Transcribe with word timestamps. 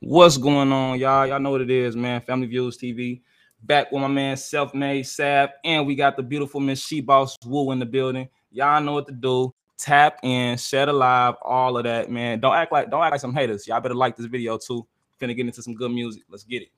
What's 0.00 0.36
going 0.36 0.70
on, 0.70 0.96
y'all? 1.00 1.26
Y'all 1.26 1.40
know 1.40 1.50
what 1.50 1.60
it 1.60 1.72
is, 1.72 1.96
man. 1.96 2.20
Family 2.20 2.46
Views 2.46 2.78
TV. 2.78 3.20
Back 3.64 3.90
with 3.90 4.00
my 4.00 4.06
man 4.06 4.36
Self 4.36 4.72
Made 4.72 5.02
Sab, 5.02 5.50
and 5.64 5.88
we 5.88 5.96
got 5.96 6.16
the 6.16 6.22
beautiful 6.22 6.60
Miss 6.60 6.80
She 6.80 7.00
Boss 7.00 7.36
Woo 7.44 7.72
in 7.72 7.80
the 7.80 7.84
building. 7.84 8.28
Y'all 8.52 8.80
know 8.80 8.92
what 8.92 9.08
to 9.08 9.12
do. 9.12 9.52
Tap 9.76 10.20
in, 10.22 10.56
share 10.56 10.88
alive, 10.88 11.34
all 11.42 11.76
of 11.76 11.82
that, 11.82 12.12
man. 12.12 12.38
Don't 12.38 12.54
act 12.54 12.70
like 12.70 12.90
don't 12.90 13.02
act 13.02 13.10
like 13.10 13.20
some 13.20 13.34
haters. 13.34 13.66
Y'all 13.66 13.80
better 13.80 13.96
like 13.96 14.16
this 14.16 14.26
video 14.26 14.56
too. 14.56 14.86
Finna 15.20 15.34
get 15.34 15.46
into 15.46 15.62
some 15.62 15.74
good 15.74 15.90
music. 15.90 16.22
Let's 16.28 16.44
get 16.44 16.62
it. 16.62 16.68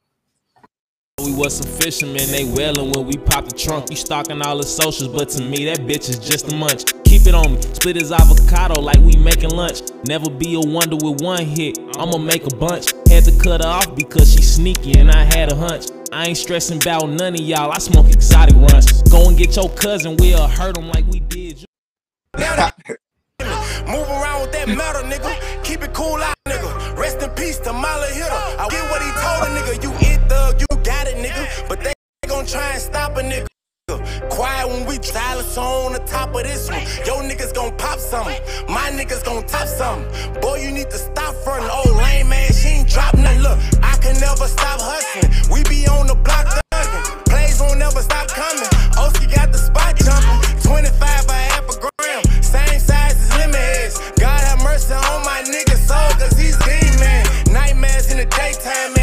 We 1.23 1.34
was 1.34 1.59
some 1.59 1.71
fishermen, 1.79 2.27
they 2.30 2.45
wailing 2.45 2.93
when 2.93 3.07
we 3.07 3.18
pop 3.18 3.46
the 3.46 3.55
trunk. 3.55 3.91
You 3.91 3.96
stalking 3.96 4.41
all 4.41 4.57
the 4.57 4.62
socials, 4.62 5.14
but 5.14 5.29
to 5.30 5.43
me, 5.43 5.66
that 5.66 5.80
bitch 5.80 6.09
is 6.09 6.18
just 6.18 6.50
a 6.50 6.57
munch. 6.57 6.87
Keep 7.05 7.27
it 7.27 7.34
on 7.34 7.52
me, 7.52 7.61
split 7.61 7.96
his 7.96 8.12
avocado 8.12 8.80
like 8.80 8.96
we 9.00 9.16
making 9.16 9.50
lunch. 9.50 9.82
Never 10.07 10.30
be 10.30 10.55
a 10.55 10.61
wonder 10.61 10.96
with 10.96 11.21
one 11.21 11.45
hit, 11.45 11.79
I'ma 11.98 12.16
make 12.16 12.50
a 12.50 12.57
bunch. 12.57 12.95
Had 13.11 13.24
to 13.24 13.32
cut 13.42 13.61
her 13.61 13.68
off 13.68 13.96
because 13.96 14.32
she 14.32 14.40
sneaky 14.40 14.98
and 14.98 15.11
I 15.11 15.25
had 15.25 15.50
a 15.50 15.57
hunch. 15.57 15.86
I 16.12 16.26
ain't 16.26 16.36
stressing 16.36 16.80
about 16.80 17.08
none 17.11 17.35
of 17.35 17.40
y'all, 17.40 17.72
I 17.72 17.79
smoke 17.79 18.07
exotic 18.07 18.54
runs. 18.54 19.02
Go 19.11 19.29
and 19.29 19.36
get 19.36 19.57
your 19.57 19.68
cousin, 19.71 20.16
we'll 20.16 20.46
hurt 20.46 20.79
him 20.79 20.89
like 20.90 21.04
we 21.08 21.18
did. 21.18 21.64
Move 22.38 24.08
around 24.08 24.43
with 24.43 24.52
that 24.52 24.68
metal, 24.68 25.02
nigga. 25.02 25.64
Keep 25.64 25.82
it 25.82 25.93
cool 25.93 26.22
out, 26.22 26.36
nigga. 26.46 26.96
Rest 26.96 27.21
in 27.21 27.30
peace 27.30 27.58
to 27.58 27.72
Mala 27.72 28.07
Hitter. 28.07 28.30
I 28.30 28.68
get 28.71 28.88
what 28.90 29.02
he 29.02 29.11
told 29.18 29.43
a 29.43 29.50
nigga. 29.58 29.82
You 29.82 29.90
it 30.07 30.29
thug, 30.29 30.61
you 30.61 30.66
got 30.85 31.08
it, 31.08 31.16
nigga. 31.16 31.68
But 31.68 31.80
they 31.82 31.93
gon' 32.28 32.47
try 32.47 32.74
and 32.74 32.80
stop 32.80 33.16
a 33.16 33.22
nigga. 33.22 33.48
Quiet 34.30 34.69
when 34.69 34.86
we 34.86 35.03
silence 35.03 35.56
on 35.56 35.92
the 35.92 35.98
top 36.00 36.34
of 36.34 36.42
this 36.44 36.69
one. 36.70 36.80
Yo 37.06 37.22
niggas 37.22 37.55
gon' 37.55 37.77
pop 37.77 37.98
something. 37.98 38.41
My 38.69 38.91
niggas 38.91 39.25
gon' 39.25 39.44
top 39.47 39.66
something. 39.66 40.06
Boy, 40.41 40.62
you 40.62 40.70
need 40.70 40.91
to 40.91 40.98
stop 40.98 41.34
frontin'. 41.44 41.70
Old 41.70 41.97
lame 41.97 42.28
man, 42.28 42.53
she 42.53 42.69
ain't 42.69 42.89
drop 42.89 43.14
nothing. 43.14 43.42
Look, 43.42 43.58
I 43.83 43.97
can 43.98 44.19
never 44.20 44.47
stop 44.47 44.80
hustling. 44.80 45.30
We 45.53 45.62
be 45.69 45.86
on 45.89 46.06
the 46.06 46.14
block 46.14 46.46
thuggin'. 46.46 47.24
Plays 47.27 47.61
won't 47.61 47.78
never 47.78 48.02
stop 48.02 48.28
coming. 48.28 48.70
Oski 48.96 49.27
got 49.27 49.52
the 49.52 49.58
spot 49.58 49.96
jumping. 49.96 50.61
25 50.62 51.27
by 51.27 51.41
half 51.50 51.64
a 51.68 51.74
gram. 51.80 52.22
Same 52.42 52.78
size 52.78 53.16
as 53.16 53.30
heads. 53.55 53.98
God 54.18 54.41
have 54.41 54.62
mercy 54.62 54.94
on 54.94 55.22
my 55.24 55.42
nigga 55.46 55.77
soul, 55.77 56.11
cause 56.18 56.36
he's 56.38 56.56
demon. 56.58 57.52
Nightmares 57.52 58.11
in 58.11 58.18
the 58.18 58.27
daytime, 58.27 58.92
at 58.92 58.99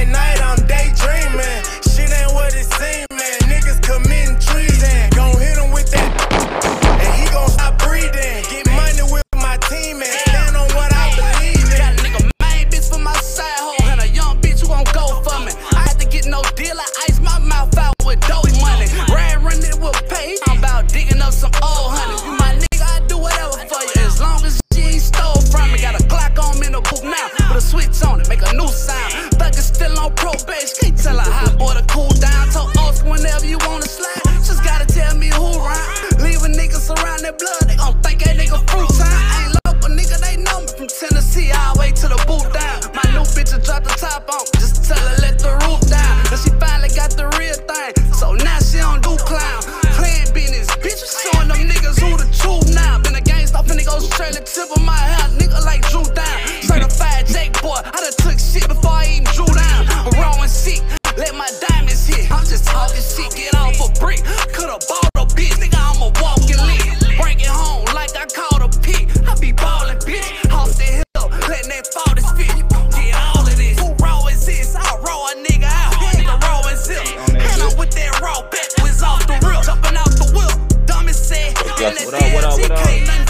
some 21.38 21.54
old 21.62 21.94
honey. 21.94 22.18
You 22.26 22.34
my 22.34 22.58
nigga, 22.58 22.82
I 22.82 23.06
do 23.06 23.22
whatever 23.22 23.62
for 23.70 23.82
you 23.86 24.02
as 24.10 24.18
long 24.20 24.42
as 24.42 24.58
she 24.74 24.98
ain't 24.98 25.06
stole 25.06 25.38
from 25.54 25.70
me. 25.72 25.78
Got 25.78 26.02
a 26.02 26.04
Glock 26.10 26.34
on 26.42 26.58
me 26.60 26.66
in 26.66 26.74
the 26.74 26.82
booth 26.82 27.06
now 27.06 27.30
with 27.54 27.62
a 27.62 27.66
switch 27.66 28.02
on 28.02 28.20
it, 28.22 28.28
make 28.28 28.42
a 28.42 28.54
new 28.58 28.68
sound. 28.68 29.38
Thug 29.38 29.54
is 29.54 29.70
still 29.70 29.94
on 30.02 30.18
probation, 30.18 30.74
can't 30.82 30.98
tell 30.98 31.18
a 31.22 31.22
hot 31.22 31.54
boy 31.62 31.78
to 31.78 31.86
cool 31.94 32.10
down. 32.18 32.50
Told 32.50 32.74
Oscar 32.82 33.10
whenever 33.14 33.46
you 33.46 33.62
wanna 33.70 33.86
slide, 33.86 34.26
just 34.42 34.66
gotta 34.66 34.90
tell 34.90 35.14
me 35.14 35.30
who 35.30 35.54
round. 35.62 36.18
Leave 36.26 36.42
a 36.42 36.50
nigga 36.50 36.82
surrounded 36.82 37.38
blood, 37.38 37.70
they 37.70 37.78
gon' 37.78 37.94
think 38.02 38.26
that 38.26 38.34
nigga 38.34 38.58
fruit 38.74 38.90
time. 38.98 39.22
Ain't 39.38 39.54
local, 39.70 39.94
nigga, 39.94 40.18
they 40.18 40.42
know 40.42 40.66
me 40.66 40.70
from 40.74 40.90
Tennessee 40.90 41.54
all 41.54 41.78
the 41.78 41.86
way 41.86 41.92
to 41.94 42.10
the 42.10 42.18
boot 42.26 42.50
down. 42.50 42.82
My 42.98 43.06
new 43.14 43.26
bitch 43.38 43.54
will 43.54 43.62
drop 43.62 43.86
the 43.86 43.94
top 43.94 44.26
on, 44.34 44.42
just 44.58 44.90
tell 44.90 44.98
her 44.98 45.18
let 45.22 45.38
the 45.38 45.54
roof 45.70 45.86
down. 45.86 46.14
Now 46.34 46.42
she 46.42 46.50
finally 46.58 46.90
got 46.98 47.14
the 47.14 47.30
real 47.38 47.54
thing, 47.70 47.94
so 48.18 48.34
now 48.34 48.57
gangsta, 53.88 53.94
finna 53.94 54.00
go 54.00 54.00
straight 54.00 54.34
to 54.34 54.42
tip 54.44 54.72
of 54.76 54.84
my 54.84 54.96
hair, 54.96 55.30
nigga 55.38 55.64
like 55.66 55.88
Drew 55.90 56.04
down. 56.14 56.40
Certified 56.62 57.28
Jake 57.28 57.62
boy, 57.62 57.80
I 57.84 57.92
done 57.92 58.14
took 58.18 58.40
shit 58.40 58.68
before 58.68 58.92
I 58.92 59.06
even 59.16 59.24
drew 59.34 59.46
down. 59.46 59.88
I'm 59.90 60.12
raw 60.20 60.42
and 60.42 60.50
sick, 60.50 60.82
let 61.18 61.36
my 61.36 61.50
diamonds 61.70 62.06
hit. 62.06 62.32
I'm 62.32 62.46
just 62.46 62.66
talking 62.66 63.02
shit, 63.02 63.34
get 63.36 63.56
off 63.56 63.80
a 63.80 64.00
brick. 64.00 64.24
Could've 64.54 64.84
bought 64.88 65.10
a 65.16 65.26
bitch, 65.36 65.56
nigga, 65.60 65.80
I'm 65.80 66.02
a 66.02 66.12
walking 66.22 66.60
lick. 66.68 67.18
Bring 67.20 67.40
it 67.40 67.48
home 67.48 67.86
like 67.94 68.16
I 68.16 68.26
caught 68.26 68.62
a 68.62 68.70
pick. 68.80 69.08
I 69.28 69.36
be 69.40 69.52
ballin', 69.52 69.98
bitch. 70.00 70.28
Off 70.52 70.76
the 70.78 70.84
hill, 70.84 71.30
letting 71.48 71.70
that 71.70 71.88
fall 71.94 72.14
to 72.16 72.22
spit. 72.22 72.48
Get 72.96 73.16
all 73.16 73.42
of 73.42 73.56
this. 73.58 73.80
Who 73.80 73.94
raw 74.04 74.28
is 74.28 74.46
this? 74.46 74.76
I'll 74.76 75.02
raw 75.02 75.32
a 75.32 75.36
nigga 75.36 75.66
out. 75.66 75.94
Nigga 76.14 76.40
raw 76.42 76.62
as 76.70 76.88
hell. 76.88 77.04
And 77.30 77.62
I'm 77.62 77.78
with 77.78 77.92
that 77.92 78.20
raw 78.22 78.42
backwards 78.50 79.02
off 79.02 79.26
the 79.28 79.34
rip. 79.46 79.64
Jumping 79.66 79.98
out 79.98 80.12
the 80.12 80.28
whip. 80.36 80.86
Dumb 80.86 81.10
said. 81.10 81.54
What 81.58 82.14
up, 82.14 82.34
what 82.34 82.44
up, 82.44 82.60
what 82.60 82.72
up, 82.72 83.27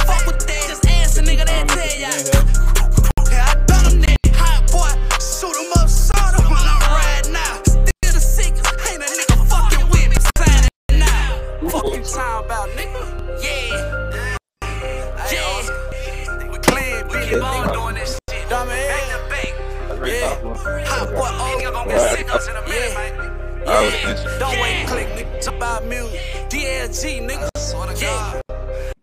nigga 21.88 21.98
gonna 21.98 22.10
get 22.10 22.18
sick 22.18 22.36
us 22.36 22.48
in 22.48 22.56
a 22.56 22.62
minute, 22.62 22.94
man. 22.94 23.38
Yeah. 23.66 24.40
Don't 24.40 24.62
wait, 24.62 24.88
click, 24.88 25.08
nigga. 25.08 25.36
It's 25.36 25.48
about 25.48 25.86
music. 25.86 26.22
DLG, 26.50 27.28
nigga. 27.28 27.50
Swear 27.58 27.94
to 27.94 28.02
God. 28.02 28.42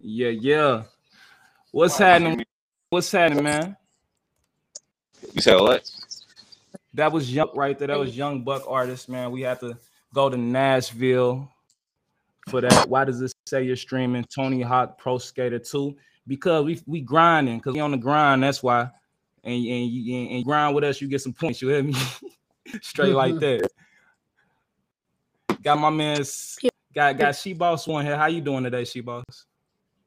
Yeah, 0.00 0.28
yeah. 0.28 0.83
What's 1.71 1.99
happening? 1.99 2.45
What's 2.91 3.11
happening, 3.11 3.45
man? 3.45 3.77
You 5.33 5.41
said 5.41 5.61
what? 5.61 5.91
That 6.95 7.12
was 7.12 7.33
young 7.33 7.50
right 7.55 7.77
there. 7.78 7.89
That 7.89 7.99
was 7.99 8.17
young 8.17 8.45
buck 8.45 8.62
artist, 8.69 9.09
man. 9.09 9.33
We 9.33 9.43
have 9.43 9.61
to 9.61 9.77
go 10.15 10.31
to 10.31 10.37
Nashville 10.37 11.51
for 12.49 12.61
that. 12.61 12.89
Why 12.89 13.05
does 13.05 13.19
this 13.19 13.34
say 13.47 13.65
you're 13.65 13.77
streaming 13.77 14.25
Tony 14.25 14.62
Hawk 14.62 14.99
Pro 14.99 15.19
Skater 15.19 15.59
2? 15.59 15.97
Because 16.27 16.65
we 16.65 16.81
we 16.87 17.01
grinding, 17.01 17.59
because 17.59 17.75
we 17.75 17.81
on 17.81 17.91
the 17.91 17.97
grind. 17.97 18.43
That's 18.43 18.62
why. 18.62 18.91
And 19.43 19.55
and 19.55 19.91
you 19.91 20.16
and, 20.16 20.31
and 20.31 20.45
grind 20.45 20.75
with 20.75 20.84
us, 20.84 21.01
you 21.01 21.09
get 21.09 21.21
some 21.21 21.33
points. 21.33 21.61
You 21.61 21.69
hear 21.69 21.83
me? 21.83 21.95
Straight 22.80 23.14
like 23.14 23.38
that. 23.41 23.69
Got 25.62 25.78
my 25.78 25.91
man. 25.91 26.22
Got 26.94 27.19
got 27.19 27.36
She 27.36 27.52
Boss 27.54 27.86
one 27.86 28.04
here. 28.04 28.16
How 28.16 28.26
you 28.26 28.41
doing 28.41 28.64
today, 28.64 28.84
She 28.84 29.00
Boss? 29.00 29.25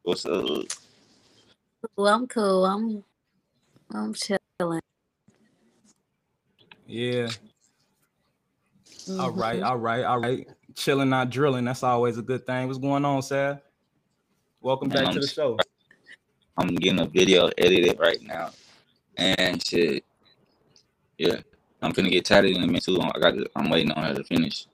What's 0.04 0.26
up? 0.26 0.46
Well, 1.96 2.14
I'm 2.14 2.28
cool. 2.28 2.66
I'm 2.66 3.04
I'm 3.92 4.14
chilling. 4.14 4.82
Yeah. 6.88 7.30
All 9.20 9.32
right, 9.32 9.62
Mhm. 9.62 9.66
all 9.66 9.78
right, 9.78 10.04
all 10.04 10.20
right. 10.20 10.48
Chilling, 10.76 11.10
not 11.10 11.30
drilling. 11.30 11.66
That's 11.66 11.84
always 11.84 12.18
a 12.18 12.22
good 12.22 12.46
thing. 12.46 12.68
What's 12.68 12.80
going 12.80 13.06
on, 13.06 13.22
Sab? 13.22 13.62
Welcome 14.62 14.90
back 14.90 15.06
Man, 15.06 15.14
to 15.14 15.20
the 15.22 15.28
show. 15.28 15.58
I'm 16.58 16.76
getting 16.76 17.00
a 17.00 17.06
video 17.06 17.50
edited 17.58 18.00
right 18.00 18.22
now, 18.22 18.52
and 19.18 19.66
shit. 19.66 20.04
Yeah, 21.18 21.38
I'm 21.82 21.94
finna 21.94 22.10
get 22.10 22.26
tatted 22.26 22.56
in 22.56 22.64
a 22.64 22.68
minute 22.68 22.84
too. 22.84 23.00
I 23.00 23.20
got. 23.20 23.32
To, 23.32 23.50
I'm 23.56 23.70
waiting 23.70 23.92
on 23.92 24.04
her 24.04 24.14
to 24.16 24.24
finish 24.24 24.66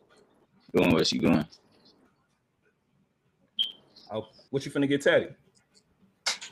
doing 0.73 0.91
what 0.93 1.05
she 1.05 1.19
doing. 1.19 1.45
Oh, 4.11 4.27
what 4.49 4.65
you 4.65 4.71
finna 4.71 4.87
get 4.87 5.01
tatted? 5.01 5.35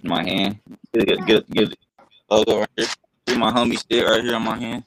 My 0.03 0.23
hand. 0.23 0.59
Get 0.93 1.07
get 1.07 1.25
get, 1.25 1.49
get 1.49 1.77
logo 2.29 2.59
right 2.59 2.69
here. 2.75 2.87
See 3.27 3.37
my 3.37 3.51
homie 3.51 3.81
shit 3.89 4.05
right 4.05 4.23
here 4.23 4.35
on 4.35 4.43
my 4.43 4.59
hand. 4.59 4.83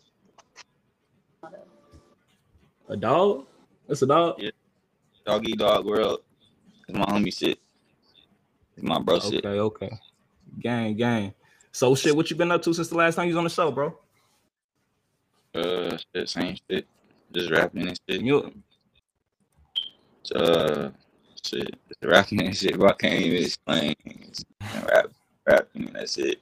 A 2.88 2.96
dog? 2.96 3.46
That's 3.88 4.02
a 4.02 4.06
dog. 4.06 4.36
Yeah. 4.38 4.50
Doggy 5.24 5.52
dog 5.52 5.86
world. 5.86 6.20
It's 6.86 6.98
my 6.98 7.06
homie 7.06 7.36
shit. 7.36 7.58
It's 8.76 8.84
my 8.84 9.00
bro 9.00 9.20
shit. 9.20 9.44
Okay, 9.44 9.60
okay. 9.60 9.98
Gang, 10.60 10.96
gang. 10.96 11.32
So 11.72 11.94
shit, 11.94 12.14
what 12.14 12.28
you 12.30 12.36
been 12.36 12.52
up 12.52 12.62
to 12.62 12.74
since 12.74 12.88
the 12.88 12.96
last 12.96 13.14
time 13.14 13.26
you 13.26 13.34
was 13.34 13.38
on 13.38 13.44
the 13.44 13.50
show, 13.50 13.70
bro? 13.70 13.96
Uh, 15.54 15.96
shit, 15.96 16.28
same 16.28 16.56
shit. 16.68 16.86
Just 17.32 17.50
rapping 17.50 17.88
and 17.88 17.98
shit. 18.08 18.20
You 18.22 18.52
uh 20.34 20.90
shit, 21.44 21.76
just 21.88 22.04
rapping 22.04 22.42
and 22.42 22.56
shit, 22.56 22.78
but 22.78 22.90
I 22.90 22.94
can't 22.94 23.20
even 23.20 23.42
explain. 23.44 23.94
Rap, 24.88 25.06
rapping 25.46 25.86
and 25.86 25.96
that's 25.96 26.16
it. 26.18 26.40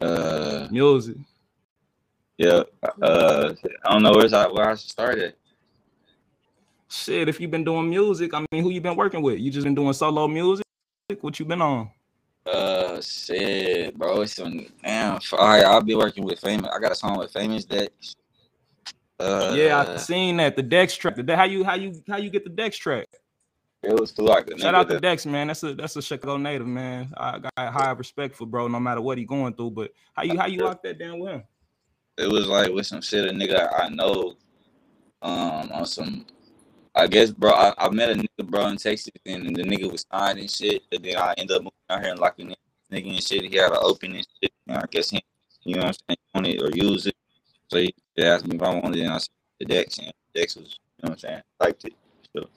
Uh, 0.00 0.68
music. 0.70 1.16
yeah. 2.36 2.62
Uh, 3.02 3.54
I 3.84 3.92
don't 3.92 4.02
know 4.02 4.12
where's 4.12 4.32
I 4.32 4.46
where 4.48 4.70
I 4.70 4.74
should 4.74 4.90
start 4.90 5.18
at. 5.18 5.34
Shit, 6.90 7.28
if 7.28 7.40
you've 7.40 7.50
been 7.50 7.64
doing 7.64 7.90
music, 7.90 8.32
I 8.32 8.44
mean, 8.50 8.62
who 8.62 8.70
you 8.70 8.80
been 8.80 8.96
working 8.96 9.22
with? 9.22 9.38
You 9.38 9.50
just 9.50 9.64
been 9.64 9.74
doing 9.74 9.92
solo 9.92 10.26
music? 10.26 10.64
What 11.20 11.38
you 11.38 11.44
been 11.44 11.62
on? 11.62 11.90
Uh, 12.48 13.00
shit, 13.00 13.96
bro. 13.98 14.22
It's 14.22 14.36
some 14.36 14.66
damn. 14.82 15.16
f- 15.16 15.34
All 15.34 15.46
right, 15.46 15.64
I'll 15.64 15.82
be 15.82 15.94
working 15.94 16.24
with 16.24 16.38
famous. 16.38 16.70
I 16.74 16.78
got 16.78 16.92
a 16.92 16.94
song 16.94 17.18
with 17.18 17.32
famous 17.32 17.64
Dex. 17.64 18.14
Uh, 19.20 19.54
yeah, 19.56 19.84
I 19.86 19.96
seen 19.96 20.36
that. 20.38 20.56
The 20.56 20.62
Dex 20.62 20.96
track. 20.96 21.16
The, 21.16 21.36
how 21.36 21.44
you 21.44 21.64
how 21.64 21.74
you 21.74 22.02
how 22.08 22.16
you 22.16 22.30
get 22.30 22.44
the 22.44 22.50
Dex 22.50 22.76
track? 22.76 23.06
it 23.82 23.98
was 23.98 24.10
through 24.10 24.26
like 24.26 24.48
Shout 24.58 24.74
out 24.74 24.88
to 24.88 24.98
Dex, 24.98 25.26
man. 25.26 25.48
That's 25.48 25.62
a 25.62 25.74
that's 25.74 25.96
a 25.96 26.02
Chicago 26.02 26.36
native, 26.36 26.66
man. 26.66 27.12
I 27.16 27.38
got 27.38 27.52
high 27.56 27.90
respect 27.92 28.34
for 28.36 28.46
bro, 28.46 28.68
no 28.68 28.80
matter 28.80 29.00
what 29.00 29.18
he 29.18 29.24
going 29.24 29.54
through. 29.54 29.72
But 29.72 29.92
how 30.14 30.22
you 30.22 30.38
how 30.38 30.46
you 30.46 30.60
lock 30.60 30.82
that 30.82 30.98
down 30.98 31.18
with 31.18 31.32
him? 31.32 31.42
it 32.18 32.28
was 32.28 32.48
like 32.48 32.70
with 32.72 32.86
some 32.86 33.00
shit 33.00 33.24
a 33.24 33.30
nigga 33.30 33.68
I 33.78 33.88
know 33.88 34.36
um 35.22 35.70
on 35.72 35.86
some 35.86 36.26
I 36.98 37.06
guess 37.06 37.30
bro 37.30 37.52
I, 37.52 37.72
I 37.78 37.88
met 37.90 38.10
a 38.10 38.14
nigga 38.14 38.44
bro 38.44 38.66
in 38.66 38.76
Texas 38.76 39.12
and 39.24 39.54
the 39.54 39.62
nigga 39.62 39.90
was 39.90 40.04
signed 40.12 40.40
and 40.40 40.50
shit 40.50 40.82
and 40.90 41.04
then 41.04 41.16
I 41.16 41.32
ended 41.38 41.56
up 41.56 41.62
moving 41.62 41.72
out 41.88 42.00
here 42.00 42.10
and 42.10 42.18
locking 42.18 42.50
in 42.50 42.56
nigga 42.92 43.10
and 43.10 43.22
shit. 43.22 43.44
He 43.44 43.56
had 43.56 43.70
an 43.70 43.78
open 43.80 44.16
and 44.16 44.26
shit 44.42 44.52
and 44.66 44.78
I 44.78 44.84
guess 44.90 45.10
he 45.10 45.22
you 45.62 45.76
know 45.76 45.82
what 45.82 45.96
I'm 46.08 46.16
saying 46.16 46.18
on 46.34 46.46
it 46.46 46.60
or 46.60 46.76
use 46.76 47.06
it. 47.06 47.14
So 47.68 47.78
he 47.78 47.94
asked 48.18 48.48
me 48.48 48.56
if 48.56 48.62
I 48.62 48.74
wanted 48.74 48.96
it 48.96 49.04
and 49.04 49.12
I 49.12 49.18
said 49.18 49.30
the 49.60 49.66
Dex 49.66 49.98
and 49.98 50.12
Dex 50.34 50.56
was 50.56 50.64
you 50.66 51.04
know 51.04 51.10
what 51.10 51.12
I'm 51.12 51.18
saying 51.18 51.42
liked 51.60 51.84
it. 51.84 51.94
So 52.36 52.48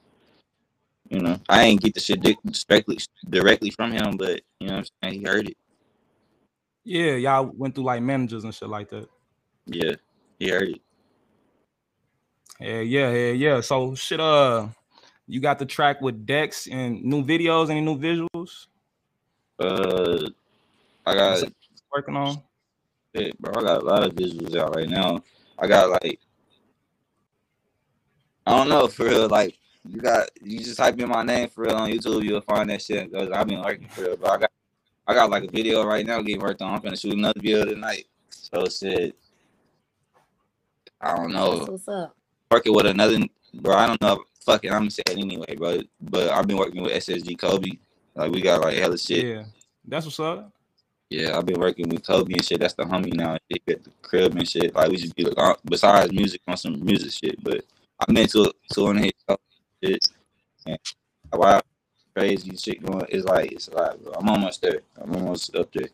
you 1.10 1.20
know 1.20 1.40
I 1.48 1.66
ain't 1.66 1.82
get 1.82 1.94
the 1.94 2.00
shit 2.00 2.22
directly 2.22 2.98
directly 3.30 3.70
from 3.70 3.92
him 3.92 4.18
but 4.18 4.42
you 4.60 4.70
know 4.70 4.78
what 4.78 4.90
I'm 5.04 5.10
saying 5.12 5.20
he 5.20 5.28
heard 5.28 5.50
it. 5.50 5.58
Yeah, 6.84 7.14
y'all 7.14 7.52
went 7.56 7.76
through 7.76 7.84
like 7.84 8.02
managers 8.02 8.44
and 8.44 8.56
shit 8.56 8.70
like 8.70 8.90
that. 8.90 9.08
yeah 9.68 9.94
he 10.40 10.50
heard 10.50 10.70
it 10.70 10.82
Yeah, 12.62 12.82
yeah, 12.82 13.12
yeah, 13.12 13.32
yeah. 13.32 13.62
So 13.62 13.96
shit, 13.96 14.20
uh, 14.20 14.68
you 15.28 15.40
got 15.40 15.60
the 15.60 15.66
track 15.66 16.02
with 16.02 16.26
Dex 16.26 16.68
and 16.68 17.04
new 17.04 17.24
videos, 17.24 17.70
any 17.70 17.82
new 17.82 17.98
visuals 17.98 18.68
uh 19.62 20.30
I 21.06 21.14
got 21.14 21.44
working 21.92 22.16
on? 22.16 22.42
Shit, 23.16 23.38
bro, 23.40 23.54
I 23.56 23.62
got 23.64 23.82
a 23.82 23.86
lot 23.86 24.04
of 24.04 24.14
visuals 24.14 24.56
out 24.56 24.76
right 24.76 24.88
now. 24.88 25.24
I 25.60 25.68
got 25.68 25.90
like, 25.90 26.20
I 28.46 28.56
don't 28.56 28.70
know 28.70 28.88
for 28.88 29.06
real. 29.06 29.28
Like, 29.28 29.58
you 29.88 30.00
got 30.00 30.30
you 30.42 30.60
just 30.60 30.78
type 30.78 31.00
in 31.00 31.10
my 31.10 31.24
name 31.24 31.50
for 31.50 31.64
real 31.64 31.76
on 31.76 31.90
YouTube, 31.90 32.24
you'll 32.24 32.42
find 32.42 32.70
that 32.70 32.82
shit. 32.82 33.12
Cause 33.12 33.30
I've 33.32 33.48
been 33.48 33.62
working 33.62 33.88
for 33.88 34.02
real, 34.02 34.18
but 34.18 34.30
I 34.30 34.38
got 34.38 34.52
I 35.08 35.14
got 35.14 35.30
like 35.30 35.44
a 35.44 35.52
video 35.52 35.84
right 35.84 36.06
now 36.06 36.22
getting 36.22 36.42
worked 36.42 36.62
on. 36.62 36.74
I'm 36.74 36.82
gonna 36.82 36.96
shoot 36.96 37.14
another 37.14 37.42
video 37.42 37.66
tonight. 37.66 38.08
So 38.30 38.66
shit, 38.66 39.16
I 41.02 41.16
don't 41.16 41.32
That's 41.32 41.34
know. 41.34 41.66
what's 41.66 41.88
up. 41.88 42.16
Working 42.52 42.74
with 42.76 42.86
another, 42.86 43.18
bro. 43.54 43.76
I 43.76 43.88
don't 43.88 44.02
know. 44.02 44.24
Fuck 44.46 44.66
it, 44.66 44.72
I'm 44.72 44.80
gonna 44.80 44.92
say 44.92 45.04
it 45.08 45.18
anyway, 45.18 45.56
bro. 45.56 45.80
But 46.02 46.32
I've 46.32 46.48
been 46.48 46.58
working 46.58 46.84
with 46.84 46.92
SSG 46.92 47.40
Kobe. 47.40 47.72
Like 48.14 48.32
we 48.32 48.42
got 48.42 48.62
like 48.62 48.78
hella 48.78 48.98
shit. 48.98 49.24
Yeah, 49.24 49.44
that's 49.88 50.06
what's 50.06 50.20
up. 50.20 50.52
Yeah, 51.10 51.38
I've 51.38 51.46
been 51.46 51.60
working 51.60 51.88
with 51.88 52.06
Kobe 52.06 52.34
and 52.34 52.44
shit. 52.44 52.60
That's 52.60 52.74
the 52.74 52.84
homie 52.84 53.14
now. 53.14 53.38
He 53.48 53.62
at 53.70 53.84
the 53.84 53.92
crib 54.02 54.36
and 54.36 54.48
shit. 54.48 54.76
Like 54.76 54.90
we 54.90 54.98
just 54.98 55.16
be 55.16 55.24
like, 55.24 55.38
uh, 55.38 55.56
besides 55.64 56.12
music 56.12 56.42
on 56.48 56.58
some 56.58 56.84
music 56.84 57.12
shit. 57.12 57.42
But 57.42 57.64
I'm 58.00 58.18
into 58.18 58.52
touring 58.72 59.04
his 59.04 59.38
shit. 59.82 60.08
And 60.66 60.80
wow, 61.32 61.62
crazy 62.14 62.56
shit 62.58 62.86
going. 62.86 63.06
It's 63.10 63.26
like 63.26 63.54
it's 63.54 63.70
a 63.70 63.76
lot, 63.76 64.04
bro. 64.04 64.14
I'm 64.14 64.28
almost 64.28 64.62
there. 64.62 64.82
I'm 65.02 65.16
almost 65.16 65.56
up 65.56 65.72
there. 65.72 65.88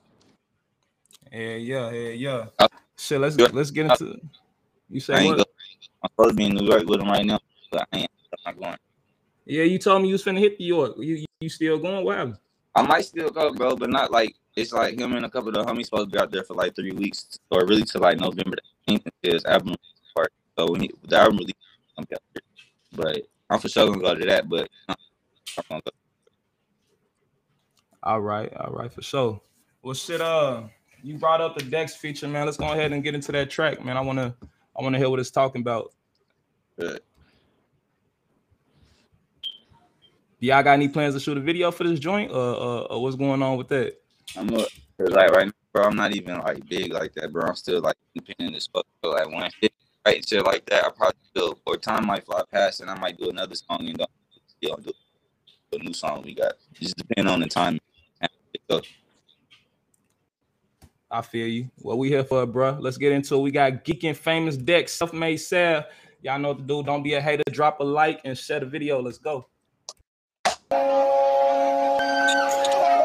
Yeah, 1.32 1.56
yeah, 1.56 1.92
yeah, 1.92 2.10
yeah. 2.10 2.46
Uh, 2.58 2.68
Shit, 2.98 3.22
let's 3.22 3.38
let's 3.38 3.70
get 3.70 3.86
into. 3.92 4.20
You 4.90 5.00
say 5.00 5.28
what? 5.28 5.48
I'm 6.08 6.24
supposed 6.24 6.30
to 6.30 6.36
be 6.36 6.46
in 6.46 6.56
New 6.56 6.66
York 6.66 6.88
with 6.88 7.02
him 7.02 7.10
right 7.10 7.26
now, 7.26 7.40
but 7.72 7.88
I 7.92 7.98
ain't. 7.98 8.12
I'm 8.34 8.56
not 8.56 8.62
going. 8.62 8.78
Yeah, 9.46 9.64
you 9.64 9.78
told 9.78 10.02
me 10.02 10.08
you 10.08 10.14
was 10.14 10.24
finna 10.24 10.40
hit 10.40 10.60
New 10.60 10.66
York. 10.66 10.96
You 10.98 11.26
you, 11.42 11.50
still 11.50 11.78
going? 11.78 12.04
What 12.04 12.18
happened? 12.18 12.38
I 12.76 12.82
might 12.82 13.06
still 13.06 13.30
go, 13.30 13.54
bro, 13.54 13.76
but 13.76 13.90
not 13.90 14.12
like 14.12 14.36
it's 14.56 14.72
like 14.72 15.00
him 15.00 15.14
and 15.14 15.26
a 15.26 15.30
couple 15.30 15.50
of 15.50 15.56
the 15.56 15.64
homies 15.64 15.86
supposed 15.86 16.10
to 16.10 16.16
be 16.16 16.20
out 16.20 16.32
there 16.32 16.44
for 16.44 16.54
like 16.54 16.76
three 16.76 16.92
weeks, 16.92 17.38
or 17.52 17.66
really 17.66 17.84
to 17.84 18.00
like 18.00 18.20
November 18.20 18.58
the 18.88 18.94
18th 18.94 19.06
until 19.06 19.34
his 19.34 19.46
album 19.46 19.76
part. 20.16 20.32
So 20.58 20.72
when 20.72 20.82
he, 20.82 20.92
the 21.08 21.18
album 21.18 21.38
release, 21.38 21.54
I'm 21.98 22.04
out 22.04 22.10
there. 22.10 22.42
But 22.94 23.22
I'm 23.50 23.60
for 23.60 23.70
sure 23.70 23.88
gonna 23.88 24.02
go 24.02 24.16
to 24.16 24.26
that. 24.26 24.48
But 24.48 24.70
I'm 24.88 24.96
gonna 25.70 25.82
go. 25.86 25.92
All 28.04 28.22
right, 28.22 28.54
all 28.54 28.72
right, 28.72 28.92
for 28.92 29.02
sure. 29.02 29.42
Well, 29.82 29.94
shit. 29.94 30.22
Uh, 30.22 30.64
you 31.04 31.18
brought 31.18 31.42
up 31.42 31.58
the 31.58 31.64
Dex 31.64 31.96
feature, 31.96 32.28
man. 32.28 32.46
Let's 32.46 32.58
go 32.58 32.72
ahead 32.72 32.92
and 32.92 33.04
get 33.04 33.16
into 33.16 33.32
that 33.34 33.50
track, 33.50 33.84
man. 33.84 33.98
I 33.98 34.02
wanna 34.02 34.36
I 34.78 34.84
wanna 34.84 34.98
hear 34.98 35.10
what 35.10 35.20
it's 35.20 35.32
talking 35.32 35.62
about. 35.62 35.94
Good. 36.80 37.02
Do 40.40 40.48
y'all 40.48 40.62
got 40.64 40.74
any 40.74 40.88
plans 40.88 41.16
to 41.16 41.20
shoot 41.20 41.38
a 41.38 41.42
video 41.42 41.72
for 41.72 41.84
this 41.84 42.00
joint, 42.00 42.32
or, 42.32 42.38
or, 42.38 42.92
or 42.92 43.02
what's 43.04 43.16
going 43.16 43.42
on 43.42 43.58
with 43.58 43.70
that? 43.70 43.96
I'm. 44.38 44.48
'Cause, 44.50 45.12
Like 45.12 45.32
right 45.32 45.46
now, 45.46 45.54
bro, 45.74 45.84
I'm 45.84 45.96
not 45.96 46.16
even 46.16 46.40
like 46.40 46.68
big 46.68 46.92
like 46.92 47.14
that, 47.14 47.32
bro. 47.32 47.44
I'm 47.48 47.56
still 47.56 47.82
like 47.82 47.96
independent 48.16 48.56
as 48.56 48.68
fuck. 48.68 48.86
So, 49.04 49.12
like 49.12 49.28
when 49.30 49.50
shit, 49.62 49.72
right 50.06 50.28
shit 50.28 50.44
like 50.46 50.66
that, 50.68 50.86
I 50.86 50.90
probably 50.90 51.20
still 51.30 51.60
or 51.68 51.78
time 51.78 52.08
might 52.08 52.26
fly 52.26 52.42
past 52.52 52.82
and 52.82 52.90
I 52.90 52.98
might 53.00 53.18
do 53.18 53.30
another 53.30 53.56
song 53.56 53.88
and 53.88 53.98
don't 53.98 54.10
still 54.48 54.76
do 54.78 54.92
a 55.74 55.78
new 55.78 55.94
song 55.94 56.24
we 56.24 56.34
got. 56.34 56.54
Just 56.74 56.96
depend 56.98 57.28
on 57.30 57.40
the 57.42 57.48
time. 57.48 57.80
I 61.10 61.22
feel 61.22 61.48
you. 61.48 61.70
What 61.78 62.00
we 62.00 62.10
here 62.10 62.24
for, 62.24 62.46
bro? 62.46 62.78
Let's 62.80 62.98
get 62.98 63.12
into 63.12 63.36
it. 63.36 63.42
We 63.42 63.52
got 63.52 63.86
geeking 63.86 64.16
famous 64.16 64.58
Dex, 64.58 64.92
self-made 64.94 65.38
Sab. 65.38 65.86
Y'all 66.22 66.40
know 66.40 66.50
what 66.50 66.58
to 66.58 66.64
do. 66.64 66.84
Don't 66.84 67.04
be 67.04 67.14
a 67.14 67.22
hater. 67.22 67.44
Drop 67.52 67.80
a 67.80 67.84
like 67.84 68.22
and 68.26 68.38
share 68.38 68.60
the 68.60 68.66
video. 68.66 69.02
Let's 69.02 69.18
go. 69.18 69.48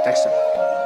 Dexter. 0.04 0.30
Dexter. 0.30 0.81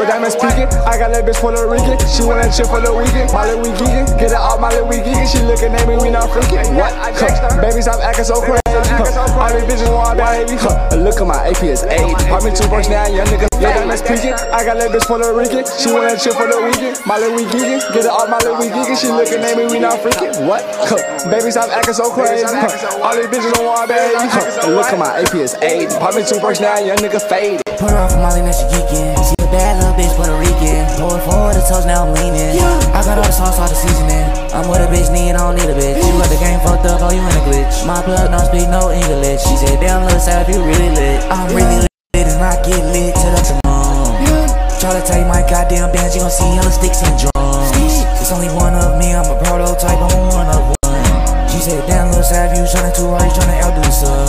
Cup. 0.00 0.08
Your 0.08 0.08
diamonds 0.08 0.36
peeking. 0.36 0.68
I 0.88 0.96
got 0.96 1.12
that 1.12 1.24
bitch 1.24 1.40
Puerto 1.40 1.66
Rican. 1.68 1.98
She 2.08 2.24
wanna 2.24 2.48
chill 2.48 2.68
for 2.68 2.80
the 2.80 2.92
weekend. 2.92 3.32
My 3.32 3.44
little 3.44 3.62
we 3.62 3.70
geeking. 3.76 4.06
Get 4.18 4.30
her 4.30 4.40
off 4.40 4.60
my 4.60 4.70
little 4.70 4.88
we 4.88 4.96
geeking. 4.96 5.28
She 5.28 5.38
looking 5.44 5.72
at 5.74 5.86
me, 5.86 5.96
we 5.96 6.10
not 6.10 6.30
freaking. 6.30 6.76
What? 6.76 6.92
Cup. 7.16 7.60
Baby, 7.60 7.82
stop 7.82 8.00
acting 8.00 8.24
so 8.24 8.40
crazy. 8.40 8.60
Huh. 8.64 9.40
All 9.40 9.52
these 9.52 9.64
bitches 9.68 9.92
want 9.92 10.18
my 10.18 10.44
baby. 10.44 10.56
Huh. 10.56 10.96
Look 10.96 11.20
at 11.20 11.26
my 11.26 11.48
AP 11.48 11.62
is 11.64 11.84
8. 11.84 12.00
Pop 12.28 12.44
me 12.44 12.50
two 12.52 12.68
bucks 12.68 12.88
now, 12.88 13.06
young 13.06 13.26
nigga. 13.28 13.48
Your 13.60 13.72
diamonds 13.72 14.02
peeking. 14.02 14.32
I 14.32 14.64
got 14.64 14.80
that 14.80 14.90
bitch 14.90 15.06
Puerto 15.06 15.32
Rican. 15.32 15.64
She 15.78 15.92
wanna 15.92 16.16
chill 16.16 16.34
for 16.34 16.48
the 16.48 16.58
weekend. 16.60 17.00
My 17.04 17.18
little 17.18 17.36
we 17.36 17.44
geeking. 17.44 17.80
Get 17.92 18.04
her 18.04 18.14
off 18.14 18.28
my 18.28 18.38
little 18.40 18.58
we 18.58 18.72
geeking. 18.72 18.96
She 18.96 19.08
looking 19.08 19.44
at 19.44 19.56
me, 19.56 19.66
we 19.68 19.78
not 19.78 20.00
freaking. 20.00 20.32
What? 20.46 20.64
Huh. 20.88 21.00
Baby, 21.28 21.50
stop 21.50 21.68
acting 21.68 21.94
so 21.94 22.10
crazy. 22.10 22.44
Huh. 22.46 23.04
All 23.04 23.14
these 23.16 23.28
bitches 23.28 23.52
want 23.60 23.84
my 23.84 23.86
baby. 23.86 24.16
Huh. 24.16 24.70
Look 24.72 24.88
at 24.88 24.98
my 24.98 25.20
AP 25.20 25.34
is 25.36 25.54
8. 25.60 25.90
Pop 26.00 26.14
me 26.14 26.24
two 26.24 26.40
bucks 26.40 26.60
now, 26.60 26.78
young 26.78 26.98
nigga 26.98 27.20
faded. 27.20 27.62
Put 27.78 27.90
her 27.90 27.96
off 27.96 28.16
Molly, 28.16 28.42
now 28.42 28.52
she 28.52 28.64
geeking. 28.72 29.39
Rican. 31.00 31.20
Forward, 31.24 31.54
the 31.56 31.64
toes, 31.64 31.86
now 31.86 32.04
I'm 32.04 32.12
leaning. 32.16 32.60
I 32.92 33.00
got 33.04 33.16
all 33.16 33.24
the 33.24 33.32
sauce, 33.32 33.58
all 33.58 33.68
the 33.68 33.74
seasoning. 33.74 34.24
I'm 34.52 34.68
with 34.68 34.84
a 34.84 34.88
bitch, 34.92 35.08
need, 35.12 35.32
I 35.32 35.40
don't 35.40 35.56
need 35.56 35.68
a 35.68 35.76
bitch. 35.76 35.96
You 36.00 36.12
got 36.20 36.28
the 36.28 36.40
game 36.40 36.60
fucked 36.60 36.84
up, 36.84 37.00
oh, 37.00 37.12
you 37.12 37.20
in 37.20 37.36
a 37.36 37.42
glitch. 37.48 37.86
My 37.86 38.00
plug 38.02 38.28
don't 38.28 38.44
speak 38.44 38.68
no 38.68 38.92
English. 38.92 39.40
She 39.44 39.56
said, 39.56 39.80
damn, 39.80 40.04
little 40.04 40.20
Sab, 40.20 40.48
you 40.48 40.60
really 40.60 40.90
lit. 40.92 41.24
I'm 41.32 41.48
really 41.56 41.88
lit, 41.88 42.26
and 42.28 42.40
I 42.40 42.56
get 42.64 42.82
lit 42.92 43.14
to 43.16 43.28
the 43.32 43.40
maximum. 43.64 44.48
Try 44.80 44.96
to 44.96 45.04
take 45.04 45.24
my 45.28 45.44
goddamn 45.44 45.92
bands, 45.92 46.16
you 46.16 46.24
gon' 46.24 46.32
see 46.32 46.48
hella 46.56 46.72
sticks 46.72 47.00
and 47.04 47.16
drums. 47.16 47.68
It's 48.20 48.32
only 48.32 48.48
one 48.56 48.74
of 48.76 48.96
me, 49.00 49.12
I'm 49.12 49.28
a 49.28 49.36
prototype, 49.40 50.00
I'm 50.00 50.12
a 50.12 50.20
one 50.32 50.48
of 50.52 50.62
one. 50.84 51.04
She 51.48 51.60
said, 51.60 51.84
damn, 51.88 52.08
little 52.08 52.24
Sab, 52.24 52.56
you 52.56 52.64
tryna 52.64 52.92
too 52.96 53.08
hard, 53.12 53.24
you 53.24 53.32
tryna 53.36 53.60
outdo 53.64 53.80
the 53.84 53.92
sun. 53.92 54.28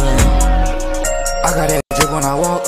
I 1.43 1.49
got 1.55 1.67
that 1.71 1.81
drip 1.95 2.11
when 2.11 2.23
I 2.23 2.35
walk. 2.35 2.63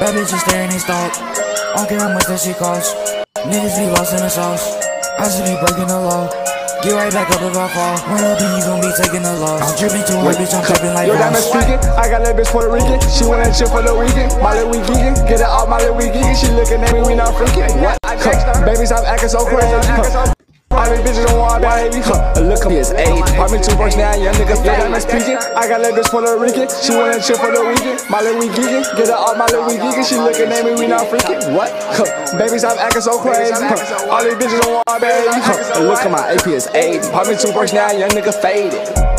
Bad 0.00 0.16
bitches 0.16 0.40
staring 0.48 0.70
they 0.70 0.78
stalk. 0.78 1.12
I 1.14 1.74
don't 1.76 1.88
care 1.88 2.00
how 2.00 2.12
much 2.12 2.26
that 2.26 2.40
shit 2.40 2.56
costs. 2.56 3.17
Niggas 3.46 3.78
be 3.78 3.86
lost 3.94 4.12
in 4.14 4.20
the 4.20 4.28
sauce. 4.28 4.74
I 5.18 5.28
should 5.30 5.46
be 5.46 5.54
breaking 5.62 5.86
the 5.86 6.00
law. 6.00 6.26
Get 6.82 6.94
right 6.94 7.12
back 7.12 7.30
up 7.30 7.42
if 7.42 7.56
I 7.56 7.66
fall. 7.70 7.94
Run 8.10 8.22
up 8.22 8.40
and 8.40 8.50
you 8.58 8.62
gon' 8.66 8.80
be 8.80 8.90
taking 8.98 9.22
the 9.22 9.34
loss. 9.38 9.62
I'm 9.62 9.74
dripping 9.78 10.06
too 10.06 10.18
hard, 10.18 10.36
bitch. 10.36 10.54
I'm 10.54 10.62
dripping 10.66 10.94
like 10.94 11.06
Your 11.06 11.18
diamonds 11.18 11.46
boss. 11.50 11.64
peeking. 11.64 11.80
I 11.98 12.06
got 12.10 12.22
that 12.22 12.34
bitch 12.36 12.50
Puerto 12.50 12.70
Rican. 12.70 12.98
She 13.10 13.24
wanna 13.24 13.50
chill 13.54 13.68
for 13.68 13.82
the 13.82 13.94
weekend. 13.94 14.30
My 14.42 14.54
little 14.54 14.70
we 14.70 14.78
geeking. 14.86 15.14
Get 15.28 15.40
her 15.40 15.46
off 15.46 15.68
my 15.68 15.78
little 15.78 15.96
we 15.96 16.10
geeking. 16.10 16.34
She 16.38 16.48
looking 16.54 16.82
at 16.82 16.92
me, 16.92 17.02
we 17.02 17.14
not 17.14 17.34
freaking. 17.34 17.70
What? 17.82 17.98
Huh. 18.04 18.64
Baby, 18.64 18.86
stop 18.86 19.04
acting 19.06 19.28
so 19.28 19.44
crazy. 19.46 20.37
All 20.70 20.84
these 20.84 21.00
bitches 21.00 21.24
don't 21.26 21.38
want 21.38 21.62
my 21.62 21.88
baby. 21.88 22.04
Huh. 22.04 22.44
Look 22.44 22.60
at 22.60 22.68
me, 22.68 22.76
it's 22.76 22.92
eight. 22.92 23.24
Pop 23.34 23.50
me 23.50 23.58
two 23.58 23.74
bucks 23.76 23.96
now, 23.96 24.12
young 24.14 24.34
nigga. 24.36 24.54
Your 24.60 24.76
diamonds 24.76 25.06
peeking. 25.06 25.40
I 25.56 25.64
got 25.64 25.80
that 25.80 25.96
bitch 25.96 26.10
Puerto 26.12 26.36
Rican. 26.36 26.68
She 26.68 26.92
wanna 26.92 27.20
chill 27.24 27.40
for 27.40 27.48
the 27.48 27.64
weekend. 27.64 28.04
My 28.10 28.20
little 28.20 28.38
we 28.38 28.52
geeking. 28.52 28.84
Get 28.96 29.08
her 29.08 29.16
off 29.16 29.38
my 29.38 29.46
little 29.46 29.64
we 29.64 29.80
geeking. 29.80 30.04
She 30.04 30.16
looking 30.16 30.52
at 30.52 30.64
me, 30.64 30.76
we 30.76 30.86
not 30.86 31.08
freaking. 31.08 31.56
What? 31.56 31.72
Huh. 31.96 32.36
Baby, 32.36 32.58
stop 32.58 32.76
acting 32.76 33.00
so 33.00 33.18
crazy. 33.18 33.52
Huh. 33.52 34.12
All 34.12 34.22
these 34.22 34.36
bitches 34.36 34.60
don't 34.60 34.74
want 34.76 34.86
my 34.86 34.98
baby. 35.00 35.32
Huh. 35.40 35.80
Look 35.80 36.04
at 36.04 36.10
my 36.12 36.36
AP, 36.36 36.46
it's 36.52 36.68
eight. 36.76 37.00
Pop 37.12 37.26
me 37.26 37.36
two 37.40 37.52
bucks 37.52 37.72
now, 37.72 37.90
young 37.90 38.10
nigga 38.10 38.34
faded. 38.36 39.17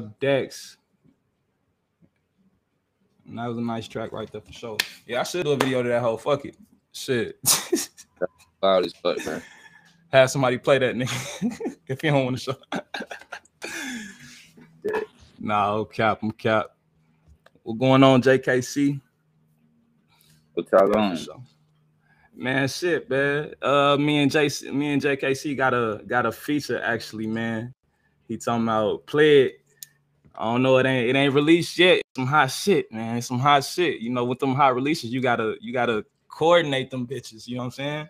Dex. 0.00 0.76
And 3.26 3.38
that 3.38 3.46
was 3.46 3.58
a 3.58 3.62
nice 3.62 3.88
track 3.88 4.12
right 4.12 4.30
there 4.30 4.40
for 4.40 4.52
sure. 4.52 4.76
Yeah, 5.06 5.20
I 5.20 5.22
should 5.24 5.44
do 5.44 5.52
a 5.52 5.56
video 5.56 5.82
to 5.82 5.88
that 5.88 6.02
whole. 6.02 6.18
Fuck 6.18 6.44
it. 6.44 6.56
Shit. 6.92 7.38
Loud 8.62 8.86
as 8.86 8.92
fuck, 8.92 9.24
man. 9.26 9.42
Have 10.12 10.30
somebody 10.30 10.58
play 10.58 10.78
that 10.78 10.94
nigga 10.94 11.76
if 11.88 12.02
you 12.04 12.10
don't 12.10 12.24
want 12.24 12.38
to 12.38 12.42
show. 12.42 12.56
nah, 15.38 15.78
I'm 15.80 15.86
cap, 15.86 16.20
I'm 16.22 16.30
cap. 16.30 16.66
What 17.62 17.78
going 17.78 18.02
on, 18.04 18.22
JKC? 18.22 19.00
What 20.52 20.66
y'all 20.70 20.96
on? 20.96 21.18
Man, 22.36 22.68
shit, 22.68 23.08
man. 23.10 23.54
Uh, 23.60 23.96
me 23.98 24.22
and 24.22 24.30
J, 24.30 24.48
me 24.70 24.92
and 24.92 25.02
JKC 25.02 25.56
got 25.56 25.74
a 25.74 26.02
got 26.06 26.26
a 26.26 26.32
feature 26.32 26.80
actually, 26.82 27.26
man. 27.26 27.74
He 28.28 28.36
talking 28.36 28.64
about 28.64 29.06
play 29.06 29.42
it. 29.42 29.63
I 30.36 30.44
don't 30.44 30.62
know, 30.62 30.78
it 30.78 30.86
ain't 30.86 31.10
it 31.10 31.16
ain't 31.18 31.34
released 31.34 31.78
yet. 31.78 32.02
Some 32.16 32.26
hot 32.26 32.50
shit, 32.50 32.90
man. 32.92 33.22
Some 33.22 33.38
hot 33.38 33.64
shit. 33.64 34.00
You 34.00 34.10
know, 34.10 34.24
with 34.24 34.40
them 34.40 34.54
hot 34.54 34.74
releases, 34.74 35.12
you 35.12 35.20
gotta 35.20 35.56
you 35.60 35.72
gotta 35.72 36.04
coordinate 36.28 36.90
them 36.90 37.06
bitches. 37.06 37.46
You 37.46 37.56
know 37.56 37.60
what 37.62 37.66
I'm 37.66 37.70
saying? 37.72 38.08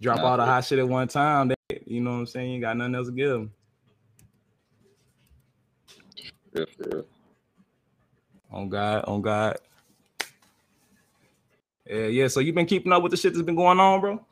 Drop 0.00 0.20
all 0.20 0.36
the 0.36 0.44
hot 0.44 0.64
shit 0.64 0.78
at 0.80 0.88
one 0.88 1.08
time. 1.08 1.48
They, 1.48 1.80
you 1.86 2.00
know 2.00 2.10
what 2.10 2.16
I'm 2.18 2.26
saying? 2.26 2.48
You 2.48 2.54
ain't 2.54 2.62
got 2.62 2.76
nothing 2.76 2.94
else 2.96 3.06
to 3.06 3.12
give 3.12 3.30
them. 3.30 3.52
On 8.50 8.68
God, 8.68 9.04
on 9.06 9.22
God. 9.22 9.58
Yeah, 11.86 12.06
yeah. 12.06 12.28
So 12.28 12.40
you've 12.40 12.54
been 12.54 12.66
keeping 12.66 12.92
up 12.92 13.02
with 13.02 13.10
the 13.10 13.16
shit 13.16 13.32
that's 13.32 13.44
been 13.44 13.56
going 13.56 13.80
on, 13.80 14.00
bro? 14.00 14.24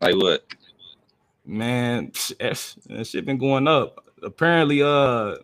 Like 0.00 0.16
what? 0.16 0.44
Man, 1.44 2.12
that 2.38 3.06
shit 3.06 3.24
been 3.24 3.38
going 3.38 3.66
up. 3.66 4.04
Apparently, 4.22 4.82
uh, 4.82 5.36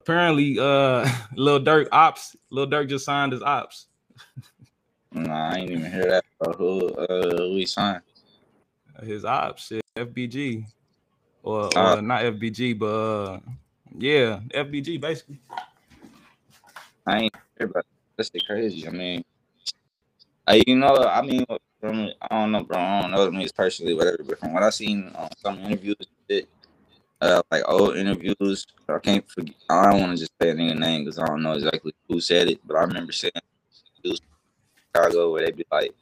apparently, 0.00 0.58
uh, 0.58 1.08
Lil 1.34 1.60
Durk 1.60 1.88
ops, 1.92 2.36
Lil 2.50 2.66
Durk 2.66 2.88
just 2.88 3.04
signed 3.04 3.32
his 3.32 3.42
ops. 3.42 3.86
Nah, 5.12 5.50
I 5.50 5.56
ain't 5.58 5.70
even 5.70 5.90
hear 5.90 6.06
that. 6.10 6.24
Bro. 6.38 6.52
Who, 6.54 6.88
uh, 6.94 7.36
who 7.36 7.56
he 7.56 7.66
signed? 7.66 8.02
His 9.02 9.24
ops, 9.24 9.68
shit, 9.68 9.82
FBG, 9.96 10.66
or, 11.42 11.64
or 11.66 11.70
Ah. 11.76 12.00
not 12.00 12.22
FBG, 12.22 12.78
but 12.78 12.86
uh, 12.86 13.40
yeah, 13.96 14.40
FBG 14.50 15.00
basically. 15.00 15.38
I 17.06 17.18
ain't 17.22 17.34
hear 17.58 17.66
about 17.66 17.84
that. 18.16 18.30
shit 18.32 18.46
crazy. 18.46 18.86
I 18.86 18.90
mean, 18.90 19.24
I, 20.46 20.62
you 20.66 20.76
know, 20.76 20.96
I 20.96 21.22
mean, 21.22 21.44
from 21.80 22.08
I 22.22 22.28
don't 22.40 22.52
know, 22.52 22.64
bro. 22.64 22.78
I 22.78 23.02
don't 23.02 23.10
know 23.10 23.30
me 23.30 23.48
personally, 23.54 23.94
whatever. 23.94 24.22
But 24.24 24.38
from 24.38 24.52
what 24.54 24.62
I 24.62 24.70
seen 24.70 25.10
on 25.14 25.28
some 25.36 25.58
interviews, 25.60 25.96
shit, 26.30 26.48
uh, 27.20 27.42
like 27.50 27.62
old 27.66 27.96
interviews, 27.96 28.66
I 28.88 28.98
can't 28.98 29.28
forget. 29.28 29.54
I 29.70 29.90
don't 29.90 30.00
want 30.00 30.12
to 30.12 30.18
just 30.18 30.32
say 30.40 30.50
a 30.50 30.54
name 30.54 31.04
because 31.04 31.18
I 31.18 31.26
don't 31.26 31.42
know 31.42 31.52
exactly 31.52 31.94
who 32.08 32.20
said 32.20 32.48
it, 32.48 32.60
but 32.66 32.76
I 32.76 32.82
remember 32.82 33.12
saying 33.12 33.32
it 33.34 34.08
was 34.08 34.20
Chicago 34.76 35.32
where 35.32 35.46
they 35.46 35.52
be 35.52 35.64
like, 35.70 35.92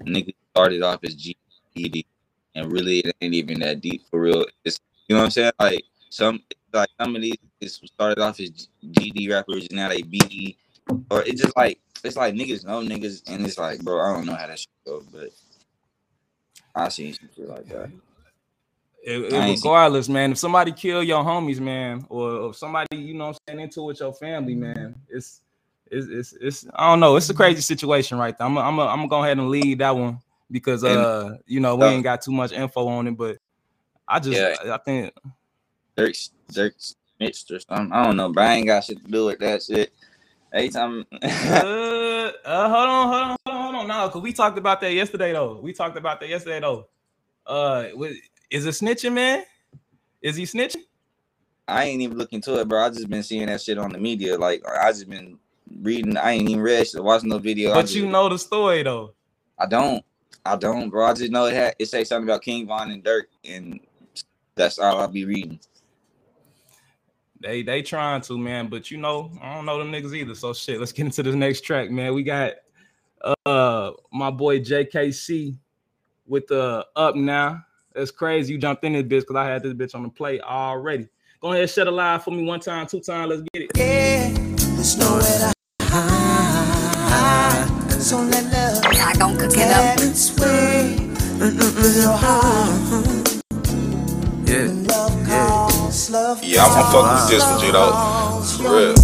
nigga 0.00 0.34
started 0.50 0.82
off 0.82 1.00
as 1.04 1.14
GED, 1.14 2.06
and 2.54 2.72
really 2.72 3.00
it 3.00 3.16
ain't 3.20 3.34
even 3.34 3.60
that 3.60 3.80
deep 3.80 4.02
for 4.10 4.20
real. 4.20 4.46
It's 4.64 4.80
you 5.08 5.14
know 5.14 5.22
what 5.22 5.26
I'm 5.26 5.30
saying? 5.32 5.52
Like 5.58 5.84
some 6.10 6.42
like 6.72 6.88
some 7.00 7.14
of 7.16 7.22
these 7.22 7.36
started 7.86 8.20
off 8.20 8.40
as 8.40 8.68
GD 8.84 9.30
rappers 9.30 9.66
and 9.68 9.76
now 9.76 9.88
they 9.88 10.02
BD, 10.02 10.56
or 11.10 11.22
it's 11.22 11.40
just 11.40 11.56
like 11.56 11.78
it's 12.02 12.16
like 12.16 12.34
niggas 12.34 12.64
know 12.64 12.80
niggas, 12.80 13.22
and 13.26 13.44
it's 13.44 13.58
like, 13.58 13.80
bro, 13.80 14.00
I 14.00 14.14
don't 14.14 14.26
know 14.26 14.34
how 14.34 14.46
that 14.46 14.58
shit 14.58 14.68
go, 14.86 15.02
but 15.12 15.30
I 16.74 16.88
seen 16.88 17.14
some 17.14 17.28
shit 17.34 17.48
like 17.48 17.66
that. 17.68 17.90
It- 19.06 19.34
I 19.34 19.46
seen- 19.54 19.54
regardless, 19.56 20.08
man, 20.08 20.32
if 20.32 20.38
somebody 20.38 20.72
kill 20.72 21.02
your 21.02 21.22
homies, 21.22 21.60
man, 21.60 22.06
or 22.08 22.50
if 22.50 22.56
somebody, 22.56 22.96
you 22.96 23.12
know, 23.14 23.26
what 23.26 23.36
I'm 23.48 23.54
saying 23.56 23.60
into 23.60 23.82
with 23.82 24.00
your 24.00 24.14
family, 24.14 24.54
man, 24.54 24.94
it's, 25.10 25.42
it's, 25.90 26.06
it's, 26.08 26.32
it's, 26.40 26.66
I 26.74 26.88
don't 26.90 27.00
know, 27.00 27.16
it's 27.16 27.28
a 27.28 27.34
crazy 27.34 27.60
situation 27.60 28.16
right 28.18 28.36
there. 28.36 28.46
I'm, 28.46 28.54
gonna- 28.54 28.66
I'm, 28.66 28.76
gonna- 28.76 28.90
I'm 28.90 28.98
gonna 29.00 29.08
go 29.08 29.22
ahead 29.22 29.36
and 29.38 29.50
leave 29.50 29.78
that 29.78 29.94
one 29.94 30.20
because, 30.50 30.82
uh, 30.84 31.36
you 31.46 31.60
know, 31.60 31.76
we 31.76 31.84
ain't 31.84 32.02
got 32.04 32.22
too 32.22 32.32
much 32.32 32.52
info 32.52 32.86
on 32.88 33.06
it, 33.08 33.16
but 33.16 33.36
I 34.08 34.20
just, 34.20 34.40
Yeah. 34.40 34.74
I 34.74 34.78
think, 34.78 35.12
Durk 35.96 36.30
Durk 36.52 36.94
snitched 37.18 37.50
or 37.50 37.60
something. 37.60 37.92
I 37.92 38.04
don't 38.04 38.16
know, 38.16 38.32
but 38.32 38.44
I 38.44 38.54
ain't 38.54 38.66
got 38.66 38.84
shit 38.84 39.04
to 39.04 39.10
do 39.10 39.26
with 39.26 39.38
that 39.40 39.62
shit. 39.62 39.92
Every 40.52 40.68
time, 40.70 41.04
uh, 41.12 41.16
uh, 42.44 42.68
hold 42.68 42.88
on, 42.88 43.08
hold 43.08 43.20
on, 43.22 43.28
hold 43.28 43.38
on, 43.46 43.62
hold 43.62 43.74
on, 43.76 43.88
no, 43.88 44.08
because 44.08 44.22
we 44.22 44.32
talked 44.32 44.56
about 44.56 44.80
that 44.80 44.92
yesterday 44.92 45.32
though. 45.32 45.60
We 45.60 45.72
talked 45.74 45.96
about 45.98 46.20
that 46.20 46.28
yesterday 46.28 46.60
though. 46.60 46.88
Uh, 47.46 47.88
wa- 47.94 48.08
is 48.54 48.66
it 48.66 48.70
snitching, 48.70 49.12
man? 49.12 49.44
Is 50.22 50.36
he 50.36 50.44
snitching? 50.44 50.82
I 51.66 51.84
ain't 51.84 52.02
even 52.02 52.16
looking 52.16 52.40
to 52.42 52.60
it, 52.60 52.68
bro. 52.68 52.84
I 52.84 52.90
just 52.90 53.08
been 53.08 53.22
seeing 53.24 53.46
that 53.46 53.60
shit 53.60 53.78
on 53.78 53.90
the 53.90 53.98
media. 53.98 54.38
Like 54.38 54.62
I 54.66 54.90
just 54.92 55.08
been 55.08 55.38
reading. 55.82 56.16
I 56.16 56.32
ain't 56.32 56.48
even 56.48 56.62
read 56.62 56.86
shit, 56.86 57.02
watching 57.02 57.30
no 57.30 57.38
video. 57.38 57.74
But 57.74 57.82
just- 57.82 57.96
you 57.96 58.06
know 58.06 58.28
the 58.28 58.38
story 58.38 58.82
though. 58.84 59.14
I 59.58 59.66
don't. 59.66 60.04
I 60.46 60.56
don't, 60.56 60.90
bro. 60.90 61.06
I 61.06 61.14
just 61.14 61.32
know 61.32 61.46
it 61.46 61.54
had 61.54 61.74
it 61.78 61.86
say 61.86 62.04
something 62.04 62.28
about 62.28 62.42
King 62.42 62.66
Von 62.66 62.90
and 62.90 63.02
Durk, 63.02 63.24
and 63.44 63.80
that's 64.54 64.78
all 64.78 65.00
I'll 65.00 65.08
be 65.08 65.24
reading. 65.24 65.58
They 67.40 67.62
they 67.62 67.82
trying 67.82 68.20
to, 68.22 68.38
man, 68.38 68.68
but 68.68 68.90
you 68.90 68.98
know, 68.98 69.32
I 69.42 69.54
don't 69.54 69.66
know 69.66 69.78
them 69.78 69.90
niggas 69.90 70.14
either. 70.14 70.34
So 70.34 70.52
shit, 70.52 70.78
let's 70.78 70.92
get 70.92 71.06
into 71.06 71.22
this 71.22 71.34
next 71.34 71.62
track, 71.62 71.90
man. 71.90 72.14
We 72.14 72.22
got 72.22 72.52
uh 73.46 73.92
my 74.12 74.30
boy 74.30 74.60
JKC 74.60 75.56
with 76.26 76.46
the 76.46 76.86
up 76.94 77.16
now. 77.16 77.64
That's 77.94 78.10
crazy. 78.10 78.52
You 78.52 78.58
jumped 78.58 78.84
in 78.84 78.92
this 78.94 79.02
bitch 79.04 79.20
because 79.20 79.36
I 79.36 79.44
had 79.46 79.62
this 79.62 79.72
bitch 79.72 79.94
on 79.94 80.02
the 80.02 80.08
play 80.08 80.40
already. 80.40 81.08
Go 81.40 81.52
ahead, 81.52 81.70
shut 81.70 81.86
a 81.86 81.90
live 81.90 82.24
for 82.24 82.30
me 82.32 82.44
one 82.44 82.58
time, 82.60 82.86
two 82.86 83.00
times. 83.00 83.28
Let's 83.30 83.42
get 83.52 83.62
it. 83.62 83.72
There's 83.74 84.98
nowhere 84.98 85.22
to 85.22 85.54
hide. 85.84 87.92
So 87.92 88.18
let 88.18 88.44
love 88.52 88.82
I 88.86 89.14
gon' 89.18 89.36
cook 89.38 89.52
it 89.56 89.70
up. 89.70 89.98
its 90.00 90.36
way. 90.38 90.96
With 91.38 91.96
your 92.02 92.16
heart. 92.16 93.40
Yeah, 94.46 94.68
Love 94.88 95.26
calls, 95.26 96.10
love 96.10 96.42
yeah, 96.44 96.64
I'm, 96.64 96.84
I'm 96.84 96.92
fucking 96.92 97.14
with 97.14 97.28
this 97.30 97.42
one, 97.42 97.60
G 97.60 97.70
though. 97.72 97.92
For 98.58 98.76
real. 98.76 98.94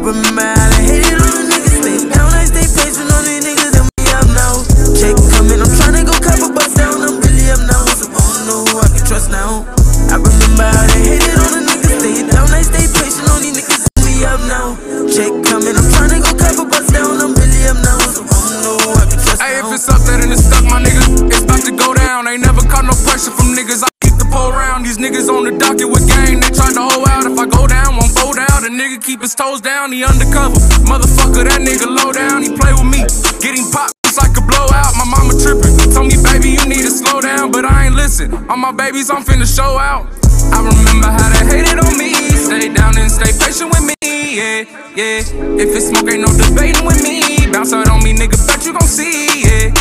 I 0.00 0.02
remember 0.02 0.40
how 0.40 0.56
I 0.56 0.80
hated 0.80 1.20
on 1.20 1.28
the 1.28 1.44
niggas. 1.44 1.76
Stay 1.84 2.08
down, 2.08 2.32
I 2.32 2.48
stay 2.48 2.64
patient 2.64 3.12
on 3.12 3.20
these 3.20 3.44
niggas, 3.44 3.76
and 3.76 3.84
we 3.84 4.08
up 4.16 4.24
now. 4.32 4.64
Check 4.96 5.12
coming, 5.36 5.60
I'm 5.60 5.68
tryna 5.76 6.08
go 6.08 6.16
cover 6.16 6.48
bust 6.56 6.72
down. 6.72 7.04
I'm 7.04 7.20
really 7.20 7.44
up 7.52 7.60
now, 7.68 7.84
so 7.84 8.08
I 8.08 8.16
don't 8.16 8.48
know 8.48 8.60
who 8.64 8.80
I 8.80 8.88
can 8.96 9.04
trust 9.04 9.28
now. 9.28 9.68
I 10.08 10.16
remember 10.16 10.64
how 10.72 10.88
they 10.88 11.20
hated 11.20 11.36
on 11.36 11.52
the 11.52 11.60
niggas. 11.68 12.00
Stay 12.00 12.16
down, 12.32 12.48
I 12.48 12.64
stay 12.64 12.88
patient 12.96 13.28
on 13.28 13.44
these 13.44 13.60
niggas, 13.60 13.92
and 13.92 14.00
we 14.08 14.24
up 14.24 14.40
now. 14.48 14.72
Check 15.04 15.36
coming, 15.44 15.76
I'm 15.76 15.84
tryna 15.92 16.24
go 16.24 16.32
cover 16.32 16.64
bust 16.64 16.88
down. 16.96 17.20
I'm 17.20 17.36
really 17.36 17.60
up 17.68 17.76
now, 17.84 18.00
so 18.08 18.24
I 18.24 18.32
don't 18.32 18.56
know 18.64 18.76
who 18.80 18.96
I 18.96 19.04
can 19.04 19.20
trust 19.20 19.44
Hey, 19.44 19.60
if 19.60 19.68
it's 19.68 19.84
up 19.92 20.00
there, 20.08 20.16
then 20.16 20.32
it's 20.32 20.48
stuck, 20.48 20.64
my 20.64 20.80
nigga. 20.80 21.28
It's 21.28 21.44
about 21.44 21.60
to 21.68 21.76
go 21.76 21.92
down. 21.92 22.24
Ain't 22.24 22.40
never 22.40 22.64
caught 22.72 22.88
no 22.88 22.96
pressure 23.04 23.36
from 23.36 23.52
niggas. 23.52 23.84
I 23.84 23.92
keep 24.00 24.16
the 24.16 24.24
pole 24.32 24.48
round. 24.48 24.88
These 24.88 24.96
niggas 24.96 25.28
on 25.28 25.44
the 25.44 25.52
docket 25.60 25.92
with 25.92 25.99
trying 26.60 26.76
to 26.76 26.84
hold 26.84 27.08
out. 27.08 27.24
If 27.24 27.38
I 27.38 27.46
go 27.48 27.66
down, 27.66 27.96
won't 27.96 28.12
fold 28.12 28.36
out. 28.36 28.60
The 28.60 28.68
nigga 28.68 29.00
keep 29.00 29.20
his 29.20 29.34
toes 29.34 29.60
down. 29.60 29.92
He 29.92 30.04
undercover. 30.04 30.60
Motherfucker, 30.84 31.48
that 31.48 31.64
nigga 31.64 31.88
low 31.88 32.12
down. 32.12 32.42
He 32.44 32.52
play 32.52 32.72
with 32.76 32.88
me. 32.88 33.00
Getting 33.40 33.64
popped. 33.72 33.96
It's 34.04 34.18
like 34.20 34.36
a 34.36 34.44
blowout. 34.44 34.92
My 35.00 35.08
mama 35.08 35.32
tripping. 35.40 35.72
Told 35.94 36.12
me, 36.12 36.20
baby, 36.20 36.60
you 36.60 36.64
need 36.68 36.84
to 36.84 36.92
slow 36.92 37.20
down. 37.20 37.50
But 37.50 37.64
I 37.64 37.88
ain't 37.88 37.96
listen. 37.96 38.32
All 38.50 38.60
my 38.60 38.72
babies, 38.72 39.08
I'm 39.08 39.24
finna 39.24 39.48
show 39.48 39.80
out. 39.80 40.04
I 40.52 40.60
remember 40.60 41.08
how 41.08 41.28
they 41.32 41.44
hated 41.48 41.80
on 41.80 41.96
me. 41.96 42.12
Stay 42.36 42.68
down 42.68 42.98
and 42.98 43.10
stay 43.10 43.32
patient 43.32 43.72
with 43.72 43.84
me. 43.88 43.96
Yeah, 44.04 44.64
yeah. 44.94 45.24
If 45.58 45.74
it's 45.74 45.88
smoke, 45.88 46.08
ain't 46.10 46.22
no 46.22 46.30
debating 46.36 46.84
with 46.84 47.02
me. 47.02 47.24
Bounce 47.52 47.72
out 47.72 47.88
on 47.88 48.02
me, 48.04 48.12
nigga. 48.12 48.36
Bet 48.46 48.64
you 48.66 48.72
gon' 48.72 48.88
see. 48.88 49.48
Yeah. 49.48 49.72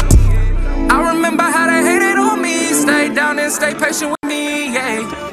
I 0.90 1.14
remember 1.14 1.44
how 1.44 1.68
they 1.68 1.84
hated 1.84 2.18
on 2.18 2.42
me. 2.42 2.74
Stay 2.74 3.14
down 3.14 3.38
and 3.38 3.52
stay 3.52 3.74
patient 3.74 4.12
with 4.12 4.30
me, 4.30 4.74
yeah. 4.74 5.29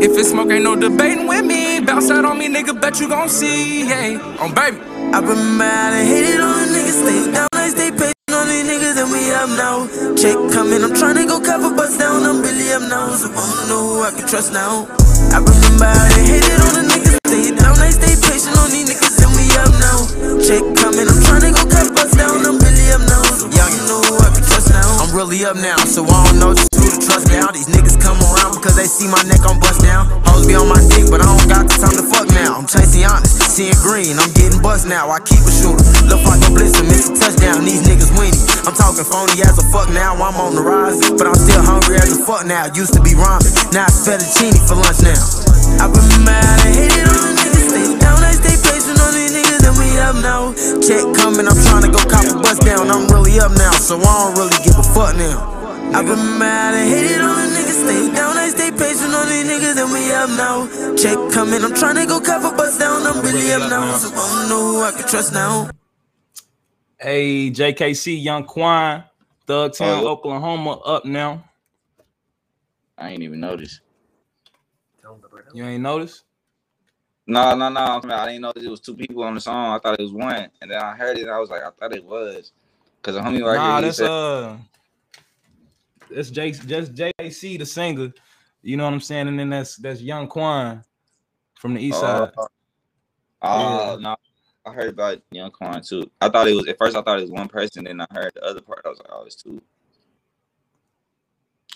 If 0.00 0.16
it's 0.16 0.30
smoke, 0.30 0.50
ain't 0.50 0.64
no 0.64 0.76
debating 0.76 1.28
with 1.28 1.44
me. 1.44 1.78
Bounce 1.80 2.10
out 2.10 2.24
on 2.24 2.38
me, 2.38 2.48
nigga, 2.48 2.72
bet 2.80 2.98
you 3.00 3.08
gon' 3.08 3.28
see, 3.28 3.84
yeah. 3.84 4.16
On 4.40 4.48
baby. 4.48 4.80
I 5.12 5.20
remember 5.20 5.68
how 5.68 5.90
they 5.92 6.06
hated 6.08 6.40
on 6.40 6.56
the 6.56 6.66
niggas. 6.72 7.04
Stay 7.04 7.20
down, 7.28 7.48
I 7.52 7.68
stay 7.68 7.90
patient 7.92 8.32
on 8.32 8.48
these 8.48 8.64
niggas, 8.64 8.96
and 8.96 9.12
we 9.12 9.28
up 9.36 9.52
now. 9.60 9.84
Check 10.16 10.40
coming, 10.56 10.80
I'm 10.80 10.96
tryna 10.96 11.28
go 11.28 11.36
cover 11.36 11.68
bust 11.76 12.00
down. 12.00 12.24
I'm 12.24 12.40
really 12.40 12.72
up 12.72 12.88
now, 12.88 13.12
so 13.12 13.28
I 13.28 13.44
don't 13.44 13.68
know 13.68 13.82
who 13.92 14.00
I 14.00 14.10
can 14.16 14.24
trust 14.26 14.56
now. 14.56 14.88
I 15.36 15.44
remember 15.44 15.84
how 15.84 16.08
they 16.16 16.24
hated 16.32 16.60
on 16.64 16.72
the 16.80 16.84
niggas. 16.88 17.20
Stay 17.28 17.52
down, 17.52 17.76
I 17.76 17.92
stay 17.92 18.16
patient 18.16 18.56
on 18.56 18.72
these 18.72 18.88
niggas, 18.88 19.20
and 19.20 19.32
we 19.36 19.44
up 19.60 19.72
now. 19.84 19.98
Check 20.40 20.64
coming, 20.80 21.12
I'm 21.12 21.20
tryna 21.28 21.52
go 21.52 21.68
cover 21.68 21.92
bust 21.92 22.16
down. 22.16 22.40
I'm 22.48 22.56
really 22.56 22.88
up 22.96 23.04
now, 23.04 23.20
so 23.36 23.52
I 23.52 23.68
don't 23.68 23.84
know 23.84 24.00
who 24.08 24.16
I 24.16 24.32
can 24.32 24.44
trust 24.48 24.72
now. 24.72 24.88
I'm 25.04 25.12
really 25.12 25.44
up 25.44 25.60
now, 25.60 25.76
so 25.84 26.08
I 26.08 26.24
don't 26.24 26.40
know 26.40 26.69
just 27.10 27.26
who 27.26 27.42
to. 27.42 27.50
These 27.50 27.68
niggas 27.74 27.98
come 27.98 28.18
around 28.22 28.54
because 28.54 28.78
they 28.78 28.86
see 28.86 29.10
my 29.10 29.20
neck, 29.26 29.42
I'm 29.42 29.58
bust 29.58 29.82
down. 29.82 30.06
Hoes 30.22 30.46
be 30.46 30.54
on 30.54 30.70
my 30.70 30.78
dick, 30.94 31.10
but 31.10 31.18
I 31.18 31.26
don't 31.26 31.48
got 31.50 31.66
the 31.66 31.74
time 31.76 31.96
to 31.98 32.06
fuck 32.06 32.30
now. 32.30 32.62
I'm 32.62 32.66
chasing 32.70 33.04
honest, 33.04 33.42
seeing 33.50 33.74
green, 33.82 34.14
I'm 34.16 34.30
getting 34.38 34.62
bust 34.62 34.86
now. 34.86 35.10
I 35.10 35.18
keep 35.18 35.42
a 35.42 35.50
shooter, 35.50 35.82
look 36.06 36.22
like 36.22 36.40
a 36.46 36.50
blitzer, 36.54 36.86
miss 36.86 37.10
a 37.10 37.14
touchdown. 37.18 37.66
These 37.66 37.82
niggas 37.82 38.14
winning. 38.14 38.38
I'm 38.62 38.76
talking 38.76 39.02
phony 39.02 39.42
as 39.42 39.58
a 39.58 39.66
fuck 39.74 39.90
now. 39.90 40.14
I'm 40.14 40.38
on 40.38 40.54
the 40.54 40.62
rise, 40.62 41.02
but 41.18 41.26
I'm 41.26 41.34
still 41.34 41.62
hungry 41.62 41.98
as 41.98 42.14
a 42.14 42.20
fuck 42.22 42.46
now. 42.46 42.70
Used 42.72 42.94
to 42.94 43.02
be 43.02 43.18
ramen, 43.18 43.50
now 43.74 43.90
it's 43.90 44.06
fettuccine 44.06 44.54
for 44.70 44.78
lunch 44.78 45.02
now. 45.02 45.18
Been 45.90 46.22
mad 46.22 46.58
and 46.62 46.74
hated 46.76 47.08
on 47.10 47.18
the 47.26 47.34
niggas. 47.34 47.66
Stay 47.74 47.88
down, 47.98 48.22
I 48.22 48.30
stay 48.36 48.56
patient 48.62 48.98
on 49.02 49.12
these 49.16 49.34
niggas, 49.34 49.66
and 49.66 49.74
we 49.74 49.88
up 49.98 50.16
now. 50.22 50.54
Check 50.78 51.02
coming, 51.18 51.48
I'm 51.50 51.58
trying 51.66 51.82
to 51.82 51.90
go 51.90 51.98
cop 52.06 52.22
a 52.30 52.38
bus 52.38 52.62
down. 52.62 52.86
I'm 52.90 53.10
really 53.10 53.40
up 53.42 53.50
now, 53.58 53.74
so 53.74 53.98
I 53.98 54.06
don't 54.06 54.38
really 54.38 54.58
give 54.62 54.78
a 54.78 54.86
fuck 54.86 55.16
now. 55.16 55.59
I've 55.92 56.06
been 56.06 56.38
mad 56.38 56.74
and 56.74 56.88
hated 56.88 57.20
on 57.20 57.34
the 57.36 57.56
niggas. 57.56 57.82
Stay 57.84 58.14
down, 58.14 58.36
I 58.36 58.48
stay 58.48 58.70
patient 58.70 59.12
on 59.12 59.28
these 59.28 59.44
niggas, 59.44 59.76
and 59.82 59.92
we 59.92 60.12
up 60.12 60.30
now. 60.38 60.94
Check 60.96 61.18
coming, 61.34 61.64
I'm 61.64 61.74
trying 61.74 61.96
to 61.96 62.06
go 62.06 62.20
cop 62.20 62.44
a 62.50 62.56
bus 62.56 62.78
down. 62.78 63.04
I'm 63.06 63.20
really 63.24 63.52
up 63.52 63.68
now, 63.68 63.96
so 63.96 64.08
I 64.08 64.40
don't 64.40 64.48
know 64.48 64.72
who 64.72 64.82
I 64.82 64.92
can 64.92 65.08
trust 65.08 65.32
now. 65.34 65.68
Hey, 67.00 67.50
JKC, 67.50 68.22
Young 68.22 68.44
Quan, 68.44 69.02
Thugtown, 69.48 70.02
Oh. 70.02 70.08
Oklahoma, 70.08 70.72
up 70.84 71.04
now. 71.04 71.42
I 72.96 73.10
ain't 73.10 73.22
even 73.22 73.40
noticed. 73.40 73.80
You 75.52 75.64
ain't 75.64 75.82
noticed? 75.82 76.22
No, 77.26 77.56
no, 77.56 77.68
no. 77.68 77.80
I'm- 77.80 78.00
didn't 78.02 78.42
know 78.42 78.52
that 78.52 78.62
it 78.62 78.70
was 78.70 78.80
two 78.80 78.94
people 78.94 79.24
on 79.24 79.34
the 79.34 79.40
song. 79.40 79.74
I 79.74 79.78
thought 79.80 79.98
it 79.98 80.02
was 80.02 80.12
one, 80.12 80.48
and 80.62 80.70
then 80.70 80.78
I 80.80 80.94
heard 80.94 81.18
it. 81.18 81.22
and 81.22 81.30
I 81.32 81.38
was 81.40 81.50
like, 81.50 81.62
I 81.62 81.70
thought 81.70 81.92
it 81.94 82.04
was, 82.04 82.52
cause 83.02 83.14
the 83.14 83.20
homie 83.20 83.44
right 83.44 83.56
nah, 83.56 83.66
here. 83.72 83.76
He 83.78 83.84
that's 83.86 83.96
said, 83.98 84.08
uh, 84.10 84.56
that's 86.14 86.30
J, 86.30 86.52
just 86.52 86.94
JC, 86.94 87.58
the 87.58 87.66
singer. 87.66 88.12
You 88.62 88.76
know 88.76 88.84
what 88.84 88.92
I'm 88.92 89.00
saying? 89.00 89.28
And 89.28 89.38
then 89.38 89.50
that's 89.50 89.76
that's 89.76 90.00
Young 90.00 90.28
Quan 90.28 90.84
from 91.58 91.74
the 91.74 91.80
East 91.80 92.00
Side. 92.00 92.30
Oh, 92.36 92.48
oh 93.42 93.98
no, 94.00 94.16
I 94.66 94.72
heard 94.72 94.90
about 94.90 95.18
Young 95.30 95.50
Quan 95.50 95.82
too. 95.82 96.10
I 96.20 96.28
thought 96.28 96.48
it 96.48 96.54
was 96.54 96.68
at 96.68 96.78
first. 96.78 96.96
I 96.96 97.02
thought 97.02 97.18
it 97.18 97.22
was 97.22 97.30
one 97.30 97.48
person. 97.48 97.84
Then 97.84 98.00
I 98.00 98.06
heard 98.10 98.32
the 98.34 98.44
other 98.44 98.60
part. 98.60 98.82
I 98.84 98.88
was 98.88 98.98
like, 98.98 99.08
oh, 99.10 99.24
it's 99.24 99.36
two. 99.36 99.62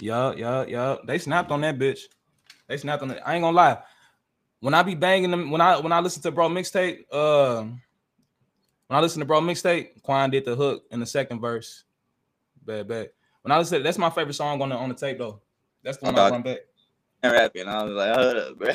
Yeah, 0.01 0.35
yeah, 0.37 0.65
yeah. 0.67 0.97
They 1.07 1.19
snapped 1.19 1.51
on 1.51 1.61
that 1.63 1.79
bitch. 1.79 2.01
They 2.69 2.77
snapped 2.77 3.03
on 3.03 3.11
it. 3.13 3.23
I 3.25 3.35
ain't 3.35 3.43
gonna 3.43 3.57
lie. 3.57 3.79
When 4.61 4.75
I 4.75 4.83
be 4.83 4.95
banging 4.95 5.31
them, 5.31 5.51
when 5.51 5.61
I 5.61 5.79
when 5.79 5.93
I 5.93 6.01
listen 6.01 6.23
to 6.23 6.31
bro 6.31 6.49
mixtape, 6.49 7.05
uh, 7.13 7.63
when 7.63 8.99
I 8.99 9.01
listen 9.01 9.21
to 9.21 9.27
bro 9.27 9.41
mixtape, 9.41 10.03
Quan 10.03 10.31
did 10.31 10.45
the 10.45 10.57
hook 10.57 10.85
in 10.91 11.01
the 11.01 11.07
second 11.07 11.41
verse. 11.41 11.85
Bad, 12.65 12.89
bad. 12.89 13.11
When 13.45 13.53
I 13.53 13.59
listen, 13.59 13.83
that's 13.83 13.99
my 13.99 14.09
favorite 14.09 14.33
song 14.33 14.63
on 14.63 14.71
the 14.71 14.75
on 14.75 14.89
the 14.89 14.95
tape 14.95 15.19
though. 15.19 15.39
That's 15.83 15.99
the 15.99 16.07
one 16.07 16.19
I 16.19 16.31
run 16.31 16.41
back. 16.41 16.61
And 17.23 17.31
rapping. 17.31 17.69
I 17.69 17.83
was 17.83 17.93
like, 17.93 18.15
hold 18.15 18.37
up, 18.37 18.59
bro. 18.59 18.73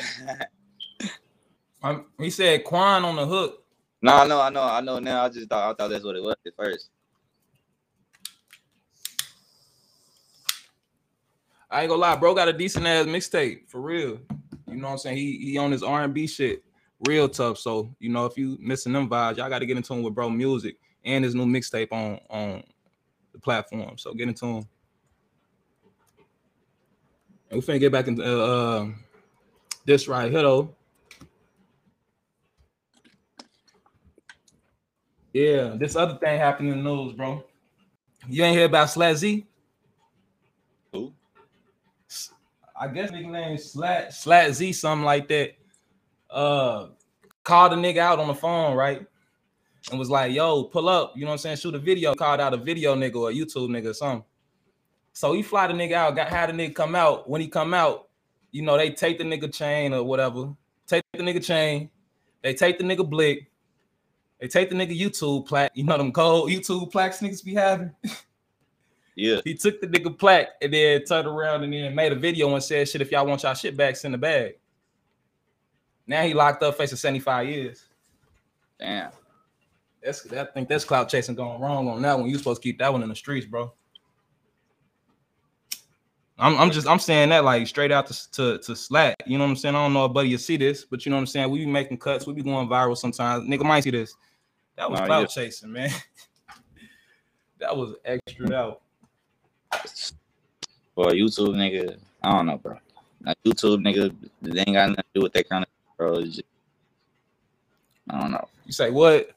Um, 1.82 2.04
he 2.18 2.28
said 2.28 2.64
Quan 2.64 3.06
on 3.06 3.16
the 3.16 3.24
hook. 3.24 3.64
no, 4.02 4.14
I 4.14 4.26
know, 4.26 4.38
I 4.38 4.50
know, 4.50 4.62
I 4.62 4.82
know. 4.82 4.98
Now 4.98 5.24
I 5.24 5.30
just 5.30 5.48
thought 5.48 5.70
I 5.70 5.74
thought 5.74 5.88
that's 5.88 6.04
what 6.04 6.14
it 6.14 6.22
was 6.22 6.36
at 6.46 6.52
first. 6.54 6.90
I 11.70 11.80
ain't 11.80 11.88
gonna 11.88 12.02
lie, 12.02 12.16
bro 12.16 12.34
got 12.34 12.48
a 12.48 12.52
decent 12.52 12.86
ass 12.86 13.06
mixtape 13.06 13.70
for 13.70 13.80
real. 13.80 14.20
You 14.68 14.76
know 14.76 14.88
what 14.88 14.92
I'm 14.92 14.98
saying? 14.98 15.16
He 15.16 15.38
he 15.38 15.56
on 15.56 15.72
his 15.72 15.82
R&B 15.82 16.26
shit 16.26 16.62
real 17.08 17.30
tough. 17.30 17.56
So 17.56 17.96
you 17.98 18.10
know 18.10 18.26
if 18.26 18.36
you 18.36 18.58
missing 18.60 18.92
them 18.92 19.08
vibes, 19.08 19.38
y'all 19.38 19.48
got 19.48 19.60
to 19.60 19.66
get 19.66 19.78
into 19.78 19.94
him 19.94 20.02
with 20.02 20.14
bro 20.14 20.28
music 20.28 20.76
and 21.06 21.24
his 21.24 21.34
new 21.34 21.46
mixtape 21.46 21.92
on 21.92 22.20
on 22.28 22.62
the 23.40 23.44
platform. 23.44 23.98
So 23.98 24.12
get 24.12 24.28
into 24.28 24.46
them. 24.46 24.68
And 27.50 27.60
we 27.60 27.66
finna 27.66 27.80
get 27.80 27.92
back 27.92 28.06
into 28.06 28.22
uh, 28.22 28.46
uh, 28.46 28.86
this 29.84 30.06
right 30.06 30.30
here 30.30 30.42
though. 30.42 30.74
Yeah, 35.32 35.76
this 35.78 35.96
other 35.96 36.18
thing 36.18 36.38
happened 36.38 36.70
in 36.70 36.82
the 36.82 36.90
news, 36.90 37.14
bro. 37.14 37.44
You 38.28 38.44
ain't 38.44 38.56
hear 38.56 38.66
about 38.66 38.88
Slazzy? 38.88 39.46
Who? 40.92 41.12
I 42.78 42.88
guess 42.88 43.10
nigga 43.10 43.30
name 43.30 43.58
Slat 43.58 44.12
Slat 44.12 44.52
Z, 44.54 44.72
something 44.72 45.04
like 45.04 45.28
that. 45.28 45.52
Uh 46.28 46.88
called 47.42 47.72
the 47.72 47.76
nigga 47.76 47.98
out 47.98 48.18
on 48.18 48.28
the 48.28 48.34
phone, 48.34 48.76
right? 48.76 49.06
And 49.88 49.98
was 49.98 50.10
like, 50.10 50.32
yo, 50.32 50.64
pull 50.64 50.88
up, 50.88 51.14
you 51.16 51.22
know 51.22 51.28
what 51.28 51.34
I'm 51.34 51.38
saying? 51.38 51.56
Shoot 51.56 51.74
a 51.74 51.78
video, 51.78 52.14
called 52.14 52.40
out 52.40 52.52
a 52.52 52.56
video 52.56 52.94
nigga 52.94 53.16
or 53.16 53.30
a 53.30 53.32
YouTube 53.32 53.70
nigga 53.70 53.90
or 53.90 53.94
something. 53.94 54.24
So 55.12 55.32
he 55.32 55.42
fly 55.42 55.66
the 55.66 55.72
nigga 55.72 55.92
out, 55.92 56.16
got 56.16 56.28
had 56.28 56.50
the 56.50 56.52
nigga 56.52 56.74
come 56.74 56.94
out. 56.94 57.28
When 57.28 57.40
he 57.40 57.48
come 57.48 57.74
out, 57.74 58.08
you 58.50 58.62
know, 58.62 58.76
they 58.76 58.90
take 58.90 59.18
the 59.18 59.24
nigga 59.24 59.52
chain 59.52 59.94
or 59.94 60.02
whatever, 60.02 60.54
take 60.86 61.02
the 61.12 61.22
nigga 61.22 61.44
chain, 61.44 61.90
they 62.42 62.54
take 62.54 62.78
the 62.78 62.84
nigga 62.84 63.08
blick, 63.08 63.50
they 64.40 64.48
take 64.48 64.70
the 64.70 64.76
nigga 64.76 64.98
YouTube 64.98 65.46
plaque, 65.46 65.72
you 65.74 65.84
know 65.84 65.96
them 65.96 66.12
cold 66.12 66.50
YouTube 66.50 66.90
plaques 66.90 67.20
niggas 67.20 67.44
be 67.44 67.54
having. 67.54 67.92
Yeah. 69.16 69.40
He 69.44 69.54
took 69.54 69.82
the 69.82 69.86
nigga 69.86 70.16
plaque 70.16 70.48
and 70.62 70.72
then 70.72 71.04
turned 71.04 71.28
around 71.28 71.62
and 71.62 71.72
then 71.72 71.94
made 71.94 72.10
a 72.10 72.14
video 72.14 72.54
and 72.54 72.62
said, 72.62 72.88
"Shit, 72.88 73.02
if 73.02 73.10
y'all 73.10 73.26
want 73.26 73.42
y'all 73.42 73.52
shit 73.52 73.76
back, 73.76 73.96
send 73.96 74.14
the 74.14 74.18
bag." 74.18 74.54
Now 76.06 76.22
he 76.22 76.32
locked 76.32 76.62
up 76.62 76.76
facing 76.78 76.96
75 76.96 77.46
years. 77.46 77.84
Damn. 78.78 79.10
That's 80.02 80.30
I 80.32 80.44
think 80.46 80.68
that's 80.68 80.84
cloud 80.84 81.08
chasing 81.08 81.34
going 81.34 81.60
wrong 81.60 81.88
on 81.88 82.00
that 82.02 82.18
one. 82.18 82.28
You 82.28 82.38
supposed 82.38 82.62
to 82.62 82.68
keep 82.68 82.78
that 82.78 82.92
one 82.92 83.02
in 83.02 83.08
the 83.08 83.16
streets, 83.16 83.46
bro. 83.46 83.72
I'm, 86.38 86.56
I'm 86.56 86.70
just 86.70 86.88
I'm 86.88 86.98
saying 86.98 87.28
that 87.28 87.44
like 87.44 87.66
straight 87.66 87.92
out 87.92 88.06
to, 88.06 88.32
to 88.32 88.58
to 88.58 88.74
Slack. 88.74 89.16
You 89.26 89.36
know 89.36 89.44
what 89.44 89.50
I'm 89.50 89.56
saying? 89.56 89.74
I 89.74 89.84
don't 89.84 89.92
know 89.92 90.06
if 90.06 90.14
buddy 90.14 90.30
you 90.30 90.38
see 90.38 90.56
this, 90.56 90.84
but 90.86 91.04
you 91.04 91.10
know 91.10 91.16
what 91.16 91.20
I'm 91.20 91.26
saying. 91.26 91.50
We 91.50 91.58
be 91.58 91.66
making 91.66 91.98
cuts, 91.98 92.26
we 92.26 92.32
be 92.32 92.42
going 92.42 92.66
viral 92.66 92.96
sometimes. 92.96 93.46
Nigga 93.46 93.64
might 93.64 93.84
see 93.84 93.90
this. 93.90 94.14
That 94.76 94.90
was 94.90 95.00
Nah, 95.00 95.06
cloud 95.06 95.20
yeah. 95.20 95.26
chasing, 95.26 95.70
man. 95.70 95.90
that 97.60 97.76
was 97.76 97.94
extra 98.06 98.54
out. 98.54 98.80
For 100.94 101.06
YouTube 101.08 101.54
nigga, 101.56 101.98
I 102.22 102.32
don't 102.32 102.46
know, 102.46 102.56
bro. 102.56 102.78
Like 103.22 103.36
YouTube 103.44 103.84
nigga, 103.84 104.14
they 104.40 104.60
ain't 104.60 104.72
got 104.72 104.88
nothing 104.88 104.96
to 104.96 105.04
do 105.14 105.20
with 105.20 105.34
that 105.34 105.46
kind 105.46 105.64
of 105.64 105.70
bro. 105.98 106.22
Just- 106.22 106.42
I 108.08 108.18
don't 108.18 108.32
know. 108.32 108.48
You 108.64 108.72
say 108.72 108.90
what? 108.90 109.30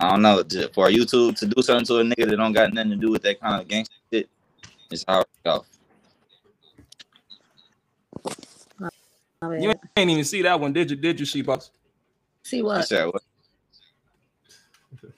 I 0.00 0.10
don't 0.10 0.22
know. 0.22 0.42
Just 0.42 0.72
for 0.72 0.88
YouTube 0.88 1.36
to 1.38 1.46
do 1.46 1.60
something 1.62 1.84
to 1.86 1.98
a 1.98 2.02
nigga 2.02 2.30
that 2.30 2.36
don't 2.36 2.52
got 2.54 2.72
nothing 2.72 2.90
to 2.92 2.96
do 2.96 3.10
with 3.10 3.22
that 3.22 3.38
kind 3.38 3.60
of 3.60 3.68
gangster 3.68 3.94
shit, 4.10 4.28
it's 4.90 5.04
hard 5.06 5.26
to 5.26 5.40
go. 5.44 5.64
You 9.58 9.72
ain't 9.96 10.10
even 10.10 10.24
see 10.24 10.42
that 10.42 10.58
one, 10.58 10.72
did 10.72 10.90
you? 10.90 10.96
Did 10.96 11.20
you, 11.20 11.26
She 11.26 11.42
Boss? 11.42 11.70
See 12.44 12.58
You 12.58 12.64
what? 12.64 12.86
said 12.86 13.06
what? 13.06 13.22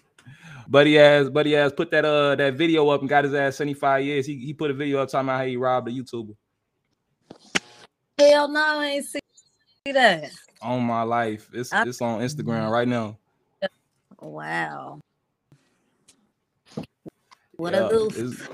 Buddy 0.69 0.99
ass, 0.99 1.29
buddy 1.29 1.57
ass 1.57 1.73
put 1.77 1.91
that 1.91 2.05
uh 2.05 2.35
that 2.37 2.55
video 2.55 2.89
up 2.89 3.01
and 3.01 3.09
got 3.09 3.25
his 3.25 3.35
ass 3.35 3.57
75 3.57 4.05
years. 4.05 4.27
He, 4.27 4.37
he 4.39 4.55
put 4.55 4.71
a 4.71 4.75
video 4.75 5.01
up 5.03 5.09
talking 5.09 5.29
about 5.29 5.39
how 5.41 5.45
he 5.47 5.57
robbed 5.57 5.89
a 5.89 5.91
YouTuber. 5.93 6.35
Hell 8.19 8.49
no, 8.49 8.61
I 8.61 8.87
ain't 8.87 9.05
see 9.05 9.21
that. 9.93 10.31
On 10.61 10.83
my 10.83 11.03
life. 11.03 11.49
It's 11.53 11.73
I- 11.73 11.83
it's 11.83 12.01
on 12.01 12.21
Instagram 12.21 12.71
right 12.71 12.89
now. 12.89 13.19
Wow. 14.23 15.01
What 17.57 17.75
Yeah, 17.75 17.87
a 17.87 17.91
goof. 17.91 18.49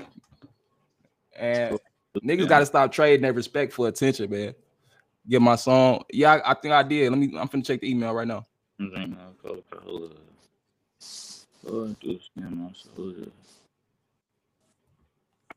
And 1.37 1.79
niggas 2.23 2.47
gotta 2.47 2.65
stop 2.65 2.91
trading 2.91 3.21
their 3.21 3.33
respect 3.33 3.71
for 3.71 3.87
attention, 3.87 4.29
man. 4.29 4.55
Get 5.27 5.41
my 5.41 5.55
song. 5.55 6.03
Yeah, 6.11 6.33
I, 6.33 6.51
I 6.51 6.53
think 6.55 6.73
I 6.73 6.83
did. 6.83 7.11
Let 7.11 7.19
me 7.19 7.37
I'm 7.37 7.47
finna 7.47 7.65
check 7.65 7.81
the 7.81 7.89
email 7.89 8.13
right 8.13 8.27
now. 8.27 8.45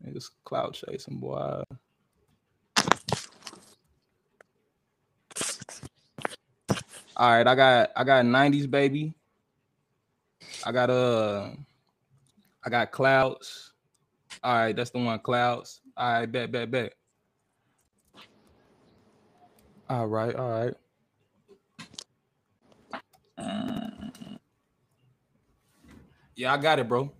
Niggas 0.05 0.31
cloud 0.45 0.75
chasing, 0.75 1.19
boy. 1.19 1.63
All 7.17 7.31
right, 7.31 7.47
I 7.47 7.55
got 7.55 7.91
I 7.97 8.05
got 8.05 8.25
90s 8.25 8.71
baby. 8.71 9.15
I 10.65 10.73
got 10.73 10.91
uh 10.91 11.51
I 12.65 12.71
got 12.71 12.93
clouds. 12.93 13.73
All 14.43 14.55
right, 14.55 14.75
that's 14.75 14.91
the 14.91 14.99
one 14.99 15.19
clouds. 15.19 15.81
All 15.97 16.13
right, 16.13 16.27
bet, 16.31 16.53
bet, 16.53 16.71
bet. 16.71 16.95
All 19.89 20.07
right, 20.07 20.35
all 20.35 20.51
right. 20.51 20.75
Yeah, 26.35 26.55
I 26.55 26.57
got 26.57 26.79
it, 26.79 26.89
bro. 26.89 27.13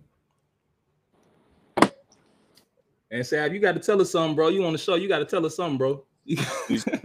And 3.11 3.25
Sab, 3.25 3.53
you 3.53 3.59
got 3.59 3.73
to 3.73 3.79
tell 3.79 4.01
us 4.01 4.11
something, 4.11 4.35
bro. 4.35 4.47
You 4.47 4.65
on 4.65 4.71
the 4.71 4.79
show, 4.79 4.95
you 4.95 5.07
got 5.07 5.19
to 5.19 5.25
tell 5.25 5.45
us 5.45 5.55
something, 5.55 5.77
bro. 5.77 6.03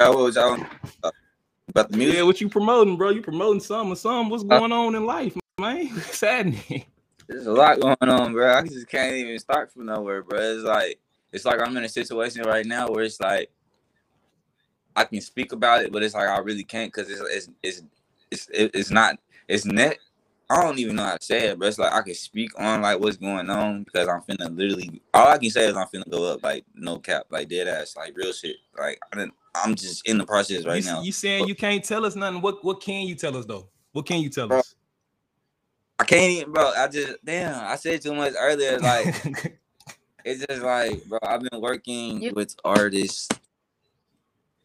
Yeah, 0.00 0.08
what 0.08 0.18
was 0.18 0.36
y'all 0.36 0.58
about 1.68 1.90
the 1.90 1.96
music? 1.98 2.16
Yeah, 2.16 2.22
what 2.22 2.40
you 2.40 2.48
promoting, 2.48 2.96
bro? 2.96 3.10
You 3.10 3.20
promoting 3.20 3.60
something 3.60 3.92
or 3.92 3.96
something? 3.96 4.30
What's 4.30 4.42
going 4.42 4.72
on 4.72 4.94
in 4.94 5.04
life, 5.04 5.36
man? 5.62 5.88
There's 7.28 7.46
a 7.46 7.52
lot 7.52 7.80
going 7.80 7.96
on, 8.02 8.32
bro. 8.32 8.54
I 8.54 8.62
just 8.62 8.88
can't 8.88 9.14
even 9.14 9.38
start 9.38 9.72
from 9.72 9.86
nowhere, 9.86 10.22
bro. 10.22 10.38
It's 10.38 10.64
like 10.64 10.98
it's 11.32 11.44
like 11.44 11.60
I'm 11.60 11.76
in 11.76 11.84
a 11.84 11.88
situation 11.88 12.42
right 12.42 12.66
now 12.66 12.88
where 12.88 13.04
it's 13.04 13.20
like 13.20 13.50
I 14.94 15.04
can 15.04 15.20
speak 15.20 15.52
about 15.52 15.82
it, 15.82 15.92
but 15.92 16.02
it's 16.02 16.14
like 16.14 16.28
I 16.28 16.38
really 16.38 16.64
can't 16.64 16.92
because 16.92 17.08
it's 17.08 17.20
it's 17.22 17.48
it's 17.62 17.82
it's 18.30 18.48
it's 18.52 18.90
not 18.90 19.18
it's 19.48 19.64
net. 19.64 19.98
I 20.50 20.62
don't 20.62 20.78
even 20.78 20.96
know 20.96 21.04
how 21.04 21.16
to 21.16 21.24
say 21.24 21.48
it, 21.48 21.58
but 21.58 21.68
it's 21.68 21.78
like 21.78 21.92
I 21.92 22.02
can 22.02 22.14
speak 22.14 22.50
on 22.60 22.82
like 22.82 23.00
what's 23.00 23.16
going 23.16 23.48
on 23.48 23.84
because 23.84 24.08
I'm 24.08 24.20
finna 24.22 24.54
literally 24.54 25.00
all 25.14 25.28
I 25.28 25.38
can 25.38 25.48
say 25.48 25.66
is 25.66 25.76
I'm 25.76 25.86
finna 25.86 26.10
go 26.10 26.24
up 26.24 26.42
like 26.42 26.64
no 26.74 26.98
cap, 26.98 27.26
like 27.30 27.48
dead 27.48 27.68
ass, 27.68 27.96
like 27.96 28.16
real 28.16 28.32
shit. 28.32 28.56
Like 28.76 29.00
I 29.12 29.16
didn't, 29.16 29.34
I'm 29.54 29.74
just 29.74 30.06
in 30.06 30.18
the 30.18 30.26
process 30.26 30.66
right 30.66 30.84
you, 30.84 30.90
now. 30.90 31.02
You 31.02 31.12
saying 31.12 31.46
you 31.46 31.54
can't 31.54 31.82
tell 31.84 32.04
us 32.04 32.16
nothing? 32.16 32.42
What 32.42 32.62
what 32.64 32.82
can 32.82 33.06
you 33.06 33.14
tell 33.14 33.36
us 33.36 33.46
though? 33.46 33.68
What 33.92 34.06
can 34.06 34.20
you 34.20 34.28
tell 34.28 34.48
Bro, 34.48 34.58
us? 34.58 34.74
I 36.02 36.04
can't 36.04 36.32
even, 36.32 36.52
bro. 36.52 36.72
I 36.76 36.88
just 36.88 37.24
damn. 37.24 37.64
I 37.64 37.76
said 37.76 38.02
too 38.02 38.12
much 38.14 38.32
earlier. 38.36 38.78
Like 38.80 39.06
it's 40.24 40.44
just 40.44 40.62
like, 40.62 41.04
bro. 41.04 41.18
I've 41.22 41.42
been 41.42 41.60
working 41.60 42.20
You- 42.22 42.32
with 42.34 42.56
artists, 42.64 43.28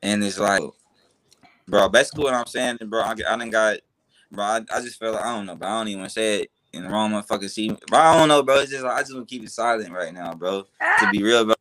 and 0.02 0.24
it's 0.24 0.40
like, 0.40 0.64
bro. 1.68 1.90
Basically, 1.90 2.24
what 2.24 2.34
I'm 2.34 2.48
saying, 2.48 2.80
bro. 2.88 3.02
I, 3.02 3.12
I 3.12 3.14
done 3.38 3.52
got, 3.52 3.78
bro. 4.32 4.44
I, 4.44 4.62
I 4.74 4.82
just 4.82 4.98
feel 5.00 5.12
like 5.12 5.24
I 5.24 5.36
don't 5.36 5.46
know, 5.46 5.56
but 5.56 5.68
I 5.68 5.78
don't 5.78 5.90
even 5.90 6.10
say 6.10 6.42
it 6.42 6.52
in 6.74 6.84
the 6.84 6.90
wrong 6.90 7.12
motherfucking 7.12 7.52
see. 7.52 7.70
But 7.70 7.94
I 8.00 8.18
don't 8.18 8.30
know, 8.30 8.42
bro. 8.42 8.60
It's 8.60 8.72
just 8.72 8.84
like, 8.84 8.94
I 8.98 9.02
just 9.02 9.14
want 9.14 9.28
to 9.30 9.36
keep 9.36 9.44
it 9.44 9.52
silent 9.52 9.92
right 9.94 10.14
now, 10.14 10.34
bro. 10.34 10.64
To 11.00 11.10
be 11.12 11.22
real, 11.22 11.46
bro. 11.46 11.54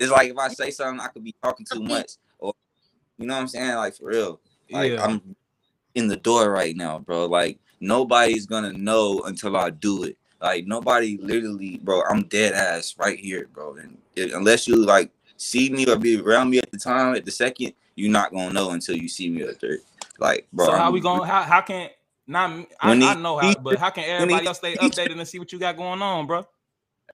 It's 0.00 0.10
like 0.10 0.28
if 0.30 0.38
I 0.38 0.48
say 0.48 0.72
something, 0.72 0.98
I 1.00 1.06
could 1.06 1.22
be 1.22 1.36
talking 1.40 1.64
too 1.70 1.82
much, 1.82 2.12
or 2.40 2.52
you 3.16 3.26
know 3.26 3.34
what 3.34 3.40
I'm 3.42 3.48
saying, 3.48 3.76
like 3.76 3.94
for 3.94 4.06
real. 4.08 4.40
Like 4.70 4.90
Yeah. 4.92 5.04
I'm 5.04 5.36
in 5.94 6.08
the 6.08 6.16
door 6.16 6.50
right 6.50 6.74
now, 6.76 6.98
bro. 6.98 7.26
Like 7.26 7.60
nobody's 7.84 8.46
gonna 8.46 8.72
know 8.72 9.22
until 9.22 9.56
I 9.56 9.70
do 9.70 10.04
it. 10.04 10.16
Like 10.40 10.66
nobody 10.66 11.18
literally, 11.18 11.78
bro. 11.82 12.02
I'm 12.02 12.24
dead 12.24 12.52
ass 12.52 12.94
right 12.98 13.18
here, 13.18 13.48
bro. 13.52 13.76
And 13.76 13.98
it, 14.16 14.32
unless 14.32 14.66
you 14.68 14.76
like 14.76 15.10
see 15.36 15.70
me 15.70 15.86
or 15.86 15.96
be 15.96 16.20
around 16.20 16.50
me 16.50 16.58
at 16.58 16.70
the 16.70 16.78
time, 16.78 17.14
at 17.14 17.24
the 17.24 17.30
second, 17.30 17.72
you're 17.94 18.10
not 18.10 18.32
gonna 18.32 18.52
know 18.52 18.70
until 18.70 18.96
you 18.96 19.08
see 19.08 19.30
me 19.30 19.42
at 19.42 19.60
third. 19.60 19.80
Like, 20.18 20.46
bro. 20.52 20.66
so 20.66 20.72
how 20.72 20.84
I'm- 20.84 20.92
we 20.92 21.00
going? 21.00 21.28
How 21.28 21.42
how 21.42 21.60
can 21.60 21.90
not? 22.26 22.66
I, 22.80 22.92
I 22.92 23.14
know 23.14 23.38
how, 23.38 23.54
but 23.54 23.78
how 23.78 23.90
can 23.90 24.04
everybody 24.04 24.46
else 24.46 24.58
stay 24.58 24.76
updated 24.76 25.18
and 25.18 25.28
see 25.28 25.38
what 25.38 25.52
you 25.52 25.58
got 25.58 25.76
going 25.76 26.02
on, 26.02 26.26
bro? 26.26 26.46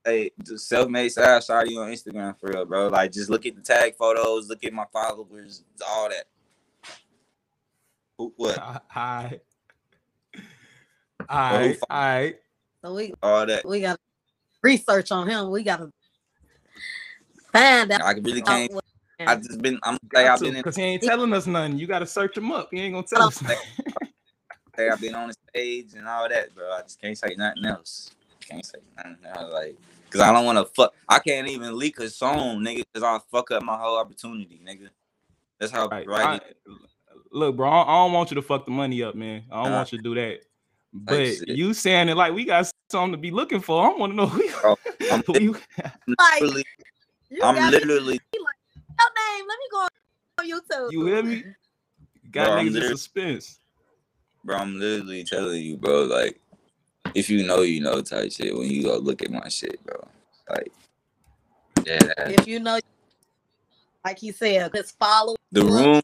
Hey, 0.05 0.31
just 0.43 0.67
self-made 0.67 1.11
Sab 1.11 1.43
shot 1.43 1.69
you 1.69 1.79
on 1.81 1.91
Instagram 1.93 2.39
for 2.39 2.49
real, 2.51 2.65
bro. 2.65 2.89
Like, 2.89 3.13
just 3.13 3.29
look 3.29 3.45
at 3.45 3.55
the 3.55 3.61
tag 3.61 3.97
photos, 3.97 4.49
look 4.49 4.65
at 4.65 4.73
my 4.73 4.87
followers, 4.91 5.63
all 5.87 6.09
that. 6.09 6.25
What? 8.17 8.83
Hi. 8.89 9.41
All 11.31 11.39
right, 11.39 11.79
all 11.89 11.99
right. 11.99 12.37
So 12.85 12.95
we 12.95 13.15
All 13.23 13.47
that. 13.47 13.65
we 13.65 13.81
got 13.81 13.99
research 14.65 15.13
on 15.13 15.29
him. 15.29 15.51
We 15.51 15.63
gotta 15.63 15.91
find 17.53 17.93
out. 17.93 18.03
I 18.03 18.13
really 18.15 18.43
can't. 18.43 18.73
I 19.21 19.37
just 19.37 19.63
been. 19.63 19.79
I'm 19.85 19.97
like 20.13 20.27
I've 20.27 20.41
been. 20.41 20.55
Because 20.55 20.75
he 20.75 20.83
ain't 20.83 21.03
telling 21.05 21.33
us 21.33 21.47
nothing. 21.47 21.79
You 21.79 21.87
got 21.87 22.01
to 22.01 22.07
search 22.07 22.37
him 22.37 22.51
up. 22.51 22.69
He 22.73 22.81
ain't 22.81 22.95
gonna 22.95 23.07
tell 23.07 23.23
oh. 23.23 23.27
us. 23.29 23.41
Hey, 24.77 24.89
I've 24.93 25.01
been 25.01 25.15
on 25.15 25.29
the 25.29 25.35
stage 25.51 25.95
and 25.95 26.09
all 26.09 26.29
that, 26.29 26.53
bro. 26.53 26.73
I 26.73 26.83
just 26.83 27.01
can't 27.01 27.17
say 27.17 27.37
nothing 27.37 27.65
else. 27.65 28.11
Can't 28.41 28.67
say 28.67 28.79
nothing 28.97 29.19
else, 29.25 29.53
like, 29.53 29.77
cause 30.11 30.21
I 30.21 30.33
don't 30.33 30.45
want 30.45 30.59
to 30.59 30.65
fuck. 30.75 30.93
I 31.09 31.21
can't 31.21 31.47
even 31.47 31.79
leak 31.79 32.01
a 32.01 32.09
song, 32.09 32.61
nigga, 32.61 32.83
cause 32.93 33.05
I'll 33.05 33.21
fuck 33.31 33.53
up 33.53 33.63
my 33.63 33.77
whole 33.77 33.99
opportunity, 33.99 34.61
nigga. 34.67 34.89
That's 35.61 35.71
how 35.71 35.87
Right, 35.89 36.09
right. 36.09 36.43
I- 36.43 36.73
look, 37.31 37.57
bro, 37.57 37.69
I 37.69 37.83
I 37.83 38.05
don't 38.05 38.13
want 38.13 38.31
you 38.33 38.35
to 38.37 38.43
fuck 38.43 38.65
the 38.65 38.73
money 38.73 39.03
up, 39.05 39.15
man. 39.15 39.45
I 39.53 39.63
don't 39.63 39.71
Nah. 39.71 39.77
want 39.77 39.93
you 39.93 39.99
to 39.99 40.03
do 40.03 40.15
that. 40.17 40.41
But 40.93 41.27
shit. 41.27 41.49
you 41.49 41.73
saying 41.73 42.09
it 42.09 42.17
like 42.17 42.33
we 42.33 42.45
got 42.45 42.71
something 42.91 43.13
to 43.13 43.19
be 43.19 43.31
looking 43.31 43.61
for. 43.61 43.87
I 43.87 43.97
want 43.97 44.13
to 44.13 44.17
know 44.17 44.27
who 44.27 44.43
you. 44.43 44.55
Bro, 44.61 44.77
I'm 45.13 45.23
who 45.27 45.57
Like, 46.19 46.41
literally, 46.41 46.65
you 47.31 47.41
I'm 47.43 47.55
got 47.55 47.73
me- 47.73 47.79
literally, 47.79 48.21
your 48.35 48.43
name. 48.43 49.47
Let 49.49 49.59
me 49.59 49.69
go 49.71 49.87
on 50.39 50.49
YouTube. 50.49 50.93
you 50.93 51.07
hear 51.07 51.23
me? 51.23 51.45
Got 52.31 52.49
Bro, 52.49 52.57
niggas 52.57 52.77
in 52.77 52.83
suspense. 52.83 53.61
bro. 54.45 54.57
I'm 54.57 54.79
literally 54.79 55.25
telling 55.25 55.63
you, 55.63 55.77
bro. 55.77 56.05
Like, 56.05 56.41
if 57.15 57.31
you 57.31 57.47
know, 57.47 57.63
you 57.63 57.81
know, 57.81 58.01
type 58.03 58.33
shit. 58.33 58.57
When 58.57 58.69
you 58.69 58.83
go 58.83 58.99
look 58.99 59.23
at 59.23 59.31
my 59.31 59.49
shit, 59.49 59.85
bro. 59.85 60.07
Like, 60.49 60.73
yeah. 61.87 62.13
If 62.19 62.49
you 62.49 62.59
know, 62.59 62.81
like 64.05 64.19
he 64.19 64.33
said, 64.33 64.73
just 64.75 64.99
follow 64.99 65.37
the 65.53 65.65
room 65.65 66.03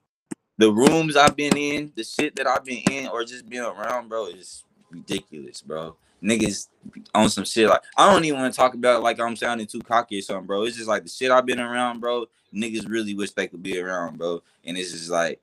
the 0.59 0.73
rooms 0.73 1.17
I've 1.17 1.37
been 1.37 1.57
in, 1.57 1.93
the 1.95 2.05
shit 2.05 2.35
that 2.37 2.47
I've 2.47 2.65
been 2.65 2.83
in 2.91 3.09
or 3.09 3.25
just 3.25 3.49
been 3.49 3.63
around, 3.63 4.09
bro, 4.09 4.27
is 4.27 4.65
ridiculous, 4.91 5.63
bro. 5.63 5.97
Niggas 6.23 6.69
on 7.15 7.29
some 7.29 7.45
shit 7.45 7.69
like 7.69 7.83
I 7.97 8.11
don't 8.11 8.25
even 8.25 8.41
want 8.41 8.53
to 8.53 8.57
talk 8.57 8.75
about 8.75 8.97
it 9.01 9.03
like 9.03 9.21
I'm 9.21 9.37
sounding 9.37 9.67
too 9.67 9.81
cocky 9.81 10.19
or 10.19 10.23
something, 10.23 10.47
bro. 10.47 10.63
It's 10.65 10.77
just 10.77 10.89
like 10.89 11.03
the 11.05 11.11
shit 11.11 11.31
I've 11.31 11.47
been 11.47 11.61
around, 11.61 12.01
bro. 12.01 12.27
Niggas 12.55 12.89
really 12.89 13.15
wish 13.15 13.33
they 13.33 13.47
could 13.47 13.63
be 13.63 13.79
around, 13.79 14.19
bro. 14.19 14.43
And 14.65 14.79
it's 14.79 14.93
just 14.93 15.11
like 15.11 15.41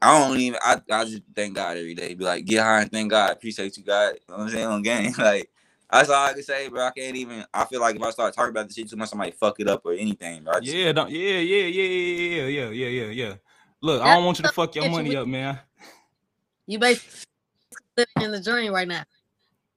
I 0.00 0.18
don't 0.18 0.38
even 0.38 0.58
I, 0.62 0.80
I 0.90 1.04
just 1.04 1.22
thank 1.34 1.54
God 1.54 1.76
every 1.76 1.94
day. 1.94 2.14
Be 2.14 2.24
like, 2.24 2.44
get 2.46 2.62
high 2.62 2.82
and 2.82 2.90
thank 2.90 3.10
God. 3.10 3.32
Appreciate 3.32 3.76
you, 3.76 3.84
God. 3.84 4.14
You 4.14 4.20
know 4.28 4.36
what 4.36 4.44
I'm 4.44 4.50
saying 4.50 4.66
on 4.66 4.82
game. 4.82 5.12
Like 5.18 5.50
that's 5.90 6.08
all 6.08 6.26
I 6.26 6.32
can 6.32 6.42
say, 6.42 6.68
bro. 6.68 6.86
I 6.86 6.90
can't 6.90 7.16
even 7.16 7.44
I 7.52 7.66
feel 7.66 7.80
like 7.80 7.96
if 7.96 8.02
I 8.02 8.10
start 8.10 8.34
talking 8.34 8.50
about 8.50 8.66
the 8.68 8.74
shit 8.74 8.88
too 8.88 8.96
much, 8.96 9.10
I 9.12 9.16
might 9.16 9.34
fuck 9.34 9.60
it 9.60 9.68
up 9.68 9.82
or 9.84 9.92
anything, 9.92 10.42
bro. 10.42 10.54
Just- 10.60 10.74
Yeah, 10.74 10.92
don't, 10.92 11.10
yeah, 11.10 11.38
yeah, 11.38 11.66
yeah, 11.66 11.82
yeah, 11.82 12.46
yeah, 12.46 12.68
yeah, 12.70 12.88
yeah, 12.88 13.10
yeah. 13.10 13.34
Look, 13.82 14.02
I 14.02 14.14
don't 14.14 14.24
want 14.24 14.38
you 14.38 14.44
to 14.44 14.52
fuck 14.52 14.74
your 14.74 14.84
Get 14.84 14.90
you 14.90 14.96
money 14.96 15.16
up, 15.16 15.28
man. 15.28 15.58
You 16.66 16.78
basically 16.78 17.20
living 17.96 18.22
in 18.22 18.32
the 18.32 18.40
dream 18.40 18.72
right 18.72 18.88
now. 18.88 19.04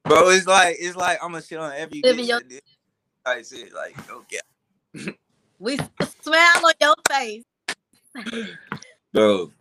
Bro, 0.05 0.29
it's 0.29 0.47
like 0.47 0.77
it's 0.79 0.95
like 0.95 1.19
I'm 1.21 1.31
gonna 1.31 1.43
shit 1.43 1.59
on 1.59 1.73
every 1.73 2.01
Living 2.03 2.25
bitch 2.25 2.27
your- 2.29 2.39
that 2.39 2.49
did- 2.49 2.61
I 3.25 3.43
shit 3.43 3.73
like 3.73 3.95
okay, 4.11 4.39
We 5.59 5.77
smile 6.21 6.65
on 6.65 6.73
your 6.79 6.95
face. 7.09 7.43
bro. 9.13 9.51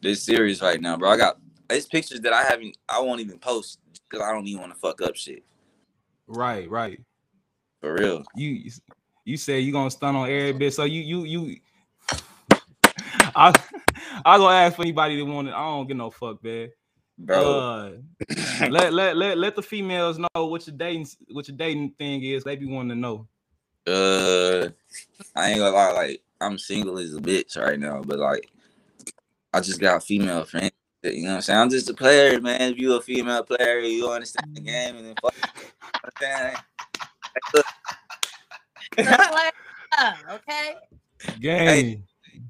This 0.00 0.22
serious 0.22 0.62
right 0.62 0.80
now, 0.80 0.96
bro. 0.96 1.10
I 1.10 1.16
got 1.16 1.38
it's 1.70 1.86
pictures 1.86 2.20
that 2.20 2.32
I 2.32 2.44
haven't, 2.44 2.76
I 2.88 3.00
won't 3.00 3.20
even 3.20 3.38
post 3.38 3.80
because 4.08 4.24
I 4.24 4.32
don't 4.32 4.46
even 4.46 4.60
want 4.60 4.72
to 4.72 4.78
fuck 4.78 5.02
up 5.02 5.16
shit 5.16 5.42
Right, 6.28 6.70
right. 6.70 7.00
for 7.80 7.94
real. 7.94 8.22
You 8.36 8.70
you 9.24 9.36
say 9.36 9.60
you 9.60 9.72
gonna 9.72 9.90
stun 9.90 10.14
on 10.14 10.30
every 10.30 10.52
bit, 10.52 10.72
so 10.74 10.84
you 10.84 11.00
you 11.02 11.24
you. 11.24 11.56
I 13.34 13.52
I 14.24 14.38
gonna 14.38 14.54
ask 14.54 14.76
for 14.76 14.82
anybody 14.82 15.16
that 15.16 15.24
want 15.24 15.48
it. 15.48 15.54
I 15.54 15.64
don't 15.64 15.86
get 15.88 15.96
no 15.96 16.10
fuck, 16.10 16.42
man. 16.44 16.68
Bro, 17.18 17.58
Uh, 17.58 17.90
let, 18.70 18.92
let 18.92 19.16
let 19.16 19.38
let 19.38 19.56
the 19.56 19.62
females 19.62 20.18
know 20.18 20.46
what 20.46 20.66
your 20.66 20.76
dating 20.76 21.08
what 21.32 21.48
your 21.48 21.56
dating 21.56 21.90
thing 21.98 22.22
is. 22.22 22.44
They 22.44 22.56
be 22.56 22.66
wanting 22.66 22.90
to 22.90 22.94
know. 22.94 23.26
uh, 23.86 24.68
I 25.34 25.50
ain't 25.50 25.58
gonna 25.58 25.74
lie, 25.74 25.92
like 25.92 26.22
I'm 26.40 26.58
single 26.58 26.98
as 26.98 27.14
a 27.14 27.20
bitch 27.20 27.56
right 27.56 27.78
now, 27.78 28.02
but 28.02 28.18
like 28.18 28.50
I 29.52 29.60
just 29.60 29.80
got 29.80 30.04
female 30.04 30.44
friends. 30.44 30.72
You 31.02 31.22
know 31.22 31.28
what 31.30 31.34
I'm 31.36 31.42
saying? 31.42 31.58
I'm 31.60 31.70
just 31.70 31.90
a 31.90 31.94
player, 31.94 32.40
man. 32.40 32.72
If 32.72 32.78
you 32.78 32.94
a 32.94 33.00
female 33.00 33.44
player, 33.44 33.78
you 33.80 34.10
understand 34.10 34.56
the 34.56 34.60
game, 34.60 34.96
and 34.96 35.06
then 35.06 35.14
fuck. 35.22 35.34
You 35.34 35.62
know 35.62 35.90
what 36.02 36.12
I'm 36.16 36.22
saying? 36.22 36.54
Like, 37.34 37.54
look, 37.54 37.66
Just 38.98 39.32
like, 39.32 39.54
uh, 39.96 40.14
okay. 40.32 40.76
Game. 41.40 42.04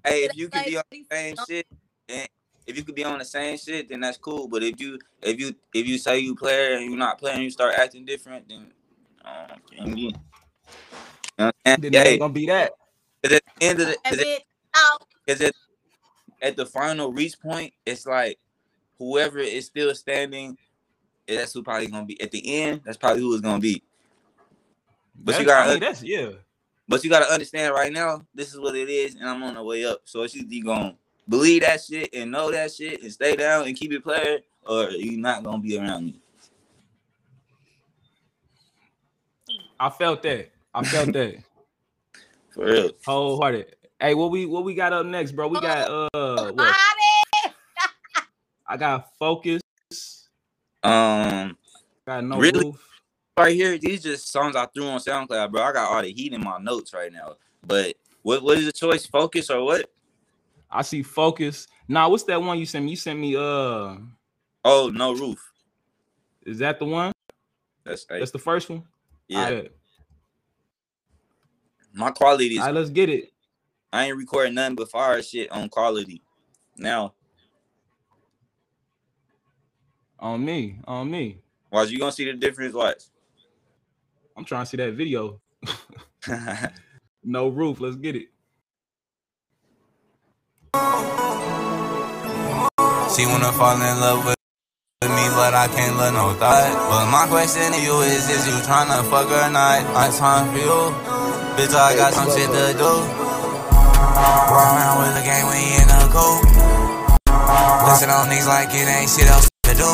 hey, 0.05 0.25
if 0.25 0.37
you 0.37 0.49
could 0.49 0.65
be 0.65 0.77
on 0.77 0.83
the 0.91 1.05
same 1.11 1.37
shit, 1.49 1.67
and 2.09 2.29
if 2.69 2.77
you 2.77 2.85
could 2.85 2.95
be 2.95 3.03
on 3.05 3.19
the 3.19 3.25
same 3.25 3.57
shit, 3.57 3.89
then 3.89 4.01
that's 4.01 4.19
cool. 4.19 4.47
But 4.47 4.63
if 4.63 4.79
you 4.81 4.99
if 5.23 5.41
you 5.41 5.55
if 5.75 5.87
you 5.89 5.99
say 5.99 6.19
you 6.21 6.37
player 6.37 6.77
and 6.77 6.85
you're 6.89 6.99
not 6.99 7.19
playing, 7.19 7.43
you 7.43 7.51
start 7.51 7.75
acting 7.77 8.05
different, 8.05 8.49
then 8.49 8.71
um, 9.25 9.59
can't. 9.75 9.99
You 9.99 10.11
know 11.39 11.47
what 11.47 11.55
Then 11.65 11.81
saying? 11.81 11.93
they 11.93 12.11
ain't 12.11 12.21
gonna 12.21 12.33
be 12.33 12.47
that. 12.47 12.73
'cause 13.23 13.33
at 13.33 13.43
the 13.59 13.65
end 13.67 13.81
of 13.81 13.87
the, 13.89 13.93
That 13.93 14.05
'cause 14.05 14.19
at- 14.21 14.27
bitch 14.27 14.41
out. 14.77 15.03
'cause 15.27 15.41
at, 15.41 15.55
at 16.43 16.57
the 16.57 16.67
final 16.67 17.13
reach 17.13 17.41
point, 17.41 17.73
it's 17.87 18.07
like 18.07 18.39
whoever 18.99 19.39
is 19.39 19.67
still 19.67 19.95
standing, 19.95 20.57
that's 21.27 21.53
who 21.53 21.63
probably 21.63 21.87
gonna 21.89 22.07
be 22.07 22.21
at 22.21 22.31
the 22.31 22.63
end. 22.63 22.83
That's 22.85 22.97
probably 22.99 23.23
who 23.23 23.33
it's 23.33 23.43
gonna 23.43 23.59
be. 23.61 23.83
But 25.17 25.39
you 25.41 25.47
That's- 25.47 25.63
I 25.63 25.67
gotta, 25.67 25.71
mean, 25.73 25.81
that's 25.81 26.03
yeah. 26.03 26.31
but 26.87 27.03
you 27.03 27.11
gotta 27.11 27.31
understand 27.33 27.75
right 27.75 27.93
now, 27.93 28.25
this 28.35 28.53
is 28.53 28.61
what 28.61 28.77
it 28.77 28.89
is, 28.89 29.15
and 29.17 29.29
I'm 29.29 29.43
on 29.43 29.55
the 29.55 29.63
way 29.63 29.85
up. 29.85 30.03
So 30.05 30.23
it's 30.23 30.37
either 30.37 30.53
you 30.55 30.65
gonna 30.65 30.97
believe 31.29 31.63
that 31.63 31.81
shit 31.83 32.11
and 32.15 32.31
know 32.31 32.51
that 32.51 32.73
shit 32.73 33.03
and 33.03 33.13
stay 33.13 33.37
down 33.37 33.67
and 33.67 33.77
keep 33.77 33.93
it 33.93 34.03
playing, 34.03 34.39
or 34.67 34.91
you're 34.91 35.21
not 35.21 35.43
gonna 35.45 35.59
be 35.63 35.79
around 35.79 36.07
me. 36.07 36.21
I 39.81 39.91
felt 39.91 40.23
that. 40.23 40.51
I 40.75 40.85
felt 40.85 41.13
that. 41.13 41.37
For 42.51 42.65
real. 42.65 42.91
Wholehearted. 43.07 43.77
Hey, 44.01 44.15
what 44.15 44.31
we 44.31 44.47
what 44.47 44.65
we 44.65 44.75
got 44.75 44.93
up 44.93 45.07
next, 45.07 45.33
bro? 45.33 45.49
We 45.49 45.61
got 45.61 45.89
uh 46.15 46.53
what? 46.53 46.77
I 48.67 48.77
got 48.77 49.11
focus. 49.19 49.61
Um, 50.83 51.57
Got 52.07 52.25
no 52.25 52.39
Really? 52.39 52.65
roof. 52.67 52.77
right 53.39 53.55
here, 53.55 53.79
these 53.79 54.03
just 54.03 54.31
songs 54.31 54.55
I 54.57 54.67
threw 54.67 54.87
on 54.87 55.01
SoundCloud, 55.01 55.51
bro. 55.51 55.63
I 55.63 55.73
got 55.73 55.91
all 55.91 56.03
the 56.03 56.13
heat 56.13 56.33
in 56.33 56.43
my 56.43 56.59
notes 56.59 56.93
right 56.95 57.13
now. 57.13 57.37
But 57.67 57.97
what 58.23 58.43
what 58.43 58.59
is 58.59 58.67
the 58.67 58.73
choice? 58.73 59.07
Focus 59.07 59.51
or 59.51 59.65
what? 59.65 59.91
I 60.71 60.83
see 60.83 61.03
focus. 61.03 61.67
Nah, 61.89 62.09
what's 62.09 62.25
that 62.25 62.41
one 62.43 62.59
you 62.59 62.67
sent 62.67 62.85
me? 62.85 62.91
You 62.93 62.97
sent 62.97 63.19
me 63.19 63.37
uh 63.37 63.97
Oh, 64.65 64.91
no 64.93 65.15
roof. 65.15 65.39
is 66.45 66.59
that 66.59 66.79
the 66.79 66.85
one? 66.85 67.13
That's 67.85 68.05
hey, 68.09 68.19
That's 68.19 68.31
the 68.33 68.39
first 68.39 68.69
one? 68.69 68.85
yeah. 69.29 69.45
Alright. 69.47 69.73
My 71.95 72.11
quality 72.11 72.47
is 72.55 72.59
All 72.59 72.67
right, 72.67 72.75
let's 72.75 72.91
get 72.91 73.09
it. 73.09 73.33
I 73.93 74.07
ain't 74.07 74.17
recording 74.17 74.55
nothing 74.55 74.77
but 74.77 74.91
fire 74.91 75.23
shit 75.23 75.51
on 75.51 75.69
quality. 75.71 76.23
Now, 76.77 77.15
On 80.21 80.45
me, 80.45 80.79
on 80.87 81.11
me. 81.11 81.39
watch 81.71 81.91
you 81.91 81.99
gonna 81.99 82.13
see 82.13 82.25
the 82.25 82.35
difference. 82.35 82.75
Watch. 82.75 83.05
I'm 84.37 84.45
trying 84.45 84.65
to 84.65 84.71
see 84.71 84.77
that 84.77 84.93
video. 84.95 85.41
No 87.25 87.49
roof. 87.49 87.81
Let's 87.81 87.97
get 87.97 88.15
it. 88.17 88.29
She 93.15 93.25
wanna 93.27 93.53
fall 93.57 93.81
in 93.81 94.01
love 94.01 94.25
with 94.25 94.37
me, 95.09 95.27
but 95.33 95.55
I 95.55 95.69
can't 95.75 95.97
let 95.97 96.13
no 96.13 96.35
thought. 96.35 96.71
But 96.91 97.11
my 97.11 97.27
question 97.27 97.73
to 97.73 97.81
you 97.81 98.01
is, 98.03 98.29
is 98.29 98.47
you 98.47 98.55
tryna 98.69 99.03
fuck 99.09 99.31
or 99.31 99.51
not? 99.51 99.83
My 99.95 100.11
time 100.11 100.53
for 100.53 100.59
you, 100.59 100.93
bitch. 101.57 101.75
I 101.75 101.97
got 101.97 102.13
some 102.13 102.29
shit 102.31 102.51
to 102.51 102.75
do. 102.77 102.93
Run 104.53 104.69
around 104.77 104.99
with 105.01 105.15
the 105.17 105.23
when 105.49 105.61
you 105.63 105.81
in 105.81 105.89
a 105.89 106.05
coupe. 106.13 106.47
Listen 107.89 108.11
on 108.11 108.29
niggas 108.29 108.47
like 108.47 108.69
it 108.71 108.89
ain't 108.89 109.09
shit 109.09 109.29
else 109.29 109.49
to 109.65 109.75
do. 109.75 109.91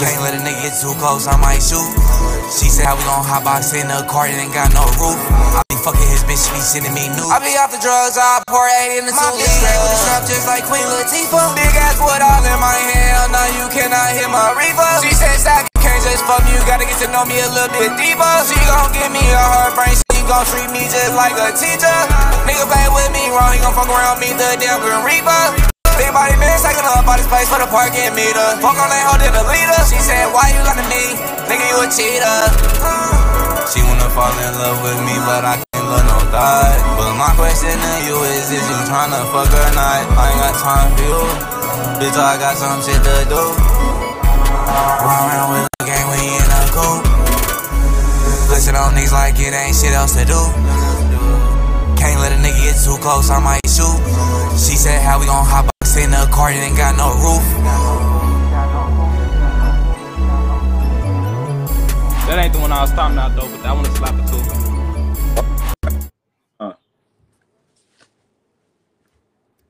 Can't 0.00 0.22
let 0.22 0.34
a 0.34 0.40
nigga 0.40 0.62
get 0.62 0.80
too 0.80 0.94
close, 0.98 1.26
I 1.26 1.36
might 1.36 1.60
shoot. 1.60 2.09
She 2.50 2.66
said 2.66 2.82
how 2.82 2.98
we 2.98 3.06
gon' 3.06 3.22
hotbox 3.22 3.70
in 3.78 3.86
the 3.86 4.02
car, 4.10 4.26
it 4.26 4.34
ain't 4.34 4.50
got 4.50 4.74
no 4.74 4.82
roof. 4.98 5.14
I 5.54 5.62
be 5.70 5.78
fucking 5.78 6.02
his 6.10 6.26
bitch, 6.26 6.42
she 6.42 6.50
be 6.50 6.58
sending 6.58 6.90
me 6.90 7.06
nudes. 7.06 7.30
I 7.30 7.38
be 7.38 7.54
off 7.54 7.70
the 7.70 7.78
drugs, 7.78 8.18
I 8.18 8.42
pour 8.50 8.66
eight 8.82 8.98
in 8.98 9.06
the 9.06 9.14
two 9.14 9.22
liter. 9.38 9.46
straight 9.46 9.78
with 9.78 9.94
the 9.94 10.00
strap 10.02 10.22
just 10.26 10.44
like 10.50 10.66
Queen 10.66 10.82
Latifah. 10.82 11.54
Big 11.54 11.70
ass 11.78 12.02
wood 12.02 12.18
all 12.18 12.42
in 12.42 12.58
my 12.58 12.74
hand, 12.90 13.30
now 13.30 13.46
you 13.54 13.70
cannot 13.70 14.10
hit 14.18 14.26
my 14.26 14.50
reaper. 14.58 14.82
She 14.98 15.14
said, 15.14 15.38
Zach, 15.38 15.70
you 15.70 15.78
can't 15.78 16.02
just 16.02 16.26
fuck 16.26 16.42
me, 16.42 16.50
you 16.50 16.62
gotta 16.66 16.82
get 16.82 16.98
to 17.06 17.08
know 17.14 17.22
me 17.22 17.38
a 17.38 17.46
little 17.54 17.70
bit 17.78 17.94
deeper. 17.94 18.34
She 18.50 18.58
gon' 18.66 18.90
give 18.98 19.14
me 19.14 19.22
a 19.22 19.44
her 19.46 19.70
brain, 19.78 19.94
she 19.94 20.20
gon' 20.26 20.42
treat 20.50 20.74
me 20.74 20.90
just 20.90 21.14
like 21.14 21.38
a 21.38 21.54
teacher. 21.54 21.98
Nigga 22.50 22.66
play 22.66 22.86
with 22.90 23.14
me 23.14 23.30
wrong, 23.30 23.54
he 23.54 23.62
gon' 23.62 23.78
fuck 23.78 23.86
around 23.86 24.18
me, 24.18 24.34
the 24.34 24.58
damn 24.58 24.82
Grim 24.82 25.06
Reaper. 25.06 25.69
Body 26.10 26.34
man 26.42 26.58
taking 26.58 26.82
up 26.82 27.06
all 27.06 27.14
this 27.14 27.30
place 27.30 27.46
for 27.46 27.62
the 27.62 27.70
parking 27.70 28.10
meter. 28.18 28.58
Fuck 28.58 28.74
on 28.74 28.90
that 28.90 29.02
hoe, 29.06 29.18
then 29.22 29.30
the 29.30 29.46
leader. 29.46 29.78
She 29.86 29.94
said, 30.02 30.26
Why 30.34 30.50
you 30.50 30.58
lying 30.66 30.82
to 30.82 30.86
me? 30.90 31.14
Nigga, 31.46 31.66
you 31.70 31.78
a 31.78 31.86
cheater. 31.86 32.38
She 33.70 33.78
wanna 33.86 34.10
fall 34.10 34.34
in 34.34 34.50
love 34.58 34.82
with 34.82 34.98
me, 35.06 35.14
but 35.22 35.46
I 35.46 35.62
can't 35.62 35.86
let 35.86 36.02
no 36.10 36.18
thought. 36.34 36.78
But 36.98 37.14
my 37.14 37.30
question 37.38 37.78
to 37.78 37.92
you 38.10 38.18
is, 38.26 38.50
is 38.50 38.58
you 38.58 38.78
tryna 38.90 39.22
fuck 39.30 39.54
or 39.54 39.70
not? 39.78 40.02
I 40.18 40.34
ain't 40.34 40.40
got 40.42 40.54
time 40.58 40.90
for 40.98 41.06
you. 41.06 41.22
Bitch, 42.02 42.18
I 42.18 42.34
got 42.42 42.58
some 42.58 42.82
shit 42.82 42.98
to 42.98 43.16
do. 43.30 43.42
Run 45.06 45.14
around 45.30 45.48
with 45.54 45.70
the 45.78 45.86
game 45.86 46.06
when 46.10 46.18
you 46.26 46.34
in 46.34 46.50
a 46.50 46.62
coupe. 46.74 47.06
Listen 48.50 48.74
on 48.74 48.98
niggas 48.98 49.14
like 49.14 49.38
it 49.38 49.54
ain't 49.54 49.78
shit 49.78 49.94
else 49.94 50.18
to 50.18 50.26
do. 50.26 50.42
Can't 52.20 52.32
let 52.32 52.38
a 52.38 52.42
nigga 52.42 52.62
get 52.64 52.84
too 52.84 52.98
close, 53.00 53.30
I 53.30 53.38
might 53.40 53.60
shoot. 53.66 53.96
She 54.52 54.76
said, 54.76 55.00
How 55.00 55.18
we 55.18 55.24
gon' 55.24 55.42
hop 55.46 55.64
box 55.80 55.96
in 55.96 56.10
the 56.10 56.28
car, 56.30 56.50
it 56.50 56.56
ain't 56.56 56.76
got 56.76 56.94
no 56.96 57.14
roof. 57.14 57.42
That 62.26 62.38
ain't 62.38 62.52
the 62.52 62.58
one 62.60 62.70
I 62.72 62.82
was 62.82 62.92
talking 62.92 63.16
about 63.16 63.34
though, 63.34 63.48
but 63.48 63.62
that 63.62 63.74
one 63.74 63.86
is 63.86 63.92
slapper 63.98 64.24
too. 64.30 64.42
Huh. 66.60 66.74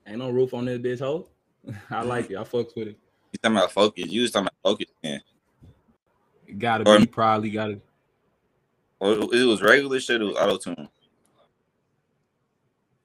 Ain't 0.08 0.18
no 0.18 0.30
roof 0.30 0.52
on 0.52 0.64
this 0.64 0.78
bitch 0.80 0.98
hoe. 0.98 1.28
I 1.90 2.02
like 2.02 2.30
it. 2.32 2.36
I 2.36 2.42
fucks 2.42 2.74
with 2.76 2.88
it. 2.88 2.98
You 3.32 3.38
talking 3.40 3.56
about 3.58 3.70
focus? 3.70 4.06
You 4.10 4.22
was 4.22 4.32
talking 4.32 4.48
about 4.48 4.70
focus, 4.72 4.86
man. 5.04 5.20
It 6.48 6.58
gotta 6.58 6.88
Or- 6.90 6.98
be 6.98 7.06
probably 7.06 7.50
gotta. 7.50 7.80
Or 8.98 9.12
it 9.12 9.46
was 9.46 9.62
regular 9.62 10.00
shit. 10.00 10.20
It 10.20 10.24
was 10.24 10.34
auto 10.36 10.58
tune. 10.58 10.88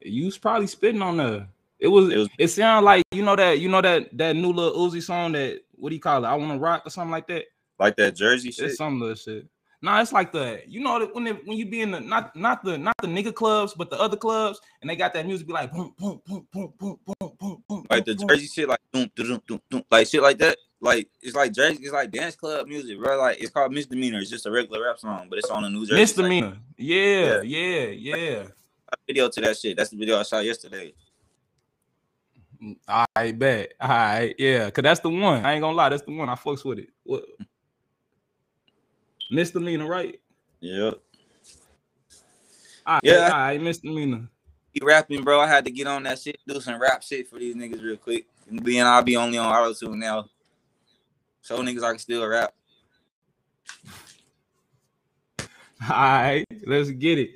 You 0.05 0.25
was 0.25 0.37
probably 0.37 0.67
spitting 0.67 1.01
on 1.01 1.17
the. 1.17 1.47
It 1.79 1.87
was. 1.87 2.11
It, 2.11 2.29
was- 2.39 2.53
sounded 2.53 2.85
like 2.85 3.03
you 3.11 3.23
know 3.23 3.35
that 3.35 3.59
you 3.59 3.69
know 3.69 3.81
that 3.81 4.15
that 4.17 4.35
new 4.35 4.51
Lil 4.51 4.75
Uzi 4.75 5.01
song 5.01 5.33
that 5.33 5.61
what 5.73 5.89
do 5.89 5.95
you 5.95 6.01
call 6.01 6.23
it? 6.23 6.27
I 6.27 6.35
want 6.35 6.51
to 6.51 6.59
rock 6.59 6.83
or 6.85 6.89
something 6.89 7.11
like 7.11 7.27
that. 7.27 7.45
Like 7.79 7.95
that 7.97 8.15
Jersey 8.15 8.51
shit. 8.51 8.65
It's 8.65 8.77
some 8.77 8.99
little 8.99 9.15
shit. 9.15 9.47
Nah, 9.81 10.01
it's 10.01 10.13
like 10.13 10.31
the 10.31 10.61
you 10.67 10.79
know 10.79 10.99
that 10.99 11.13
when 11.13 11.27
it, 11.27 11.45
when 11.45 11.57
you 11.57 11.65
be 11.65 11.81
in 11.81 11.91
the 11.91 11.99
not 11.99 12.35
not 12.35 12.63
the 12.63 12.77
not 12.77 12.95
the 13.01 13.07
nigga 13.07 13.33
clubs 13.33 13.73
but 13.73 13.89
the 13.89 13.99
other 13.99 14.17
clubs 14.17 14.59
and 14.81 14.89
they 14.89 14.95
got 14.95 15.13
that 15.13 15.27
music 15.27 15.45
be 15.45 15.53
like 15.53 15.71
boom 15.71 15.93
boom 15.97 16.21
boom 16.25 16.47
boom 16.51 16.73
boom 16.79 16.97
boom 17.05 17.31
boom 17.39 17.63
boom 17.67 17.85
like 17.89 18.05
the 18.05 18.15
Jersey 18.15 18.47
shit, 18.47 18.67
like 18.67 18.79
doom, 18.91 19.11
doom, 19.15 19.41
doom, 19.45 19.61
doom, 19.69 19.83
like 19.91 20.07
shit 20.07 20.21
like 20.21 20.37
that. 20.39 20.57
Like 20.81 21.07
it's 21.21 21.35
like 21.35 21.51
Jersey, 21.51 21.79
it's 21.83 21.93
like 21.93 22.11
dance 22.11 22.35
club 22.35 22.67
music, 22.67 22.97
bro. 22.99 23.17
Like 23.17 23.39
it's 23.39 23.51
called 23.51 23.73
Misdemeanor. 23.73 24.19
It's 24.19 24.29
just 24.29 24.45
a 24.45 24.51
regular 24.51 24.85
rap 24.85 24.99
song, 24.99 25.27
but 25.29 25.39
it's 25.39 25.49
on 25.49 25.63
a 25.63 25.69
New 25.69 25.85
Jersey. 25.85 25.99
misdemeanor. 25.99 26.57
Yeah, 26.77 27.41
yeah, 27.41 27.85
yeah. 27.87 28.37
Like, 28.37 28.51
video 29.07 29.29
to 29.29 29.41
that 29.41 29.57
shit. 29.57 29.77
That's 29.77 29.89
the 29.89 29.97
video 29.97 30.19
I 30.19 30.23
shot 30.23 30.45
yesterday. 30.45 30.93
Mm, 32.61 32.77
all 32.87 33.05
right, 33.15 33.37
bet. 33.37 33.73
All 33.79 33.89
right, 33.89 34.35
yeah, 34.37 34.69
cause 34.69 34.83
that's 34.83 34.99
the 34.99 35.09
one. 35.09 35.45
I 35.45 35.53
ain't 35.53 35.61
gonna 35.61 35.75
lie, 35.75 35.89
that's 35.89 36.03
the 36.03 36.15
one. 36.15 36.29
I 36.29 36.35
fucks 36.35 36.63
with 36.65 36.79
it. 36.79 36.89
What? 37.03 37.25
Misdemeanor, 39.31 39.87
right? 39.87 40.19
Yep. 40.61 40.99
All 42.85 42.93
right, 42.93 43.01
Yeah. 43.03 43.29
all 43.31 43.39
right, 43.39 43.61
misdemeanor. 43.61 44.29
Be 44.73 44.81
rapping, 44.83 45.23
bro. 45.23 45.39
I 45.39 45.47
had 45.47 45.65
to 45.65 45.71
get 45.71 45.87
on 45.87 46.03
that 46.03 46.19
shit, 46.19 46.37
do 46.47 46.59
some 46.59 46.79
rap 46.79 47.01
shit 47.01 47.27
for 47.29 47.39
these 47.39 47.55
niggas 47.55 47.81
real 47.81 47.97
quick. 47.97 48.27
And 48.49 48.63
being 48.63 48.83
I'll 48.83 49.01
be 49.01 49.17
only 49.17 49.37
on 49.37 49.47
auto 49.47 49.73
tune 49.73 49.99
now. 49.99 50.29
Show 51.41 51.59
niggas 51.59 51.83
I 51.83 51.91
can 51.91 51.99
still 51.99 52.25
rap. 52.27 52.53
All 55.89 55.89
right, 55.89 56.45
let's 56.65 56.89
get 56.91 57.19
it. 57.19 57.31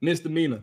Misdemeanor. 0.00 0.62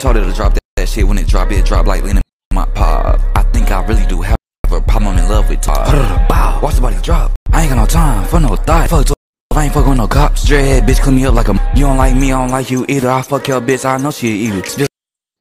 Told 0.00 0.16
her 0.16 0.24
to 0.24 0.32
drop 0.32 0.54
that, 0.54 0.60
that 0.76 0.88
shit 0.88 1.06
when 1.06 1.18
it 1.18 1.28
drop, 1.28 1.52
it 1.52 1.64
drop 1.64 1.86
like 1.86 2.02
leaning 2.02 2.22
my 2.52 2.66
pop. 2.66 3.20
I 3.36 3.42
think 3.52 3.70
I 3.70 3.84
really 3.86 4.04
do 4.06 4.20
have 4.22 4.36
a 4.66 4.80
problem. 4.80 5.16
I'm 5.16 5.18
in 5.18 5.28
love 5.28 5.48
with 5.48 5.60
Todd. 5.60 5.86
Bow, 6.28 6.60
watch 6.60 6.74
the 6.74 6.80
body 6.80 6.96
drop. 7.02 7.30
I 7.52 7.62
ain't 7.62 7.70
got 7.70 7.76
no 7.76 7.86
time 7.86 8.26
for 8.26 8.40
no 8.40 8.56
thought. 8.56 8.90
Fuck, 8.90 9.06
to- 9.06 9.14
I 9.54 9.64
ain't 9.64 9.74
fuck 9.74 9.86
with 9.86 9.96
no 9.98 10.08
cops. 10.08 10.44
Dreadhead 10.48 10.82
bitch, 10.86 11.00
clean 11.00 11.16
me 11.16 11.26
up 11.26 11.34
like 11.34 11.48
a. 11.48 11.52
You 11.76 11.82
don't 11.86 11.96
like 11.96 12.16
me, 12.16 12.32
I 12.32 12.40
don't 12.40 12.50
like 12.50 12.70
you 12.70 12.84
either. 12.88 13.10
I 13.10 13.22
fuck 13.22 13.46
your 13.46 13.60
bitch, 13.60 13.84
I 13.84 13.98
know 13.98 14.10
she 14.10 14.28
eat 14.28 14.54
it. 14.54 14.64
Just 14.64 14.88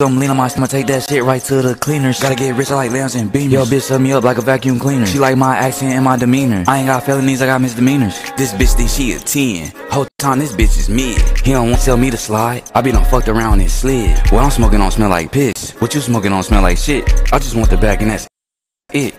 some 0.02 0.18
lean 0.18 0.32
on 0.32 0.38
my 0.38 0.48
stomach, 0.48 0.72
take 0.72 0.88
that 0.88 1.08
shit 1.08 1.24
right 1.24 1.44
to 1.44 1.62
the 1.62 1.76
cleaners. 1.76 2.20
Gotta 2.20 2.34
get 2.34 2.56
rich, 2.56 2.72
I 2.72 2.76
like 2.76 2.92
lamps 2.92 3.14
and 3.14 3.32
beamers. 3.32 3.52
Yo, 3.52 3.66
bitch, 3.66 3.84
set 3.84 4.02
me 4.02 4.12
up 4.14 4.24
like 4.24 4.40
a 4.40 4.42
vacuum 4.42 4.80
cleaner. 4.80 5.06
She 5.06 5.20
like 5.20 5.38
my 5.38 5.56
accent 5.56 5.94
and 5.94 6.04
my 6.04 6.18
demeanor. 6.18 6.64
I 6.68 6.80
ain't 6.80 6.88
got 6.88 7.04
felonies, 7.04 7.40
I 7.44 7.46
got 7.46 7.62
misdemeanors. 7.62 8.20
This 8.36 8.52
bitch 8.54 8.74
think 8.76 8.90
she 8.90 9.14
a 9.14 9.20
10. 9.20 9.72
Whole 9.92 10.08
time 10.18 10.40
this 10.40 10.54
bitch 10.54 10.76
is 10.80 10.90
mid. 10.90 11.20
He 11.46 11.52
don't 11.52 11.70
want 11.70 11.82
to 11.82 11.86
tell 11.86 11.98
me 11.98 12.10
to 12.10 12.18
slide. 12.18 12.64
I 12.74 12.82
be 12.82 12.92
done 12.92 13.06
fucked 13.06 13.28
around 13.28 13.62
and 13.62 13.70
slid. 13.70 14.18
What 14.32 14.44
I'm 14.44 14.50
smoking 14.50 14.82
on 14.82 14.90
smell 14.90 15.10
like 15.10 15.32
piss. 15.32 15.74
What 15.80 15.94
you 15.94 16.02
smoking 16.02 16.34
on 16.34 16.42
smell 16.42 16.64
like 16.64 16.80
shit. 16.80 17.08
I 17.32 17.38
just 17.38 17.56
want 17.56 17.70
the 17.70 17.78
bag 17.78 18.02
and 18.02 18.10
that's 18.10 18.26
it. 18.92 19.14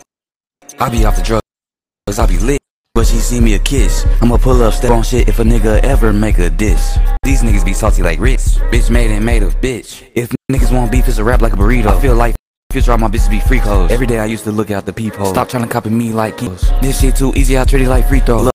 I 0.80 0.88
be 0.88 1.04
off 1.04 1.14
the 1.14 1.22
drugs, 1.22 2.18
I 2.18 2.26
be 2.26 2.38
lit. 2.38 2.61
But 2.94 3.06
she 3.06 3.16
see 3.16 3.40
me 3.40 3.54
a 3.54 3.58
kiss. 3.58 4.06
I'ma 4.20 4.36
pull 4.36 4.62
up 4.62 4.74
step 4.74 4.90
on 4.90 5.02
shit 5.02 5.28
if 5.28 5.38
a 5.38 5.44
nigga 5.44 5.82
ever 5.82 6.12
make 6.12 6.38
a 6.38 6.50
diss. 6.50 6.98
These 7.22 7.42
niggas 7.42 7.64
be 7.64 7.72
salty 7.72 8.02
like 8.02 8.20
Ritz. 8.20 8.58
Bitch 8.70 8.90
made 8.90 9.10
and 9.10 9.24
made 9.24 9.42
of 9.42 9.60
bitch. 9.60 10.04
If 10.14 10.34
niggas 10.50 10.72
want 10.72 10.92
beef, 10.92 11.08
it's 11.08 11.18
a 11.18 11.24
rap 11.24 11.40
like 11.40 11.54
a 11.54 11.56
burrito. 11.56 11.86
I 11.86 12.00
feel 12.00 12.14
like 12.14 12.36
Future 12.72 12.92
all 12.92 12.98
my 12.98 13.08
bitches 13.08 13.30
be 13.30 13.40
free 13.40 13.60
clothes. 13.60 13.90
Every 13.90 14.06
day 14.06 14.18
I 14.18 14.24
used 14.24 14.44
to 14.44 14.50
look 14.50 14.70
out 14.70 14.86
the 14.86 14.94
peephole. 14.94 15.26
Stop 15.26 15.50
trying 15.50 15.62
to 15.62 15.68
copy 15.68 15.90
me 15.90 16.12
like 16.12 16.38
keys. 16.38 16.70
This 16.80 17.00
shit 17.00 17.14
too 17.16 17.30
easy, 17.36 17.58
I 17.58 17.64
treat 17.64 17.82
it 17.82 17.88
like 17.88 18.08
free 18.08 18.20
throw. 18.20 18.42
Love 18.42 18.52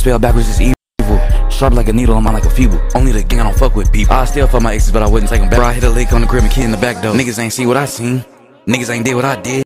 spell 0.00 0.18
backwards 0.18 0.48
is 0.48 0.60
evil. 0.60 1.50
Sharp 1.50 1.74
like 1.74 1.88
a 1.88 1.92
needle, 1.92 2.14
I'm 2.14 2.24
like 2.24 2.44
a 2.44 2.50
feeble. 2.50 2.80
Only 2.94 3.12
the 3.12 3.22
gang 3.22 3.40
I 3.40 3.44
don't 3.44 3.58
fuck 3.58 3.74
with 3.74 3.92
people. 3.92 4.14
I 4.14 4.24
still 4.24 4.46
fuck 4.46 4.62
my 4.62 4.72
exes, 4.72 4.90
but 4.90 5.02
I 5.02 5.08
wouldn't 5.08 5.28
take 5.30 5.40
them 5.40 5.50
back. 5.50 5.58
Bro, 5.58 5.66
I 5.66 5.72
hit 5.74 5.84
a 5.84 5.90
lick 5.90 6.12
on 6.14 6.22
the 6.22 6.26
crib 6.26 6.44
and 6.44 6.52
kid 6.52 6.64
in 6.64 6.70
the 6.70 6.78
back 6.78 7.02
door. 7.02 7.14
Niggas 7.14 7.38
ain't 7.38 7.52
see 7.52 7.66
what 7.66 7.76
I 7.76 7.84
seen. 7.84 8.24
Niggas 8.66 8.88
ain't 8.88 9.04
did 9.04 9.16
what 9.16 9.26
I 9.26 9.40
did. 9.40 9.64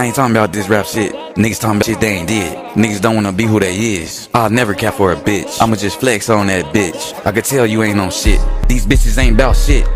I 0.00 0.06
ain't 0.06 0.14
talking 0.14 0.34
about 0.34 0.50
this 0.50 0.66
rap 0.70 0.86
shit. 0.86 1.12
Niggas 1.12 1.60
talking 1.60 1.76
about 1.76 1.84
shit 1.84 2.00
they 2.00 2.14
ain't 2.14 2.26
did. 2.26 2.56
Niggas 2.68 3.02
don't 3.02 3.16
wanna 3.16 3.34
be 3.34 3.44
who 3.44 3.60
they 3.60 3.76
is. 3.76 4.30
I'll 4.32 4.48
never 4.48 4.72
cap 4.72 4.94
for 4.94 5.12
a 5.12 5.14
bitch. 5.16 5.60
I'ma 5.60 5.76
just 5.76 6.00
flex 6.00 6.30
on 6.30 6.46
that 6.46 6.74
bitch. 6.74 7.14
I 7.26 7.32
could 7.32 7.44
tell 7.44 7.66
you 7.66 7.82
ain't 7.82 8.00
on 8.00 8.10
shit. 8.10 8.40
These 8.66 8.86
bitches 8.86 9.18
ain't 9.18 9.34
about 9.34 9.56
shit. 9.56 9.86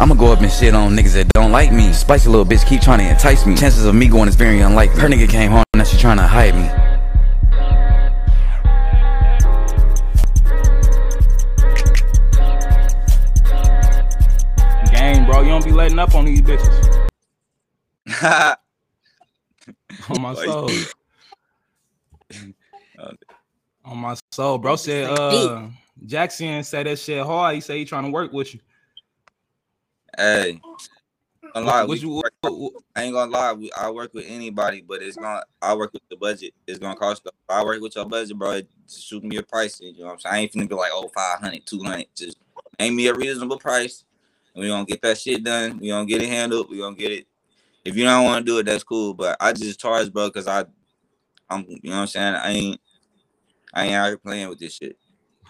I'ma 0.00 0.16
go 0.16 0.32
up 0.32 0.40
and 0.40 0.50
shit 0.50 0.74
on 0.74 0.96
niggas 0.96 1.12
that 1.12 1.28
don't 1.34 1.52
like 1.52 1.70
me. 1.70 1.92
Spicy 1.92 2.28
little 2.28 2.44
bitch 2.44 2.66
keep 2.66 2.80
trying 2.80 2.98
to 2.98 3.08
entice 3.08 3.46
me. 3.46 3.54
Chances 3.54 3.84
of 3.84 3.94
me 3.94 4.08
going 4.08 4.28
is 4.28 4.34
very 4.34 4.58
unlikely. 4.58 5.00
Her 5.00 5.06
nigga 5.06 5.28
came 5.28 5.52
home 5.52 5.62
and 5.72 5.78
now 5.78 5.84
she 5.84 5.96
trying 5.96 6.16
to 6.16 6.26
hide 6.26 6.56
me. 6.56 6.68
Game, 14.90 15.26
bro. 15.26 15.42
You 15.42 15.50
don't 15.50 15.64
be 15.64 15.70
letting 15.70 16.00
up 16.00 16.12
on 16.16 16.24
these 16.24 16.42
bitches. 16.42 17.06
on 20.10 20.22
my 20.22 20.34
soul. 20.34 20.70
on 23.84 23.98
my 23.98 24.16
soul. 24.32 24.58
Bro 24.58 24.76
said 24.76 25.10
uh 25.10 25.68
Jackson 26.04 26.62
said 26.62 26.86
that 26.86 26.98
shit 26.98 27.24
hard. 27.24 27.54
He 27.54 27.60
said 27.60 27.76
he 27.76 27.84
trying 27.84 28.04
to 28.04 28.10
work 28.10 28.32
with 28.32 28.54
you. 28.54 28.60
Hey, 30.18 30.60
gonna 31.54 31.66
lie, 31.66 31.80
What 31.82 31.88
we 31.90 31.98
you- 31.98 32.10
work- 32.10 32.32
I 32.94 33.02
ain't 33.02 33.12
gonna 33.14 33.30
lie. 33.30 33.52
We, 33.52 33.70
I 33.72 33.90
work 33.90 34.14
with 34.14 34.26
anybody, 34.28 34.82
but 34.86 35.02
it's 35.02 35.16
gonna. 35.16 35.42
I 35.60 35.74
work 35.74 35.92
with 35.92 36.02
the 36.10 36.16
budget. 36.16 36.54
It's 36.66 36.78
gonna 36.78 36.96
cost. 36.96 37.22
If 37.24 37.32
I 37.48 37.64
work 37.64 37.80
with 37.80 37.96
your 37.96 38.06
budget, 38.06 38.38
bro. 38.38 38.60
Just 38.86 39.04
shoot 39.06 39.24
me 39.24 39.36
a 39.36 39.42
price. 39.42 39.80
You 39.80 39.92
know 39.98 40.06
what 40.06 40.12
I'm 40.12 40.18
saying? 40.20 40.34
I 40.34 40.38
ain't 40.38 40.52
finna 40.52 40.68
be 40.68 40.74
like, 40.74 40.90
oh, 40.92 41.08
500, 41.14 41.66
200. 41.66 42.06
Just 42.14 42.38
name 42.78 42.96
me 42.96 43.08
a 43.08 43.14
reasonable 43.14 43.58
price, 43.58 44.04
and 44.54 44.62
we 44.62 44.68
gonna 44.68 44.84
get 44.84 45.02
that 45.02 45.18
shit 45.18 45.42
done. 45.44 45.78
We 45.78 45.88
gonna 45.88 46.06
get 46.06 46.22
it 46.22 46.28
handled. 46.28 46.70
We 46.70 46.78
gonna 46.78 46.96
get 46.96 47.12
it. 47.12 47.26
If 47.86 47.96
you 47.96 48.04
don't 48.04 48.24
want 48.24 48.44
to 48.44 48.52
do 48.52 48.58
it, 48.58 48.64
that's 48.66 48.84
cool. 48.84 49.14
But 49.14 49.36
I 49.40 49.52
just 49.52 49.78
charge, 49.80 50.12
bro, 50.12 50.28
because 50.28 50.46
I, 50.48 50.64
I'm. 51.48 51.64
You 51.68 51.78
know 51.84 51.90
what 51.90 52.00
I'm 52.02 52.06
saying? 52.08 52.34
I 52.34 52.50
ain't. 52.50 52.80
I 53.72 53.84
ain't 53.86 53.94
out 53.94 54.06
here 54.08 54.18
playing 54.18 54.48
with 54.48 54.58
this 54.58 54.74
shit. 54.74 54.96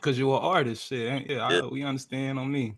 Cause 0.01 0.19
you're 0.19 0.37
an 0.37 0.43
artist, 0.45 0.87
shit. 0.87 1.11
ain't- 1.13 1.31
Yeah, 1.31 1.47
I- 1.49 1.67
we 1.67 1.83
understand 1.83 2.39
on 2.39 2.51
me. 2.51 2.77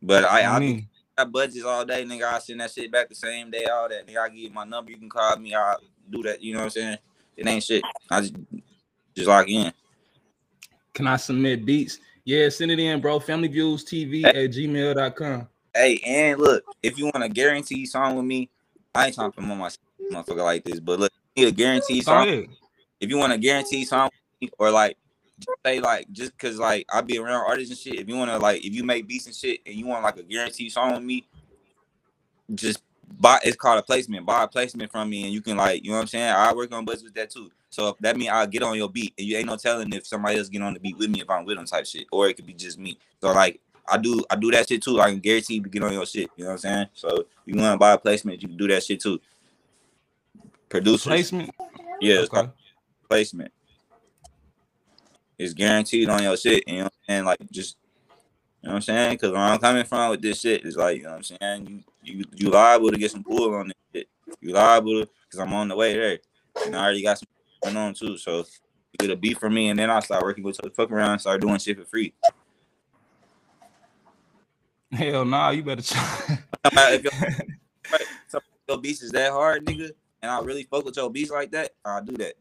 But 0.00 0.24
I, 0.24 0.44
I 0.44 0.58
me. 0.58 0.72
be 0.74 0.88
got 1.16 1.30
budgets 1.32 1.64
all 1.64 1.84
day, 1.84 2.04
nigga. 2.04 2.24
I 2.24 2.38
send 2.38 2.60
that 2.60 2.70
shit 2.72 2.90
back 2.90 3.08
the 3.08 3.14
same 3.14 3.50
day, 3.50 3.64
all 3.66 3.88
that. 3.88 4.06
Nigga, 4.06 4.18
I 4.18 4.28
give 4.28 4.38
you 4.38 4.50
my 4.50 4.64
number, 4.64 4.90
you 4.90 4.98
can 4.98 5.08
call 5.10 5.36
me. 5.36 5.54
I 5.54 5.76
do 6.10 6.22
that. 6.24 6.42
You 6.42 6.54
know 6.54 6.60
what 6.60 6.64
I'm 6.64 6.70
saying? 6.70 6.98
It 7.36 7.46
ain't 7.46 7.62
shit. 7.62 7.84
I 8.10 8.20
just 8.20 8.34
just 9.14 9.28
lock 9.28 9.48
in. 9.48 9.72
Can 10.94 11.06
I 11.06 11.16
submit 11.16 11.64
beats? 11.64 11.98
Yeah, 12.24 12.48
send 12.48 12.70
it 12.70 12.78
in, 12.78 13.00
bro. 13.00 13.18
Family 13.20 13.48
Views 13.48 13.84
TV 13.84 14.24
at 14.24 14.34
gmail.com. 14.34 15.48
Hey, 15.74 16.00
and 16.04 16.38
look, 16.38 16.64
if 16.82 16.98
you 16.98 17.06
want 17.06 17.22
a 17.22 17.28
guaranteed 17.28 17.88
song 17.88 18.16
with 18.16 18.26
me, 18.26 18.50
I 18.94 19.06
ain't 19.06 19.14
trying 19.14 19.30
to 19.30 19.36
promote 19.36 19.58
my 19.58 19.70
motherfucker 20.12 20.44
like 20.44 20.64
this, 20.64 20.80
but 20.80 20.98
look, 20.98 21.12
you 21.34 21.44
need 21.44 21.52
a 21.52 21.56
guaranteed 21.56 22.04
song. 22.04 22.26
If 23.00 23.08
you 23.08 23.16
want 23.16 23.32
a 23.32 23.38
guaranteed 23.38 23.88
song, 23.88 24.10
with 24.40 24.50
me, 24.50 24.54
or 24.58 24.70
like 24.70 24.96
just 25.38 25.58
say 25.64 25.80
like 25.80 26.10
just 26.12 26.36
cause 26.38 26.58
like 26.58 26.86
I 26.92 27.00
be 27.00 27.18
around 27.18 27.46
artists 27.48 27.70
and 27.70 27.78
shit. 27.78 28.00
If 28.00 28.08
you 28.08 28.16
wanna 28.16 28.38
like 28.38 28.64
if 28.64 28.74
you 28.74 28.84
make 28.84 29.08
beats 29.08 29.26
and 29.26 29.34
shit 29.34 29.60
and 29.66 29.74
you 29.74 29.86
want 29.86 30.04
like 30.04 30.18
a 30.18 30.22
guaranteed 30.22 30.70
song 30.72 30.94
with 30.94 31.02
me, 31.02 31.26
just 32.54 32.82
buy 33.18 33.40
it's 33.42 33.56
called 33.56 33.78
a 33.78 33.82
placement. 33.82 34.26
Buy 34.26 34.44
a 34.44 34.48
placement 34.48 34.92
from 34.92 35.08
me 35.08 35.24
and 35.24 35.32
you 35.32 35.40
can 35.40 35.56
like, 35.56 35.82
you 35.82 35.90
know 35.90 35.96
what 35.96 36.02
I'm 36.02 36.08
saying? 36.08 36.30
I 36.30 36.52
work 36.52 36.72
on 36.72 36.84
budgets 36.84 37.04
with 37.04 37.14
that 37.14 37.30
too. 37.30 37.50
So 37.70 37.88
if 37.88 37.98
that 37.98 38.16
mean 38.16 38.30
I'll 38.30 38.46
get 38.46 38.62
on 38.62 38.76
your 38.76 38.90
beat 38.90 39.14
and 39.18 39.26
you 39.26 39.36
ain't 39.36 39.46
no 39.46 39.56
telling 39.56 39.92
if 39.92 40.06
somebody 40.06 40.38
else 40.38 40.48
get 40.48 40.62
on 40.62 40.74
the 40.74 40.80
beat 40.80 40.98
with 40.98 41.10
me 41.10 41.22
if 41.22 41.30
I'm 41.30 41.44
with 41.44 41.56
them 41.56 41.66
type 41.66 41.86
shit. 41.86 42.06
Or 42.12 42.28
it 42.28 42.34
could 42.34 42.46
be 42.46 42.52
just 42.52 42.78
me. 42.78 42.98
So 43.20 43.32
like 43.32 43.60
I 43.88 43.98
do 43.98 44.24
I 44.30 44.36
do 44.36 44.50
that 44.50 44.68
shit 44.68 44.82
too. 44.82 45.00
I 45.00 45.10
can 45.10 45.20
guarantee 45.20 45.54
you 45.54 45.62
to 45.62 45.68
get 45.68 45.82
on 45.82 45.92
your 45.92 46.06
shit. 46.06 46.30
You 46.36 46.44
know 46.44 46.50
what 46.50 46.52
I'm 46.54 46.58
saying? 46.58 46.86
So 46.94 47.26
you 47.46 47.54
wanna 47.56 47.78
buy 47.78 47.92
a 47.92 47.98
placement, 47.98 48.42
you 48.42 48.48
can 48.48 48.56
do 48.56 48.68
that 48.68 48.82
shit 48.82 49.00
too. 49.00 49.20
Producers. 50.68 51.06
Placement? 51.06 51.50
Yeah, 52.00 52.20
it's 52.20 52.28
called 52.28 52.50
placement. 53.08 53.52
It's 55.38 55.54
guaranteed 55.54 56.08
on 56.08 56.22
your 56.22 56.36
shit. 56.36 56.64
You 56.66 56.78
know 56.78 56.84
what 56.84 56.92
I'm 57.08 57.14
saying? 57.14 57.24
Like 57.24 57.50
just 57.50 57.76
you 58.62 58.68
know 58.68 58.74
what 58.74 58.76
I'm 58.76 58.82
saying? 58.82 59.18
Cause 59.18 59.32
where 59.32 59.40
I'm 59.40 59.58
coming 59.58 59.84
from 59.84 60.10
with 60.10 60.22
this 60.22 60.40
shit 60.40 60.64
is 60.64 60.76
like, 60.76 60.98
you 60.98 61.02
know 61.02 61.10
what 61.10 61.16
I'm 61.16 61.22
saying? 61.22 61.84
You 62.02 62.14
you 62.18 62.24
you 62.34 62.50
liable 62.50 62.90
to 62.90 62.96
get 62.96 63.10
some 63.10 63.24
pull 63.24 63.54
on 63.54 63.68
this 63.68 63.76
shit. 63.92 64.08
You 64.40 64.52
liable 64.52 65.02
to 65.02 65.08
cause 65.30 65.40
I'm 65.40 65.52
on 65.52 65.68
the 65.68 65.76
way 65.76 65.94
there. 65.94 66.18
And 66.64 66.76
I 66.76 66.84
already 66.84 67.02
got 67.02 67.18
some 67.18 67.28
going 67.62 67.76
on 67.76 67.94
too. 67.94 68.16
So 68.16 68.38
you 68.38 68.98
get 68.98 69.10
a 69.10 69.16
beat 69.16 69.38
from 69.38 69.54
me 69.54 69.68
and 69.68 69.78
then 69.78 69.90
I 69.90 70.00
start 70.00 70.22
working 70.22 70.44
with 70.44 70.58
the 70.58 70.70
fuck 70.70 70.90
around 70.92 71.12
and 71.12 71.20
start 71.20 71.40
doing 71.40 71.58
shit 71.58 71.78
for 71.78 71.84
free. 71.84 72.14
Hell 74.92 75.24
nah, 75.24 75.50
you 75.50 75.62
better 75.62 75.82
try. 75.82 76.38
if 76.64 77.02
your, 77.02 77.12
of 78.34 78.42
your 78.68 78.78
beats 78.78 79.02
is 79.02 79.10
that 79.12 79.32
hard, 79.32 79.64
nigga, 79.64 79.90
and 80.20 80.30
I 80.30 80.40
really 80.40 80.64
fuck 80.64 80.84
with 80.84 80.96
your 80.96 81.10
beats 81.10 81.30
like 81.30 81.50
that, 81.52 81.72
I'll 81.84 82.04
do 82.04 82.12
that. 82.18 82.34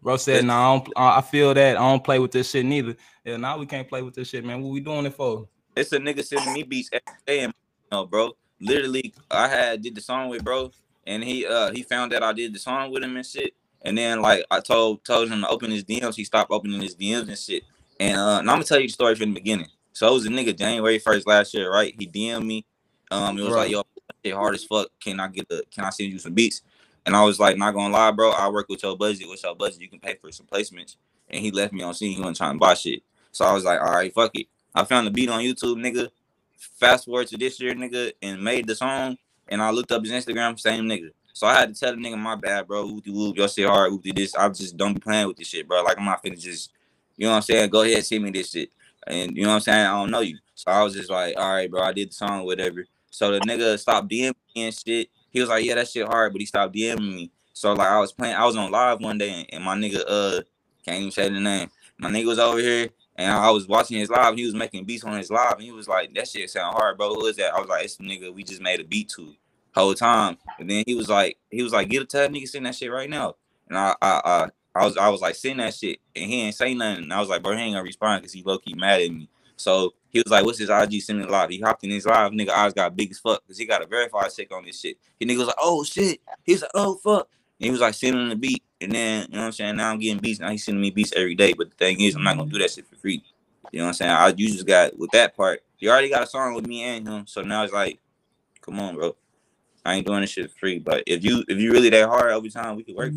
Bro 0.00 0.18
said, 0.18 0.44
"No, 0.44 0.84
I, 0.94 1.18
I 1.18 1.20
feel 1.20 1.52
that 1.52 1.76
I 1.76 1.80
don't 1.80 2.04
play 2.04 2.20
with 2.20 2.30
this 2.30 2.50
shit 2.50 2.64
neither." 2.64 2.94
Yeah, 3.24 3.36
now 3.38 3.58
we 3.58 3.66
can't 3.66 3.88
play 3.88 4.02
with 4.02 4.14
this 4.14 4.28
shit, 4.28 4.44
man. 4.44 4.62
What 4.62 4.70
we 4.70 4.80
doing 4.80 5.06
it 5.06 5.14
for? 5.14 5.48
It's 5.76 5.92
a 5.92 5.98
nigga 5.98 6.24
sending 6.24 6.52
me 6.52 6.62
beats 6.62 6.88
every 6.92 7.18
day, 7.26 7.40
and 7.40 7.52
you 7.56 7.88
know, 7.90 8.06
bro. 8.06 8.30
Literally, 8.60 9.12
I 9.30 9.48
had 9.48 9.82
did 9.82 9.96
the 9.96 10.00
song 10.00 10.28
with 10.28 10.44
bro, 10.44 10.70
and 11.06 11.24
he 11.24 11.44
uh 11.44 11.72
he 11.72 11.82
found 11.82 12.12
that 12.12 12.22
I 12.22 12.32
did 12.32 12.54
the 12.54 12.58
song 12.60 12.92
with 12.92 13.02
him 13.02 13.16
and 13.16 13.26
shit. 13.26 13.54
And 13.82 13.98
then 13.98 14.22
like 14.22 14.44
I 14.50 14.60
told 14.60 15.04
told 15.04 15.28
him 15.28 15.40
to 15.42 15.48
open 15.48 15.70
his 15.70 15.84
DMs, 15.84 16.14
he 16.14 16.24
stopped 16.24 16.50
opening 16.50 16.80
his 16.80 16.94
DMs 16.94 17.28
and 17.28 17.38
shit. 17.38 17.64
And 17.98 18.16
uh, 18.16 18.38
and 18.38 18.50
I'm 18.50 18.56
gonna 18.56 18.64
tell 18.64 18.80
you 18.80 18.86
the 18.86 18.92
story 18.92 19.14
from 19.16 19.30
the 19.30 19.40
beginning. 19.40 19.68
So 19.96 20.06
it 20.08 20.12
was 20.12 20.26
a 20.26 20.28
nigga 20.28 20.54
January 20.54 20.98
first 20.98 21.26
last 21.26 21.54
year, 21.54 21.72
right? 21.72 21.94
He 21.98 22.06
DM'd 22.06 22.44
me. 22.44 22.66
Um, 23.10 23.38
it 23.38 23.42
was 23.42 23.54
Right. 23.54 23.62
like, 23.62 23.70
yo, 23.70 23.82
shit 24.22 24.34
hard 24.34 24.54
as 24.54 24.62
fuck. 24.62 24.90
Can 25.00 25.18
I 25.18 25.28
get 25.28 25.48
the? 25.48 25.64
Can 25.70 25.86
I 25.86 25.88
send 25.90 26.12
you 26.12 26.18
some 26.18 26.34
beats? 26.34 26.60
And 27.06 27.16
I 27.16 27.24
was 27.24 27.40
like, 27.40 27.56
not 27.56 27.72
gonna 27.72 27.94
lie, 27.94 28.10
bro. 28.10 28.30
I 28.32 28.46
work 28.50 28.68
with 28.68 28.82
your 28.82 28.94
budget. 28.94 29.26
With 29.26 29.42
your 29.42 29.54
budget, 29.54 29.80
you 29.80 29.88
can 29.88 29.98
pay 29.98 30.16
for 30.20 30.30
some 30.30 30.44
placements. 30.44 30.96
And 31.30 31.40
he 31.40 31.50
left 31.50 31.72
me 31.72 31.82
on 31.82 31.94
seen. 31.94 32.12
He 32.14 32.18
wasn't 32.18 32.36
trying 32.36 32.56
to 32.56 32.58
buy 32.58 32.74
shit. 32.74 33.04
So 33.32 33.46
I 33.46 33.54
was 33.54 33.64
like, 33.64 33.80
all 33.80 33.90
right, 33.90 34.12
fuck 34.12 34.32
it. 34.34 34.48
I 34.74 34.84
found 34.84 35.06
the 35.06 35.10
beat 35.10 35.30
on 35.30 35.40
YouTube, 35.40 35.76
nigga. 35.76 36.10
Fast 36.78 37.06
forward 37.06 37.28
to 37.28 37.38
this 37.38 37.58
year, 37.58 37.74
nigga, 37.74 38.12
and 38.20 38.44
made 38.44 38.66
the 38.66 38.74
song. 38.74 39.16
And 39.48 39.62
I 39.62 39.70
looked 39.70 39.92
up 39.92 40.04
his 40.04 40.12
Instagram, 40.12 40.60
same 40.60 40.84
nigga. 40.84 41.08
So 41.32 41.46
I 41.46 41.54
had 41.54 41.74
to 41.74 41.80
tell 41.80 41.92
the 41.96 42.02
nigga, 42.02 42.18
my 42.18 42.34
bad, 42.34 42.66
bro. 42.66 42.86
Whoopty 42.86 43.14
whoop, 43.14 43.34
your 43.38 43.48
shit 43.48 43.66
hard, 43.66 43.92
whoopty 43.92 44.14
this. 44.14 44.34
I 44.34 44.46
just 44.50 44.76
don't 44.76 44.92
be 44.92 45.00
playing 45.00 45.26
with 45.28 45.38
this 45.38 45.48
shit, 45.48 45.66
bro. 45.66 45.82
Like 45.82 45.98
I'm 45.98 46.04
not 46.04 46.22
finna 46.22 46.38
just, 46.38 46.70
you 47.16 47.24
know 47.24 47.30
what 47.30 47.36
I'm 47.36 47.42
saying? 47.42 47.70
Go 47.70 47.80
ahead, 47.80 48.04
send 48.04 48.24
me 48.24 48.30
this 48.30 48.50
shit. 48.50 48.70
And 49.06 49.36
you 49.36 49.42
know 49.42 49.50
what 49.50 49.54
I'm 49.56 49.60
saying? 49.60 49.86
I 49.86 49.92
don't 49.92 50.10
know 50.10 50.20
you. 50.20 50.38
So 50.54 50.70
I 50.70 50.82
was 50.82 50.94
just 50.94 51.10
like, 51.10 51.36
all 51.36 51.52
right, 51.52 51.70
bro, 51.70 51.82
I 51.82 51.92
did 51.92 52.10
the 52.10 52.14
song, 52.14 52.44
whatever. 52.44 52.86
So 53.10 53.32
the 53.32 53.40
nigga 53.40 53.78
stopped 53.78 54.08
DMing 54.08 54.34
me 54.54 54.66
and 54.66 54.74
shit. 54.74 55.08
He 55.30 55.40
was 55.40 55.48
like, 55.48 55.64
yeah, 55.64 55.74
that 55.76 55.88
shit 55.88 56.06
hard, 56.06 56.32
but 56.32 56.40
he 56.40 56.46
stopped 56.46 56.74
DMing 56.74 57.14
me. 57.14 57.30
So 57.52 57.72
like 57.72 57.88
I 57.88 57.98
was 57.98 58.12
playing, 58.12 58.34
I 58.34 58.44
was 58.44 58.56
on 58.56 58.70
live 58.70 59.00
one 59.00 59.18
day, 59.18 59.46
and, 59.50 59.64
my 59.64 59.74
nigga, 59.74 60.02
uh, 60.06 60.42
can't 60.84 60.98
even 60.98 61.10
say 61.10 61.28
the 61.28 61.40
name. 61.40 61.70
My 61.98 62.10
nigga 62.10 62.26
was 62.26 62.38
over 62.38 62.58
here, 62.58 62.90
and 63.16 63.32
I 63.32 63.50
was 63.50 63.66
watching 63.66 63.98
his 63.98 64.10
live. 64.10 64.36
He 64.36 64.44
was 64.44 64.54
making 64.54 64.84
beats 64.84 65.04
on 65.04 65.16
his 65.16 65.30
live, 65.30 65.54
and 65.54 65.62
he 65.62 65.72
was 65.72 65.88
like, 65.88 66.14
"That 66.14 66.28
shit 66.28 66.50
sound 66.50 66.76
hard, 66.76 66.98
bro. 66.98 67.14
Who 67.14 67.26
is 67.26 67.36
that?" 67.36 67.54
I 67.54 67.60
was 67.60 67.68
like, 67.68 67.84
"It's 67.84 67.96
the 67.96 68.04
nigga 68.04 68.32
we 68.32 68.44
just 68.44 68.60
made 68.60 68.80
a 68.80 68.84
beat 68.84 69.08
to." 69.16 69.34
Whole 69.74 69.94
time, 69.94 70.36
and 70.58 70.68
then 70.68 70.84
he 70.86 70.94
was 70.94 71.08
like, 71.08 71.38
he 71.50 71.62
was 71.62 71.72
like, 71.72 71.88
"Get 71.88 72.02
a 72.02 72.16
that 72.16 72.30
nigga 72.30 72.48
send 72.48 72.66
that 72.66 72.74
shit 72.74 72.92
right 72.92 73.08
now." 73.08 73.36
And 73.68 73.78
I, 73.78 73.94
I, 74.02 74.20
I, 74.24 74.48
I 74.76 74.84
was, 74.84 74.96
I 74.96 75.08
was 75.08 75.20
like, 75.20 75.34
send 75.34 75.60
that 75.60 75.74
shit, 75.74 75.98
and 76.14 76.30
he 76.30 76.42
ain't 76.42 76.54
say 76.54 76.74
nothing. 76.74 77.04
And 77.04 77.12
I 77.12 77.20
was 77.20 77.28
like, 77.28 77.42
bro, 77.42 77.56
he 77.56 77.62
ain't 77.62 77.74
gonna 77.74 77.82
respond 77.82 78.22
because 78.22 78.32
he 78.32 78.42
low 78.42 78.58
key 78.58 78.74
mad 78.74 79.00
at 79.00 79.10
me. 79.10 79.28
So 79.56 79.94
he 80.10 80.20
was 80.20 80.30
like, 80.30 80.44
"What's 80.44 80.58
his 80.58 80.70
IG?" 80.70 81.00
sending 81.02 81.28
live. 81.28 81.50
He 81.50 81.60
hopped 81.60 81.82
in 81.84 81.90
his 81.90 82.06
live. 82.06 82.32
Nigga 82.32 82.50
eyes 82.50 82.72
got 82.72 82.96
big 82.96 83.10
as 83.10 83.18
fuck 83.18 83.42
because 83.42 83.58
he 83.58 83.64
got 83.64 83.82
a 83.82 83.86
verified 83.86 84.32
check 84.34 84.52
on 84.52 84.64
this 84.64 84.80
shit. 84.80 84.98
He 85.18 85.26
nigga 85.26 85.38
was 85.38 85.46
like, 85.48 85.56
"Oh 85.60 85.82
shit." 85.82 86.20
He 86.44 86.52
was 86.52 86.62
like, 86.62 86.70
"Oh 86.74 86.96
fuck." 86.96 87.28
And 87.58 87.64
he 87.66 87.70
was 87.70 87.80
like 87.80 87.94
sending 87.94 88.28
the 88.28 88.36
beat, 88.36 88.62
and 88.80 88.92
then 88.92 89.26
you 89.30 89.34
know 89.34 89.40
what 89.40 89.46
I'm 89.46 89.52
saying. 89.52 89.76
Now 89.76 89.90
I'm 89.90 89.98
getting 89.98 90.18
beats. 90.18 90.40
Now 90.40 90.50
he's 90.50 90.64
sending 90.64 90.80
me 90.80 90.90
beats 90.90 91.12
every 91.16 91.34
day. 91.34 91.54
But 91.54 91.70
the 91.70 91.76
thing 91.76 92.00
is, 92.00 92.14
I'm 92.14 92.22
not 92.22 92.36
gonna 92.36 92.50
do 92.50 92.58
that 92.58 92.70
shit 92.70 92.86
for 92.86 92.96
free. 92.96 93.22
You 93.72 93.78
know 93.78 93.84
what 93.86 93.88
I'm 93.88 93.94
saying? 93.94 94.10
I 94.10 94.28
you 94.28 94.48
just 94.48 94.66
got 94.66 94.96
with 94.98 95.10
that 95.12 95.36
part. 95.36 95.62
You 95.78 95.90
already 95.90 96.10
got 96.10 96.22
a 96.22 96.26
song 96.26 96.54
with 96.54 96.66
me 96.66 96.82
and 96.84 97.06
him, 97.06 97.26
so 97.26 97.42
now 97.42 97.64
it's 97.64 97.72
like, 97.72 97.98
come 98.60 98.78
on, 98.80 98.94
bro. 98.94 99.16
I 99.84 99.94
ain't 99.94 100.06
doing 100.06 100.22
this 100.22 100.30
shit 100.30 100.50
for 100.50 100.58
free. 100.58 100.78
But 100.78 101.04
if 101.06 101.24
you 101.24 101.44
if 101.48 101.58
you 101.58 101.72
really 101.72 101.90
that 101.90 102.08
hard 102.08 102.32
every 102.32 102.50
time, 102.50 102.76
we 102.76 102.82
could 102.82 102.96
work 102.96 103.12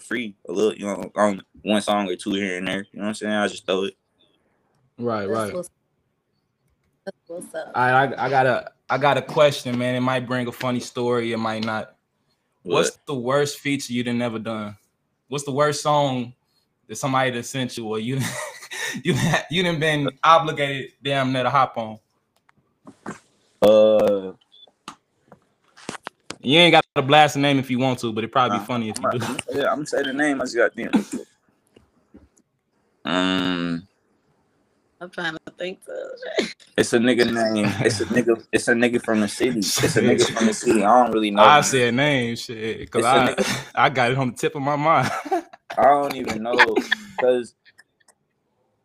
for 0.00 0.06
free 0.06 0.34
a 0.48 0.52
little, 0.52 0.74
you 0.74 0.86
know, 0.86 1.10
on 1.16 1.42
one 1.62 1.82
song 1.82 2.08
or 2.08 2.16
two 2.16 2.32
here 2.32 2.58
and 2.58 2.66
there. 2.66 2.86
You 2.92 2.98
know 2.98 3.02
what 3.02 3.08
I'm 3.08 3.14
saying? 3.14 3.32
I 3.32 3.48
just 3.48 3.66
throw 3.66 3.84
it. 3.84 3.94
Right, 4.98 5.26
That's 5.26 5.30
right. 5.30 5.54
what's, 7.26 7.54
up. 7.54 7.72
I, 7.74 7.90
I 7.90 8.26
I 8.26 8.28
got 8.28 8.46
a 8.46 8.72
I 8.88 8.98
got 8.98 9.16
a 9.16 9.22
question, 9.22 9.78
man. 9.78 9.94
It 9.94 10.00
might 10.00 10.26
bring 10.26 10.46
a 10.46 10.52
funny 10.52 10.80
story. 10.80 11.32
It 11.32 11.38
might 11.38 11.64
not. 11.64 11.96
What's 12.62 12.98
the 13.06 13.14
worst 13.14 13.58
feature 13.58 13.92
you 13.92 14.04
done 14.04 14.20
ever 14.20 14.38
done? 14.38 14.76
What's 15.28 15.44
the 15.44 15.52
worst 15.52 15.82
song 15.82 16.34
that 16.88 16.96
somebody 16.96 17.30
that 17.30 17.44
sent 17.44 17.76
you 17.76 17.86
or 17.86 17.98
you 17.98 18.20
you 19.04 19.14
have 19.14 19.46
you 19.50 19.62
done 19.62 19.80
been 19.80 20.10
obligated 20.22 20.92
damn 21.02 21.32
near 21.32 21.44
to 21.44 21.50
hop 21.50 21.76
on? 21.78 21.98
Uh, 23.62 24.32
You 26.42 26.58
ain't 26.58 26.72
got 26.72 26.84
to 26.94 27.02
blast 27.02 27.34
the 27.34 27.40
name 27.40 27.58
if 27.58 27.70
you 27.70 27.78
want 27.78 27.98
to, 28.00 28.12
but 28.12 28.20
it'd 28.24 28.32
probably 28.32 28.58
be 28.58 28.60
Nah, 28.60 28.66
funny 28.66 28.88
if 28.90 28.96
I'm 28.98 29.12
you 29.12 29.18
do. 29.18 29.26
not- 29.26 29.44
yeah, 29.52 29.62
I'm 29.70 29.76
gonna 29.76 29.86
say 29.86 30.02
the 30.02 30.12
name. 30.12 30.40
I 30.40 30.44
just 30.44 30.56
got 30.56 30.74
them. 30.74 30.90
Um, 33.04 33.86
I'm 35.00 35.10
trying 35.10 35.34
to 35.34 35.52
think. 35.58 35.84
To, 35.84 35.92
it's 36.76 36.92
a 36.92 36.98
nigga 36.98 37.30
name. 37.54 37.66
It's 37.84 38.00
a 38.00 38.06
nigga. 38.06 38.42
It's 38.52 38.68
a 38.68 38.72
nigga 38.74 39.02
from 39.02 39.20
the 39.20 39.28
city. 39.28 39.58
It's 39.58 39.96
a 39.96 40.00
nigga 40.00 40.32
from 40.34 40.46
the 40.46 40.54
city. 40.54 40.82
I 40.84 41.02
don't 41.04 41.12
really 41.12 41.30
know. 41.30 41.42
I 41.42 41.58
him. 41.58 41.64
said 41.64 41.94
name 41.94 42.36
shit 42.36 42.78
because 42.80 43.04
I 43.04 43.34
nigga- 43.34 43.70
I 43.74 43.88
got 43.90 44.12
it 44.12 44.18
on 44.18 44.30
the 44.30 44.36
tip 44.36 44.54
of 44.54 44.62
my 44.62 44.76
mind. 44.76 45.10
I 45.76 45.84
don't 45.84 46.14
even 46.16 46.42
know 46.42 46.56
because 47.16 47.54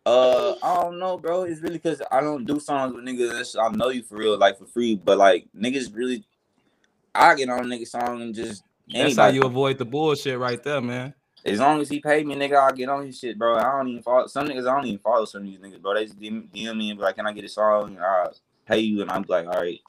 uh 0.06 0.56
I 0.62 0.76
don't 0.82 1.00
know, 1.00 1.18
bro. 1.18 1.44
It's 1.44 1.62
really 1.62 1.76
because 1.78 2.02
I 2.12 2.22
don't 2.22 2.46
do 2.46 2.60
songs 2.60 2.94
with 2.94 3.06
niggas. 3.06 3.56
I 3.62 3.70
know 3.76 3.90
you 3.90 4.04
for 4.04 4.16
real, 4.18 4.38
like 4.38 4.58
for 4.58 4.66
free, 4.66 4.96
but 4.96 5.18
like 5.18 5.48
niggas 5.58 5.94
really, 5.96 6.24
I 7.16 7.36
get 7.36 7.50
on 7.50 7.60
a 7.60 7.64
nigga 7.64 7.88
song 7.88 8.22
and 8.22 8.36
just 8.36 8.64
That's 8.92 9.16
how 9.16 9.28
you 9.28 9.42
avoid 9.44 9.78
the 9.78 9.86
bullshit 9.86 10.38
right 10.38 10.62
there, 10.62 10.82
man. 10.82 11.14
As 11.46 11.60
long 11.60 11.80
as 11.80 11.90
he 11.90 12.00
paid 12.00 12.26
me, 12.26 12.36
nigga, 12.36 12.56
I'll 12.56 12.74
get 12.74 12.90
on 12.90 13.06
his 13.06 13.20
shit, 13.20 13.38
bro. 13.38 13.56
I 13.56 13.78
don't 13.78 13.88
even 13.88 14.02
follow 14.02 14.26
some 14.28 14.48
niggas. 14.48 14.68
I 14.68 14.76
don't 14.76 14.88
even 14.88 15.00
follow 15.00 15.26
some 15.26 15.42
of 15.42 15.48
these 15.48 15.60
niggas, 15.60 15.82
bro. 15.82 15.94
They 15.94 16.06
just 16.06 16.20
DM, 16.20 16.50
DM 16.50 16.78
me 16.78 16.90
and 16.90 17.00
be 17.00 17.04
like, 17.04 17.16
"Can 17.16 17.28
I 17.28 17.34
get 17.34 17.44
a 17.46 17.50
song?" 17.50 17.96
And 17.96 18.00
I'll 18.00 18.34
pay 18.66 18.80
you, 18.80 19.02
and 19.02 19.12
I'm 19.12 19.24
like, 19.28 19.46
"All 19.46 19.62
right." 19.62 19.80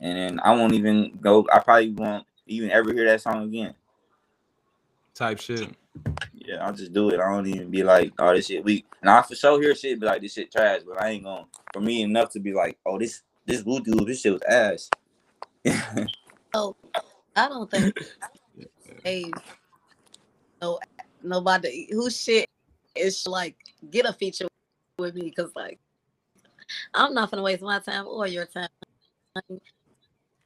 And 0.00 0.18
then 0.18 0.40
I 0.44 0.52
won't 0.54 0.74
even 0.74 1.18
go. 1.20 1.46
I 1.50 1.60
probably 1.60 1.92
won't 1.92 2.26
even 2.46 2.70
ever 2.70 2.92
hear 2.92 3.06
that 3.06 3.22
song 3.22 3.44
again. 3.44 3.74
Type 5.14 5.40
shit. 5.40 5.70
Yeah, 6.34 6.66
I'll 6.66 6.72
just 6.72 6.92
do 6.92 7.10
it. 7.10 7.20
I 7.20 7.30
don't 7.30 7.46
even 7.46 7.70
be 7.70 7.82
like, 7.82 8.12
oh, 8.18 8.34
this 8.34 8.46
shit 8.46 8.64
weak. 8.64 8.86
And 9.00 9.10
I 9.10 9.22
for 9.22 9.34
sure 9.34 9.60
hear 9.60 9.74
shit 9.74 10.00
be 10.00 10.06
like, 10.06 10.22
this 10.22 10.32
shit 10.32 10.50
trash, 10.50 10.80
but 10.86 11.00
I 11.00 11.10
ain't 11.10 11.24
gonna 11.24 11.46
for 11.72 11.80
me 11.80 12.02
enough 12.02 12.30
to 12.30 12.40
be 12.40 12.52
like, 12.52 12.78
oh, 12.84 12.98
this 12.98 13.22
this 13.46 13.60
voodoo, 13.60 14.04
this 14.04 14.20
shit 14.20 14.32
was 14.32 14.42
ass. 14.42 14.90
So 16.54 16.76
I 17.34 17.48
don't 17.48 17.70
think 17.70 17.96
hey 19.04 19.32
no 20.60 20.78
nobody 21.22 21.88
who 21.90 22.10
shit 22.10 22.48
is 22.94 23.26
like 23.26 23.56
get 23.90 24.04
a 24.04 24.12
feature 24.12 24.46
with 24.98 25.14
me 25.14 25.32
because 25.34 25.50
like 25.56 25.78
I'm 26.94 27.14
not 27.14 27.30
gonna 27.30 27.42
waste 27.42 27.62
my 27.62 27.78
time 27.78 28.06
or 28.06 28.26
your 28.26 28.46
time. 28.46 28.68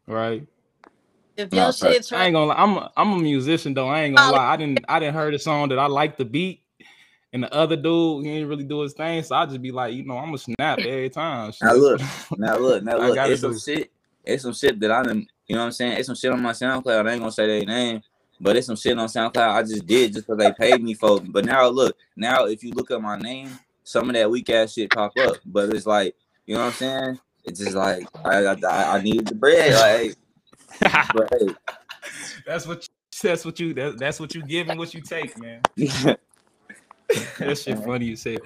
Right. 0.07 0.47
If 1.37 1.53
your 1.53 1.73
fact. 1.73 1.79
shit 1.79 2.13
I 2.13 2.27
ain't 2.27 2.35
gonna 2.35 2.47
lie. 2.47 2.55
I'm 2.55 2.77
a, 2.77 2.93
I'm 2.97 3.13
a 3.13 3.19
musician 3.19 3.75
though. 3.75 3.89
I 3.89 4.03
ain't 4.03 4.17
gonna 4.17 4.31
oh, 4.31 4.35
lie. 4.35 4.53
I 4.53 4.57
didn't 4.57 4.85
I 4.89 5.01
didn't 5.01 5.15
heard 5.15 5.35
a 5.35 5.39
song 5.39 5.69
that 5.71 5.79
I 5.79 5.87
like 5.87 6.17
the 6.17 6.25
beat, 6.25 6.63
and 7.33 7.43
the 7.43 7.53
other 7.53 7.77
dude 7.77 8.25
he 8.25 8.33
didn't 8.33 8.49
really 8.49 8.65
do 8.65 8.81
his 8.81 8.95
thing. 8.95 9.23
So 9.23 9.35
I 9.35 9.45
just 9.47 9.61
be 9.61 9.73
like, 9.73 9.95
you 9.95 10.05
know, 10.05 10.17
I'm 10.17 10.27
gonna 10.27 10.39
snap 10.39 10.79
every 10.79 11.11
time. 11.11 11.53
Now 11.61 11.73
look, 11.73 12.01
now 12.37 12.57
look, 12.59 12.85
now 12.85 12.99
I 12.99 13.09
look. 13.09 13.15
gotta 13.17 13.33
It's 13.33 13.41
some 13.43 13.59
shit. 13.59 13.91
It's 14.27 14.43
some 14.43 14.53
shit 14.55 14.79
that 14.81 14.91
I 14.91 15.03
done. 15.03 15.27
You 15.47 15.55
know 15.55 15.61
what 15.63 15.67
I'm 15.67 15.73
saying? 15.73 15.99
It's 15.99 16.07
some 16.07 16.17
shit 16.17 16.33
on 16.33 16.43
my 16.43 16.53
SoundCloud. 16.53 17.09
I 17.09 17.13
ain't 17.13 17.21
gonna 17.21 17.31
say 17.33 17.47
their 17.47 17.65
name, 17.65 18.03
but 18.41 18.57
it's 18.57 18.67
some 18.67 18.77
shit 18.77 18.99
on 18.99 19.07
SoundCloud 19.09 19.37
I 19.55 19.63
just 19.63 19.87
did 19.87 20.13
just 20.13 20.27
because 20.27 20.39
they 20.39 20.53
paid 20.53 20.83
me 20.83 20.95
for. 20.95 21.19
it. 21.19 21.33
But 21.33 21.45
now 21.45 21.69
look, 21.69 21.97
now 22.17 22.47
if 22.47 22.63
you 22.65 22.73
look 22.73 22.91
at 22.91 23.01
my 23.01 23.17
name, 23.19 23.59
some 23.85 24.11
of 24.11 24.15
that 24.17 24.31
weak 24.31 24.51
ass 24.51 24.73
shit 24.73 24.91
pop 24.93 25.17
up. 25.19 25.37
But 25.47 25.71
it's 25.71 25.87
like, 25.87 26.17
you 26.47 26.55
know 26.57 26.63
what 26.63 26.67
I'm 26.69 26.73
saying? 26.75 27.21
It's 27.45 27.61
just 27.61 27.77
like 27.77 28.09
I 28.25 28.45
I, 28.45 28.57
I- 28.69 28.97
I 28.99 29.03
need 29.03 29.27
the 29.29 29.35
bread. 29.37 29.75
Like, 29.75 30.17
but 31.15 31.33
hey, 31.39 31.55
That's 32.47 32.67
what 32.67 32.87
that's 33.23 33.45
what 33.45 33.61
you 33.61 33.73
that, 33.75 33.99
that's 33.99 34.19
what 34.21 34.35
you 34.35 34.43
give 34.43 34.69
and 34.69 34.79
what 34.79 34.93
you 34.93 35.01
take, 35.01 35.39
man. 35.39 35.63
that 37.39 37.57
shit 37.59 37.79
funny 37.79 38.07
you 38.07 38.17
say. 38.17 38.37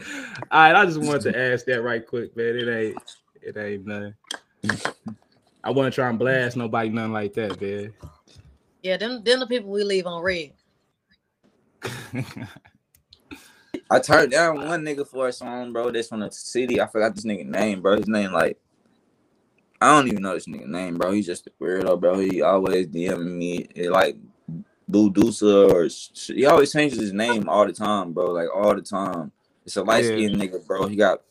All 0.51 0.61
right, 0.61 0.77
I 0.77 0.85
just 0.85 0.99
wanted 1.01 1.33
to 1.33 1.53
ask 1.53 1.65
that 1.67 1.83
right 1.83 2.07
quick, 2.07 2.37
man. 2.37 2.57
It 2.57 2.69
ain't 2.69 3.03
it 3.43 3.57
ain't 3.57 3.87
nothing. 3.87 4.15
I 5.63 5.71
want 5.71 5.93
to 5.93 5.95
try 5.95 6.09
and 6.09 6.19
blast 6.19 6.57
nobody, 6.57 6.89
nothing 6.89 7.13
like 7.13 7.35
that, 7.35 7.61
man. 7.61 7.93
Yeah, 8.83 8.97
them 8.97 9.23
them 9.23 9.41
the 9.41 9.47
people 9.47 9.71
we 9.71 9.85
leave 9.85 10.07
on 10.07 10.23
red. 10.23 10.53
I 13.91 13.99
turned 13.99 14.31
down 14.33 14.57
one 14.57 14.85
nigga 14.85 15.07
for 15.07 15.29
a 15.29 15.33
song, 15.33 15.73
bro. 15.73 15.91
That's 15.91 16.09
from 16.09 16.21
the 16.21 16.31
city. 16.31 16.81
I 16.81 16.87
forgot 16.87 17.15
this 17.15 17.25
nigga 17.25 17.47
name, 17.47 17.83
bro. 17.83 17.97
His 17.97 18.09
name 18.09 18.33
like 18.33 18.59
I 19.81 19.95
don't 19.95 20.09
even 20.09 20.23
know 20.23 20.35
this 20.35 20.47
nigga 20.47 20.67
name, 20.67 20.97
bro. 20.99 21.13
He's 21.13 21.27
just 21.27 21.47
a 21.47 21.51
weirdo, 21.61 22.01
bro. 22.01 22.19
He 22.19 22.43
always 22.43 22.87
DMing 22.87 23.37
me 23.37 23.67
eh, 23.77 23.89
like 23.89 24.17
Budusa 24.91 25.71
or 25.73 25.89
sh- 25.89 26.33
he 26.35 26.47
always 26.47 26.73
changes 26.73 26.99
his 27.01 27.13
name 27.13 27.49
all 27.49 27.67
the 27.67 27.73
time, 27.73 28.13
bro. 28.13 28.31
Like 28.31 28.49
all 28.55 28.75
the 28.75 28.83
time. 28.83 29.33
It's 29.65 29.77
a 29.77 29.83
light 29.83 30.05
skinned 30.05 30.37
nigga, 30.37 30.67
bro. 30.67 30.87
He 30.87 30.97
got 30.97 31.23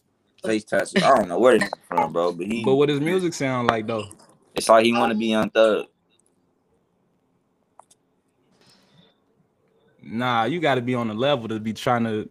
face 0.46 0.64
tattoos. 0.64 1.02
I 1.04 1.10
don't 1.18 1.28
know 1.30 1.40
where 1.40 1.58
he's 1.60 1.72
from, 1.88 2.14
bro, 2.14 2.34
but 2.34 2.48
he 2.48 2.64
But 2.66 2.76
what 2.76 2.90
his 2.90 3.00
music 3.02 3.34
sound 3.34 3.68
like 3.68 3.88
though? 3.88 4.10
it's 4.56 4.70
like 4.70 4.86
he 4.86 4.94
want 4.94 5.12
to 5.12 5.18
be 5.18 5.34
on 5.34 5.50
thug. 5.52 5.88
Nah, 10.02 10.46
you 10.46 10.60
got 10.60 10.76
to 10.76 10.82
be 10.82 10.96
on 10.96 11.08
the 11.10 11.14
level 11.14 11.48
to 11.50 11.60
be 11.60 11.74
trying 11.74 12.04
to 12.06 12.30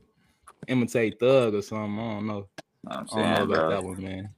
imitate 0.68 1.20
Thug 1.20 1.54
or 1.54 1.62
something. 1.62 1.98
I 1.98 2.14
don't 2.14 2.26
know. 2.26 2.48
I'm 2.86 3.09
I 3.12 3.16
don't 3.16 3.30
know 3.30 3.36
saying, 3.36 3.42
about 3.42 3.66
bro. 3.68 3.68
that 3.68 3.84
one, 3.84 4.02
man. 4.02 4.30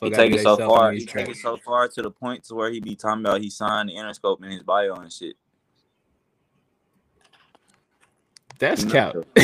He 0.00 0.10
take 0.10 0.32
it 0.32 0.40
so 0.40 0.56
far. 0.58 0.92
He 0.92 1.06
take 1.06 1.28
it 1.28 1.36
so 1.36 1.56
far 1.56 1.88
to 1.88 2.02
the 2.02 2.10
point 2.10 2.44
to 2.44 2.54
where 2.54 2.70
he 2.70 2.80
be 2.80 2.96
talking 2.96 3.24
about 3.24 3.40
he 3.42 3.50
signed 3.50 3.88
the 3.88 3.94
Interscope 3.94 4.44
in 4.44 4.50
his 4.50 4.62
bio 4.62 4.94
and 4.94 5.12
shit. 5.12 5.36
That's 8.58 8.84
cap. 8.84 9.16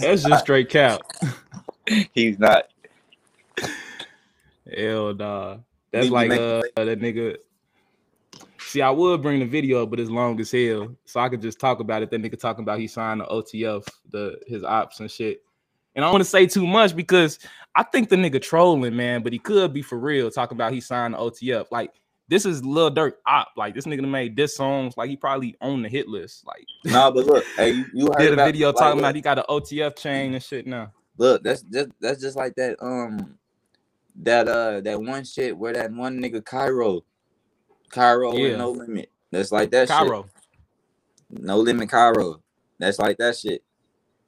That's 0.00 0.24
just 0.24 0.40
straight 0.40 0.70
cap. 0.70 1.02
He's 2.12 2.38
not. 2.38 2.64
Hell 4.76 5.14
nah. 5.14 5.58
That's 5.90 6.08
Nigga 6.08 6.10
like 6.10 6.30
uh 6.32 6.84
that 6.84 7.00
nigga. 7.00 7.36
See, 8.60 8.82
I 8.82 8.90
would 8.90 9.22
bring 9.22 9.40
the 9.40 9.46
video 9.46 9.82
up, 9.82 9.90
but 9.90 9.98
it's 9.98 10.10
long 10.10 10.38
as 10.40 10.50
hell, 10.50 10.94
so 11.06 11.20
I 11.20 11.30
could 11.30 11.40
just 11.40 11.58
talk 11.58 11.80
about 11.80 12.02
it. 12.02 12.10
That 12.10 12.20
nigga 12.20 12.38
talking 12.38 12.62
about 12.62 12.78
he 12.78 12.86
signed 12.86 13.20
the 13.20 13.24
OTF, 13.24 13.88
the 14.10 14.38
his 14.46 14.62
ops 14.62 15.00
and 15.00 15.10
shit. 15.10 15.42
And 15.94 16.04
I 16.04 16.08
don't 16.08 16.12
want 16.12 16.24
to 16.24 16.30
say 16.30 16.46
too 16.46 16.66
much 16.66 16.94
because 16.94 17.38
I 17.74 17.82
think 17.82 18.10
the 18.10 18.16
nigga 18.16 18.42
trolling, 18.42 18.94
man, 18.94 19.22
but 19.22 19.32
he 19.32 19.38
could 19.38 19.72
be 19.72 19.80
for 19.80 19.98
real 19.98 20.30
talking 20.30 20.56
about 20.56 20.72
he 20.72 20.80
signed 20.82 21.14
the 21.14 21.18
OTF. 21.18 21.66
Like 21.70 21.92
this 22.28 22.44
is 22.44 22.62
Lil 22.62 22.90
Durk 22.90 23.14
op. 23.26 23.48
Like 23.56 23.74
this 23.74 23.86
nigga 23.86 24.06
made 24.06 24.36
diss 24.36 24.54
songs. 24.54 24.98
Like 24.98 25.08
he 25.08 25.16
probably 25.16 25.56
on 25.62 25.82
the 25.82 25.88
hit 25.88 26.06
list. 26.06 26.46
Like 26.46 26.66
Nah, 26.84 27.10
but 27.10 27.24
look, 27.24 27.44
hey, 27.56 27.70
you, 27.72 27.86
you 27.94 28.06
heard 28.12 28.18
did 28.18 28.30
a 28.30 28.32
about, 28.34 28.46
video 28.46 28.68
like, 28.68 28.76
talking 28.76 28.96
look, 28.96 29.04
about 29.04 29.14
he 29.14 29.20
got 29.22 29.38
an 29.38 29.44
OTF 29.48 29.96
chain 29.96 30.34
and 30.34 30.42
shit 30.42 30.66
now. 30.66 30.92
Look, 31.18 31.44
that's 31.44 31.62
just 31.62 31.90
that's 32.00 32.22
just 32.22 32.36
like 32.36 32.56
that 32.56 32.76
um 32.82 33.36
that 34.22 34.48
uh 34.48 34.80
that 34.82 35.00
one 35.02 35.24
shit 35.24 35.56
where 35.56 35.74
that 35.74 35.92
one 35.92 36.20
nigga 36.20 36.44
Cairo, 36.44 37.04
Cairo 37.90 38.34
Yeah. 38.34 38.42
with 38.50 38.58
no 38.58 38.70
limit. 38.72 39.10
That's 39.32 39.52
like 39.52 39.70
that 39.72 39.88
Cairo. 39.88 40.24
shit. 40.24 41.42
No 41.44 41.58
limit 41.58 41.90
Cairo. 41.90 42.42
That's 42.78 42.98
like 42.98 43.18
that 43.18 43.36
shit. 43.36 43.62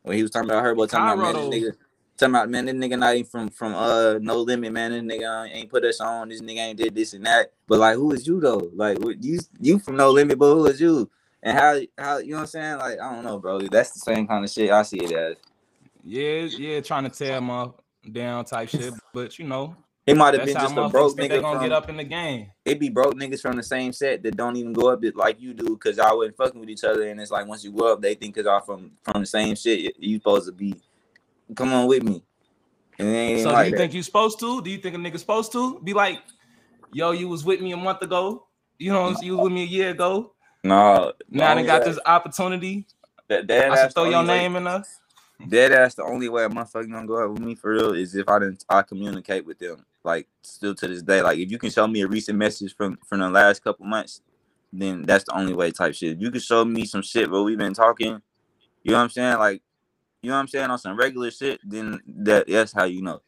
When 0.03 0.17
he 0.17 0.23
was 0.23 0.31
talking 0.33 0.51
about 0.51 0.65
her, 0.65 0.75
but 0.75 0.91
talking 0.91 1.07
about 1.07 1.19
man, 1.19 1.35
Cairo, 1.35 1.51
this 1.51 1.63
nigga, 1.63 1.73
talking 2.19 2.35
about 2.35 2.51
man, 2.51 2.67
this 2.67 2.75
nigga 2.75 2.99
not 2.99 3.15
even 3.17 3.31
from 3.31 3.49
from 3.51 3.75
uh 3.75 4.19
no 4.21 4.41
limit, 4.43 4.73
man. 4.73 4.93
This 4.93 5.03
nigga 5.21 5.51
ain't 5.53 5.71
put 5.71 5.85
us 5.85 6.01
on. 6.01 6.31
This 6.31 6.43
nigga 6.43 6.59
ain't 6.59 6.79
did 6.79 6.95
this 6.95 7.15
and 7.15 7.27
that. 7.27 7.53
But 7.69 7.81
like, 7.81 7.97
who 7.97 8.13
is 8.13 8.27
you 8.27 8.41
though? 8.41 8.71
Like, 8.75 8.99
what- 9.01 9.23
you 9.23 9.41
you 9.61 9.79
from 9.79 9.97
no 9.97 10.11
limit, 10.11 10.39
but 10.39 10.55
who 10.55 10.67
is 10.67 10.81
you? 10.81 11.11
And 11.43 11.57
how 11.59 11.81
how 11.99 12.19
you 12.19 12.31
know 12.33 12.37
what 12.37 12.41
I'm 12.43 12.47
saying? 12.49 12.79
Like, 12.79 13.01
I 13.01 13.15
don't 13.15 13.25
know, 13.25 13.39
bro. 13.39 13.61
That's 13.61 13.93
the 13.93 14.01
same 14.01 14.27
kind 14.27 14.45
of 14.45 14.51
shit 14.51 14.71
I 14.71 14.83
see 14.83 14.99
it 15.05 15.13
as. 15.13 15.37
Yeah, 16.05 16.43
yeah, 16.43 16.81
trying 16.81 17.05
to 17.05 17.11
tear 17.11 17.37
him 17.37 17.51
up 17.51 17.83
down 18.11 18.45
type 18.45 18.69
shit. 18.69 18.95
But 19.13 19.39
you 19.39 19.47
know, 19.47 19.77
it 20.07 20.17
might 20.17 20.35
have 20.35 20.45
been 20.45 20.55
just 20.55 20.77
a 20.77 20.89
broke 20.89 21.17
nigga 21.17 21.29
they 21.29 21.41
gonna 21.41 21.59
from, 21.59 21.69
get 21.69 21.73
up 21.73 21.89
in 21.89 21.97
the 21.97 22.05
game. 22.05 22.51
it 22.65 22.81
be 22.81 22.89
broke 22.89 23.15
niggas 23.15 23.41
from 23.41 23.57
the 23.57 23.63
same 23.63 23.93
set 23.93 24.23
that 24.23 24.37
don't 24.37 24.57
even 24.57 24.73
go 24.73 24.89
up 24.89 25.05
it 25.05 25.17
like 25.17 25.41
you 25.41 25.53
do 25.55 25.71
because 25.71 25.97
y'all 25.99 26.17
wasn't 26.17 26.37
fucking 26.37 26.59
with 26.59 26.71
each 26.71 26.85
other. 26.85 27.09
And 27.09 27.21
it's 27.21 27.31
like 27.31 27.47
once 27.47 27.65
you 27.65 27.73
go 27.73 27.93
up, 27.93 28.01
they 28.01 28.15
think 28.15 28.35
because 28.35 28.47
y'all 28.47 28.61
from 28.61 28.93
from 29.03 29.21
the 29.21 29.27
same 29.27 29.55
shit, 29.55 29.97
you 29.99 30.17
supposed 30.17 30.47
to 30.47 30.53
be. 30.53 30.75
Come 31.55 31.73
on 31.73 31.87
with 31.87 32.03
me. 32.03 32.23
So 32.99 33.05
like 33.05 33.07
do 33.07 33.37
you 33.37 33.43
that. 33.43 33.77
think 33.77 33.95
you 33.95 34.03
supposed 34.03 34.39
to? 34.41 34.63
Do 34.63 34.71
you 34.71 34.79
think 34.79 34.95
a 34.95 34.99
nigga 34.99 35.19
supposed 35.19 35.53
to 35.53 35.81
be 35.81 35.95
like, 35.95 36.21
yo, 36.93 37.13
you 37.13 37.29
was 37.29 37.45
with 37.45 37.61
me 37.61 37.73
a 37.73 37.77
month 37.77 38.03
ago? 38.03 38.47
You 38.79 38.93
know, 38.93 39.15
you 39.21 39.37
was 39.37 39.45
with 39.45 39.53
me 39.53 39.63
a 39.63 39.67
year 39.67 39.91
ago. 39.91 40.33
No, 40.63 41.13
Now 41.31 41.57
I 41.57 41.63
got 41.63 41.83
way- 41.83 41.89
this 41.89 41.99
opportunity. 42.05 42.87
That, 43.29 43.47
that 43.47 43.71
I 43.71 43.83
should 43.85 43.95
throw 43.95 44.11
your 44.11 44.25
name 44.25 44.57
in 44.57 44.65
there. 44.65 44.83
Dead 45.49 45.73
ass 45.73 45.95
the 45.95 46.05
only 46.05 46.29
way 46.29 46.45
a 46.45 46.49
motherfucker 46.49 46.91
gonna 46.91 47.07
go 47.07 47.23
out 47.23 47.33
with 47.33 47.41
me 47.41 47.55
for 47.55 47.73
real 47.73 47.93
is 47.93 48.15
if 48.15 48.29
I 48.29 48.39
didn't 48.39 48.65
I 48.69 48.83
communicate 48.83 49.45
with 49.45 49.59
them. 49.59 49.85
Like 50.05 50.29
still 50.43 50.75
to 50.77 50.89
this 50.89 51.03
day. 51.03 51.23
Like 51.23 51.39
if 51.39 51.51
you 51.51 51.59
can 51.59 51.71
show 51.71 51.87
me 51.87 52.03
a 52.03 52.07
recent 52.07 52.39
message 52.39 52.75
from 52.75 52.99
from 53.07 53.21
the 53.21 53.31
last 53.31 53.63
couple 53.63 53.87
months, 53.87 54.23
then 54.73 55.03
that's 55.03 55.25
the 55.25 55.37
only 55.37 55.53
way 55.53 55.71
type 55.71 55.95
shit. 55.95 56.13
If 56.13 56.21
you 56.21 56.31
can 56.31 56.41
show 56.41 56.65
me 56.65 56.85
some 56.87 57.03
shit 57.03 57.31
where 57.31 57.43
we've 57.43 57.59
been 57.59 57.75
talking, 57.75 58.21
you 58.83 58.93
know 58.93 58.99
what 58.99 59.05
I'm 59.05 59.11
saying? 59.11 59.39
Like, 59.39 59.63
you 60.23 60.31
know 60.31 60.37
what 60.37 60.41
I'm 60.41 60.49
saying, 60.49 60.71
on 60.71 60.79
some 60.79 60.97
regular 60.97 61.31
shit, 61.31 61.61
then 61.65 62.01
that 62.07 62.47
that's 62.47 62.73
how 62.73 62.85
you 62.85 63.03
know. 63.03 63.21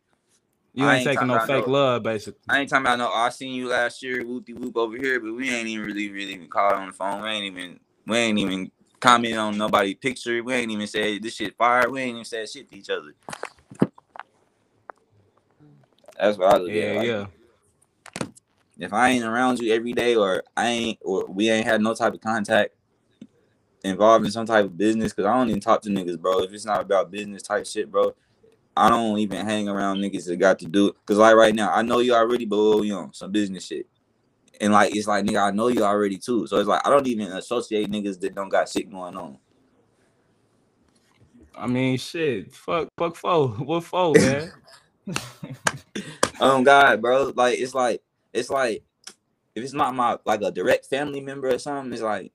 You 0.74 0.86
I 0.86 0.96
ain't 0.96 1.04
taking 1.04 1.26
no 1.26 1.38
fake 1.40 1.66
love, 1.66 2.02
basically. 2.02 2.40
I 2.48 2.60
ain't 2.60 2.70
talking 2.70 2.86
about 2.86 2.98
no. 2.98 3.10
Oh, 3.12 3.14
I 3.14 3.28
seen 3.28 3.54
you 3.54 3.68
last 3.68 4.02
year, 4.02 4.22
whoopty 4.24 4.58
whoop 4.58 4.76
over 4.76 4.96
here, 4.96 5.20
but 5.20 5.34
we 5.34 5.50
ain't 5.50 5.68
even 5.68 5.84
really, 5.84 6.10
really 6.10 6.32
even 6.32 6.48
called 6.48 6.72
on 6.72 6.86
the 6.86 6.92
phone. 6.94 7.22
We 7.22 7.28
ain't 7.28 7.44
even, 7.44 7.80
we 8.06 8.16
ain't 8.16 8.38
even 8.38 8.70
commented 9.02 9.38
on 9.38 9.58
nobody's 9.58 9.96
picture. 9.96 10.42
We 10.44 10.54
ain't 10.54 10.72
even 10.72 10.88
said 10.88 11.22
this 11.22 11.36
shit 11.36 11.58
fire. 11.58 11.90
We 11.90 12.02
ain't 12.02 12.12
even 12.16 12.26
said 12.26 12.50
shit 12.50 12.70
to 12.70 12.78
each 12.78 12.90
other. 12.90 13.14
That's 16.18 16.38
what 16.38 16.54
I 16.54 16.58
look 16.58 16.74
Yeah, 16.74 16.76
at. 16.76 16.94
Like, 16.94 17.08
yeah. 17.08 17.26
If 18.78 18.92
I 18.92 19.10
ain't 19.10 19.24
around 19.24 19.60
you 19.60 19.74
every 19.74 19.92
day, 19.94 20.16
or 20.16 20.44
I 20.56 20.68
ain't, 20.68 20.98
or 21.02 21.26
we 21.26 21.50
ain't 21.50 21.66
had 21.66 21.82
no 21.82 21.94
type 21.94 22.14
of 22.14 22.20
contact 22.22 22.74
involved 23.84 24.24
in 24.26 24.32
some 24.32 24.46
type 24.46 24.66
of 24.66 24.78
business, 24.78 25.12
because 25.12 25.26
I 25.28 25.34
don't 25.36 25.48
even 25.50 25.60
talk 25.60 25.82
to 25.82 25.90
niggas, 25.90 26.20
bro. 26.20 26.42
If 26.42 26.52
it's 26.52 26.66
not 26.66 26.82
about 26.82 27.10
business 27.10 27.42
type 27.42 27.66
shit, 27.66 27.90
bro, 27.90 28.14
I 28.76 28.90
don't 28.90 29.18
even 29.18 29.46
hang 29.46 29.68
around 29.68 29.98
niggas 30.00 30.26
that 30.26 30.36
got 30.38 30.58
to 30.60 30.66
do 30.66 30.88
it. 30.88 30.96
Cause 31.06 31.18
like 31.18 31.36
right 31.36 31.54
now, 31.54 31.72
I 31.72 31.82
know 31.82 32.00
you 32.00 32.14
already, 32.14 32.46
but 32.46 32.82
you 32.82 32.92
know, 32.94 33.10
some 33.12 33.32
business 33.32 33.66
shit. 33.66 33.86
And 34.62 34.72
like 34.72 34.94
it's 34.94 35.08
like 35.08 35.24
nigga, 35.24 35.42
I 35.42 35.50
know 35.50 35.66
you 35.66 35.82
already 35.82 36.18
too. 36.18 36.46
So 36.46 36.56
it's 36.58 36.68
like 36.68 36.86
I 36.86 36.90
don't 36.90 37.06
even 37.08 37.32
associate 37.32 37.90
niggas 37.90 38.20
that 38.20 38.36
don't 38.36 38.48
got 38.48 38.68
shit 38.68 38.88
going 38.88 39.16
on. 39.16 39.36
I 41.54 41.66
mean, 41.66 41.98
shit. 41.98 42.54
Fuck, 42.54 42.88
fuck, 42.96 43.16
foe. 43.16 43.48
What 43.58 43.82
foe, 43.82 44.12
man? 44.20 44.52
Um 46.40 46.62
God, 46.62 47.02
bro. 47.02 47.32
Like 47.34 47.58
it's 47.58 47.74
like 47.74 48.02
it's 48.32 48.50
like 48.50 48.84
if 49.56 49.64
it's 49.64 49.72
not 49.72 49.96
my 49.96 50.16
like 50.24 50.42
a 50.42 50.52
direct 50.52 50.86
family 50.86 51.20
member 51.20 51.48
or 51.48 51.58
something, 51.58 51.92
it's 51.92 52.00
like 52.00 52.32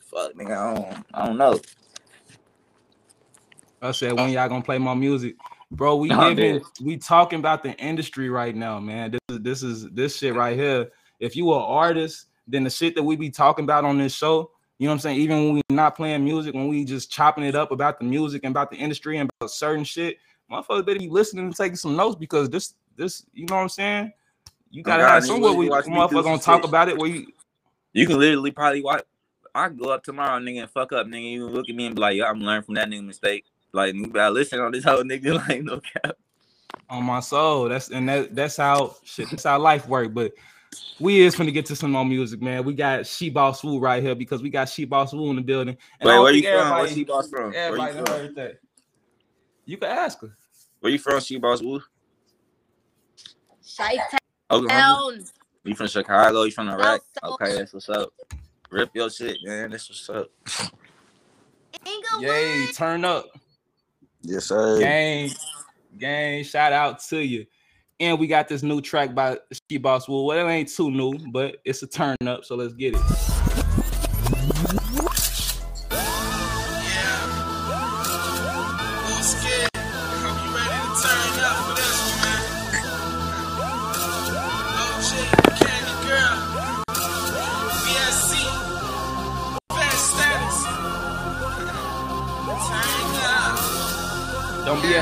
fuck 0.00 0.34
nigga, 0.34 0.56
I 0.56 0.74
don't 0.74 1.06
I 1.14 1.26
don't 1.26 1.38
know. 1.38 1.60
I 3.80 3.92
said, 3.92 4.12
when 4.12 4.30
y'all 4.30 4.48
gonna 4.48 4.62
play 4.62 4.78
my 4.78 4.94
music, 4.94 5.36
bro? 5.70 5.96
We 5.96 6.08
Nah, 6.08 6.28
giving, 6.32 6.62
we 6.82 6.96
talking 6.96 7.38
about 7.38 7.62
the 7.62 7.72
industry 7.78 8.28
right 8.30 8.54
now, 8.54 8.78
man. 8.80 9.12
This 9.12 9.20
is 9.28 9.42
this 9.42 9.62
is 9.62 9.90
this 9.90 10.16
shit 10.16 10.34
right 10.34 10.56
here. 10.56 10.90
If 11.18 11.36
you 11.36 11.50
are 11.52 11.62
artist, 11.62 12.26
then 12.46 12.64
the 12.64 12.70
shit 12.70 12.94
that 12.94 13.02
we 13.02 13.16
be 13.16 13.30
talking 13.30 13.64
about 13.64 13.84
on 13.84 13.98
this 13.98 14.14
show, 14.14 14.50
You 14.78 14.86
know 14.86 14.92
what 14.92 14.94
I'm 14.94 15.00
saying? 15.00 15.20
Even 15.20 15.44
when 15.44 15.54
we 15.54 15.62
not 15.70 15.96
playing 15.96 16.24
music, 16.24 16.54
when 16.54 16.68
we 16.68 16.84
just 16.84 17.12
chopping 17.12 17.44
it 17.44 17.54
up 17.54 17.70
about 17.70 17.98
the 17.98 18.04
music 18.04 18.42
and 18.44 18.52
about 18.52 18.70
the 18.70 18.76
industry 18.76 19.18
and 19.18 19.30
about 19.38 19.50
certain 19.50 19.84
shit, 19.84 20.16
motherfuckers 20.50 20.86
better 20.86 20.98
be 20.98 21.08
listening 21.08 21.46
and 21.46 21.56
taking 21.56 21.76
some 21.76 21.96
notes 21.96 22.16
because 22.16 22.48
this, 22.50 22.74
this, 22.96 23.24
you 23.32 23.46
know 23.46 23.56
what 23.56 23.62
I'm 23.62 23.68
saying? 23.68 24.12
You 24.70 24.82
oh, 24.82 24.86
gotta 24.86 25.02
God, 25.02 25.14
have 25.14 25.24
somewhere 25.24 25.52
we 25.52 25.68
watch 25.68 25.86
me 25.86 25.92
do 25.92 25.98
motherfuckers 25.98 26.22
gonna 26.24 26.38
talk 26.38 26.64
about 26.64 26.88
it 26.88 26.96
where 26.96 27.10
you 27.10 27.26
You 27.92 28.06
can 28.06 28.18
literally 28.18 28.50
probably 28.50 28.82
watch. 28.82 29.04
I 29.54 29.68
go 29.68 29.90
up 29.90 30.04
tomorrow, 30.04 30.38
nigga, 30.38 30.62
and 30.62 30.70
fuck 30.70 30.92
up, 30.92 31.06
nigga. 31.08 31.32
You 31.32 31.48
look 31.48 31.68
at 31.68 31.74
me 31.74 31.86
and 31.86 31.94
be 31.96 32.00
like, 32.00 32.16
"Yo, 32.16 32.24
I'm 32.24 32.40
learning 32.40 32.62
from 32.62 32.74
that 32.76 32.88
nigga 32.88 33.04
mistake." 33.04 33.44
Like, 33.72 33.94
you 33.94 34.06
better 34.08 34.30
listen 34.30 34.60
on 34.60 34.72
this 34.72 34.84
whole 34.84 35.02
nigga. 35.02 35.40
Like, 35.48 35.62
no 35.62 35.80
cap. 35.80 36.16
on 36.88 37.04
my 37.04 37.20
soul. 37.20 37.68
That's 37.68 37.90
and 37.90 38.08
that 38.08 38.34
that's 38.34 38.56
how 38.56 38.96
shit. 39.04 39.30
That's 39.30 39.44
how 39.44 39.58
life 39.58 39.86
work. 39.88 40.12
But 40.12 40.32
we 40.98 41.20
is 41.20 41.34
finna 41.34 41.52
get 41.52 41.66
to 41.66 41.76
some 41.76 41.92
more 41.92 42.04
music, 42.04 42.40
man. 42.42 42.64
We 42.64 42.74
got 42.74 43.06
She 43.06 43.30
Boss 43.30 43.64
Woo 43.64 43.78
right 43.78 44.02
here 44.02 44.14
because 44.14 44.42
we 44.42 44.50
got 44.50 44.68
She 44.68 44.84
Boss 44.84 45.12
Woo 45.12 45.30
in 45.30 45.36
the 45.36 45.42
building. 45.42 45.76
And 46.00 46.10
I 46.10 46.14
Wait, 46.14 46.22
where 46.22 46.32
you 46.32 46.42
think 46.42 46.54
from? 46.54 46.70
Where 46.70 46.78
everybody- 46.78 46.94
she 46.94 47.04
boss 47.04 47.28
from? 47.28 47.52
Where 47.52 47.76
you 47.76 47.92
from? 47.92 48.06
heard 48.06 48.34
that. 48.36 48.58
You 49.64 49.76
can 49.76 49.90
ask 49.90 50.20
her. 50.20 50.36
Where 50.80 50.92
you 50.92 50.98
from? 50.98 51.20
She 51.20 51.38
boss 51.38 51.62
woo. 51.62 51.82
Chi-town. 53.76 54.18
Oklahoma. 54.50 55.18
You 55.64 55.74
from 55.74 55.86
Chicago? 55.88 56.42
You 56.42 56.50
from 56.50 56.66
the 56.66 56.72
Iraq? 56.72 57.02
Okay, 57.22 57.54
that's 57.56 57.72
what's 57.72 57.88
up. 57.88 58.12
Rip 58.70 58.90
your 58.94 59.10
shit, 59.10 59.36
man. 59.44 59.70
That's 59.70 59.88
what's 59.88 60.08
up. 60.08 60.30
Yay, 62.20 62.66
turn 62.74 63.04
up. 63.04 63.26
Yes, 64.22 64.46
sir. 64.46 64.78
Gang, 64.78 65.30
gang, 65.98 66.44
shout 66.44 66.72
out 66.72 67.00
to 67.04 67.18
you. 67.18 67.46
And 67.98 68.18
we 68.18 68.26
got 68.26 68.48
this 68.48 68.62
new 68.62 68.80
track 68.80 69.14
by 69.14 69.38
She 69.68 69.76
Boss 69.76 70.08
Woo. 70.08 70.24
Well, 70.24 70.46
it 70.46 70.50
ain't 70.50 70.68
too 70.68 70.90
new, 70.90 71.12
but 71.32 71.58
it's 71.64 71.82
a 71.82 71.86
turn 71.86 72.16
up, 72.26 72.44
so 72.44 72.56
let's 72.56 72.74
get 72.74 72.94
it. 72.94 73.29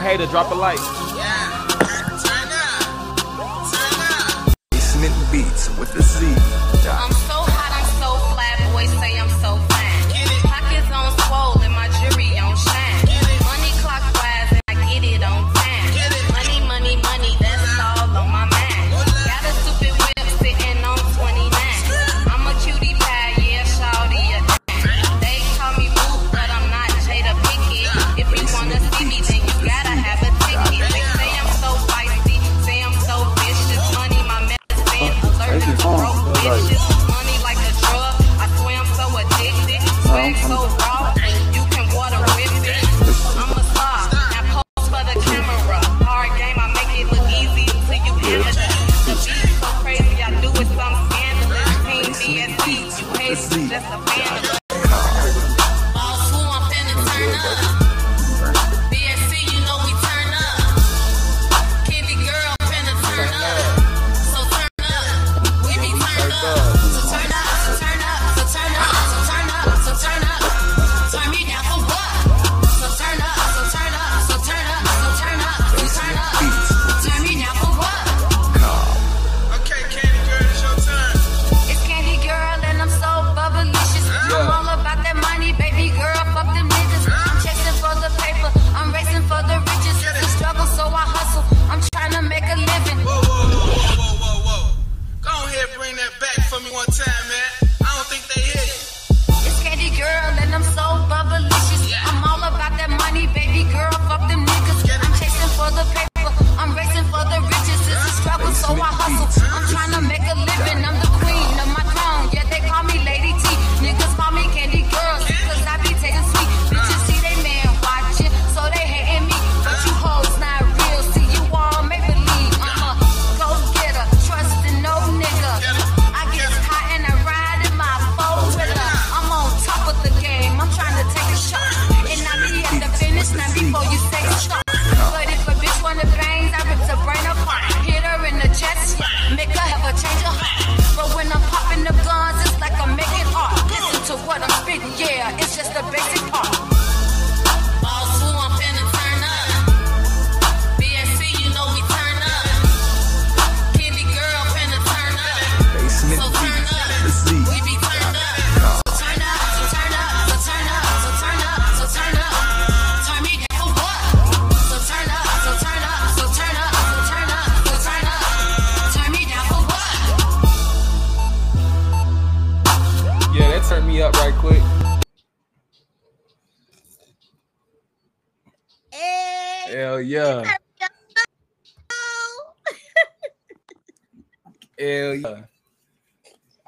Hater, 0.08 0.26
drop 0.26 0.50
a 0.50 0.54
like. 0.54 1.07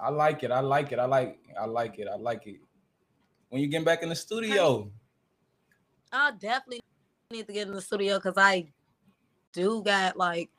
I 0.02 0.08
like 0.10 0.42
it. 0.42 0.50
I 0.50 0.60
like 0.60 0.92
it. 0.92 0.98
I 0.98 1.04
like 1.04 1.38
I 1.60 1.66
like 1.66 1.98
it. 1.98 2.08
I 2.08 2.16
like 2.16 2.46
it. 2.46 2.60
When 3.50 3.60
you 3.60 3.68
get 3.68 3.84
back 3.84 4.02
in 4.02 4.08
the 4.08 4.16
studio. 4.16 4.90
I 6.12 6.32
definitely 6.32 6.80
need 7.30 7.46
to 7.46 7.52
get 7.52 7.68
in 7.68 7.74
the 7.74 7.80
studio 7.80 8.16
because 8.16 8.34
I 8.36 8.68
do 9.52 9.82
got 9.82 10.16
like 10.16 10.50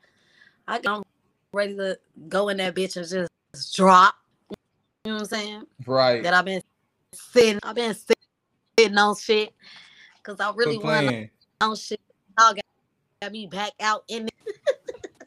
I 0.68 0.80
I'm 0.86 1.02
ready 1.52 1.76
to 1.76 1.98
go 2.28 2.48
in 2.48 2.58
that 2.58 2.74
bitch 2.74 2.96
and 2.96 3.06
just 3.06 3.76
drop. 3.76 4.14
You 5.04 5.10
know 5.10 5.14
what 5.14 5.22
I'm 5.22 5.28
saying? 5.28 5.62
Right. 5.86 6.22
That 6.22 6.34
I've 6.34 6.44
been 6.44 6.62
sitting, 7.12 7.58
I've 7.62 7.74
been 7.74 7.94
sitting 8.78 8.96
on 8.96 9.16
shit 9.16 9.52
because 10.16 10.40
I 10.40 10.52
really 10.54 10.78
want 10.78 11.30
on 11.60 11.76
shit. 11.76 12.00
Y'all 12.38 12.54
got, 12.54 12.64
got 13.20 13.32
me 13.32 13.46
back 13.46 13.72
out 13.80 14.04
in 14.08 14.28
it. 14.28 14.34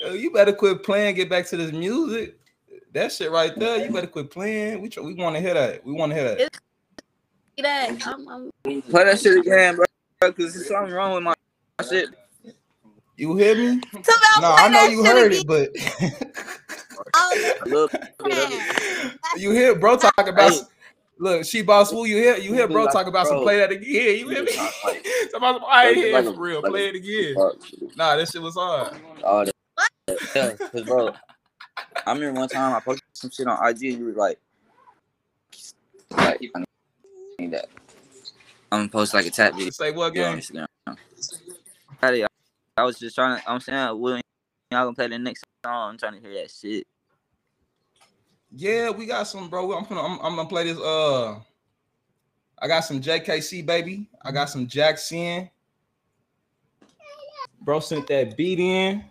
Yo, 0.00 0.12
you 0.12 0.30
better 0.30 0.52
quit 0.52 0.82
playing, 0.82 1.14
get 1.14 1.28
back 1.28 1.46
to 1.46 1.56
this 1.56 1.72
music. 1.72 2.35
That 2.96 3.12
shit 3.12 3.30
right 3.30 3.56
there. 3.58 3.84
You 3.84 3.90
better 3.90 4.06
quit 4.06 4.30
playing. 4.30 4.80
We 4.80 4.88
tr- 4.88 5.02
we 5.02 5.14
want 5.14 5.36
to 5.36 5.40
hear 5.40 5.54
that. 5.54 5.84
We 5.84 5.92
want 5.92 6.12
to 6.12 6.16
hear 6.16 6.36
that. 6.36 6.50
That? 7.58 8.06
I'm, 8.06 8.28
I'm, 8.28 8.50
Play 8.90 9.04
that 9.04 9.20
shit 9.20 9.38
again, 9.38 9.76
bro. 9.76 9.84
Cause 10.20 10.34
there's 10.36 10.66
something 10.66 10.92
wrong 10.92 11.14
with 11.14 11.22
my, 11.22 11.34
my 11.78 11.86
shit. 11.86 12.08
You 13.16 13.36
hear 13.36 13.54
me? 13.54 13.80
Somebody 13.92 14.40
No, 14.40 14.54
play 14.54 14.64
I 14.64 14.68
know 14.68 14.84
you 14.84 15.04
heard 15.04 15.32
again. 15.32 15.42
it, 15.42 15.46
but 15.46 15.70
Oh, 17.14 17.54
Look, 17.66 17.92
you 19.36 19.52
hear 19.52 19.74
bro 19.74 19.96
talk 19.96 20.12
about. 20.26 20.52
Look, 21.18 21.46
she 21.46 21.62
boss 21.62 21.90
who 21.90 22.04
you 22.04 22.16
hear 22.16 22.36
you 22.36 22.52
hear 22.52 22.68
bro 22.68 22.86
talk 22.88 23.06
about 23.06 23.26
some 23.26 23.40
play 23.40 23.58
that 23.58 23.72
again. 23.72 24.18
You 24.18 24.28
hear 24.28 24.42
me? 24.42 24.52
Somebody, 25.30 25.58
I 25.66 25.88
ain't 25.88 25.96
hear 25.96 26.18
it 26.18 26.24
for 26.24 26.32
real. 26.40 26.62
Play 26.62 26.88
it 26.88 26.94
again. 26.94 27.36
Nah, 27.96 28.16
this 28.16 28.32
shit 28.32 28.42
was 28.42 28.54
hard. 28.54 28.94
all 29.24 29.44
that. 29.46 29.52
Yeah, 30.34 30.52
cause 30.70 30.82
bro, 30.82 31.14
I 32.06 32.12
remember 32.12 32.40
one 32.40 32.48
time 32.48 32.74
I 32.74 32.80
posted 32.80 33.04
some 33.12 33.30
shit 33.30 33.46
on 33.46 33.68
IG 33.68 33.84
and 33.84 33.98
you 33.98 34.04
were 34.06 34.12
like, 34.12 34.38
like 36.10 36.40
I 36.54 36.64
need 37.38 37.52
that. 37.52 37.68
I'm 38.70 38.80
gonna 38.80 38.88
post 38.88 39.14
like 39.14 39.26
a 39.26 39.30
tap 39.30 39.54
video. 39.54 39.70
Say 39.70 39.90
what 39.92 40.08
on 40.08 40.12
game? 40.12 40.38
Instagram. 40.38 40.66
I, 42.76 42.82
was 42.82 42.98
just 42.98 43.14
trying 43.14 43.40
to. 43.40 43.50
I'm 43.50 43.60
saying, 43.60 43.98
Will, 44.00 44.16
y'all 44.70 44.84
gonna 44.84 44.94
play 44.94 45.08
the 45.08 45.18
next 45.18 45.44
song? 45.64 45.90
I'm 45.90 45.98
trying 45.98 46.14
to 46.14 46.20
hear 46.20 46.42
that 46.42 46.50
shit. 46.50 46.86
Yeah, 48.54 48.90
we 48.90 49.06
got 49.06 49.24
some, 49.24 49.48
bro. 49.48 49.72
I'm 49.72 49.84
gonna 49.84 50.02
I'm, 50.02 50.18
I'm 50.20 50.36
gonna 50.36 50.48
play 50.48 50.64
this. 50.64 50.78
Uh, 50.78 51.40
I 52.58 52.68
got 52.68 52.80
some 52.80 53.00
JKC 53.00 53.64
baby. 53.66 54.08
I 54.22 54.32
got 54.32 54.48
some 54.50 54.66
Jackson. 54.66 55.50
Bro 57.60 57.80
sent 57.80 58.06
that 58.08 58.36
beat 58.36 58.60
in. 58.60 59.04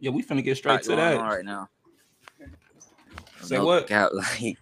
Yeah, 0.00 0.10
we 0.10 0.22
finna 0.22 0.42
get 0.42 0.56
straight 0.56 0.82
to 0.84 0.96
that. 0.96 1.16
on 1.18 1.28
right 1.28 1.44
now. 1.44 1.68
Say 3.42 3.56
No 3.56 3.64
what? 3.64 3.86
Cap, 3.88 4.10
like, 4.14 4.56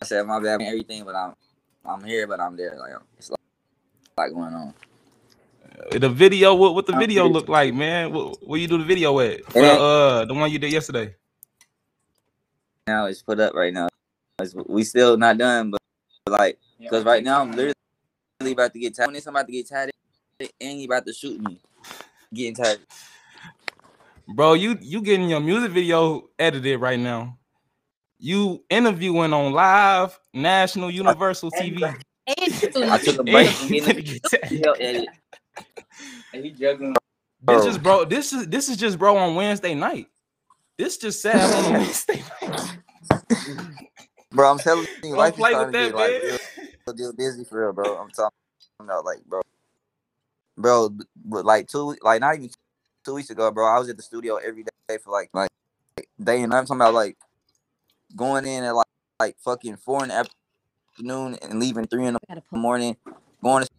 I 0.00 0.04
said 0.04 0.26
my 0.26 0.40
bad 0.40 0.60
and 0.60 0.68
everything, 0.68 1.04
but 1.04 1.14
I'm 1.14 1.34
I'm 1.84 2.02
here, 2.04 2.26
but 2.26 2.40
I'm 2.40 2.56
there. 2.56 2.76
Like 2.78 2.92
it's 3.18 3.30
like, 3.30 3.40
like 4.16 4.32
going 4.32 4.54
on. 4.54 4.74
The 5.90 6.08
video, 6.08 6.54
what 6.54 6.74
what 6.74 6.86
the 6.86 6.94
I'll 6.94 6.98
video 7.00 7.24
get 7.24 7.32
look 7.32 7.48
like, 7.48 7.74
man? 7.74 8.12
What, 8.12 8.46
where 8.46 8.58
you 8.58 8.66
do 8.66 8.78
the 8.78 8.84
video 8.84 9.18
at? 9.20 9.44
For, 9.52 9.62
Yeah. 9.62 9.72
uh, 9.74 10.24
the 10.24 10.34
one 10.34 10.50
you 10.50 10.58
did 10.58 10.72
yesterday. 10.72 11.14
now 12.86 13.06
it's 13.06 13.22
put 13.22 13.40
up 13.40 13.54
right 13.54 13.72
now. 13.74 13.88
It's- 14.40 14.54
we 14.68 14.84
still 14.84 15.16
not 15.16 15.38
done, 15.38 15.70
but 15.70 15.80
like, 16.28 16.58
because 16.78 17.04
right 17.04 17.22
now 17.22 17.40
I'm 17.42 17.50
literally 17.50 17.72
about 18.52 18.72
to 18.72 18.78
get 18.78 18.94
tired. 18.94 19.08
When 19.08 19.16
I'm 19.16 19.28
about 19.28 19.46
to 19.46 19.52
get 19.52 19.68
tired, 19.68 19.90
and 20.40 20.50
he 20.78 20.84
about 20.84 21.06
to 21.06 21.12
shoot 21.12 21.40
me, 21.40 21.58
getting 22.32 22.54
tired. 22.54 22.80
Bro, 24.28 24.54
you 24.54 24.76
you 24.80 25.02
getting 25.02 25.30
your 25.30 25.40
music 25.40 25.70
video 25.70 26.28
edited 26.38 26.80
right 26.80 26.98
now. 26.98 27.38
You 28.18 28.64
interviewing 28.70 29.32
on 29.32 29.52
live 29.52 30.18
national 30.34 30.90
universal 30.90 31.50
TV. 31.50 31.82
I 32.26 32.98
took 32.98 33.20
a 33.20 33.22
break 33.22 33.48
from 33.48 33.68
Hey, 33.68 33.80
getting 33.80 34.06
the 34.06 34.38
video 34.42 34.72
edit. 34.72 35.08
And 36.34 36.44
he 36.44 36.50
juggling. 36.50 36.96
This 37.42 37.66
is 37.66 37.78
bro. 37.78 38.04
This 38.04 38.32
is 38.32 38.48
this 38.48 38.68
is 38.68 38.76
just 38.76 38.98
bro 38.98 39.16
on 39.16 39.36
Wednesday 39.36 39.74
night. 39.74 40.08
This 40.76 40.96
just 40.96 41.22
sad 41.22 41.54
on 41.66 41.72
Wednesday 41.74 42.22
night. 42.42 42.76
Bro, 44.32 44.50
I'm 44.50 44.58
telling 44.58 44.86
you, 45.04 45.10
Don't 45.10 45.18
life 45.18 45.34
is 45.34 45.38
play 45.38 45.50
starting 45.52 45.72
with 45.72 45.72
to 45.72 45.78
that, 45.78 45.86
get 45.88 45.94
like 45.94 46.10
man. 46.10 46.38
real, 46.86 46.96
real 46.96 47.12
busy 47.12 47.44
for 47.44 47.60
real, 47.60 47.72
bro. 47.72 47.96
I'm 47.96 48.10
talking 48.10 48.36
about 48.80 49.04
like, 49.04 49.24
bro, 49.24 49.40
bro, 50.58 50.90
but 51.24 51.44
like 51.44 51.68
two, 51.68 51.96
like 52.02 52.20
not 52.20 52.34
even 52.34 52.50
two 53.06 53.14
weeks 53.14 53.30
ago, 53.30 53.50
bro. 53.52 53.64
I 53.64 53.78
was 53.78 53.88
at 53.88 53.96
the 53.96 54.02
studio 54.02 54.36
every 54.36 54.64
day 54.64 54.98
for 54.98 55.12
like 55.12 55.30
like 55.32 55.48
day 56.22 56.42
and 56.42 56.50
night. 56.50 56.58
I'm 56.58 56.66
talking 56.66 56.80
about 56.80 56.92
like 56.92 57.16
going 58.16 58.44
in 58.44 58.64
at 58.64 58.74
like 58.74 58.86
like 59.20 59.36
fucking 59.38 59.76
four 59.76 60.02
in 60.02 60.08
the 60.08 60.26
afternoon 60.96 61.38
and 61.40 61.60
leaving 61.60 61.86
three 61.86 62.04
in 62.04 62.14
the 62.14 62.42
morning, 62.50 62.96
going 63.42 63.64
to 63.64 63.70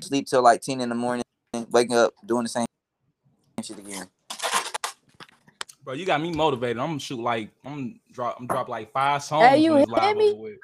sleep 0.00 0.28
till 0.28 0.42
like 0.42 0.60
ten 0.60 0.80
in 0.80 0.88
the 0.88 0.94
morning, 0.94 1.24
waking 1.70 1.96
up 1.96 2.14
doing 2.24 2.44
the 2.44 2.48
same 2.48 2.66
shit 3.60 3.78
again. 3.78 4.06
Bro, 5.84 5.94
you 5.94 6.06
got 6.06 6.22
me 6.22 6.30
motivated. 6.30 6.78
I'm 6.78 6.90
gonna 6.90 7.00
shoot 7.00 7.18
like 7.18 7.50
I'm 7.64 7.74
gonna 7.74 7.94
drop 8.12 8.36
I'm 8.38 8.46
drop 8.46 8.68
like 8.68 8.92
five 8.92 9.24
songs. 9.24 9.48
Hey, 9.48 9.58
you 9.58 9.72
when 9.72 9.82
it's 9.82 9.92
hear 10.00 10.14
me? 10.14 10.30
over 10.32 10.42
with. 10.42 10.58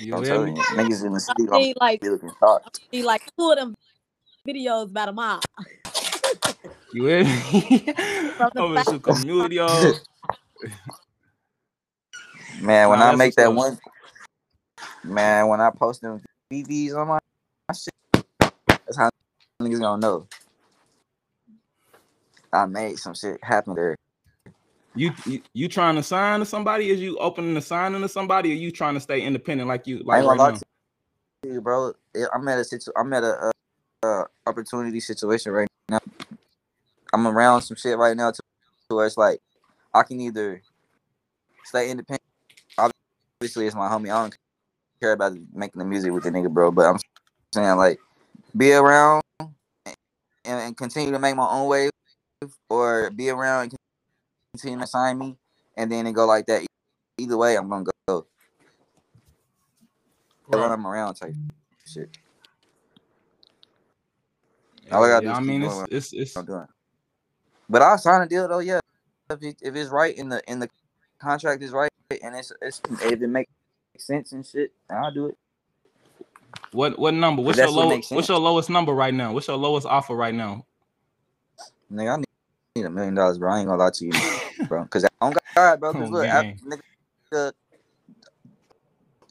You 0.00 0.16
I'm 0.16 0.24
hear 0.24 0.32
telling 0.32 0.54
me? 0.54 0.60
you, 0.60 0.76
niggas 0.76 1.04
in 1.04 1.12
the 1.12 1.20
city, 1.20 1.46
I 1.52 1.58
need 1.58 1.76
I'm 1.76 1.88
like 1.88 2.02
looking 2.02 3.04
like 3.04 3.22
two 3.38 3.50
of 3.50 3.58
them 3.58 3.74
videos 4.48 4.84
about 4.90 5.10
a 5.10 5.12
mile. 5.12 5.40
You 6.94 7.04
hear 7.04 7.24
me? 7.24 7.94
I'm 8.40 8.50
gonna 8.56 8.82
shoot 8.82 9.02
community. 9.02 9.56
yo. 9.56 9.92
Man, 12.62 12.88
when 12.88 12.98
Nah, 12.98 13.12
I 13.12 13.16
make 13.16 13.34
that 13.36 13.48
up. 13.50 13.54
one, 13.54 13.78
man, 15.04 15.48
when 15.48 15.60
I 15.60 15.68
post 15.68 16.00
them 16.00 16.22
BVs 16.50 16.96
on 16.96 17.08
my, 17.08 17.18
my 17.68 17.74
shit, 17.74 18.24
that's 18.66 18.96
how 18.96 19.10
niggas 19.62 19.80
gonna 19.80 20.00
know. 20.00 20.26
I 22.54 22.64
made 22.64 22.98
some 22.98 23.14
shit 23.14 23.38
happen 23.44 23.74
there. 23.74 23.96
You, 24.94 25.12
you 25.24 25.40
you 25.54 25.68
trying 25.68 25.94
to 25.94 26.02
sign 26.02 26.40
to 26.40 26.46
somebody? 26.46 26.90
Is 26.90 27.00
you 27.00 27.16
opening 27.18 27.54
the 27.54 27.60
signing 27.60 28.00
to 28.02 28.08
somebody? 28.08 28.50
Or 28.50 28.56
you 28.56 28.72
trying 28.72 28.94
to 28.94 29.00
stay 29.00 29.20
independent 29.20 29.68
like 29.68 29.86
you 29.86 30.02
like 30.04 30.24
right 30.24 30.36
now? 30.36 30.58
to 31.42 31.48
you, 31.48 31.60
bro. 31.60 31.92
I'm 32.34 32.48
at 32.48 32.58
a 32.58 32.64
situ- 32.64 32.92
I'm 32.96 33.12
at 33.12 33.22
a, 33.22 33.36
uh 33.36 33.50
uh 34.02 34.24
opportunity 34.46 35.00
situation 35.00 35.52
right 35.52 35.68
now. 35.88 36.00
I'm 37.12 37.26
around 37.26 37.62
some 37.62 37.76
shit 37.76 37.98
right 37.98 38.16
now 38.16 38.30
to, 38.30 38.40
to 38.88 38.96
where 38.96 39.06
it's 39.06 39.16
like 39.16 39.40
I 39.94 40.02
can 40.02 40.20
either 40.20 40.62
stay 41.64 41.90
independent. 41.90 42.22
Obviously, 42.78 43.66
it's 43.66 43.76
my 43.76 43.88
homie. 43.88 44.10
I 44.10 44.22
don't 44.22 44.36
care 45.00 45.12
about 45.12 45.34
making 45.52 45.78
the 45.78 45.84
music 45.84 46.12
with 46.12 46.24
the 46.24 46.30
nigga, 46.30 46.50
bro. 46.50 46.70
But 46.70 46.86
I'm 46.86 46.98
saying 47.54 47.76
like 47.76 48.00
be 48.56 48.72
around 48.72 49.22
and, 49.40 49.94
and 50.44 50.76
continue 50.76 51.12
to 51.12 51.18
make 51.18 51.36
my 51.36 51.48
own 51.48 51.68
way, 51.68 51.90
or 52.68 53.10
be 53.10 53.30
around 53.30 53.62
and 53.62 53.70
continue 54.52 54.80
to 54.80 54.86
sign 54.86 55.18
me, 55.18 55.36
and 55.76 55.90
then 55.90 56.06
it 56.06 56.12
go 56.12 56.26
like 56.26 56.46
that. 56.46 56.64
Either 57.18 57.36
way, 57.36 57.56
I'm 57.56 57.68
gonna 57.68 57.84
go. 58.08 58.26
Run 60.48 60.70
them 60.70 60.86
around 60.86 61.14
type 61.14 61.34
shit. 61.86 62.16
All 64.90 65.04
I 65.04 65.08
gotta 65.08 65.26
Yeah, 65.26 65.32
do 65.32 65.32
is 65.32 65.38
I 65.38 65.40
mean, 65.40 65.62
it's 65.62 65.92
it's 65.92 66.12
it's 66.12 66.36
I'm 66.36 66.44
doing. 66.44 66.66
But 67.68 67.82
I'll 67.82 67.98
sign 67.98 68.22
a 68.22 68.26
deal 68.28 68.48
though, 68.48 68.58
yeah. 68.58 68.80
If, 69.30 69.42
it, 69.42 69.56
if 69.62 69.76
it's 69.76 69.90
right 69.90 70.16
in 70.16 70.28
the 70.28 70.42
in 70.50 70.58
the 70.58 70.68
contract 71.20 71.62
is 71.62 71.70
right 71.70 71.90
and 72.22 72.34
it's 72.34 72.52
it's 72.60 72.80
if 73.02 73.22
it 73.22 73.26
makes 73.28 73.52
sense 73.96 74.32
and 74.32 74.44
shit, 74.44 74.72
I'll 74.90 75.12
do 75.12 75.26
it. 75.26 75.38
what 76.72 76.98
what 76.98 77.14
number? 77.14 77.42
What's 77.42 77.58
your 77.58 77.66
that's 77.66 77.76
what? 77.76 78.04
What's 78.10 78.28
your 78.28 78.38
lowest 78.38 78.70
number 78.70 78.92
right 78.92 79.14
now? 79.14 79.32
What's 79.32 79.46
your 79.46 79.56
lowest 79.56 79.86
offer 79.86 80.16
right 80.16 80.34
now? 80.34 80.66
Nigga, 81.92 82.14
I 82.14 82.16
need, 82.16 82.24
need 82.76 82.86
a 82.86 82.90
million 82.90 83.14
dollars, 83.14 83.38
bro. 83.38 83.52
I 83.52 83.58
ain't 83.60 83.68
gonna 83.68 83.82
lie 83.82 83.90
to 83.90 84.04
you, 84.04 84.12
bro. 84.68 84.84
Cause 84.86 85.06
on 85.20 85.34
God, 85.54 85.80
bro. 85.80 85.92
Cause 85.92 86.02
Oh, 86.08 86.12
look, 86.12 86.26
after, 86.26 86.64
nigga, 86.64 87.52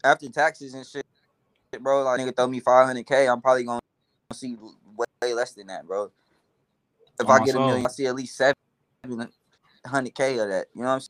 after 0.04 0.30
taxes 0.30 0.74
and 0.74 0.86
shit, 0.86 1.06
bro, 1.82 2.04
like 2.04 2.20
nigga 2.20 2.36
throw 2.36 2.48
me 2.48 2.60
five 2.60 2.86
hundred 2.86 3.06
k, 3.06 3.28
I'm 3.28 3.42
probably 3.42 3.64
gonna 3.64 3.80
see 4.34 4.56
way, 4.96 5.06
way 5.22 5.34
less 5.34 5.54
than 5.54 5.68
that, 5.68 5.86
bro. 5.88 6.12
If 7.20 7.28
On 7.28 7.36
I 7.36 7.40
my 7.40 7.46
get 7.46 7.56
a 7.56 7.60
million. 7.60 7.86
I 7.86 7.90
see 7.90 8.08
at 8.08 8.16
least 8.16 8.38
seven 8.38 8.54
hundred 9.86 10.16
k 10.16 10.38
of 10.40 10.50
that. 10.50 10.68
You 10.74 10.82
know 10.82 10.88
what 10.90 10.94
I'm 10.96 11.02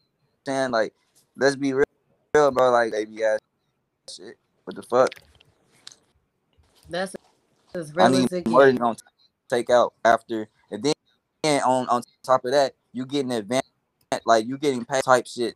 saying? 0.48 0.72
Like, 0.72 0.94
let's 1.38 1.56
be 1.56 1.74
real, 1.74 1.86
real 2.34 2.52
bro. 2.52 2.72
Like, 2.72 2.92
baby 2.92 3.24
ass 3.24 3.40
shit. 4.10 4.38
What 4.64 4.76
the 4.76 4.84
fuck? 4.84 5.10
That's 6.90 7.16
as 7.76 7.94
I 7.98 8.08
real 8.08 8.10
need 8.10 8.26
as 8.26 8.34
it 8.34 8.48
more 8.48 8.66
than 8.66 8.78
gonna 8.78 8.98
take 9.50 9.70
out 9.70 9.94
after, 10.04 10.48
and 10.72 10.84
then 10.84 10.94
and 11.44 11.64
on 11.64 11.88
on 11.88 12.02
top 12.24 12.46
of 12.46 12.52
that, 12.52 12.74
you 12.94 13.06
getting 13.06 13.32
advanced, 14.20 14.28
like 14.28 14.48
you 14.48 14.58
getting 14.58 14.86
paid 14.86 15.04
type 15.04 15.28
shit, 15.28 15.56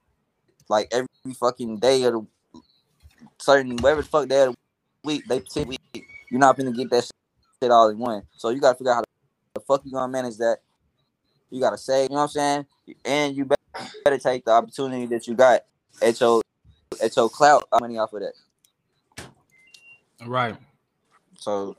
like 0.69 0.87
every 0.91 1.07
fucking 1.39 1.77
day 1.77 2.03
of 2.03 2.13
the 2.13 2.27
certain 3.39 3.77
whatever 3.77 4.01
the 4.01 4.07
fuck 4.07 4.27
day 4.27 4.43
of 4.43 4.53
the 4.53 4.57
week 5.03 5.23
they 5.27 5.39
ten 5.39 5.67
week. 5.67 5.79
You're 6.29 6.39
not 6.39 6.57
gonna 6.57 6.71
get 6.71 6.89
that 6.89 7.09
shit 7.61 7.71
all 7.71 7.89
in 7.89 7.97
one, 7.97 8.23
so 8.37 8.49
you 8.49 8.59
gotta 8.59 8.77
figure 8.77 8.91
out 8.91 8.95
how 8.95 9.03
the 9.55 9.61
fuck 9.61 9.81
you 9.85 9.91
gonna 9.91 10.11
manage 10.11 10.37
that. 10.37 10.59
You 11.49 11.59
gotta 11.59 11.77
save, 11.77 12.09
you 12.09 12.15
know 12.15 12.21
what 12.21 12.21
I'm 12.23 12.29
saying, 12.29 12.65
and 13.05 13.35
you 13.35 13.45
better, 13.45 14.17
take 14.17 14.45
the 14.45 14.51
opportunity 14.51 15.05
that 15.07 15.27
you 15.27 15.35
got 15.35 15.61
at 16.01 16.19
your 16.19 16.41
at 17.01 17.15
your 17.15 17.29
clout 17.29 17.67
uh, 17.71 17.77
money 17.79 17.97
off 17.97 18.13
of 18.13 18.21
that. 18.21 18.33
Right. 20.25 20.55
So, 21.37 21.75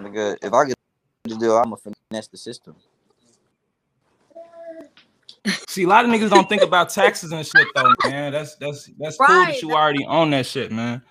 nigga, 0.00 0.36
if 0.42 0.52
I 0.52 0.64
get 0.66 0.74
the 1.24 1.36
deal, 1.36 1.56
I'm 1.56 1.64
gonna 1.64 1.94
finesse 2.10 2.28
the 2.28 2.36
system. 2.36 2.74
See, 5.68 5.84
a 5.84 5.88
lot 5.88 6.04
of 6.04 6.10
niggas 6.10 6.30
don't 6.30 6.48
think 6.48 6.62
about 6.62 6.90
taxes 6.90 7.32
and 7.32 7.46
shit 7.46 7.68
though, 7.74 7.94
man. 8.04 8.32
That's 8.32 8.56
that's 8.56 8.90
that's 8.98 9.16
cool 9.16 9.26
that 9.46 9.62
you 9.62 9.72
already 9.72 10.04
own 10.06 10.30
that 10.30 10.46
shit, 10.46 10.72
man. 10.72 11.02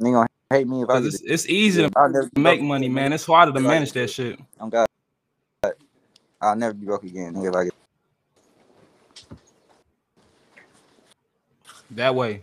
They 0.00 0.10
gonna 0.12 0.26
hate 0.50 0.68
me 0.68 0.82
if 0.82 0.88
I 0.88 0.94
'Cause 0.94 1.04
get 1.04 1.14
it's, 1.14 1.22
it's 1.22 1.48
easy 1.48 1.82
Yeah, 1.82 1.88
to 1.88 2.30
make 2.40 2.60
go- 2.60 2.66
money, 2.66 2.88
man. 2.88 3.12
It's 3.12 3.26
harder 3.26 3.52
to 3.52 3.58
Like, 3.58 3.66
manage 3.66 3.92
that 3.92 4.10
shit. 4.10 4.38
I'm 4.60 4.70
God. 4.70 4.86
I'll 6.40 6.56
never 6.56 6.74
be 6.74 6.86
broke 6.86 7.04
again, 7.04 7.34
nigga. 7.34 7.52
Like 7.52 7.70
That 11.92 12.14
way. 12.14 12.40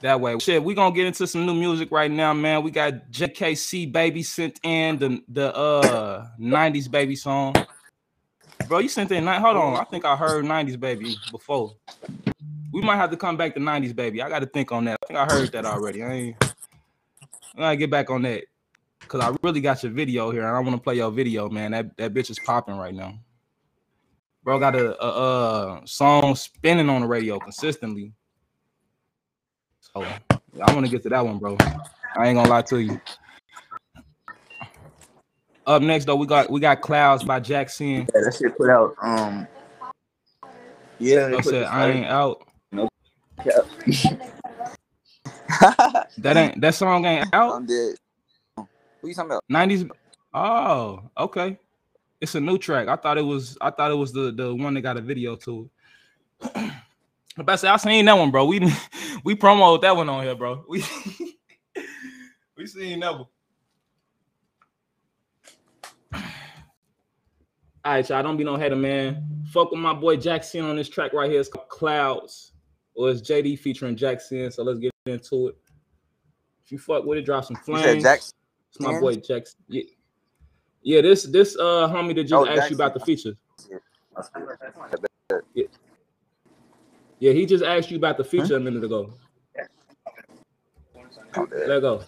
That 0.00 0.20
way. 0.20 0.38
Shit, 0.40 0.64
we 0.64 0.74
gonna 0.74 0.94
get 0.94 1.06
into 1.06 1.26
some 1.28 1.46
new 1.46 1.54
music 1.54 1.90
right 1.92 2.10
now, 2.10 2.32
man. 2.32 2.62
We 2.62 2.70
got 2.72 3.10
JKC 3.10 3.92
Baby 3.92 4.22
sent 4.24 4.58
in 4.64 4.98
the 4.98 5.22
the 5.28 5.54
uh 5.54 6.26
90s 6.40 6.90
baby 6.90 7.14
song. 7.14 7.54
Bro, 8.68 8.78
you 8.80 8.88
sent 8.88 9.10
in 9.12 9.26
hold 9.26 9.56
on. 9.56 9.76
I 9.76 9.84
think 9.84 10.04
I 10.04 10.16
heard 10.16 10.44
90s 10.44 10.78
baby 10.78 11.16
before. 11.30 11.74
We 12.72 12.80
might 12.80 12.96
have 12.96 13.10
to 13.10 13.16
come 13.16 13.36
back 13.36 13.54
to 13.54 13.60
90s 13.60 13.94
baby. 13.94 14.22
I 14.22 14.28
gotta 14.28 14.46
think 14.46 14.72
on 14.72 14.84
that. 14.86 14.98
I 15.02 15.06
think 15.06 15.18
I 15.18 15.24
heard 15.26 15.52
that 15.52 15.64
already. 15.64 16.02
I 16.02 16.12
ain't 16.12 16.36
I 17.54 17.58
gotta 17.58 17.76
get 17.76 17.90
back 17.90 18.10
on 18.10 18.22
that. 18.22 18.44
Cause 19.08 19.20
I 19.20 19.34
really 19.42 19.60
got 19.60 19.82
your 19.82 19.92
video 19.92 20.30
here 20.30 20.46
and 20.46 20.56
I 20.56 20.60
want 20.60 20.76
to 20.76 20.80
play 20.80 20.94
your 20.94 21.10
video, 21.10 21.48
man. 21.50 21.72
That 21.72 21.96
that 21.98 22.14
bitch 22.14 22.30
is 22.30 22.38
popping 22.38 22.76
right 22.76 22.94
now. 22.94 23.18
Bro 24.42 24.58
got 24.58 24.74
a, 24.74 25.04
a, 25.04 25.08
uh 25.08 25.80
song 25.84 26.34
spinning 26.34 26.88
on 26.88 27.02
the 27.02 27.06
radio 27.06 27.38
consistently. 27.38 28.12
So 29.80 30.02
I 30.02 30.72
want 30.72 30.86
to 30.86 30.90
get 30.90 31.02
to 31.02 31.08
that 31.10 31.24
one, 31.24 31.38
bro. 31.38 31.56
I 32.16 32.28
ain't 32.28 32.36
gonna 32.36 32.48
lie 32.48 32.62
to 32.62 32.78
you. 32.78 33.00
Up 35.66 35.82
next 35.82 36.06
though, 36.06 36.16
we 36.16 36.26
got 36.26 36.50
we 36.50 36.60
got 36.60 36.80
Clouds 36.80 37.22
by 37.24 37.38
Jackson. 37.40 38.08
Yeah, 38.14 38.20
that 38.24 38.34
shit 38.36 38.56
put 38.56 38.68
out. 38.68 38.96
Um, 39.00 39.46
yeah, 40.98 41.28
they 41.28 41.34
I 41.34 41.36
put 41.36 41.44
said 41.44 41.62
this 41.62 41.68
I 41.68 41.90
ain't 41.90 42.06
out. 42.06 42.46
Nope. 42.72 42.88
That 46.18 46.36
ain't 46.36 46.60
that 46.60 46.74
song 46.74 47.04
ain't 47.04 47.32
out. 47.34 47.54
I'm 47.54 47.66
dead. 47.66 47.94
What 48.54 48.68
you 49.02 49.14
talking 49.14 49.32
about? 49.32 49.42
90s. 49.50 49.90
Oh, 50.32 51.02
okay. 51.18 51.58
It's 52.20 52.34
a 52.36 52.40
new 52.40 52.58
track. 52.58 52.88
I 52.88 52.96
thought 52.96 53.18
it 53.18 53.22
was 53.22 53.58
I 53.60 53.70
thought 53.70 53.90
it 53.90 53.96
was 53.96 54.12
the 54.12 54.32
the 54.32 54.54
one 54.54 54.74
that 54.74 54.82
got 54.82 54.96
a 54.96 55.00
video 55.00 55.36
to 55.36 55.68
it. 56.42 56.52
I 56.56 57.40
about 57.40 57.60
say 57.60 57.68
I 57.68 57.76
seen 57.76 58.04
that 58.04 58.16
one, 58.16 58.30
bro. 58.30 58.44
We 58.44 58.72
we 59.24 59.34
promoted 59.34 59.82
that 59.82 59.96
one 59.96 60.08
on 60.08 60.22
here, 60.22 60.34
bro. 60.34 60.64
We 60.68 60.84
we 62.56 62.66
seen 62.66 63.00
that 63.00 63.12
one. 63.14 63.26
All 66.14 66.20
right, 67.94 68.08
y'all. 68.08 68.22
Don't 68.22 68.36
be 68.36 68.44
no 68.44 68.56
hater, 68.56 68.76
man. 68.76 69.42
Fuck 69.52 69.70
with 69.72 69.80
my 69.80 69.92
boy 69.92 70.16
Jackson 70.16 70.64
on 70.64 70.76
this 70.76 70.88
track 70.88 71.12
right 71.12 71.30
here. 71.30 71.40
It's 71.40 71.48
called 71.48 71.68
Clouds, 71.68 72.52
or 72.94 73.10
it's 73.10 73.20
JD 73.22 73.58
featuring 73.58 73.96
Jackson. 73.96 74.50
So 74.50 74.62
let's 74.62 74.78
get 74.78 74.92
into 75.06 75.48
it. 75.48 75.56
If 76.64 76.72
you 76.72 76.78
fuck 76.78 77.04
with 77.04 77.18
it, 77.18 77.22
drop 77.26 77.44
some 77.44 77.56
flames. 77.56 78.02
Jackson? 78.02 78.34
It's 78.70 78.80
my 78.80 78.98
boy 79.00 79.16
Jackson. 79.16 79.58
Yeah. 79.68 79.82
yeah, 80.82 81.00
this 81.02 81.24
this 81.24 81.56
uh 81.58 81.88
homie 81.88 82.14
that 82.14 82.24
just 82.24 82.32
Oh, 82.34 82.46
asked 82.46 82.70
you 82.70 82.76
about 82.76 82.94
the 82.94 83.00
feature. 83.00 83.34
Yeah. 85.54 85.64
yeah, 87.18 87.32
he 87.32 87.46
just 87.46 87.64
asked 87.64 87.90
you 87.90 87.96
about 87.96 88.16
the 88.16 88.24
feature 88.24 88.56
a 88.56 88.60
minute 88.60 88.84
ago. 88.84 89.12
Let 91.66 91.80
go. 91.80 92.02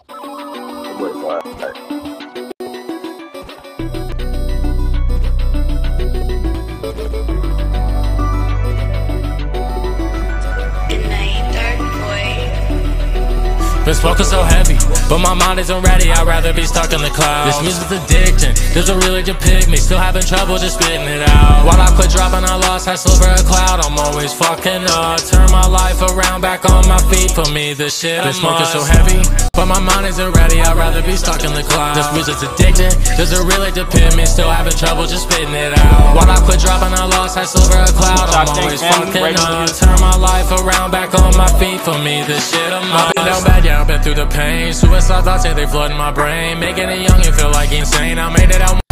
Been 13.84 13.94
smoking 13.94 14.24
so 14.24 14.42
heavy, 14.42 14.78
but 15.10 15.18
my 15.18 15.34
mind 15.34 15.60
isn't 15.60 15.82
ready. 15.82 16.10
I'd 16.10 16.26
rather 16.26 16.54
be 16.54 16.64
stuck 16.64 16.94
in 16.94 17.02
the 17.02 17.10
clouds. 17.10 17.52
This 17.52 17.60
music's 17.60 17.92
addiction, 17.92 18.56
doesn't 18.72 18.98
really 19.04 19.22
depict 19.22 19.68
me. 19.68 19.76
Still 19.76 19.98
having 19.98 20.22
trouble 20.22 20.56
just 20.56 20.80
spitting 20.80 21.06
it 21.06 21.20
out. 21.28 21.66
While 21.66 21.78
I 21.78 21.92
quit 21.94 22.10
dropping, 22.10 22.48
I 22.48 22.56
lost 22.56 22.86
that 22.86 22.98
silver 22.98 23.28
a 23.28 23.36
cloud. 23.44 23.84
I'm 23.84 23.98
always 23.98 24.32
fucking 24.32 24.88
up. 24.88 25.20
Turn 25.20 25.52
my 25.52 25.66
life 25.68 26.00
around, 26.00 26.40
back 26.40 26.64
on 26.64 26.88
my 26.88 26.96
feet. 27.12 27.32
For 27.32 27.44
me, 27.52 27.74
this 27.74 28.00
shit. 28.00 28.24
Been 28.24 28.32
smoking 28.32 28.64
so 28.66 28.82
heavy, 28.84 29.20
but 29.64 29.80
my 29.80 29.80
mind 29.80 30.06
isn't 30.06 30.32
ready. 30.36 30.60
I'd 30.60 30.76
rather 30.76 31.02
be 31.02 31.16
stuck 31.16 31.42
in 31.44 31.52
the 31.54 31.62
clouds. 31.62 31.96
This 31.96 32.12
music's 32.12 32.42
addiction, 32.44 32.92
doesn't 33.16 33.46
really 33.48 33.72
depend 33.72 34.16
me. 34.16 34.26
Still 34.26 34.50
having 34.50 34.76
trouble 34.76 35.06
just 35.06 35.24
spitting 35.24 35.54
it 35.54 35.72
out. 35.78 36.16
While 36.16 36.28
I 36.28 36.36
quit 36.44 36.60
dropping, 36.60 36.92
I 36.92 37.04
lost 37.16 37.36
that 37.36 37.48
silver 37.48 37.80
a 37.80 37.88
cloud. 37.96 38.28
I'm 38.36 38.48
always 38.60 38.80
fucking 38.80 39.36
up. 39.40 39.72
Turn 39.72 39.96
my 40.00 40.16
life 40.16 40.52
around, 40.52 40.90
back 40.90 41.14
on 41.16 41.36
my 41.36 41.48
feet. 41.58 41.80
For 41.80 41.96
me, 41.98 42.22
this 42.24 42.50
shit 42.50 42.72
a 42.72 42.80
must. 42.80 42.92
I've 42.92 43.14
been 43.14 43.24
down 43.24 43.44
bad, 43.44 43.64
yeah, 43.64 43.80
I've 43.80 43.88
been 43.88 44.02
through 44.02 44.20
the 44.20 44.26
pain. 44.26 44.72
Suicide 44.72 45.24
thoughts, 45.24 45.44
yeah, 45.44 45.54
they 45.54 45.66
flooding 45.66 45.96
my 45.96 46.12
brain. 46.12 46.60
Making 46.60 46.90
it 46.90 47.08
young, 47.08 47.22
you 47.24 47.32
feel 47.32 47.50
like 47.50 47.72
insane. 47.72 48.18
I 48.18 48.28
made 48.30 48.50
it 48.50 48.60
out 48.60 48.64
once, 48.68 48.68
might 48.68 48.78
not 48.78 48.83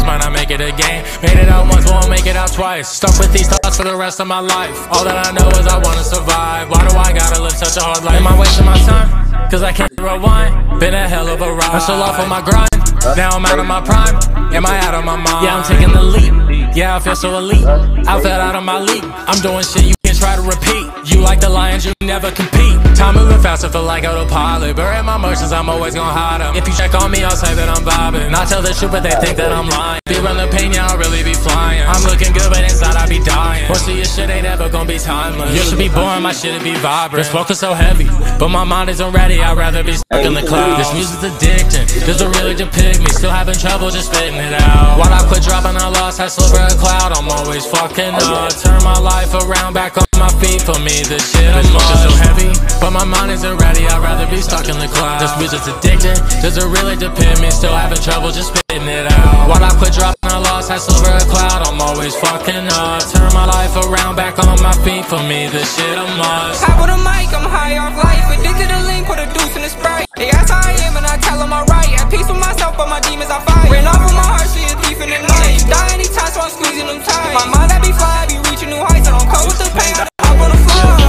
make 0.43 0.59
it 0.59 0.73
again. 0.73 1.03
Made 1.21 1.39
it 1.39 1.47
out 1.47 1.69
once, 1.69 1.89
won't 1.89 2.09
make 2.09 2.25
it 2.25 2.35
out 2.35 2.51
twice. 2.51 2.89
Stuck 2.89 3.17
with 3.17 3.31
these 3.31 3.47
thoughts 3.47 3.77
for 3.77 3.83
the 3.83 3.95
rest 3.95 4.19
of 4.19 4.27
my 4.27 4.39
life. 4.39 4.75
All 4.91 5.05
that 5.05 5.15
I 5.15 5.31
know 5.31 5.47
is 5.59 5.67
I 5.67 5.79
wanna 5.79 6.03
survive. 6.03 6.69
Why 6.69 6.85
do 6.87 6.97
I 6.97 7.13
gotta 7.13 7.41
live 7.41 7.53
such 7.53 7.77
a 7.77 7.85
hard 7.85 8.03
life? 8.03 8.19
Am 8.19 8.27
I 8.27 8.37
wasting 8.37 8.65
my 8.65 8.77
time? 8.79 9.49
Cause 9.49 9.63
I 9.63 9.71
can't 9.71 9.93
rewind. 10.01 10.79
Been 10.79 10.93
a 10.93 11.07
hell 11.07 11.27
of 11.29 11.41
a 11.41 11.53
ride. 11.53 11.71
I'm 11.71 11.79
still 11.79 12.01
off 12.01 12.19
on 12.19 12.27
my 12.27 12.41
grind. 12.41 12.69
Now 13.15 13.29
I'm 13.31 13.45
out 13.45 13.59
of 13.59 13.67
my 13.67 13.79
prime. 13.81 14.32
Am 14.53 14.65
I 14.67 14.77
out 14.85 14.93
of 14.93 15.03
my 15.03 15.15
mind? 15.15 15.43
Yeah, 15.43 15.57
I'm 15.57 15.63
taking 15.63 15.91
the 15.91 16.03
leap. 16.03 16.75
Yeah, 16.75 16.95
I 16.95 16.99
feel 16.99 17.15
so 17.15 17.37
elite. 17.37 17.65
I 17.65 18.21
fell 18.21 18.39
out 18.39 18.55
of 18.55 18.63
my 18.63 18.79
league. 18.79 19.03
I'm 19.03 19.41
doing 19.41 19.63
shit 19.63 19.85
you 19.85 19.93
can't 20.03 20.17
try 20.17 20.35
to 20.35 20.41
repeat. 20.41 20.85
You 21.05 21.21
like 21.21 21.39
the 21.39 21.49
lions, 21.49 21.85
you 21.85 21.93
never 22.01 22.31
compete. 22.31 22.77
Time 22.95 23.15
moving 23.15 23.41
fast, 23.41 23.65
I 23.65 23.69
feel 23.69 23.83
like 23.83 24.03
autopilot. 24.05 24.75
Bury 24.75 25.03
my 25.03 25.15
emotions, 25.15 25.51
I'm 25.51 25.69
always 25.69 25.93
gonna 25.95 26.13
hide 26.13 26.41
them. 26.41 26.55
If 26.55 26.67
you 26.67 26.73
check 26.73 26.93
on 26.93 27.11
me, 27.11 27.23
I'll 27.23 27.35
say 27.35 27.53
that 27.53 27.69
I'm 27.69 27.83
vibing. 27.83 28.33
I 28.33 28.45
tell 28.45 28.61
the 28.61 28.73
truth, 28.73 28.91
but 28.91 29.03
they 29.03 29.11
think 29.21 29.37
that 29.37 29.51
I'm 29.51 29.69
lying. 29.69 29.99
Be 30.05 30.15
run 30.19 30.37
the 30.37 30.47
pain, 30.55 30.71
yeah, 30.71 30.87
I'll 30.87 30.97
really 30.97 31.23
be 31.23 31.33
flying. 31.33 31.81
I'm 31.85 32.03
looking 32.03 32.31
good, 32.33 32.49
but 32.49 32.61
inside 32.63 32.95
I 32.95 33.07
be 33.07 33.19
dying. 33.23 33.67
Most 33.67 33.89
of 33.89 33.95
your 33.95 34.05
shit 34.05 34.29
ain't 34.29 34.45
ever 34.45 34.69
gonna 34.69 34.87
be 34.87 34.97
timeless. 34.97 35.53
You 35.53 35.61
should 35.61 35.79
be 35.79 35.89
boring, 35.89 36.21
my 36.21 36.33
shit'd 36.33 36.63
be 36.63 36.73
vibrant. 36.77 37.21
This 37.21 37.31
focus 37.31 37.59
so 37.59 37.73
heavy, 37.73 38.05
but 38.39 38.49
my 38.49 38.63
mind 38.63 38.89
isn't 38.89 39.11
ready. 39.11 39.41
I'd 39.41 39.57
rather 39.57 39.83
be 39.83 39.93
stuck 39.93 40.25
in 40.25 40.33
the 40.33 40.45
clouds. 40.45 40.77
This 40.81 40.93
music's 40.93 41.25
addicting, 41.25 41.85
doesn't 42.05 42.31
really 42.37 42.55
depict 42.55 42.99
me. 42.99 43.09
Still 43.09 43.31
having 43.31 43.55
trouble 43.55 43.89
just 43.89 44.11
spitting 44.11 44.37
it 44.43 44.53
out. 44.53 44.99
While 44.99 45.13
I 45.13 45.23
quit 45.27 45.43
dropping, 45.43 45.77
I 45.77 45.87
lost 45.99 46.17
that 46.19 46.31
silver 46.31 46.67
cloud. 46.79 47.15
I'm 47.15 47.29
always 47.29 47.65
fucking 47.65 48.15
up. 48.19 48.51
Turn 48.59 48.81
my 48.83 48.99
life 48.99 49.31
around, 49.33 49.73
back 49.73 49.97
on 49.97 50.07
my 50.19 50.31
feet. 50.41 50.61
For 50.63 50.77
me, 50.83 51.03
this 51.07 51.23
shit 51.31 51.47
is 51.47 51.69
must. 51.71 52.03
so 52.03 52.11
heavy, 52.23 52.51
but 52.79 52.91
my 52.91 53.03
mind 53.03 53.31
isn't 53.31 53.57
ready. 53.57 53.87
I'd 53.87 54.03
rather 54.03 54.27
be 54.27 54.41
stuck 54.41 54.67
in 54.67 54.77
the 54.79 54.87
clouds. 54.91 55.23
This 55.23 55.33
music's 55.39 55.67
addicting, 55.67 56.17
doesn't 56.43 56.69
really 56.71 56.95
depict 56.95 57.39
me. 57.41 57.49
Still 57.51 57.75
having 57.75 57.99
trouble 57.99 58.31
just 58.31 58.55
spitting 58.55 58.87
it 58.87 59.07
out. 59.11 59.49
While 59.49 59.63
I 59.63 59.71
quit 59.79 59.93
dropping, 59.93 60.31
I 60.31 60.39
lost 60.39 60.69
that 60.69 60.81
silver 60.81 61.19
cloud. 61.31 61.67
I'm 61.67 61.79
always 61.79 62.15
fucking 62.15 62.67
up. 62.73 63.03
Turn 63.11 63.31
my 63.33 63.45
life 63.45 63.75
around, 63.75 64.15
back 64.15 64.39
on 64.39 64.59
my 64.61 64.75
feet. 64.83 65.05
For 65.05 65.21
me, 65.27 65.47
this 65.47 65.67
shit 65.75 65.97
a 65.97 66.05
must. 66.17 66.63
Top 66.63 66.79
of 66.79 66.87
the 66.87 66.99
mic, 66.99 67.31
I'm 67.31 67.47
high 67.47 67.77
off 67.77 67.95
life. 67.95 68.39
Addicted 68.39 68.69
to 68.69 68.79
link 68.87 69.07
with 69.07 69.19
a 69.19 69.27
deuce 69.33 69.55
and 69.55 69.65
a 69.65 69.69
sprite. 69.69 70.07
They 70.15 70.29
ask 70.29 70.51
how 70.51 70.61
I 70.63 70.71
am 70.87 70.97
and 70.97 71.05
I 71.05 71.17
tell 71.17 71.39
them 71.39 71.51
I'm 71.51 71.65
right. 71.65 71.72
At 71.72 71.72
peace 72.13 72.29
with 72.29 72.37
myself, 72.37 72.77
but 72.77 72.87
my 72.87 73.01
demons 73.01 73.33
I 73.33 73.41
fight. 73.41 73.73
Ran 73.73 73.89
off 73.89 73.97
of 73.97 74.13
my 74.13 74.21
heart, 74.21 74.45
she 74.53 74.61
a 74.69 74.77
thief 74.85 75.01
in 75.01 75.09
the 75.09 75.17
night. 75.17 75.57
You 75.57 75.65
die 75.65 75.89
anytime, 75.97 76.29
so 76.29 76.45
I'm 76.45 76.53
squeezing 76.53 76.85
them 76.85 77.01
tight. 77.01 77.33
My 77.33 77.45
mind, 77.49 77.73
I 77.73 77.81
be 77.81 77.89
fly, 77.89 78.13
I 78.21 78.25
be 78.29 78.37
reaching 78.45 78.69
new 78.69 78.77
heights. 78.85 79.09
I 79.09 79.17
don't 79.17 79.25
with 79.49 79.57
the 79.57 79.69
pain, 79.73 79.93
I 79.97 80.05
hop 80.21 80.37
on 80.37 80.49
the. 80.53 80.59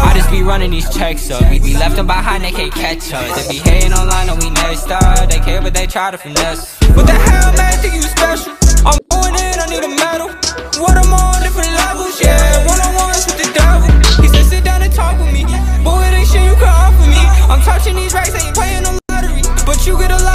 I 0.09 0.17
just 0.17 0.31
be 0.33 0.41
running 0.41 0.73
these 0.73 0.89
checks 0.89 1.29
up. 1.31 1.45
We 1.53 1.61
be 1.61 1.77
left 1.77 1.97
them 2.01 2.09
behind, 2.09 2.43
they 2.43 2.53
can't 2.57 2.73
catch 2.73 3.13
us. 3.13 3.29
They 3.37 3.45
be 3.53 3.61
hating 3.61 3.93
online 3.93 4.33
and 4.33 4.41
we 4.41 4.49
never 4.49 4.77
start. 4.77 5.29
They 5.29 5.41
care, 5.45 5.61
but 5.61 5.75
they 5.77 5.87
try 5.87 6.11
to 6.11 6.17
finesse. 6.17 6.81
What 6.97 7.07
the 7.07 7.13
hell, 7.13 7.53
man, 7.53 7.77
think 7.85 7.95
you 7.95 8.03
special? 8.03 8.57
I'm 8.89 8.97
going 9.13 9.37
in, 9.37 9.57
I 9.61 9.67
need 9.69 9.85
a 9.85 9.93
medal. 9.93 10.33
What 10.81 10.97
I'm 10.97 11.13
on, 11.13 11.43
different 11.45 11.73
levels, 11.85 12.17
yeah. 12.17 12.65
One 12.65 12.81
on 12.81 12.93
ones 12.97 13.29
with 13.29 13.39
the 13.45 13.49
devil. 13.53 13.93
He 14.25 14.29
said, 14.33 14.45
sit 14.49 14.65
down 14.65 14.81
and 14.81 14.93
talk 14.93 15.21
with 15.21 15.33
me. 15.33 15.45
Boy, 15.85 16.01
it 16.09 16.17
ain't 16.17 16.29
shit 16.29 16.45
you 16.49 16.57
can 16.57 16.73
offer 16.73 17.05
me. 17.05 17.21
I'm 17.53 17.61
touching 17.61 17.97
these 17.97 18.15
racks, 18.15 18.33
ain't 18.33 18.55
playing 18.57 18.85
no 18.85 18.97
lottery. 19.11 19.43
But 19.69 19.85
you 19.87 19.99
get 19.99 20.11
a 20.11 20.21
lot 20.23 20.34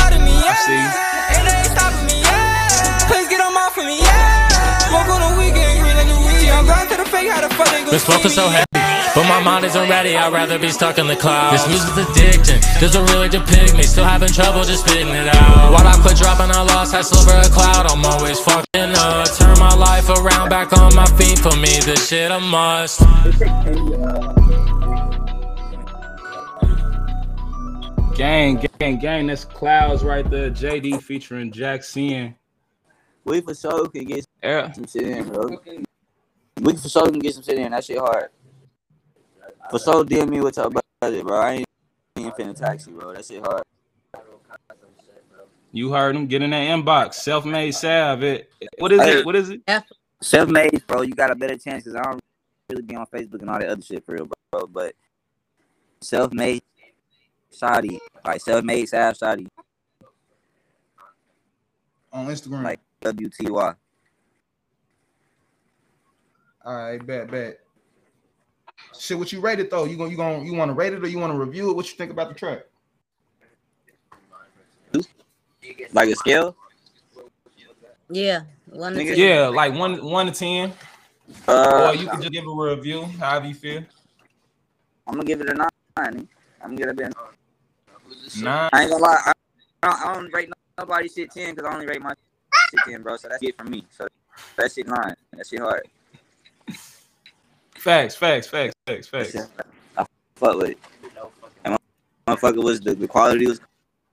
of 0.64 0.70
me, 0.70 0.76
yeah. 0.76 1.36
And 1.36 1.44
they 1.48 1.56
ain't 1.56 1.72
stopping 1.72 2.06
me, 2.08 2.18
yeah. 2.22 3.08
Please 3.08 3.28
get 3.30 3.40
them 3.40 3.56
off 3.56 3.78
of 3.78 3.86
me, 3.86 4.00
yeah. 4.00 4.48
Smoke 4.90 5.10
on 5.10 5.22
the 5.24 5.32
weekend, 5.40 5.80
green 5.80 5.96
like 5.96 6.10
a. 6.10 6.20
I'm 6.50 6.66
going 6.66 6.88
to 6.90 6.98
the 6.98 7.06
fake, 7.06 7.30
how 7.30 7.40
the 7.40 7.54
fuck 7.56 7.70
they 7.72 7.86
Been 7.86 8.00
smoking 8.00 8.32
so 8.32 8.50
heavy, 8.50 8.66
but 9.16 9.24
my 9.30 9.40
mind 9.40 9.64
isn't 9.66 9.88
ready. 9.88 10.18
I'd 10.18 10.34
rather 10.34 10.60
be 10.60 10.70
stuck 10.70 10.98
in 10.98 11.08
the 11.08 11.16
clouds. 11.16 11.64
This 11.64 11.68
music's 11.72 11.98
addiction, 12.10 12.60
doesn't 12.82 13.06
really 13.14 13.30
depict 13.30 13.78
me. 13.78 13.84
Still 13.84 14.04
having 14.04 14.30
trouble 14.30 14.64
just 14.64 14.84
spitting 14.86 15.14
it 15.14 15.34
out. 15.34 15.72
While 15.72 15.88
I 15.88 15.96
quit 16.02 16.18
dropping, 16.18 16.52
I 16.52 16.62
lost 16.64 16.92
that 16.92 17.06
silver 17.06 17.38
a 17.38 17.48
cloud. 17.48 17.86
I'm 17.88 18.04
always 18.04 18.40
fucking 18.40 18.92
up. 18.98 19.30
Turn 19.38 19.58
my 19.60 19.74
life 19.76 20.10
around, 20.10 20.50
back 20.50 20.74
on 20.74 20.94
my 20.96 21.06
feet. 21.16 21.40
For 21.40 21.56
me, 21.56 21.80
this 21.86 22.10
shit 22.10 22.32
a 22.32 22.40
must. 22.40 23.00
Gang, 28.20 28.60
gang, 28.80 29.00
gang. 29.00 29.28
That's 29.28 29.46
Clouds 29.46 30.04
right 30.04 30.30
there. 30.30 30.52
JD 30.52 31.02
featuring 31.02 31.54
Jack 31.54 31.80
Jackson. 31.80 32.36
We 33.24 33.40
for 33.40 33.56
sure 33.56 33.88
can 33.88 34.04
get 34.04 34.26
Yeah. 34.44 34.70
some 34.74 34.88
shit 34.88 35.04
in, 35.04 35.30
bro. 35.30 35.58
We 36.60 36.76
for 36.76 36.90
sure 36.90 37.10
can 37.10 37.20
get 37.20 37.36
some 37.36 37.44
shit 37.44 37.60
in. 37.60 37.72
That 37.72 37.86
shit 37.86 37.98
hard. 37.98 38.28
For 39.72 39.80
sure, 39.80 40.04
DM 40.04 40.28
me 40.32 40.42
with 40.42 40.58
your 40.58 40.70
budget, 40.70 41.26
bro. 41.26 41.40
I 41.40 41.52
ain't 41.54 41.68
even 42.18 42.32
finna 42.32 42.54
taxi, 42.54 42.92
bro. 42.92 43.14
That 43.14 43.24
shit 43.24 43.42
hard. 43.42 43.64
You 45.72 45.94
heard 45.94 46.18
him. 46.18 46.28
Get 46.28 46.42
in 46.42 46.50
that 46.50 46.68
inbox. 46.78 47.14
Self-made 47.14 47.72
salve. 47.72 48.24
It. 48.24 48.52
What 48.80 48.92
is 48.92 49.00
it? 49.00 49.26
What 49.26 49.38
is 49.38 49.50
it? 49.50 49.62
Self-made, 50.22 50.86
bro. 50.88 51.04
You 51.04 51.14
got 51.14 51.32
a 51.32 51.36
better 51.36 51.58
chance 51.58 51.86
because 51.86 51.96
I 51.96 52.04
don't 52.04 52.20
really 52.70 52.82
be 52.82 52.98
on 52.98 53.06
Facebook 53.06 53.40
and 53.40 53.50
all 53.50 53.60
that 53.60 53.70
other 53.70 53.82
shit 53.82 54.06
for 54.06 54.12
real, 54.16 54.28
bro. 54.52 54.68
But 54.68 54.94
self-made 56.02 56.64
shoddy, 57.52 58.00
like 58.26 58.42
self-made 58.42 58.88
salve 58.88 59.18
shoddy, 59.18 59.48
on 62.12 62.28
Instagram. 62.28 62.64
like 62.64 62.80
WTY. 63.02 63.76
All 66.66 66.76
right, 66.76 67.06
bet, 67.06 67.32
bet. 67.32 67.60
Shit, 68.98 69.18
what 69.18 69.32
you 69.32 69.40
rate 69.40 69.60
it 69.60 69.72
though? 69.72 69.86
You 69.86 69.98
gonna 69.98 70.10
you 70.10 70.18
gonna 70.18 70.44
you 70.44 70.54
want 70.54 70.70
to 70.70 70.74
rate 70.74 70.94
it 70.94 71.04
or 71.04 71.08
you 71.08 71.20
want 71.20 71.34
to 71.34 71.40
review 71.40 71.70
it? 71.70 71.76
What 71.76 71.90
you 71.90 71.96
think 71.96 72.12
about 72.12 72.30
the 72.30 72.36
track? 72.36 72.66
Like 75.94 76.10
a 76.10 76.16
scale? 76.16 76.56
Yeah. 78.10 78.42
One 78.68 78.94
to 78.94 79.00
Nigga, 79.00 79.16
ten. 79.16 79.18
Yeah, 79.18 79.48
like 79.48 79.74
one 79.74 80.04
one 80.04 80.26
to 80.28 80.32
ten. 80.32 80.74
Uh, 81.48 81.90
or 81.90 81.96
you 81.96 82.08
can 82.08 82.22
just 82.22 82.34
give 82.34 82.46
a 82.46 82.52
review, 82.52 83.04
however 83.20 83.48
you 83.48 83.54
feel. 83.54 83.84
I'm 85.08 85.16
gonna 85.16 85.26
give 85.26 85.42
it 85.42 85.50
a 85.50 85.54
nine. 85.54 85.70
I'm 86.62 86.76
gonna 86.76 86.76
give 86.76 86.90
it 86.90 87.00
a 87.02 87.39
Nine. 88.38 88.70
I 88.74 88.82
ain't 88.84 88.92
gonna 88.92 89.04
lie. 89.04 89.22
I, 89.26 89.34
don't, 89.84 90.02
I 90.02 90.14
don't 90.14 90.34
rate 90.34 90.50
nobody 90.78 91.10
shit 91.10 91.32
ten 91.32 91.56
because 91.56 91.70
I 91.70 91.74
only 91.74 91.88
rate 91.88 92.02
my 92.02 92.14
shit 92.72 92.82
ten, 92.86 93.02
bro. 93.02 93.18
So 93.18 93.30
that's 93.30 93.42
it 93.44 93.58
from 93.58 93.72
me. 93.72 93.86
So 93.90 94.08
that 94.58 94.72
shit 94.72 94.88
nine. 94.88 95.16
That 95.34 95.48
shit 95.48 95.60
hard. 95.60 95.88
Facts, 97.76 98.16
facts, 98.16 98.48
facts, 98.48 98.74
facts, 98.86 99.08
facts. 99.08 99.38
I 99.98 100.06
fuck 100.36 100.58
with 100.58 100.72
it. 100.72 100.80
And 101.64 101.78
my 102.28 102.36
motherfucker 102.36 102.64
was 102.64 102.82
the, 102.82 102.94
the 102.94 103.08
quality 103.08 103.48
was 103.48 103.62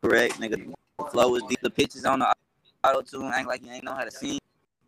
correct, 0.02 0.40
nigga. 0.40 0.72
The 0.98 1.04
flow 1.06 1.30
was 1.30 1.42
deep. 1.44 1.60
The 1.60 1.70
pitches 1.70 2.04
on 2.04 2.20
the 2.20 2.32
auto 2.84 3.02
tune 3.02 3.32
ain't 3.34 3.48
like 3.48 3.64
you 3.64 3.72
ain't 3.72 3.84
know 3.84 3.94
how 3.94 4.04
to 4.04 4.10
sing. 4.10 4.38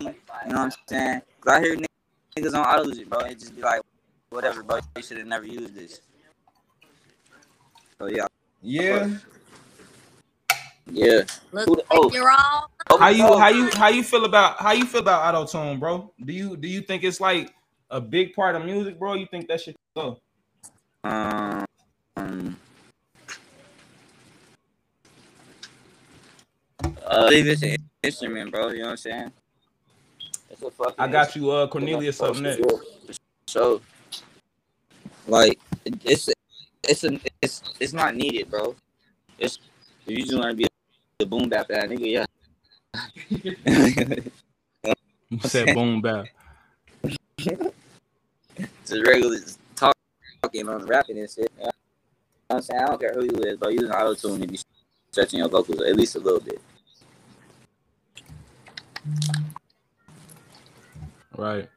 You 0.01 0.07
know 0.07 0.15
what 0.45 0.57
I'm 0.57 0.73
saying? 0.87 1.23
Cause 1.41 1.55
I 1.55 1.61
hear 1.61 1.77
niggas 2.37 2.55
on 2.55 2.65
auto 2.65 2.95
shit, 2.95 3.11
bro. 3.11 3.19
It 3.21 3.39
just 3.39 3.57
be 3.57 3.63
like, 3.63 3.83
whatever, 4.31 4.63
bro. 4.63 4.79
You 4.97 5.03
should 5.03 5.19
have 5.19 5.27
never 5.27 5.47
used 5.47 5.75
this. 5.75 6.01
So 7.99 8.07
yeah. 8.07 8.27
Yeah. 8.63 9.09
Yeah. 10.91 11.23
Look, 11.53 11.67
Who 11.67 11.83
oh. 11.91 12.11
you're 12.13 12.31
all. 12.31 12.71
How 12.99 13.09
you 13.09 13.23
how 13.23 13.49
you 13.49 13.71
how 13.75 13.89
you 13.89 14.03
feel 14.03 14.25
about 14.25 14.59
how 14.59 14.73
you 14.73 14.87
feel 14.87 15.01
about 15.01 15.35
auto 15.35 15.47
tune, 15.47 15.79
bro? 15.79 16.13
Do 16.25 16.33
you 16.33 16.57
do 16.57 16.67
you 16.67 16.81
think 16.81 17.05
it's 17.05 17.21
like 17.21 17.53
a 17.91 18.01
big 18.01 18.33
part 18.33 18.57
of 18.57 18.65
music, 18.65 18.99
bro? 18.99 19.15
You 19.15 19.27
think 19.27 19.49
that 19.49 19.61
should 19.61 19.77
go? 19.95 20.19
Um, 21.05 21.65
um, 22.17 22.57
uh, 27.05 27.27
leave 27.31 27.47
it's 27.47 27.63
an 27.63 27.77
instrument, 28.03 28.51
bro. 28.51 28.69
You 28.69 28.79
know 28.79 28.85
what 28.85 28.91
I'm 28.93 28.97
saying? 28.97 29.33
It's 30.51 30.63
a 30.63 30.71
fucking 30.71 30.95
I 30.99 31.09
got 31.09 31.37
you, 31.37 31.51
uh, 31.51 31.67
Cornelius 31.67 32.21
up 32.21 32.37
next. 32.37 32.63
So, 33.47 33.83
like, 35.27 35.59
it's 35.85 36.31
it's 36.85 37.05
a 37.05 37.19
it's 37.43 37.63
it's 37.81 37.93
not 37.93 38.17
needed, 38.17 38.51
bro. 38.51 38.75
It's 39.39 39.59
if 40.07 40.19
you 40.19 40.25
just 40.25 40.37
want 40.37 40.51
to 40.51 40.57
be 40.57 40.67
a 41.21 41.27
boom 41.27 41.49
bap 41.49 41.69
that 41.69 41.89
nigga, 41.91 42.27
yeah. 43.31 44.25
You 45.31 45.41
said 45.41 45.75
boom 45.75 46.01
bap. 46.01 46.27
It's 48.83 48.91
a 48.91 49.03
regular 49.03 49.39
talk, 49.77 49.95
talking 50.43 50.69
on 50.69 50.85
rapping 50.87 51.19
and 51.19 51.31
shit. 51.31 51.53
I'm 52.51 52.63
saying? 52.63 52.81
I 52.83 52.87
don't 52.87 52.99
care 52.99 53.13
who 53.13 53.25
you 53.25 53.39
is, 53.43 53.59
but 53.59 53.73
using 53.73 53.91
auto 53.91 54.15
tune 54.15 54.41
and 54.43 54.51
be 54.51 54.59
stretching 55.13 55.41
your 55.41 55.49
vocals 55.49 55.83
at 55.83 55.95
least 55.95 56.17
a 56.17 56.19
little 56.19 56.41
bit. 56.41 56.61
Right. 61.37 61.69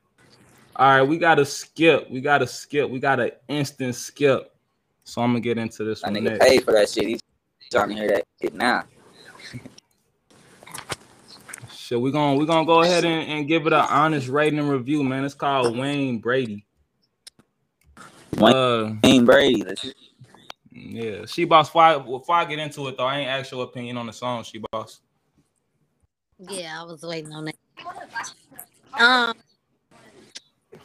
All 0.77 0.87
right, 0.87 1.07
we 1.07 1.17
gotta 1.17 1.45
skip. 1.45 2.09
We 2.09 2.21
gotta 2.21 2.47
skip. 2.47 2.89
We 2.89 2.99
got 2.99 3.17
to 3.17 3.33
instant 3.49 3.95
skip. 3.95 4.55
So 5.11 5.21
I'm 5.21 5.31
gonna 5.31 5.41
get 5.41 5.57
into 5.57 5.83
this 5.83 5.99
That 6.03 6.13
one 6.13 6.21
nigga 6.21 6.29
next. 6.31 6.45
paid 6.45 6.63
for 6.63 6.71
that 6.71 6.87
shit. 6.89 7.05
He's 7.05 7.19
trying 7.69 7.89
to 7.89 7.95
hear 7.95 8.07
that 8.07 8.23
shit 8.41 8.53
now. 8.53 8.85
Shit, 11.69 11.99
we're 11.99 12.13
gonna 12.13 12.37
we're 12.37 12.45
gonna 12.45 12.65
go 12.65 12.81
ahead 12.81 13.03
and, 13.03 13.29
and 13.29 13.45
give 13.45 13.67
it 13.67 13.73
an 13.73 13.85
honest 13.89 14.29
rating 14.29 14.57
and 14.57 14.69
review, 14.69 15.03
man. 15.03 15.25
It's 15.25 15.33
called 15.33 15.77
Wayne 15.77 16.19
Brady. 16.19 16.65
Wayne, 18.37 18.53
Uh, 18.55 18.95
Wayne 19.03 19.25
Brady. 19.25 19.65
Yeah, 20.71 21.25
she 21.25 21.43
boss. 21.43 21.67
Before 21.67 21.81
I, 21.83 21.97
before 21.97 22.35
I 22.35 22.45
get 22.45 22.59
into 22.59 22.87
it 22.87 22.95
though, 22.95 23.03
I 23.03 23.17
ain't 23.17 23.29
actual 23.29 23.63
opinion 23.63 23.97
on 23.97 24.07
the 24.07 24.13
song. 24.13 24.45
She 24.45 24.63
boss. 24.71 25.01
Yeah, 26.39 26.81
I 26.81 26.85
was 26.85 27.01
waiting 27.01 27.33
on 27.33 27.43
that. 27.43 27.55
Um, 28.97 29.33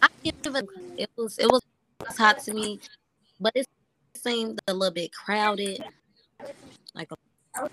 I 0.03 0.09
give 0.25 0.57
it. 0.57 0.67
It 0.99 1.11
was 1.17 1.39
it 1.39 1.47
was 1.47 1.63
hot 2.19 2.41
to 2.41 2.55
me, 2.55 2.81
but 3.39 3.53
it 3.55 3.65
seemed 4.27 4.61
a 4.67 4.75
little 4.75 4.93
bit 4.93 5.13
crowded. 5.13 5.83
Like 6.95 7.09
a, 7.13 7.69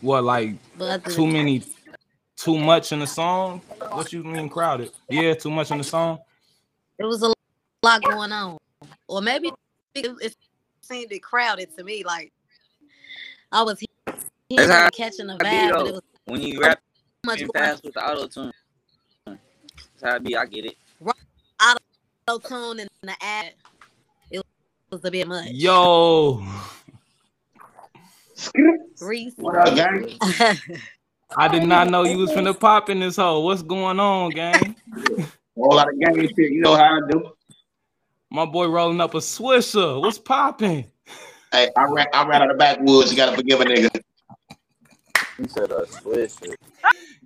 What 0.00 0.24
like 0.24 0.56
too 1.04 1.26
many, 1.26 1.62
too 2.36 2.58
much 2.58 2.92
in 2.92 3.00
the 3.00 3.06
song? 3.06 3.60
What 3.90 4.12
you 4.12 4.24
mean 4.24 4.48
crowded? 4.48 4.90
Yeah, 5.08 5.34
too 5.34 5.50
much 5.50 5.70
in 5.70 5.78
the 5.78 5.84
song. 5.84 6.18
it 6.98 7.04
was 7.04 7.22
a 7.22 7.32
lot 7.82 8.02
going 8.02 8.32
on, 8.32 8.58
or 9.06 9.20
maybe 9.20 9.52
it, 9.94 10.06
it 10.20 10.36
seemed 10.82 11.12
it 11.12 11.22
crowded 11.22 11.76
to 11.76 11.84
me. 11.84 12.02
Like 12.04 12.32
I 13.52 13.62
was 13.62 13.82
That's 14.06 14.24
hearing 14.48 14.68
how 14.68 14.88
catching 14.90 15.28
the 15.28 15.34
vibe, 15.34 15.70
but 15.72 15.86
it 15.86 15.92
was 15.92 16.02
when 16.24 16.42
you 16.42 16.60
rap 16.60 16.80
much 17.24 17.40
and 17.40 17.52
going 17.52 17.64
fast 17.64 17.84
with 17.84 17.94
the 17.94 18.04
auto 18.04 18.26
tune. 18.26 18.52
That's 19.26 19.38
how 20.02 20.14
I 20.14 20.18
be. 20.18 20.36
I 20.36 20.46
get 20.46 20.64
it. 20.66 20.76
auto 21.60 22.38
tune 22.48 22.80
and 22.80 22.90
the 23.02 23.14
ad. 23.20 23.54
It 24.90 24.94
was 24.94 25.04
a 25.04 25.10
bit 25.10 25.28
much. 25.28 25.50
Yo, 25.50 26.42
Reese. 29.02 29.34
What 29.36 29.56
up, 29.56 29.74
gang? 29.74 30.18
I 31.36 31.46
did 31.46 31.64
not 31.64 31.90
know 31.90 32.04
you 32.04 32.16
was 32.16 32.30
finna 32.30 32.58
pop 32.58 32.88
in 32.88 33.00
this 33.00 33.16
hole. 33.16 33.44
What's 33.44 33.60
going 33.60 34.00
on, 34.00 34.30
gang? 34.30 34.76
Whole 35.54 35.76
lot 35.76 35.92
of 35.92 36.00
gang 36.00 36.16
shit. 36.16 36.38
You 36.38 36.62
know 36.62 36.74
how 36.74 36.96
I 36.96 37.00
do. 37.10 37.32
My 38.30 38.46
boy 38.46 38.68
rolling 38.68 39.02
up 39.02 39.12
a 39.12 39.18
Swisher. 39.18 40.00
What's 40.00 40.18
popping? 40.18 40.86
Hey, 41.52 41.68
I 41.76 41.84
ran, 41.84 42.06
I 42.14 42.26
ran 42.26 42.40
out 42.40 42.50
of 42.50 42.56
backwoods. 42.56 43.10
You 43.10 43.18
gotta 43.18 43.36
forgive 43.36 43.60
a 43.60 43.64
nigga. 43.64 44.00
You 45.38 45.48
said 45.48 45.70
a 45.70 45.86
switch. 45.86 46.32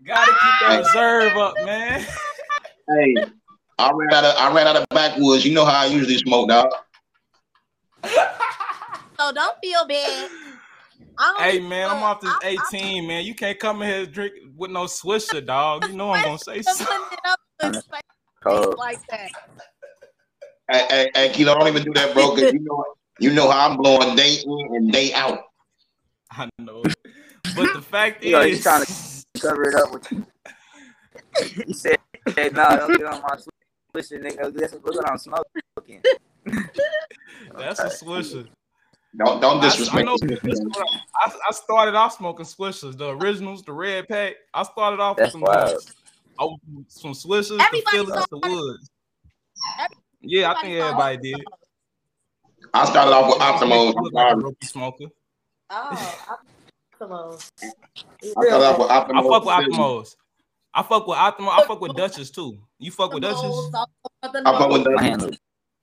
Gotta 0.05 0.33
keep 0.33 0.69
that 0.69 0.79
reserve 0.79 1.37
up, 1.37 1.55
man. 1.65 2.05
Hey, 2.89 3.15
I 3.79 3.93
ran 3.93 4.15
out 4.15 4.25
of 4.25 4.35
I 4.37 4.53
ran 4.53 4.67
out 4.67 4.75
of 4.75 4.85
backwoods. 4.89 5.45
You 5.45 5.55
know 5.55 5.65
how 5.65 5.83
I 5.83 5.87
usually 5.87 6.19
smoke, 6.19 6.49
dog. 6.49 6.73
So 9.19 9.31
don't 9.31 9.57
feel 9.63 9.87
bad. 9.87 10.31
Hey 11.39 11.61
man, 11.61 11.91
I'm 11.91 12.03
off 12.03 12.21
this 12.21 12.33
18, 12.73 13.07
man. 13.07 13.25
You 13.25 13.35
can't 13.35 13.59
come 13.59 13.83
in 13.83 13.89
here 13.89 14.07
drink 14.07 14.33
with 14.57 14.71
no 14.71 14.87
Swisher, 14.87 15.45
dog. 15.45 15.85
You 15.85 15.93
know 15.93 16.11
I'm 16.11 16.23
gonna 16.23 16.39
say 16.39 16.63
something. 16.63 16.87
it 17.13 17.21
up 17.25 17.39
in 17.63 17.75
space 17.75 18.01
Cold. 18.43 18.77
like 18.79 18.99
that. 19.11 19.31
Hey, 20.71 20.87
hey, 20.89 21.11
hey, 21.15 21.29
Kilo, 21.33 21.57
don't 21.57 21.69
even 21.69 21.85
do 21.85 21.93
that, 21.95 22.15
bro. 22.15 22.31
Cause 22.31 22.53
you 22.53 22.61
know 22.61 22.85
you 23.21 23.33
know 23.33 23.51
how 23.51 23.71
I'm 23.71 23.77
blowing 23.77 24.17
day 24.17 24.39
in 24.45 24.75
and 24.75 24.93
day 24.93 25.13
out. 25.13 25.39
I 26.33 26.49
know. 26.59 26.83
But 27.55 27.73
the 27.75 27.83
fact 27.83 28.25
You 28.25 28.33
know, 28.33 28.43
he's 28.43 28.63
trying 28.63 28.85
to 28.85 28.93
cover 29.41 29.69
it 29.69 29.75
up 29.75 29.93
with 29.93 30.11
you. 30.11 30.27
He 31.67 31.73
said, 31.75 31.99
hey, 32.35 32.51
nah, 32.51 32.77
don't 32.77 32.97
get 32.97 33.07
on 33.07 33.23
my 33.23 33.37
switch, 33.37 34.21
nigga. 34.21 34.53
That's 34.53 34.73
look 34.73 34.85
what 34.87 35.09
I'm 35.09 35.19
smoking. 35.19 36.03
that's 37.59 37.81
a 37.81 38.05
Swisher. 38.05 38.49
Don't 39.17 39.41
don't 39.41 39.59
I, 39.59 39.67
I 39.67 39.71
disrespect. 39.71 40.07
know. 40.07 40.17
I, 41.17 41.33
I 41.49 41.53
started 41.53 41.95
off 41.95 42.17
smoking 42.17 42.47
Swishers, 42.47 42.97
the 42.97 43.11
originals, 43.11 43.63
the 43.63 43.73
red 43.73 44.09
pack. 44.09 44.35
I 44.55 44.63
started 44.63 45.01
off 45.01 45.17
That's 45.19 45.35
uh, 45.35 45.39
with 45.39 45.49
some 45.49 45.55
wild. 45.55 45.71
joints. 45.71 45.95
I 46.39 46.45
was 46.45 47.25
Swishers 47.25 47.59
to 47.59 47.65
Everybody 47.65 47.97
Phillies 47.97 48.27
to 48.27 48.41
Woods. 48.43 48.91
Yeah, 50.23 50.53
I 50.53 50.61
think 50.63 50.75
everybody 50.75 51.17
did. 51.19 51.45
I 52.73 52.87
started 52.87 53.13
off 53.13 53.29
with 53.29 53.39
Optimos. 53.43 53.95
Look 53.95 54.13
like 54.15 54.33
a 54.33 54.37
rookie 54.37 54.67
smoker. 54.67 55.05
Oh, 55.69 56.37
come 56.99 57.13
on. 57.13 57.39
I 57.63 57.69
started 58.31 58.53
off 58.53 58.79
with 58.79 58.91
I 58.91 59.23
fuck 59.23 59.45
with 59.45 59.55
Optimos. 59.55 60.17
I 60.75 60.83
fuck 60.83 61.07
with 61.07 61.19
Optimo. 61.19 61.49
I 61.51 61.65
fuck 61.67 61.81
with 61.81 61.95
Duchess 61.95 62.31
too. 62.31 62.59
You 62.79 62.91
fuck 62.91 63.13
with 63.13 63.23
Duchess? 63.23 63.71
I 64.23 64.59
fuck 64.59 64.71
with 64.71 65.39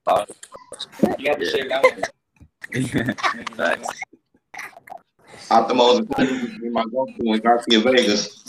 My 0.10 0.26
the 0.26 0.34
hand 0.34 0.60
was 0.72 0.88
You 1.20 1.26
got 1.26 1.39
the 1.39 1.45
shit 1.45 1.70
Optimos 5.49 5.99
is 5.99 6.74
my 6.74 6.84
go-to 6.91 7.34
in 7.34 7.39
Garcia 7.41 7.80
Vegas. 7.80 8.43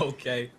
Okay. 0.00 0.50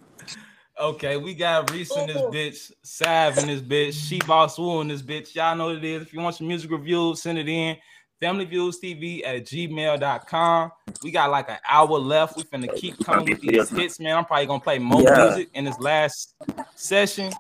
Okay, 0.80 1.18
we 1.18 1.34
got 1.34 1.72
Reese 1.72 1.96
in 1.96 2.08
this 2.08 2.18
bitch, 2.18 2.72
Sab 2.84 3.38
in 3.38 3.48
this 3.48 3.62
bitch, 3.62 3.94
She 3.94 4.20
Boss 4.20 4.58
Woo 4.58 4.82
in 4.82 4.88
this 4.88 5.02
bitch. 5.02 5.36
Y'all 5.36 5.56
know 5.56 5.68
what 5.68 5.76
it 5.76 5.84
is. 5.84 6.02
If 6.02 6.14
you 6.14 6.20
want 6.20 6.36
some 6.36 6.48
music 6.48 6.72
reviews, 6.72 7.22
send 7.22 7.38
it 7.38 7.48
in. 7.48 7.78
FamilyViewsTV 8.22 9.26
at 9.26 9.46
gmail.com. 9.46 10.72
We 11.04 11.12
got 11.12 11.30
like 11.30 11.50
an 11.50 11.58
hour 11.68 11.88
left. 11.88 12.38
We 12.38 12.44
finna 12.44 12.74
keep 12.76 12.98
coming 13.06 13.30
with 13.30 13.42
these 13.42 13.70
hits, 13.70 14.00
man. 14.00 14.18
I'm 14.18 14.26
probably 14.26 14.48
gonna 14.48 14.62
play 14.62 14.80
more 14.80 15.02
Yeah. 15.02 15.26
music 15.26 15.50
in 15.54 15.66
this 15.66 15.80
last 15.80 16.36
session. 16.76 17.32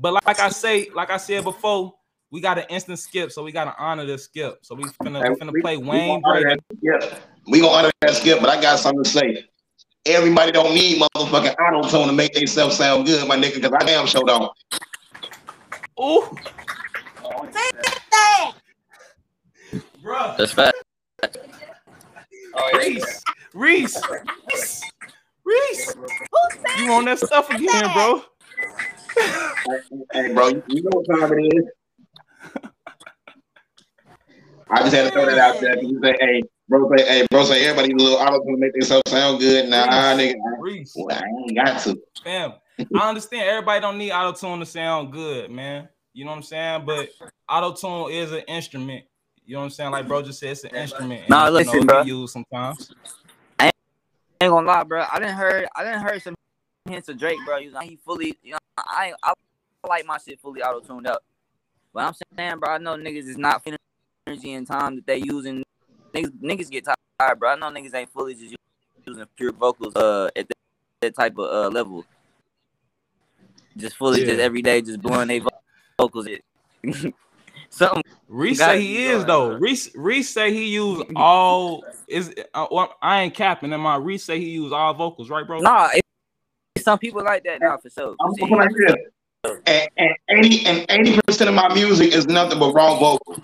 But 0.00 0.14
like 0.26 0.40
I 0.40 0.48
say, 0.48 0.88
like 0.94 1.10
I 1.10 1.18
said 1.18 1.44
before, 1.44 1.92
we 2.30 2.40
got 2.40 2.58
an 2.58 2.64
instant 2.70 2.98
skip, 2.98 3.30
so 3.30 3.42
we 3.42 3.52
gotta 3.52 3.74
honor 3.78 4.06
this 4.06 4.24
skip. 4.24 4.58
So 4.62 4.74
we 4.74 4.84
finna, 4.84 5.28
we 5.28 5.34
finna 5.36 5.60
play 5.60 5.76
Wayne 5.76 6.22
Brady. 6.22 6.44
that 6.44 7.02
skip. 7.02 7.22
We 7.46 7.60
gonna 7.60 7.72
honor 7.72 7.90
that 8.00 8.14
skip, 8.14 8.40
but 8.40 8.48
I 8.48 8.60
got 8.60 8.78
something 8.78 9.04
to 9.04 9.10
say. 9.10 9.44
Everybody 10.06 10.52
don't 10.52 10.74
need 10.74 11.02
motherfucking 11.02 11.54
auto 11.58 11.88
tune 11.88 12.06
to 12.06 12.14
make 12.14 12.32
themselves 12.32 12.76
sound 12.76 13.04
good, 13.04 13.28
my 13.28 13.36
nigga. 13.36 13.56
Because 13.56 13.72
I 13.78 13.84
damn 13.84 14.06
sure 14.06 14.24
don't. 14.24 14.50
Ooh. 16.00 16.34
That's 20.38 20.52
fact. 20.52 20.76
Reese, 22.74 23.22
Reese, 23.52 24.02
Reese, 24.50 24.82
Reese. 25.44 25.94
You 26.78 26.92
on 26.92 27.04
that 27.04 27.18
stuff 27.18 27.50
again, 27.50 27.92
bro? 27.92 28.22
Hey, 30.12 30.34
bro, 30.34 30.48
you 30.48 30.62
you 30.66 30.82
know 30.82 30.90
what 31.00 31.06
time 31.20 31.38
it 31.38 31.54
is. 31.54 31.64
I 34.70 34.82
just 34.82 34.94
had 34.94 35.04
to 35.04 35.10
throw 35.10 35.26
that 35.26 35.38
out 35.38 35.60
there. 35.60 35.74
'cause 35.76 35.84
You 35.84 36.00
say, 36.02 36.16
hey, 36.20 36.42
bro, 36.68 36.88
say, 36.96 37.04
hey, 37.06 37.26
bro, 37.30 37.44
say 37.44 37.64
everybody 37.66 37.88
need 37.92 38.00
a 38.00 38.04
little 38.04 38.18
auto 38.18 38.42
tune 38.44 38.54
to 38.54 38.60
make 38.60 38.72
themselves 38.72 39.10
sound 39.10 39.40
good. 39.40 39.68
Nah, 39.68 39.86
nigga, 40.14 40.34
I, 40.34 40.60
Reese. 40.60 40.94
well, 40.96 41.16
I 41.16 41.22
ain't 41.26 41.56
got 41.56 41.80
to. 41.82 42.00
Fam, 42.24 42.52
I 42.96 43.08
understand 43.08 43.48
everybody 43.48 43.80
don't 43.80 43.98
need 43.98 44.12
auto 44.12 44.38
tune 44.38 44.60
to 44.60 44.66
sound 44.66 45.12
good, 45.12 45.50
man. 45.50 45.88
You 46.12 46.24
know 46.24 46.30
what 46.32 46.38
I'm 46.38 46.42
saying? 46.42 46.84
But 46.86 47.08
auto 47.48 47.72
tune 47.74 48.12
is 48.12 48.32
an 48.32 48.40
instrument. 48.48 49.04
You 49.44 49.54
know 49.54 49.60
what 49.60 49.64
I'm 49.64 49.70
saying? 49.70 49.90
Like 49.90 50.06
bro 50.06 50.22
just 50.22 50.38
said, 50.38 50.50
it's 50.50 50.64
an 50.64 50.74
instrument. 50.74 51.22
and, 51.22 51.30
Nah, 51.30 51.46
you 51.46 51.64
know, 51.64 51.72
listen, 51.72 51.78
it 51.82 51.86
bro. 51.86 52.02
be 52.02 52.08
used 52.08 52.32
sometimes. 52.32 52.92
ain't 53.60 53.72
gonna 54.40 54.66
lie, 54.66 54.84
bro. 54.84 55.04
I 55.12 55.18
didn't 55.18 55.34
heard 55.36 55.68
I 55.76 55.84
didn't 55.84 56.02
heard 56.02 56.22
some 56.22 56.34
hints 56.88 57.08
of 57.08 57.18
Drake, 57.18 57.38
bro. 57.44 57.58
You 57.58 57.72
know, 57.72 57.80
he 57.80 57.96
fully, 57.96 58.38
you 58.42 58.52
know, 58.52 58.58
I 58.78 59.12
I 59.22 59.32
like 59.86 60.06
my 60.06 60.18
shit 60.18 60.40
fully 60.40 60.62
auto 60.62 60.80
tuned 60.80 61.06
up. 61.06 61.22
But 61.92 62.04
I'm 62.04 62.14
saying, 62.38 62.58
bro, 62.58 62.70
I 62.70 62.78
know 62.78 62.96
niggas 62.96 63.28
is 63.28 63.36
not 63.36 63.66
energy 64.26 64.52
and 64.52 64.66
time 64.66 64.96
that 64.96 65.06
they 65.06 65.18
using. 65.18 65.62
Niggas, 66.14 66.30
niggas 66.40 66.70
get 66.70 66.86
tired, 67.18 67.38
bro. 67.38 67.50
I 67.50 67.56
know 67.56 67.70
niggas 67.70 67.94
ain't 67.94 68.12
fully 68.12 68.34
just 68.34 68.54
using 69.06 69.24
pure 69.36 69.52
vocals 69.52 69.94
uh 69.96 70.28
at 70.36 70.48
that, 70.48 70.56
that 71.00 71.14
type 71.16 71.38
of 71.38 71.50
uh 71.50 71.68
level. 71.68 72.04
Just 73.76 73.96
fully, 73.96 74.24
just 74.24 74.40
every 74.40 74.62
day, 74.62 74.82
just 74.82 75.00
blowing 75.00 75.28
they 75.28 75.38
vo- 75.38 75.48
vocals. 75.98 76.26
It 76.26 76.42
something. 77.70 78.02
Reese 78.28 78.58
say 78.58 78.80
he 78.80 79.06
is 79.08 79.24
though. 79.24 79.54
Reese 79.54 79.90
Reese 79.94 80.30
say 80.30 80.52
he 80.52 80.66
used 80.66 81.02
all 81.16 81.84
is 82.08 82.34
uh, 82.54 82.66
well, 82.70 82.94
I 83.02 83.22
ain't 83.22 83.34
capping 83.34 83.72
in 83.72 83.80
my 83.80 83.96
Reese 83.96 84.24
say 84.24 84.38
he 84.38 84.50
used 84.50 84.72
all 84.72 84.94
vocals, 84.94 85.30
right, 85.30 85.46
bro? 85.46 85.60
Nah, 85.60 85.88
it, 85.94 86.04
some 86.78 86.98
people 86.98 87.22
like 87.24 87.44
that 87.44 87.60
now 87.60 87.76
for 87.78 87.90
sure. 87.90 88.14
I'm 88.20 88.34
talking 88.34 88.56
like 88.56 88.70
this. 88.76 88.96
And, 89.66 89.88
and 89.96 90.44
80 90.44 90.66
and 90.66 90.86
80 90.88 91.20
percent 91.26 91.48
of 91.48 91.56
my 91.56 91.72
music 91.72 92.12
is 92.12 92.26
nothing 92.26 92.58
but 92.58 92.72
wrong 92.72 92.98
vocals. 92.98 93.40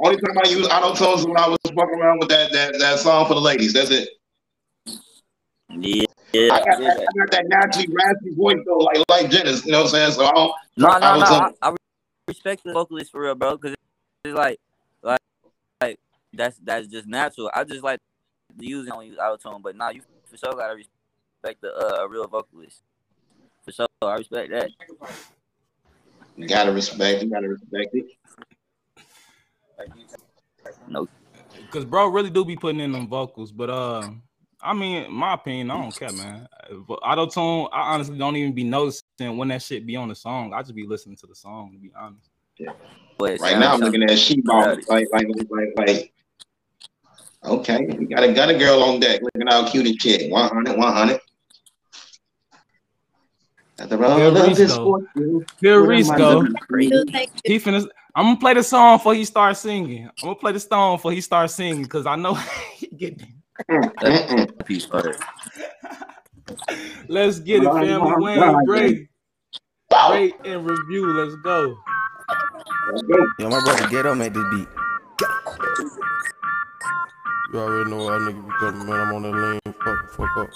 Only 0.00 0.16
time 0.20 0.38
I 0.44 0.48
use 0.48 0.68
auto 0.68 0.94
tunes 0.94 1.20
is 1.20 1.26
when 1.26 1.36
I 1.36 1.48
was 1.48 1.58
fucking 1.64 2.00
around 2.00 2.20
with 2.20 2.28
that, 2.28 2.52
that 2.52 2.78
that 2.78 2.98
song 2.98 3.26
for 3.26 3.34
the 3.34 3.40
ladies. 3.40 3.72
That's 3.72 3.90
it. 3.90 4.08
Yeah, 5.70 6.04
I 6.52 6.58
got, 6.58 6.64
that, 6.64 7.00
I 7.00 7.18
got 7.18 7.30
that 7.30 7.44
naturally 7.48 7.88
raspy 7.88 8.34
voice 8.34 8.58
though, 8.66 8.78
like 8.78 8.98
like 9.08 9.30
Jennings. 9.30 9.64
You 9.64 9.72
know 9.72 9.78
what 9.78 9.84
I'm 9.86 9.90
saying? 9.90 10.12
So 10.12 10.24
I 10.26 10.30
don't. 10.32 10.52
No, 10.76 10.88
no, 10.88 10.98
no. 10.98 11.06
auto-tune. 11.22 11.54
I, 11.62 11.68
I 11.70 11.74
respect 12.28 12.64
the 12.64 12.72
vocalist 12.72 13.10
for 13.10 13.22
real, 13.22 13.34
bro. 13.34 13.56
Because 13.56 13.74
it's 14.24 14.34
like, 14.34 14.60
like, 15.02 15.20
like 15.80 15.98
that's 16.32 16.58
that's 16.58 16.86
just 16.86 17.06
natural. 17.06 17.50
I 17.54 17.64
just 17.64 17.82
like 17.82 18.00
using 18.58 18.92
on 18.92 19.06
use 19.06 19.18
auto 19.18 19.36
tune, 19.36 19.62
but 19.62 19.74
now 19.74 19.90
you 19.90 20.02
for 20.26 20.36
sure 20.36 20.52
gotta 20.52 20.74
respect 20.74 20.97
the 21.42 21.74
uh, 21.74 22.04
a 22.04 22.08
real 22.08 22.26
vocalist. 22.26 22.82
For 23.64 23.72
sure, 23.72 23.86
I 24.02 24.16
respect 24.16 24.50
that. 24.50 24.70
You 26.36 26.48
gotta 26.48 26.72
respect. 26.72 27.22
You 27.22 27.30
gotta 27.30 27.48
respect 27.48 27.94
it. 27.94 28.06
No, 30.88 31.06
Cause 31.70 31.84
bro 31.84 32.08
really 32.08 32.30
do 32.30 32.44
be 32.44 32.56
putting 32.56 32.80
in 32.80 32.92
them 32.92 33.08
vocals, 33.08 33.52
but 33.52 33.70
uh, 33.70 34.08
I 34.60 34.74
mean, 34.74 35.12
my 35.12 35.34
opinion, 35.34 35.70
I 35.70 35.80
don't 35.80 35.96
care, 35.96 36.12
man. 36.12 36.48
Auto 36.88 37.26
tune, 37.26 37.68
I 37.72 37.94
honestly 37.94 38.18
don't 38.18 38.36
even 38.36 38.52
be 38.52 38.64
noticing 38.64 39.36
when 39.36 39.48
that 39.48 39.62
shit 39.62 39.86
be 39.86 39.96
on 39.96 40.08
the 40.08 40.14
song. 40.14 40.52
I 40.52 40.62
just 40.62 40.74
be 40.74 40.86
listening 40.86 41.16
to 41.16 41.26
the 41.26 41.34
song 41.34 41.72
to 41.72 41.78
be 41.78 41.92
honest. 41.98 42.30
But 43.18 43.40
Right 43.40 43.58
now 43.58 43.74
I'm 43.74 43.80
looking 43.80 44.02
at 44.02 44.18
she 44.18 44.40
boss 44.40 44.78
like 44.88 45.08
like 45.12 45.28
like 45.50 45.68
like. 45.76 46.12
Okay, 47.44 47.86
we 47.98 48.06
got 48.06 48.24
a 48.24 48.32
got 48.32 48.50
a 48.50 48.58
girl 48.58 48.82
on 48.82 49.00
deck 49.00 49.20
looking 49.22 49.48
out 49.48 49.70
cute 49.70 49.86
and 49.86 50.00
shit. 50.00 50.30
100, 50.30 50.76
100. 50.76 51.20
At 53.80 53.88
the 53.88 53.96
Here 53.96 54.06
roll 54.06 54.36
of 54.36 54.58
Reese 54.58 54.74
fortune, 54.74 55.46
Here 55.60 55.80
what 55.80 55.88
Reese 55.88 56.08
am 56.08 56.14
I 56.14 56.18
go. 56.18 56.38
looking 56.38 56.54
for? 56.68 56.78
He 57.44 57.58
finna. 57.58 57.88
I'm 58.16 58.24
gonna 58.24 58.40
play 58.40 58.54
the 58.54 58.62
song 58.64 58.98
before 58.98 59.14
he 59.14 59.24
starts 59.24 59.60
singing. 59.60 60.06
I'm 60.06 60.12
gonna 60.20 60.34
play 60.34 60.50
the 60.50 60.60
song 60.60 60.96
before 60.96 61.12
he 61.12 61.20
starts 61.20 61.54
singing 61.54 61.84
because 61.84 62.06
I 62.06 62.16
know 62.16 62.34
he 62.74 62.88
get. 62.88 63.22
Peace, 64.64 64.86
brother. 64.86 65.14
Let's 67.06 67.38
get 67.38 67.62
it, 67.62 67.66
family. 67.66 68.14
Wayne 68.22 68.64
Brady. 68.64 69.08
Rate 70.10 70.34
and 70.44 70.68
review. 70.68 71.06
Let's 71.12 71.36
go. 71.36 71.76
Yo, 73.38 73.48
my 73.48 73.60
brother 73.64 73.88
Ghetto 73.88 74.14
made 74.14 74.34
this 74.34 74.44
beat. 74.50 74.68
You 77.48 77.60
already 77.60 77.88
know 77.88 78.04
how 78.04 78.20
nigga 78.28 78.44
be 78.44 78.52
coming, 78.60 78.84
man. 78.84 79.08
I'm 79.08 79.14
on 79.16 79.22
that 79.24 79.32
lane. 79.32 79.72
Fuck, 79.80 80.00
fuck 80.12 80.36
up. 80.36 80.52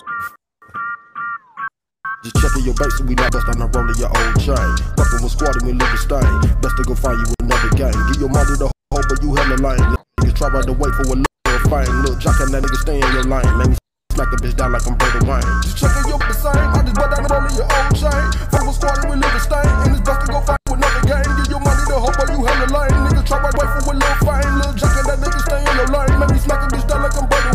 Just 2.20 2.36
checking 2.36 2.68
your 2.68 2.76
base 2.76 3.00
so 3.00 3.08
we 3.08 3.16
not 3.16 3.32
bust 3.32 3.48
on 3.48 3.64
the 3.64 3.68
roll 3.72 3.88
of 3.88 3.96
your 3.96 4.12
old 4.12 4.36
chain. 4.36 4.60
Fucking 5.00 5.24
with 5.24 5.32
squad 5.32 5.56
and 5.56 5.64
we 5.64 5.72
leave 5.72 5.88
a 5.88 5.96
stain. 5.96 6.28
Best 6.60 6.76
to 6.76 6.84
go 6.84 6.92
find 6.92 7.16
you 7.16 7.32
another 7.40 7.72
game. 7.80 7.96
Give 8.12 8.28
your 8.28 8.28
money 8.28 8.60
the 8.60 8.68
hoe, 8.68 9.08
but 9.08 9.24
you 9.24 9.32
hella 9.32 9.56
lame. 9.64 9.96
Niggas 10.20 10.36
try 10.36 10.52
right 10.52 10.68
to 10.68 10.76
wait 10.76 10.92
for 11.00 11.08
a 11.08 11.16
little 11.16 11.64
fine. 11.72 11.88
Little 12.04 12.20
jock 12.20 12.36
and 12.44 12.52
that 12.52 12.60
nigga 12.60 12.76
stay 12.84 13.00
in 13.00 13.08
your 13.16 13.24
lane. 13.24 13.48
Make 13.56 13.72
me 13.72 13.76
smack 14.12 14.28
a 14.28 14.36
bitch 14.36 14.52
down 14.60 14.76
like 14.76 14.84
I'm 14.84 14.92
Brady 15.00 15.24
Wayne. 15.24 15.48
Just 15.64 15.80
checking 15.80 16.12
your 16.12 16.20
the 16.20 16.36
same. 16.36 16.60
I 16.60 16.84
just 16.84 16.92
bust 16.92 17.08
down 17.08 17.24
the 17.24 17.30
roll 17.32 17.48
of 17.48 17.56
your 17.56 17.68
old 17.72 17.92
chain. 17.96 18.24
Fuck 18.52 18.68
with 18.68 18.76
squad 18.76 19.00
and 19.00 19.08
we 19.08 19.16
leave 19.16 19.32
a 19.32 19.40
stain. 19.40 19.64
And 19.88 19.96
it's 19.96 20.04
best 20.04 20.20
to 20.20 20.26
go 20.28 20.44
find 20.44 20.60
you 20.68 20.76
another 20.76 21.02
game. 21.08 21.30
Give 21.40 21.56
your 21.56 21.62
money 21.64 21.84
the 21.88 21.96
hoe, 21.96 22.12
but 22.20 22.28
you 22.28 22.40
hella 22.44 22.68
lame. 22.68 23.00
Niggas 23.08 23.24
try 23.24 23.40
right 23.40 23.48
to 23.48 23.56
wait 23.56 23.70
for 23.80 23.80
a 23.80 23.96
little 23.96 24.20
fine. 24.20 24.31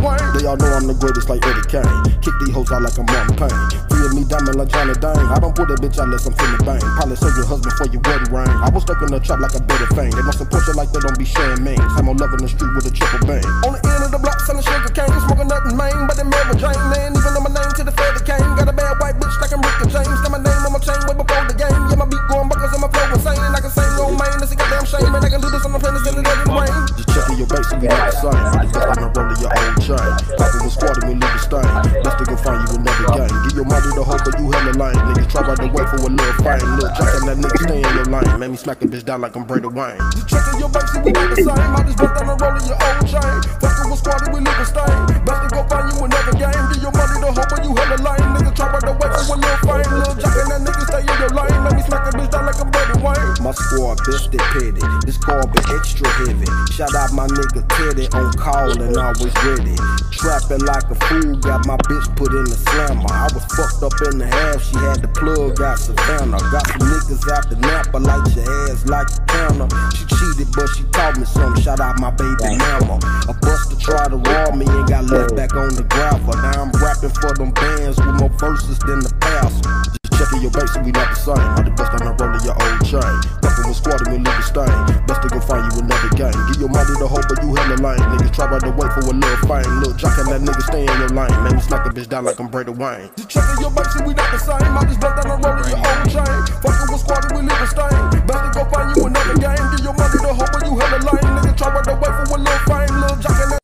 Wayne. 0.08 0.32
They 0.40 0.48
all 0.48 0.56
know 0.56 0.72
I'm 0.72 0.88
the 0.88 0.96
greatest 0.96 1.28
like 1.28 1.44
Eddie 1.44 1.68
Kane. 1.68 2.00
Kick 2.24 2.36
these 2.40 2.56
hoes 2.56 2.72
out 2.72 2.82
like 2.82 2.96
I'm 2.96 3.06
Martin 3.12 3.36
Payne. 3.36 3.88
Free 3.92 4.08
me 4.16 4.24
diamond 4.24 4.56
like 4.56 4.72
Johnny 4.72 4.96
Dang. 4.96 5.28
I 5.28 5.38
don't 5.44 5.52
put 5.52 5.68
a 5.68 5.76
bitch 5.76 6.00
out 6.00 6.08
unless 6.08 6.24
I'm 6.24 6.34
finna 6.40 6.60
bang. 6.64 6.82
Probably 6.96 7.20
serve 7.20 7.36
your 7.36 7.48
husband 7.48 7.74
for 7.76 7.88
your 7.92 8.02
wedding 8.08 8.32
ring. 8.32 8.48
I 8.48 8.72
was 8.72 8.88
stuck 8.88 9.02
in 9.04 9.12
the 9.12 9.20
trap 9.20 9.44
like 9.44 9.54
a 9.54 9.62
better 9.62 9.90
fame. 9.92 10.16
They 10.16 10.24
don't 10.24 10.38
support 10.38 10.64
you 10.64 10.74
like 10.80 10.90
they 10.96 11.02
don't 11.04 11.20
be 11.20 11.28
sharing 11.28 11.62
mains. 11.62 11.84
I'm 12.00 12.08
on 12.08 12.16
love 12.18 12.32
in 12.34 12.40
the 12.40 12.50
street 12.50 12.72
with 12.72 12.88
a 12.88 12.94
triple 12.94 13.28
bang. 13.28 13.44
On 13.68 13.76
the 13.76 13.82
end 13.84 14.02
of 14.08 14.12
the 14.16 14.22
block 14.22 14.40
selling 14.48 14.64
sugar 14.64 14.94
cane. 14.96 15.12
Smoking 15.28 15.52
nothing 15.52 15.76
main, 15.76 16.08
but 16.08 16.16
they 16.16 16.24
Mary 16.24 16.56
Jane. 16.56 16.84
They 16.94 17.02
ain't 17.04 17.20
even 17.20 17.32
know 17.36 17.44
my 17.44 17.52
name 17.52 17.72
to 17.76 17.84
the 17.84 17.92
that 17.92 18.24
came. 18.24 18.48
Got 18.56 18.72
a 18.72 18.76
bad 18.76 18.96
white 19.04 19.18
bitch 19.20 19.36
like 19.44 19.52
I'm 19.52 19.60
Rick 19.60 19.78
and 19.84 19.92
James. 19.92 20.20
Got 20.24 20.32
my 20.32 20.42
name 20.42 20.62
on 20.64 20.72
my 20.72 20.82
chain 20.82 21.02
way 21.04 21.16
before 21.18 21.44
the 21.50 21.56
game. 21.58 21.82
Yeah, 21.92 22.00
my 22.00 22.08
beat 22.08 22.24
going 22.32 22.48
buckles 22.48 22.72
and 22.72 22.82
my 22.82 22.90
flow 22.94 23.12
insane. 23.12 23.42
I 23.42 23.60
can 23.60 23.74
sing 23.74 23.92
no 24.00 24.10
oh, 24.10 24.16
main. 24.16 24.38
It's 24.40 24.54
a 24.54 24.58
goddamn 24.58 24.86
shame. 24.88 25.12
And 25.12 25.24
I 25.26 25.30
can 25.30 25.42
do 25.42 25.50
this 25.52 25.66
on 25.66 25.74
the 25.76 25.82
planet 25.82 26.00
instead 26.00 26.16
of 26.16 26.24
letting 26.24 26.54
rain. 26.54 27.07
Base 27.48 27.72
and 27.72 27.82
we 27.82 27.88
just 27.88 28.20
bust 28.20 28.28
on 28.28 29.00
the 29.00 29.08
roll 29.08 29.32
of 29.32 29.40
your 29.40 29.52
old 29.56 29.80
chain. 29.80 30.12
Popping 30.36 30.64
with 30.68 30.76
squad 30.76 31.00
and 31.00 31.08
we 31.08 31.14
leave 31.16 31.32
a 31.32 31.40
stain. 31.40 31.64
Best 32.04 32.18
to 32.20 32.24
go 32.28 32.36
find 32.36 32.60
you 32.68 32.76
another 32.76 33.08
game. 33.16 33.36
Give 33.48 33.56
your 33.56 33.68
money 33.72 33.88
the 33.96 34.04
hoe, 34.04 34.20
but 34.20 34.36
you 34.36 34.52
hella 34.52 34.74
lame. 34.76 35.00
Niggas 35.16 35.32
try 35.32 35.48
right 35.48 35.56
to 35.56 35.68
wait 35.72 35.88
for 35.88 36.00
a 36.04 36.12
little 36.12 36.36
fine. 36.44 36.60
Little 36.76 36.92
jock 36.92 37.08
and 37.08 37.26
that 37.32 37.38
nigga 37.40 37.60
stay 37.64 37.80
in 37.80 37.94
your 37.96 38.08
lane. 38.12 38.36
Make 38.36 38.52
me 38.52 38.58
smack 38.60 38.84
a 38.84 38.88
bitch 38.92 39.06
down 39.08 39.24
like 39.24 39.36
I'm 39.40 39.48
Brady 39.48 39.72
Wayne. 39.72 39.96
Just 40.12 40.28
checking 40.28 40.60
your 40.60 40.68
base 40.68 40.92
and 40.92 41.08
we 41.08 41.12
the 41.16 41.36
same. 41.40 41.56
I 41.56 41.80
just 41.88 41.96
bust 41.96 42.14
down 42.20 42.28
the 42.28 42.36
roll 42.36 42.52
of 42.52 42.68
your 42.68 42.80
old 42.84 43.06
chain. 43.08 43.40
With 43.88 44.00
squad 44.04 44.20
and 44.28 44.32
we 44.36 44.40
leave 44.44 44.60
a 44.60 44.66
stain. 44.68 45.00
Best 45.24 45.40
to 45.40 45.48
go 45.56 45.62
find 45.72 45.88
you 45.88 45.96
another 46.04 46.36
game. 46.36 46.64
Give 46.76 46.84
your 46.84 46.92
money 46.92 47.16
the 47.24 47.30
hoe, 47.32 47.48
but 47.48 47.60
you 47.64 47.72
hella 47.72 47.98
lame. 48.04 48.30
Niggas 48.36 48.56
try 48.60 48.68
right 48.76 48.84
to 48.84 48.92
wait 48.92 49.12
for 49.16 49.24
a 49.24 49.40
little 49.40 49.60
fine. 49.64 49.88
Little 49.88 50.20
jock 50.20 50.36
and 50.36 50.52
that 50.52 50.62
nigga 50.68 50.84
stay 50.84 51.04
in 51.08 51.16
your 51.16 51.32
lane. 51.32 51.60
Make 51.64 51.80
me 51.80 51.84
smack 51.88 52.04
a 52.04 52.12
bitch 52.12 52.28
down 52.28 52.44
like 52.44 52.60
I'm 52.60 52.68
Brady 52.76 52.96
Wayne. 53.00 53.40
My 53.40 53.56
squad 53.56 54.04
best 54.04 54.36
they 54.36 54.44
petty. 54.52 54.84
This 55.08 55.16
car 55.16 55.40
been 55.48 55.64
extra 55.72 56.12
heavy. 56.20 56.52
Shout 56.76 56.92
out 56.92 57.16
my 57.16 57.24
nigga 57.38 57.62
Teddy 57.70 58.10
on 58.18 58.34
call 58.34 58.74
and 58.82 58.98
always 58.98 59.34
ready. 59.46 59.78
Trapping 60.18 60.66
like 60.66 60.90
a 60.90 60.98
fool, 61.06 61.38
got 61.38 61.66
my 61.70 61.78
bitch 61.86 62.10
put 62.18 62.34
in 62.34 62.46
the 62.50 62.58
slammer. 62.58 63.06
I 63.14 63.30
was 63.30 63.46
fucked 63.54 63.86
up 63.86 63.94
in 64.10 64.18
the 64.18 64.26
half, 64.26 64.58
she 64.66 64.76
had 64.82 65.06
the 65.06 65.10
plug 65.14 65.62
out 65.62 65.78
Savannah. 65.78 66.42
Got 66.50 66.66
some 66.66 66.90
niggas 66.90 67.22
out 67.30 67.46
the 67.50 67.56
Napa, 67.62 68.02
light 68.02 68.26
your 68.34 68.50
ass 68.66 68.86
like 68.90 69.06
a 69.06 69.20
counter. 69.30 69.70
She 69.94 70.10
cheated, 70.10 70.50
but 70.58 70.68
she 70.74 70.84
taught 70.90 71.18
me 71.22 71.26
something. 71.26 71.62
Shout 71.62 71.80
out 71.80 72.02
my 72.02 72.10
baby 72.10 72.58
mama. 72.58 72.98
A 73.30 73.34
buster 73.38 73.78
tried 73.78 74.10
to 74.10 74.18
rob 74.18 74.58
me 74.58 74.66
and 74.66 74.88
got 74.90 75.06
left 75.06 75.36
back 75.36 75.54
on 75.54 75.70
the 75.78 75.86
gravel. 75.86 76.34
Now 76.34 76.66
I'm 76.66 76.72
rapping 76.82 77.14
for 77.14 77.38
them 77.38 77.54
bands 77.54 78.02
with 78.02 78.18
more 78.18 78.34
verses 78.42 78.80
than 78.90 79.06
the 79.06 79.14
past. 79.22 79.62
Just 80.02 80.18
checking 80.18 80.42
your 80.42 80.52
base 80.52 80.74
and 80.74 80.82
we 80.82 80.92
not 80.92 81.14
the 81.14 81.20
same. 81.22 81.38
I 81.38 81.62
the 81.62 81.70
best 81.78 81.94
on 81.94 82.10
the 82.10 82.14
roll 82.18 82.34
of 82.34 82.42
your 82.42 82.58
old 82.58 82.82
chain. 82.82 83.16
Fucking 83.46 83.66
with 83.70 83.78
squad 83.78 84.02
and 84.02 84.18
we 84.18 84.18
leave 84.26 84.34
a 84.34 84.42
stain. 84.42 84.74
Best 85.06 85.22
to 85.22 85.30
go 85.30 85.40
find 85.46 85.62
you 85.70 85.86
another 85.86 86.10
game. 86.18 86.34
Give 86.50 86.66
your 86.66 86.74
money 86.74 86.96
the 86.98 87.06
hoe, 87.06 87.22
but 87.28 87.44
you 87.44 87.54
hella 87.54 87.78
lame. 87.84 88.04
Niggas 88.16 88.34
try 88.34 88.48
right 88.48 88.62
to 88.62 88.72
wait 88.72 88.92
for 88.96 89.04
a 89.04 89.14
little 89.14 89.40
fame. 89.46 89.68
Little 89.80 89.94
jock 89.94 90.18
and 90.18 90.28
that 90.32 90.42
nigga 90.42 90.64
stay 90.64 90.84
in 90.88 90.96
your 90.98 91.12
lane. 91.12 91.36
Man, 91.44 91.56
we 91.56 91.62
smack 91.62 91.86
a 91.86 91.90
bitch 91.90 92.08
down 92.08 92.26
like 92.26 92.40
I'm 92.40 92.48
Brady 92.48 92.72
Wayne. 92.72 93.12
Just 93.18 93.30
checking 93.30 93.60
your 93.62 93.72
base 93.72 93.96
and 93.96 94.08
we 94.08 94.14
not 94.16 94.32
the 94.32 94.40
same. 94.40 94.78
I 94.78 94.82
just 94.88 95.00
bust 95.00 95.20
on 95.22 95.28
the 95.28 95.38
roll 95.44 95.60
of 95.60 95.68
your 95.68 95.80
old 95.80 96.08
chain. 96.08 96.40
Fucking 96.64 96.90
with 96.92 97.02
squad 97.04 97.24
and 97.28 97.34
we 97.36 97.42
leave 97.44 97.62
a 97.62 97.68
stain. 97.68 97.94
Best 98.28 98.42
to 98.44 98.50
go 98.56 98.64
find 98.72 98.90
you 98.96 99.06
another 99.06 99.38
game. 99.38 99.64
Give 99.76 99.84
your 99.84 99.96
money 99.96 100.18
the 100.24 100.32
hoe, 100.32 100.50
but 100.52 100.62
you 100.64 100.74
hella 100.80 101.00
lame. 101.04 101.28
Niggas 101.38 101.58
try 101.60 101.70
right 101.72 101.86
to 101.86 101.96
wait 102.00 102.14
for 102.16 102.26
a 102.32 102.40
little 102.40 102.64
fame. 102.66 102.94
Little 102.98 103.20
jock 103.20 103.38
and 103.44 103.52
that 103.52 103.62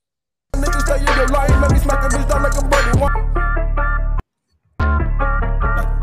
nigga 0.59 0.80
stay 0.84 0.99
in 0.99 1.14
your 1.16 1.30
lane. 1.32 1.55
Man, 1.64 1.70
we 1.72 1.80
smack 1.80 2.03
a 2.03 2.07
bitch 2.11 2.28
down 2.28 2.43
like 2.43 2.55
I'm 2.59 2.68
Brady 2.68 2.93
Wayne. 2.99 3.24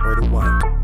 Brady 0.01 0.27
Wayne. 0.33 0.81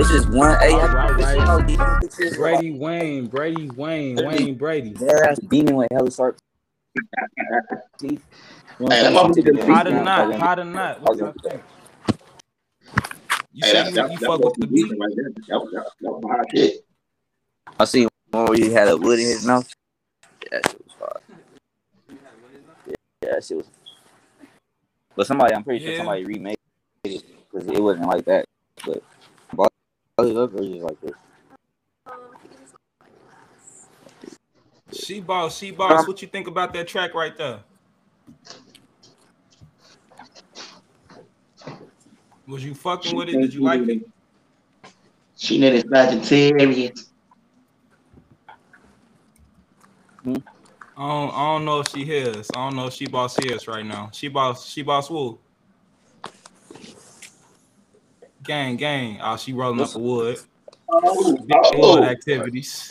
This 0.00 0.12
is 0.12 0.26
one 0.28 0.56
A. 0.62 0.70
All 0.70 0.88
right, 0.88 1.38
right. 1.38 2.00
This 2.00 2.18
is 2.20 2.38
Brady 2.38 2.70
Wayne, 2.70 3.26
Brady 3.26 3.68
Wayne, 3.68 4.16
Wayne 4.16 4.54
Brady. 4.54 4.94
Their 4.94 5.28
ass 5.28 5.38
beaming 5.40 5.76
with 5.76 5.88
hella 5.92 6.10
sharp 6.10 6.38
teeth. 7.98 8.24
You 8.78 8.86
know 8.86 8.94
Hey, 8.96 9.02
that 9.02 9.12
what 9.12 9.26
I'm 9.26 9.32
motherfucker 9.34 9.44
saying? 9.44 9.56
did 9.56 9.68
Hot 9.68 9.86
or 9.88 9.90
not? 9.90 10.34
Hot 10.36 10.58
or 10.58 10.64
not? 10.64 11.02
What 11.02 11.18
you 11.18 11.34
think? 11.42 11.62
You 13.52 13.62
Hey, 13.62 13.72
that, 13.74 13.92
that, 13.92 14.12
you 14.12 14.18
that 14.20 14.26
fuck 14.26 14.40
with 14.40 14.54
the 14.54 14.66
beat? 14.68 14.84
decent 14.84 15.00
right 15.00 15.12
there. 15.14 15.30
That 15.48 15.58
was, 15.58 15.70
that, 15.74 15.84
that 16.00 16.10
was 16.10 16.24
hot 16.26 16.46
shit. 16.50 16.86
I 17.78 17.84
seen 17.84 18.08
one 18.30 18.46
where 18.46 18.56
he 18.56 18.72
had 18.72 18.88
a 18.88 18.96
wood 18.96 19.18
in 19.18 19.26
his 19.26 19.46
mouth. 19.46 19.70
Yeah, 20.44 20.60
that 20.62 20.70
shit 20.70 20.82
was 20.82 20.94
fire. 20.98 21.20
Yeah, 22.86 23.34
that 23.34 23.44
shit 23.44 23.56
was. 23.58 23.66
But 25.14 25.26
somebody, 25.26 25.54
I'm 25.54 25.62
pretty 25.62 25.84
sure 25.84 25.94
somebody 25.94 26.24
remade 26.24 26.56
it 27.04 27.22
because 27.52 27.68
it 27.68 27.82
wasn't 27.82 28.06
like 28.08 28.24
that. 28.24 28.46
But 28.86 29.02
bought 30.20 30.30
it 30.30 30.36
up 30.36 30.54
or 30.54 30.62
just 30.62 30.82
like 30.82 31.00
this. 31.00 31.12
She 34.92 35.20
boss, 35.20 35.58
she 35.58 35.70
boss. 35.70 36.06
What 36.06 36.20
you 36.20 36.28
think 36.28 36.46
about 36.46 36.72
that 36.74 36.88
track 36.88 37.14
right 37.14 37.36
there? 37.36 37.60
Was 42.46 42.64
you 42.64 42.74
fucking 42.74 43.14
with 43.14 43.28
it? 43.28 43.40
Did 43.40 43.54
you 43.54 43.62
like 43.62 43.82
it? 43.82 44.02
She 45.36 45.58
need 45.58 45.74
a 45.74 45.88
Sagittarius. 45.88 47.12
I 50.26 51.08
don't, 51.08 51.32
I 51.32 51.52
don't 51.52 51.64
know 51.64 51.80
if 51.80 51.88
she 51.88 52.04
hears. 52.04 52.50
I 52.54 52.56
don't 52.56 52.76
know 52.76 52.88
if 52.88 52.92
she 52.92 53.06
boss 53.06 53.36
hears 53.36 53.66
right 53.66 53.86
now. 53.86 54.10
She 54.12 54.28
boss, 54.28 54.68
she 54.68 54.82
boss 54.82 55.08
Woo. 55.08 55.38
Gang, 58.42 58.76
gang. 58.76 59.18
Oh, 59.22 59.36
she 59.36 59.52
rolling 59.52 59.80
up 59.80 59.90
the 59.90 59.98
wood. 59.98 60.38
Big 61.46 61.56
oh. 61.56 61.94
wood 61.94 62.04
activities. 62.04 62.90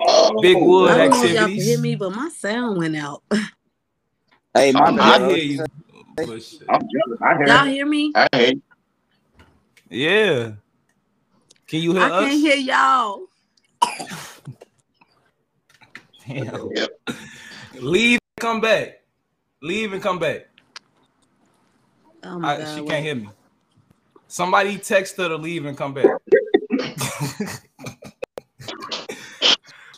Oh. 0.00 0.40
Big 0.40 0.56
wood 0.56 0.90
I 0.90 0.96
don't 0.98 1.10
know 1.10 1.16
if 1.24 1.30
y'all 1.30 1.34
can 1.34 1.44
activities. 1.44 1.66
hear 1.66 1.78
me, 1.78 1.94
but 1.94 2.14
my 2.14 2.28
sound 2.30 2.78
went 2.78 2.96
out. 2.96 3.22
Hey, 4.54 4.72
my 4.72 4.80
I'm- 4.80 4.96
bad. 4.96 5.22
I 5.22 5.28
hear 5.28 5.36
you. 5.36 5.64
But 6.16 6.42
shit. 6.42 6.62
I'm 6.70 6.80
jealous. 6.80 7.20
I 7.20 7.36
hear 7.36 7.46
Y'all 7.46 7.66
you. 7.66 7.72
hear 7.72 7.86
me? 7.86 8.12
I 8.14 8.28
hear 8.32 8.48
you. 8.54 8.62
Yeah. 9.90 10.52
Can 11.66 11.80
you 11.82 11.92
hear 11.92 12.02
us? 12.02 12.10
I 12.12 12.14
us? 12.16 12.24
can't 12.24 12.40
hear 12.40 12.56
y'all. 12.56 13.26
Damn. 16.26 16.70
Leave 17.80 18.18
and 18.18 18.40
come 18.40 18.60
back. 18.62 19.02
Leave 19.62 19.92
and 19.92 20.02
come 20.02 20.18
back. 20.18 20.46
Oh 22.22 22.38
my 22.38 22.54
I- 22.54 22.58
god. 22.58 22.74
she 22.74 22.80
wait. 22.80 22.90
can't 22.90 23.04
hear 23.04 23.14
me. 23.14 23.28
Somebody 24.36 24.76
text 24.76 25.16
her 25.16 25.30
to 25.30 25.36
leave 25.36 25.64
and 25.64 25.78
come 25.78 25.94
back. 25.94 26.04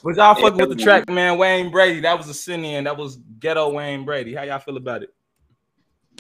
but 0.05 0.15
y'all 0.15 0.37
fucking 0.37 0.59
with 0.59 0.69
the 0.69 0.77
track, 0.81 1.11
man. 1.11 1.37
Wayne 1.39 1.73
Brady. 1.73 1.99
That 1.99 2.17
was 2.17 2.29
a 2.29 2.35
sin 2.35 2.65
in. 2.65 2.85
That 2.85 2.97
was 2.97 3.17
ghetto 3.41 3.69
Wayne 3.73 4.05
Brady. 4.05 4.37
How 4.37 4.45
y'all 4.45 4.61
feel 4.61 4.77
about 4.77 5.03
it? 5.03 5.13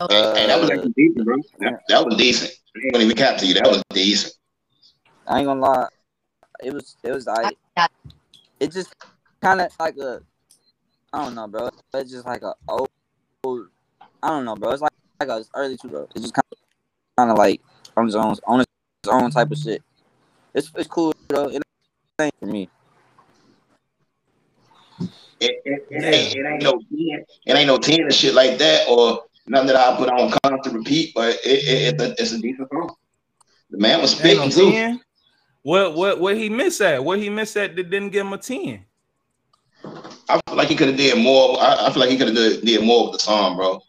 Hey, 0.00 0.32
hey, 0.34 0.46
that 0.48 0.60
was 0.60 0.68
actually 0.68 0.94
decent, 0.96 1.24
bro. 1.24 1.36
That, 1.60 1.80
that 1.86 2.04
was 2.04 2.16
decent. 2.16 2.50
I 2.74 2.80
ain't 2.86 2.92
gonna 2.92 3.04
even 3.04 3.16
cap 3.16 3.38
to 3.38 3.46
you. 3.46 3.54
That 3.54 3.68
was 3.68 3.84
decent. 3.90 4.34
I 5.28 5.38
ain't 5.38 5.46
gonna 5.46 5.60
lie. 5.60 5.86
It 6.64 6.74
was 6.74 6.96
it 7.04 7.12
was 7.12 7.28
like 7.28 7.56
it 8.58 8.72
just 8.72 8.96
kind 9.40 9.60
of 9.60 9.70
like 9.78 9.96
a 9.96 10.22
I 11.12 11.22
don't 11.22 11.36
know, 11.36 11.46
bro. 11.46 11.70
It's 11.94 12.10
just 12.10 12.26
like 12.26 12.42
a 12.42 12.54
old, 12.68 12.88
old 13.44 13.68
I 14.24 14.30
don't 14.30 14.44
know, 14.44 14.56
bro. 14.56 14.72
It's 14.72 14.82
like 14.82 14.90
like 15.20 15.28
a 15.28 15.44
early 15.54 15.76
two, 15.76 15.86
bro. 15.86 16.08
It's 16.16 16.22
just 16.22 16.34
kind 16.34 16.44
of 16.50 16.58
kind 17.16 17.30
of 17.30 17.38
like 17.38 17.60
on 17.98 18.06
his 18.06 18.16
own 18.16 18.36
on 18.46 18.58
his 18.60 18.66
own 19.10 19.30
type 19.30 19.50
of 19.50 19.58
shit. 19.58 19.82
It's 20.54 20.70
it's 20.74 20.88
cool 20.88 21.12
though. 21.28 21.48
It 21.48 21.62
ain't 22.20 22.34
for 22.38 22.46
me. 22.46 22.68
It, 25.40 25.62
it, 25.64 25.86
it, 25.88 26.04
ain't, 26.04 26.34
it 26.34 26.46
ain't 26.46 26.62
no 26.64 26.72
10. 26.72 27.24
It 27.46 27.56
ain't 27.56 27.66
no 27.68 27.78
10 27.78 28.00
and 28.00 28.12
shit 28.12 28.34
like 28.34 28.58
that 28.58 28.88
or 28.88 29.22
nothing 29.46 29.68
that 29.68 29.76
I 29.76 29.96
put 29.96 30.08
on 30.10 30.32
constant 30.42 30.74
repeat, 30.74 31.12
but 31.14 31.36
it, 31.44 31.62
it, 31.62 31.94
it's, 31.94 32.02
a, 32.02 32.22
it's 32.22 32.32
a 32.32 32.40
decent 32.40 32.68
song. 32.72 32.96
The 33.70 33.78
man 33.78 34.00
was 34.00 34.20
Ain't 34.24 34.38
no 34.38 34.48
spitting 34.48 34.66
too. 34.66 34.72
10? 34.72 35.00
What 35.62 35.94
what 35.94 36.20
what 36.20 36.36
he 36.36 36.48
miss 36.48 36.80
at? 36.80 37.04
What 37.04 37.18
he 37.18 37.28
miss 37.28 37.56
at 37.56 37.76
that 37.76 37.90
didn't 37.90 38.10
give 38.10 38.26
him 38.26 38.32
a 38.32 38.38
10? 38.38 38.84
I 40.28 40.40
feel 40.46 40.56
like 40.56 40.68
he 40.68 40.74
could 40.74 40.88
have 40.88 40.96
did 40.96 41.22
more. 41.22 41.60
I, 41.60 41.86
I 41.86 41.92
feel 41.92 42.00
like 42.00 42.10
he 42.10 42.16
could 42.16 42.28
have 42.28 42.36
did, 42.36 42.64
did 42.64 42.84
more 42.84 43.04
with 43.04 43.12
the 43.12 43.18
song, 43.18 43.56
bro. 43.56 43.80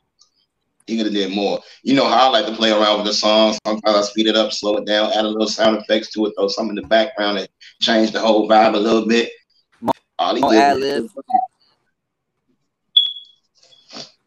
He 0.90 0.98
could 0.98 1.06
have 1.06 1.14
did 1.14 1.32
more. 1.32 1.60
You 1.84 1.94
know 1.96 2.08
how 2.08 2.28
I 2.28 2.30
like 2.30 2.46
to 2.48 2.54
play 2.56 2.72
around 2.72 2.98
with 2.98 3.06
the 3.08 3.14
song. 3.14 3.56
Sometimes 3.66 3.96
I 3.96 4.02
speed 4.02 4.28
it 4.28 4.36
up, 4.36 4.52
slow 4.52 4.78
it 4.78 4.86
down, 4.86 5.12
add 5.14 5.24
a 5.24 5.28
little 5.28 5.48
sound 5.48 5.78
effects 5.78 6.12
to 6.14 6.26
it, 6.26 6.34
throw 6.38 6.48
something 6.48 6.76
in 6.76 6.82
the 6.84 6.88
background 6.90 7.38
that 7.38 7.50
change 7.82 8.12
the 8.12 8.20
whole 8.20 8.50
vibe 8.50 8.74
a 8.74 8.78
little 8.80 9.08
bit. 9.08 9.30
All 10.18 10.36
he 10.36 10.42
did 10.42 11.04
was- 11.04 11.14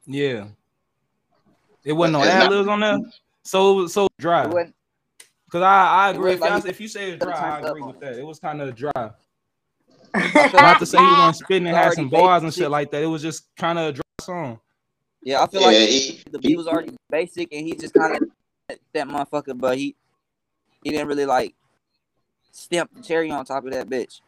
Yeah. 0.06 0.46
It 1.84 1.92
wasn't 1.92 2.12
no 2.14 2.22
It's 2.22 2.30
ad 2.30 2.50
libs 2.50 2.68
on 2.68 2.80
there. 2.80 2.98
So 3.44 3.86
so 3.88 4.06
dry. 4.18 4.46
Cause 5.50 5.62
I, 5.62 6.06
I 6.06 6.10
agree. 6.10 6.32
If, 6.32 6.40
like 6.40 6.50
y'all- 6.50 6.66
if 6.70 6.80
you 6.80 6.88
say 6.88 7.10
it's 7.10 7.24
dry, 7.24 7.32
I 7.34 7.60
agree 7.60 7.82
with 7.82 8.00
that. 8.00 8.14
It 8.16 8.24
was 8.24 8.38
kind 8.38 8.62
of 8.62 8.74
dry. 8.74 8.90
Not 10.14 10.78
to 10.78 10.86
say 10.86 10.98
he 10.98 11.04
wasn't 11.04 11.36
spitting 11.36 11.66
and 11.66 11.76
it's 11.76 11.84
had 11.84 11.92
some 11.94 12.08
bars 12.08 12.42
and 12.42 12.52
shit 12.54 12.70
like 12.70 12.90
that. 12.92 13.02
It 13.02 13.06
was 13.06 13.20
just 13.22 13.48
kind 13.56 13.78
of 13.78 13.88
a 13.88 13.92
dry 13.92 14.02
song. 14.20 14.60
Yeah, 15.22 15.42
I 15.42 15.46
feel 15.46 15.60
Yeah, 15.60 15.66
like 15.68 15.76
he- 15.76 16.22
the 16.30 16.38
beat 16.38 16.56
was 16.56 16.66
already 16.66 16.96
basic, 17.10 17.52
and 17.52 17.66
he 17.66 17.74
just 17.74 17.94
kind 17.94 18.16
of 18.16 18.28
that 18.92 19.08
motherfucker, 19.08 19.58
but 19.58 19.78
he 19.78 19.94
he 20.82 20.90
didn't 20.90 21.08
really 21.08 21.26
like 21.26 21.54
stamp 22.50 22.90
the 22.94 23.02
cherry 23.02 23.30
on 23.30 23.44
top 23.44 23.64
of 23.64 23.72
that 23.72 23.88
bitch. 23.88 24.20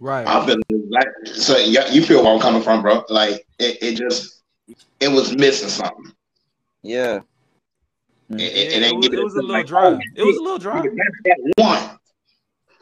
Right. 0.00 0.26
I 0.26 0.44
feel 0.44 0.58
like 0.90 1.06
so. 1.24 1.56
You, 1.56 1.80
you 1.90 2.02
feel 2.02 2.22
where 2.22 2.34
I'm 2.34 2.40
coming 2.40 2.62
from, 2.62 2.82
bro? 2.82 3.04
Like 3.08 3.46
it, 3.58 3.78
it 3.80 3.96
just 3.96 4.42
it 5.00 5.08
was 5.08 5.34
missing 5.34 5.68
something. 5.68 6.12
Yeah. 6.82 7.20
Mm-hmm. 8.30 8.40
It, 8.40 8.52
it, 8.52 8.72
it 8.72 8.82
it 8.82 8.96
was, 8.96 9.08
give 9.08 9.18
it 9.18 9.24
was 9.24 9.34
a 9.34 9.36
little 9.36 9.50
like, 9.52 9.66
dry. 9.66 9.98
It 10.14 10.22
was 10.22 10.36
a 10.36 10.42
little 10.42 10.58
dry. 10.58 10.82
nigga, 10.82 10.96
that's 10.96 11.38
that 11.56 11.62
one. 11.62 11.98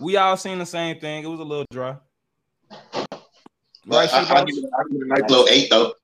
We 0.00 0.16
all 0.16 0.36
seen 0.36 0.58
the 0.58 0.66
same 0.66 0.98
thing. 0.98 1.22
It 1.22 1.28
was 1.28 1.38
a 1.38 1.44
little 1.44 1.66
dry. 1.70 1.96
But 3.86 3.96
Right, 3.96 4.14
I, 4.14 4.24
she 4.24 4.30
I 4.30 4.44
give 4.44 4.58
it, 4.58 4.70
I 4.78 4.82
give 4.90 5.00
it 5.00 5.04
a 5.04 5.08
nice 5.08 5.30
little 5.30 5.48
eight 5.50 5.70
though. 5.70 5.94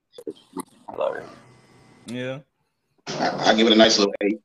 Love 0.97 1.17
it. 1.17 1.27
Yeah. 2.07 2.39
I, 3.07 3.51
I 3.51 3.55
give 3.55 3.67
it 3.67 3.73
a 3.73 3.77
nice 3.77 3.99
little 3.99 4.15
eight. 4.21 4.41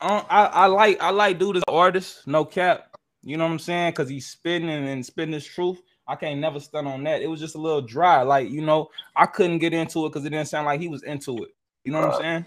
I, 0.00 0.24
I 0.28 0.44
I 0.44 0.66
like 0.66 1.00
I 1.00 1.10
like 1.10 1.38
dude 1.38 1.56
as 1.56 1.62
an 1.66 1.74
artist, 1.74 2.26
no 2.26 2.44
cap. 2.44 2.88
You 3.22 3.36
know 3.36 3.44
what 3.44 3.52
I'm 3.52 3.58
saying? 3.58 3.92
Cause 3.92 4.08
he's 4.08 4.26
spinning 4.26 4.68
and, 4.68 4.84
spinning 4.84 5.02
spitting 5.04 5.32
his 5.32 5.46
truth. 5.46 5.80
I 6.08 6.16
can't 6.16 6.40
never 6.40 6.58
stun 6.58 6.86
on 6.88 7.04
that. 7.04 7.22
It 7.22 7.28
was 7.28 7.38
just 7.38 7.54
a 7.54 7.58
little 7.58 7.80
dry. 7.80 8.22
Like, 8.22 8.50
you 8.50 8.60
know, 8.60 8.90
I 9.14 9.26
couldn't 9.26 9.58
get 9.58 9.72
into 9.72 10.04
it 10.04 10.08
because 10.08 10.24
it 10.24 10.30
didn't 10.30 10.48
sound 10.48 10.66
like 10.66 10.80
he 10.80 10.88
was 10.88 11.04
into 11.04 11.38
it. 11.44 11.54
You 11.84 11.92
know 11.92 12.00
what 12.00 12.14
I'm 12.14 12.20
saying? 12.20 12.46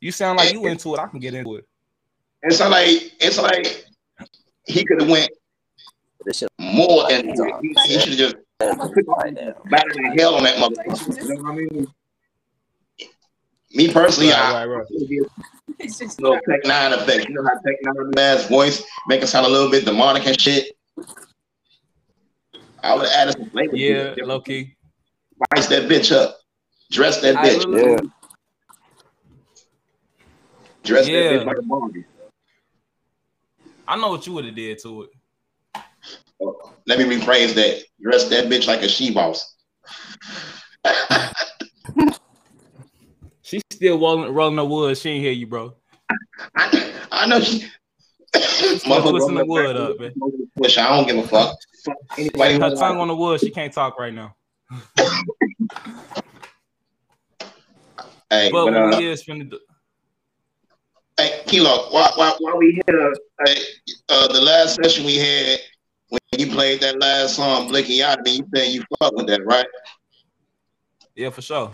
You 0.00 0.12
sound 0.12 0.38
like 0.38 0.52
you 0.52 0.66
into 0.66 0.94
it. 0.94 1.00
I 1.00 1.06
can 1.06 1.20
get 1.20 1.34
into 1.34 1.56
it. 1.56 1.66
It's 2.42 2.60
like 2.60 3.12
it's 3.20 3.40
like 3.40 3.86
he 4.66 4.84
could 4.84 5.00
have 5.00 5.10
went 5.10 5.30
more 6.58 7.10
and 7.12 7.26
he, 7.62 7.74
he 7.86 7.98
should 8.00 8.08
have 8.10 8.18
just 8.18 8.36
battered 8.58 8.78
the 9.94 10.14
hell 10.18 10.34
on 10.36 10.44
that 10.44 10.56
motherfucker. 10.56 11.16
You 11.28 11.34
know 11.34 11.42
what 11.42 11.52
I 11.52 11.54
mean? 11.56 11.86
Me 13.74 13.90
personally, 13.92 14.32
I, 14.32 14.66
right, 14.66 14.84
little 14.90 16.38
Tech 16.48 16.62
N9ne 16.64 16.92
effect. 17.02 17.28
You 17.28 17.34
know 17.34 17.42
how 17.42 17.58
Tech 17.66 17.76
N9ne 17.86 18.14
man's 18.14 18.46
voice 18.46 18.84
make 19.08 19.22
it 19.22 19.26
sound 19.28 19.46
a 19.46 19.48
little 19.48 19.70
bit 19.70 19.84
demonic 19.86 20.26
and 20.26 20.38
shit. 20.40 20.76
I 22.82 22.94
would 22.94 23.04
have 23.06 23.12
added 23.12 23.32
some 23.38 23.48
flavor. 23.50 23.72
to 23.72 23.78
Yeah, 23.78 24.14
it. 24.16 24.26
low 24.26 24.40
key. 24.40 24.76
Spice 25.46 25.68
that 25.68 25.88
bitch 25.88 26.12
up. 26.14 26.36
Dress 26.90 27.20
that 27.22 27.36
I 27.36 27.48
bitch. 27.48 27.64
really- 27.66 28.10
Dress 30.82 31.08
Yeah. 31.08 31.22
that 31.22 31.32
bitch 31.40 31.46
like 31.46 31.58
a 31.58 31.62
Barbie. 31.62 32.04
I 33.88 33.96
know 33.96 34.10
what 34.10 34.26
you 34.26 34.32
would 34.34 34.44
have 34.44 34.54
did 34.54 34.78
to 34.82 35.02
it. 35.04 35.10
Let 36.86 36.98
me 36.98 37.04
rephrase 37.04 37.54
that. 37.54 37.82
Dress 38.02 38.28
that 38.28 38.46
bitch 38.46 38.66
like 38.66 38.82
a 38.82 38.88
she 38.88 39.12
boss. 39.12 39.54
She's 43.42 43.62
still 43.70 43.98
rolling, 44.00 44.32
rolling 44.32 44.56
the 44.56 44.64
wood. 44.64 44.96
She 44.98 45.10
ain't 45.10 45.22
hear 45.22 45.32
you, 45.32 45.46
bro. 45.46 45.74
I 46.54 47.26
know 47.26 47.40
she. 47.40 47.66
Twisting 48.32 49.34
the 49.34 49.44
wood 49.46 49.76
up, 49.76 50.00
man. 50.00 50.14
Push. 50.56 50.78
I 50.78 50.88
don't 50.88 51.06
give 51.06 51.18
a 51.18 51.28
fuck. 51.28 51.56
Fuck 51.84 51.96
Anybody 52.16 52.58
Her 52.58 52.74
tongue 52.74 52.98
on 52.98 53.08
the 53.08 53.16
wood. 53.16 53.40
She 53.40 53.50
can't 53.50 53.72
talk 53.72 53.98
right 53.98 54.14
now. 54.14 54.34
Hey, 58.30 58.50
But 58.50 58.64
but, 58.64 58.74
uh, 58.74 58.96
we 58.96 59.06
is 59.06 59.22
finna 59.24 59.50
do. 59.50 59.58
Hey, 61.18 61.42
Kilo, 61.46 61.90
while, 61.90 62.12
while, 62.16 62.36
while 62.40 62.56
we 62.56 62.80
here, 62.86 63.14
hey, 63.44 63.56
uh, 64.08 64.28
the 64.28 64.40
last 64.40 64.76
session 64.82 65.04
we 65.04 65.16
had, 65.16 65.58
when 66.12 66.20
you 66.38 66.52
played 66.52 66.80
that 66.82 66.98
last 67.00 67.36
song, 67.36 67.68
Blicky 67.68 67.94
Yacht, 67.94 68.18
you 68.26 68.46
said 68.54 68.68
you 68.68 68.84
fuck 68.98 69.14
with 69.14 69.26
that, 69.28 69.44
right? 69.46 69.66
Yeah, 71.14 71.30
for 71.30 71.40
sure. 71.40 71.72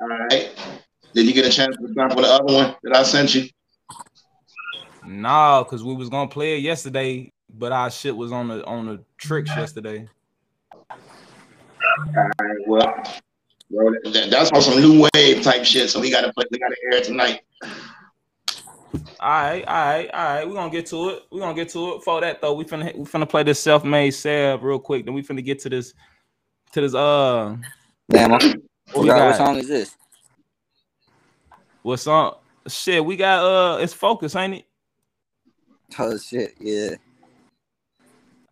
All 0.00 0.08
right. 0.08 0.50
Did 1.14 1.26
you 1.26 1.32
get 1.32 1.46
a 1.46 1.50
chance 1.50 1.76
to 1.76 1.92
sample 1.94 2.22
the 2.22 2.28
other 2.28 2.52
one 2.52 2.76
that 2.84 2.96
I 2.96 3.02
sent 3.02 3.34
you? 3.34 3.48
Nah, 5.04 5.64
cause 5.64 5.82
we 5.82 5.94
was 5.94 6.08
gonna 6.08 6.30
play 6.30 6.56
it 6.56 6.60
yesterday, 6.60 7.32
but 7.52 7.72
our 7.72 7.90
shit 7.90 8.16
was 8.16 8.32
on 8.32 8.48
the 8.48 8.64
on 8.64 8.86
the 8.86 9.04
tricks 9.18 9.50
yesterday. 9.50 10.08
All 10.72 12.30
right, 12.40 12.56
well, 12.66 13.04
bro, 13.70 13.92
that, 14.12 14.28
that's 14.30 14.50
on 14.52 14.62
some 14.62 14.80
new 14.80 15.08
wave 15.14 15.42
type 15.42 15.64
shit, 15.64 15.90
so 15.90 16.00
we 16.00 16.10
gotta 16.10 16.32
play, 16.32 16.44
we 16.50 16.58
gotta 16.58 16.76
air 16.84 16.98
it 16.98 17.04
tonight. 17.04 17.40
All 19.20 19.30
right, 19.30 19.64
all 19.66 19.74
right, 19.74 20.10
all 20.12 20.24
right. 20.24 20.48
We're 20.48 20.54
gonna 20.54 20.70
get 20.70 20.86
to 20.86 21.10
it. 21.10 21.22
We're 21.30 21.40
gonna 21.40 21.54
get 21.54 21.68
to 21.70 21.94
it. 21.94 22.02
For 22.02 22.20
that 22.20 22.40
though, 22.40 22.54
we 22.54 22.64
finna 22.64 22.94
we 22.96 23.04
finna 23.04 23.28
play 23.28 23.42
this 23.42 23.60
self-made 23.60 24.10
Sab 24.10 24.62
real 24.62 24.78
quick. 24.78 25.04
Then 25.04 25.14
we 25.14 25.22
finna 25.22 25.44
get 25.44 25.60
to 25.60 25.70
this 25.70 25.94
to 26.72 26.80
this 26.80 26.94
uh 26.94 27.56
Damn, 28.10 28.32
I 28.32 28.54
what 28.92 29.02
we 29.02 29.08
what 29.08 29.36
song 29.36 29.56
is 29.56 29.68
this? 29.68 29.96
What 31.82 31.96
song? 31.98 32.34
Shit, 32.68 33.04
we 33.04 33.16
got 33.16 33.44
uh 33.44 33.78
it's 33.78 33.92
focus, 33.92 34.36
ain't 34.36 34.54
it? 34.54 34.64
Oh 35.98 36.18
shit, 36.18 36.54
yeah. 36.60 36.96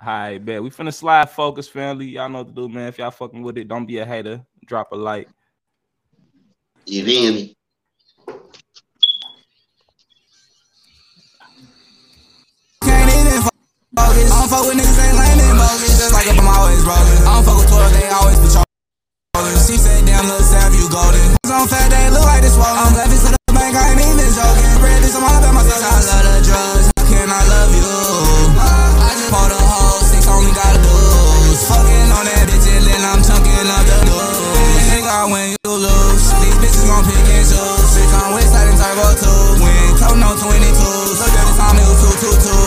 All 0.00 0.08
right, 0.08 0.38
bet. 0.44 0.62
We 0.62 0.70
finna 0.70 0.92
slide 0.92 1.30
focus, 1.30 1.68
family. 1.68 2.06
Y'all 2.06 2.28
know 2.28 2.38
what 2.38 2.48
to 2.48 2.54
do, 2.54 2.68
man. 2.68 2.88
If 2.88 2.98
y'all 2.98 3.10
fucking 3.10 3.42
with 3.42 3.58
it, 3.58 3.68
don't 3.68 3.86
be 3.86 3.98
a 3.98 4.06
hater. 4.06 4.44
Drop 4.66 4.90
a 4.92 4.96
like. 4.96 5.28
You 6.86 7.04
feel 7.04 7.32
me? 7.32 7.56
Fuck 14.52 14.68
with 14.68 14.76
niggas 14.76 15.00
ain't 15.00 15.16
and 15.16 15.56
bogus. 15.56 15.96
Just 15.96 16.12
like 16.12 16.28
if 16.28 16.36
I'm 16.36 16.44
always 16.44 16.84
rolling. 16.84 17.24
I 17.24 17.40
don't 17.40 17.44
fuck 17.48 17.56
with 17.56 17.72
12, 17.72 17.88
they 17.96 18.04
always 18.12 18.36
patrolling. 18.36 19.56
She 19.64 19.80
said, 19.80 20.04
damn, 20.04 20.28
little 20.28 20.44
Sab, 20.44 20.76
you 20.76 20.92
golden. 20.92 21.24
I'm 21.48 21.64
fat, 21.64 21.88
they 21.88 22.12
look 22.12 22.20
like 22.20 22.44
this 22.44 22.52
swollen. 22.52 22.76
I'm 22.76 22.92
laughing 22.92 23.16
to 23.16 23.32
the 23.32 23.40
bank, 23.56 23.72
I 23.72 23.96
ain't 23.96 24.04
even 24.04 24.28
joking. 24.28 24.76
Bread 24.84 25.00
this, 25.00 25.16
I'm 25.16 25.24
all 25.24 25.40
about 25.40 25.56
myself. 25.56 25.80
I 25.80 26.04
love 26.04 26.24
the 26.28 26.36
drugs. 26.44 26.84
How 26.92 27.04
can 27.08 27.32
I 27.32 27.42
love 27.48 27.72
you? 27.72 27.96
I 28.60 29.16
just 29.16 29.32
pulled 29.32 29.56
a 29.56 29.56
hoe, 29.56 30.04
six 30.04 30.28
only 30.28 30.52
got 30.52 30.76
deuce. 30.84 31.64
Fucking 31.72 32.08
on 32.12 32.24
that 32.28 32.44
bitch 32.44 32.68
and 32.76 32.84
then 32.84 33.02
I'm 33.08 33.24
chunking 33.24 33.72
up 33.72 33.84
the 33.88 33.96
deuce. 34.04 34.84
Nigga, 34.92 35.32
when 35.32 35.56
you 35.56 35.72
lose, 35.80 36.28
these 36.44 36.56
bitches 36.60 36.84
gon' 36.84 37.08
pick 37.08 37.24
and 37.24 37.46
choose. 37.48 37.88
Bitch, 37.96 38.12
I'm 38.20 38.36
with 38.36 38.52
and 38.52 38.76
turbo 38.76 39.16
too. 39.16 39.64
When 39.64 39.96
told 39.96 40.20
no 40.20 40.36
22s. 40.36 41.24
Look 41.24 41.32
at 41.40 41.40
this 41.40 41.56
time, 41.56 41.80
it 41.80 41.88
was 41.88 42.04
222. 42.20 42.61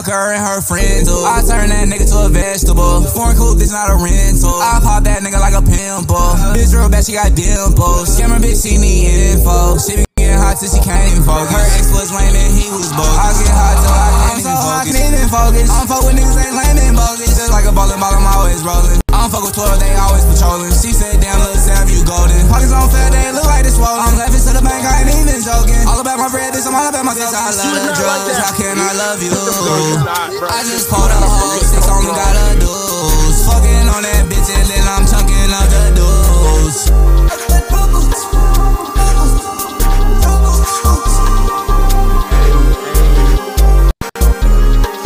Fuck 0.00 0.12
her 0.12 0.32
and 0.32 0.40
her 0.40 0.60
friends. 0.60 1.08
too. 1.08 1.24
I 1.28 1.44
turn 1.44 1.68
that 1.68 1.84
nigga 1.84 2.08
to 2.08 2.26
a 2.26 2.28
vegetable. 2.32 3.04
Foreign 3.12 3.36
cool, 3.36 3.52
bitch, 3.52 3.72
not 3.72 3.92
a 3.92 3.96
rental. 4.00 4.56
I 4.56 4.80
pop 4.80 5.04
that 5.04 5.20
nigga 5.20 5.40
like 5.40 5.52
a 5.52 5.60
pimple. 5.60 6.16
Bitch, 6.56 6.72
real 6.72 6.88
bad, 6.88 7.04
she 7.04 7.12
got 7.12 7.36
dimples. 7.36 8.08
Scammer 8.08 8.40
bitch, 8.40 8.64
she 8.64 8.80
need 8.80 9.36
info. 9.36 9.76
She 9.76 10.00
be 10.00 10.04
getting 10.16 10.40
hot 10.40 10.56
till 10.56 10.72
she 10.72 10.80
can't 10.80 11.04
even 11.12 11.24
focus. 11.24 11.52
Her 11.52 11.66
ex 11.76 11.92
was 11.92 12.08
lame 12.16 12.32
and 12.32 12.52
he 12.56 12.66
was 12.72 12.88
bogus. 12.96 13.12
I 13.12 13.28
get 13.44 13.52
hot 13.52 13.76
till 13.76 13.92
I 13.92 14.08
can't 14.16 14.40
even 14.40 14.56
focus. 14.56 14.72
I 14.72 14.82
can't 14.88 15.14
even 15.20 15.30
focus. 15.30 15.68
I 15.68 15.74
don't 15.76 15.88
fuck 15.88 16.02
with 16.08 16.16
niggas 16.16 16.36
ain't 16.40 16.56
lame 16.56 16.78
and 16.80 16.96
bogus. 16.96 17.28
Just 17.36 17.52
like 17.52 17.66
a 17.68 17.72
ballin' 17.72 18.00
ball, 18.00 18.16
I'm 18.16 18.24
always 18.24 18.64
rolling. 18.64 19.09
I 19.20 19.28
don't 19.28 19.36
fuck 19.36 19.44
with 19.44 19.52
12, 19.52 19.84
they 19.84 19.92
always 20.00 20.24
patrolling. 20.24 20.72
She 20.72 20.96
said, 20.96 21.20
damn, 21.20 21.36
little 21.44 21.60
Sam, 21.60 21.84
you 21.92 22.00
golden. 22.08 22.40
Pockets 22.48 22.72
on 22.72 22.88
fat, 22.88 23.12
they 23.12 23.28
look 23.36 23.44
like 23.44 23.68
this 23.68 23.76
swollen. 23.76 24.00
I'm 24.00 24.16
laughing 24.16 24.40
to 24.40 24.56
the 24.56 24.64
bank, 24.64 24.80
I 24.80 25.04
ain't 25.04 25.12
even 25.12 25.44
joking. 25.44 25.76
All 25.84 26.00
about 26.00 26.16
my 26.16 26.32
bread, 26.32 26.56
this 26.56 26.64
I'm 26.64 26.72
all 26.72 26.88
about 26.88 27.04
myself. 27.04 27.36
I 27.36 27.52
love 27.52 28.00
drugs, 28.00 28.40
how 28.40 28.56
can 28.56 28.80
I 28.80 28.96
love 28.96 29.20
you? 29.20 29.28
I 29.36 30.64
just 30.64 30.88
pulled 30.88 31.12
a 31.12 31.20
hoe, 31.20 31.60
six 31.60 31.84
only 31.84 32.16
got 32.16 32.32
a 32.32 32.64
deuce. 32.64 33.44
Fucking 33.44 33.92
on 33.92 34.08
that 34.08 34.24
bitch 34.24 34.48
and 34.56 34.64
then 34.72 34.88
I'm 34.88 35.04
chunking 35.04 35.52
up 35.52 35.68
the 35.68 35.92
deuce. 36.00 36.88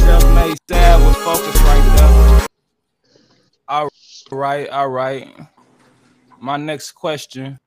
Self-made 0.06 0.58
Sab 0.70 1.02
with 1.02 1.18
focus 1.18 1.58
right 1.66 1.82
there. 1.98 2.14
All 3.66 3.84
right, 3.84 4.03
all 4.32 4.88
right. 4.88 5.28
My 6.40 6.56
next 6.56 6.92
question. 6.92 7.58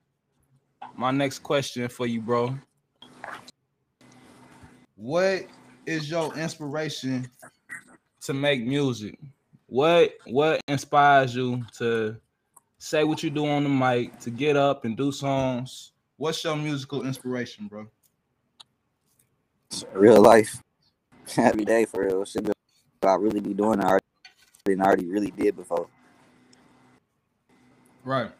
My 0.95 1.11
next 1.11 1.39
question 1.39 1.87
for 1.89 2.05
you, 2.05 2.21
bro. 2.21 2.57
What 4.95 5.45
is 5.85 6.09
your 6.09 6.35
inspiration 6.35 7.29
to 8.21 8.33
make 8.33 8.65
music? 8.65 9.17
What 9.67 10.13
what 10.25 10.61
inspires 10.67 11.35
you 11.35 11.63
to 11.77 12.17
say 12.79 13.03
what 13.03 13.21
you 13.21 13.29
do 13.29 13.45
on 13.45 13.63
the 13.63 13.69
mic, 13.69 14.19
to 14.21 14.29
get 14.29 14.55
up 14.55 14.85
and 14.85 14.97
do 14.97 15.11
songs? 15.11 15.91
What's 16.17 16.43
your 16.43 16.55
musical 16.55 17.05
inspiration, 17.05 17.67
bro? 17.67 17.87
Real 19.93 20.21
life. 20.21 20.61
Every 21.37 21.65
day 21.65 21.85
for 21.85 22.05
real. 22.05 22.25
Shit 22.25 22.49
I 23.03 23.15
really 23.15 23.39
be 23.39 23.53
doing 23.53 23.79
I 23.79 23.89
already, 23.89 24.81
I 24.81 24.83
already 24.83 25.05
really 25.05 25.31
did 25.31 25.55
before. 25.55 25.87
Right. 28.07 28.31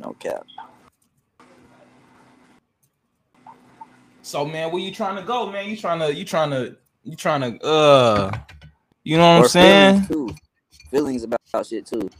No 0.00 0.14
cap. 0.18 0.44
So 4.20 4.44
man, 4.44 4.70
where 4.70 4.82
you 4.82 4.92
trying 4.92 5.16
to 5.16 5.22
go, 5.22 5.50
man? 5.50 5.70
You 5.70 5.78
trying 5.78 6.00
to 6.00 6.14
you 6.14 6.26
trying 6.26 6.50
to 6.50 6.76
you 7.02 7.16
trying 7.16 7.40
to 7.40 7.64
uh 7.64 8.30
you 9.02 9.16
know 9.16 9.36
what 9.36 9.44
I'm 9.44 9.48
saying? 9.48 10.02
Feelings 10.02 10.08
too. 10.08 10.36
Feelings 10.90 11.22
about, 11.22 11.40
about 11.54 11.66
shit 11.66 11.86
too. 11.86 12.10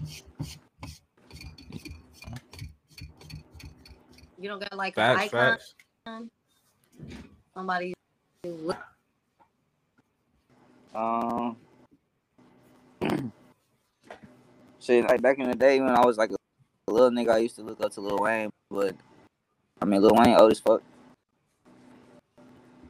You 4.38 4.48
don't 4.48 4.60
got 4.60 4.74
like 4.78 4.94
Facts, 4.94 5.34
an 5.34 5.38
icon. 5.40 5.58
facts. 6.06 6.30
Somebody. 7.52 7.92
you 8.44 8.74
Um, 10.94 11.56
shit, 14.80 15.04
like 15.08 15.22
back 15.22 15.38
in 15.38 15.48
the 15.48 15.56
day 15.56 15.80
when 15.80 15.90
I 15.90 16.04
was 16.04 16.18
like 16.18 16.30
a 16.30 16.92
little 16.92 17.10
nigga, 17.10 17.32
I 17.34 17.38
used 17.38 17.56
to 17.56 17.62
look 17.62 17.82
up 17.82 17.92
to 17.92 18.00
Lil 18.00 18.18
Wayne, 18.18 18.50
but 18.70 18.94
I 19.80 19.84
mean 19.84 20.02
Lil 20.02 20.14
Wayne 20.14 20.36
old 20.36 20.52
as 20.52 20.60
fuck. 20.60 20.82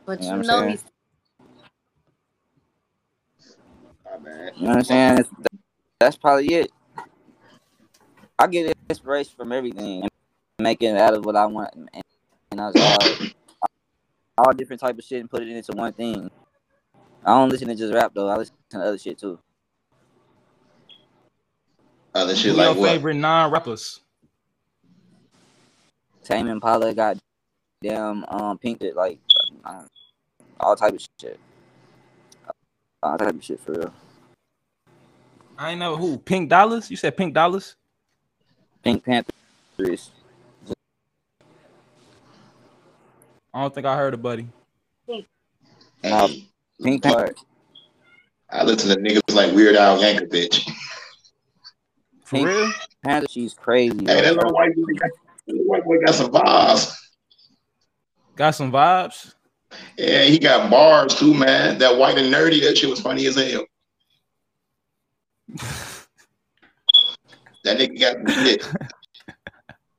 But 0.06 0.20
You 0.20 0.26
you 0.26 0.32
know 0.32 0.38
what 0.38 0.40
I'm 0.40 0.46
know 0.46 0.58
saying? 0.60 0.70
he's 0.70 0.84
You 4.56 4.66
know 4.66 4.68
what 4.70 4.76
I'm 4.76 4.84
saying? 4.84 5.14
That's, 5.16 5.28
that's 6.00 6.16
probably 6.16 6.46
it. 6.54 6.72
I 8.38 8.46
get 8.46 8.74
inspiration 8.88 9.32
from 9.36 9.52
everything 9.52 10.02
and 10.02 10.10
make 10.60 10.82
it 10.82 10.96
out 10.96 11.14
of 11.14 11.24
what 11.24 11.36
I 11.36 11.46
want, 11.46 11.74
and, 11.74 11.88
and 12.50 12.60
that's 12.60 12.76
all, 12.76 13.68
all 14.38 14.52
different 14.52 14.80
type 14.80 14.98
of 14.98 15.04
shit 15.04 15.20
and 15.20 15.30
put 15.30 15.42
it 15.42 15.48
into 15.48 15.72
one 15.72 15.92
thing. 15.92 16.30
I 17.24 17.34
don't 17.38 17.48
listen 17.48 17.68
to 17.68 17.74
just 17.74 17.92
rap 17.94 18.12
though. 18.14 18.28
I 18.28 18.36
listen 18.36 18.54
to 18.70 18.78
other 18.80 18.98
shit 18.98 19.18
too. 19.18 19.38
Other 22.14 22.34
shit 22.34 22.52
Who 22.52 22.58
like 22.58 22.74
your 22.74 22.82
what? 22.82 22.90
favorite 22.90 23.14
non-rappers? 23.14 24.00
Tame 26.24 26.48
Impala 26.48 26.92
got 26.94 27.18
damn 27.82 28.24
um 28.28 28.58
pinked 28.58 28.82
it 28.82 28.94
like 28.94 29.18
uh, 29.64 29.84
all 30.60 30.76
type 30.76 30.94
of 30.94 31.00
shit. 31.20 31.40
All 33.02 33.16
type 33.16 33.34
of 33.34 33.42
shit 33.44 33.60
for 33.60 33.72
real. 33.72 33.94
I 35.58 35.70
ain't 35.70 35.78
know 35.78 35.96
who. 35.96 36.18
Pink 36.18 36.48
Dollars? 36.48 36.90
You 36.90 36.96
said 36.96 37.16
Pink 37.16 37.34
Dollars? 37.34 37.76
Pink 38.82 39.04
Panthers. 39.04 40.10
I 43.52 43.60
don't 43.60 43.74
think 43.74 43.86
I 43.86 43.96
heard 43.96 44.14
it, 44.14 44.22
buddy. 44.22 44.48
Nah, 46.02 46.28
Pink 46.82 47.02
Panther. 47.02 47.34
I 48.50 48.64
listen 48.64 48.88
to 48.90 48.96
the 48.96 49.00
niggas 49.00 49.34
like 49.34 49.52
Weird 49.54 49.76
Al 49.76 49.98
Yankovic. 49.98 50.70
For 52.30 52.46
real? 52.46 52.72
Panther, 53.02 53.26
she's 53.28 53.54
crazy. 53.54 53.98
Hey, 54.06 54.20
that 54.20 54.36
little 54.36 54.52
white 54.52 54.72
boy 54.76 54.92
got, 55.00 55.10
little 55.48 55.64
white 55.64 55.84
boy 55.84 55.98
got 55.98 56.14
some 56.14 56.30
vibes. 56.30 56.96
Got 58.36 58.52
some 58.52 58.70
vibes. 58.70 59.34
Yeah, 59.98 60.22
he 60.22 60.38
got 60.38 60.70
bars 60.70 61.16
too, 61.16 61.34
man. 61.34 61.78
That 61.78 61.96
white 61.96 62.18
and 62.18 62.32
nerdy, 62.32 62.60
that 62.62 62.78
shit 62.78 62.88
was 62.88 63.00
funny 63.00 63.26
as 63.26 63.34
hell. 63.34 63.66
That 67.64 67.78
nigga 67.78 68.00
got 68.00 68.16
some 68.16 68.44
shit. 68.44 68.64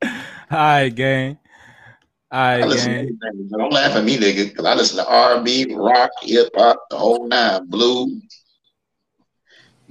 All 0.04 0.58
right, 0.58 0.90
gang. 0.90 1.38
All 2.32 2.40
I 2.40 2.64
listen 2.64 2.94
to 2.94 2.98
gang. 2.98 3.18
everything. 3.22 3.48
but 3.50 3.58
Don't 3.58 3.74
laugh 3.74 3.98
at 3.98 4.06
me, 4.06 4.18
nigga, 4.18 4.50
because 4.50 4.66
I 4.66 4.74
listen 4.74 5.04
to 5.04 5.12
R&B, 5.12 5.76
rock, 5.76 6.12
hip 6.22 6.50
hop, 6.56 6.86
the 6.90 6.98
whole 6.98 7.28
nine, 7.28 7.68
blues. 7.68 8.41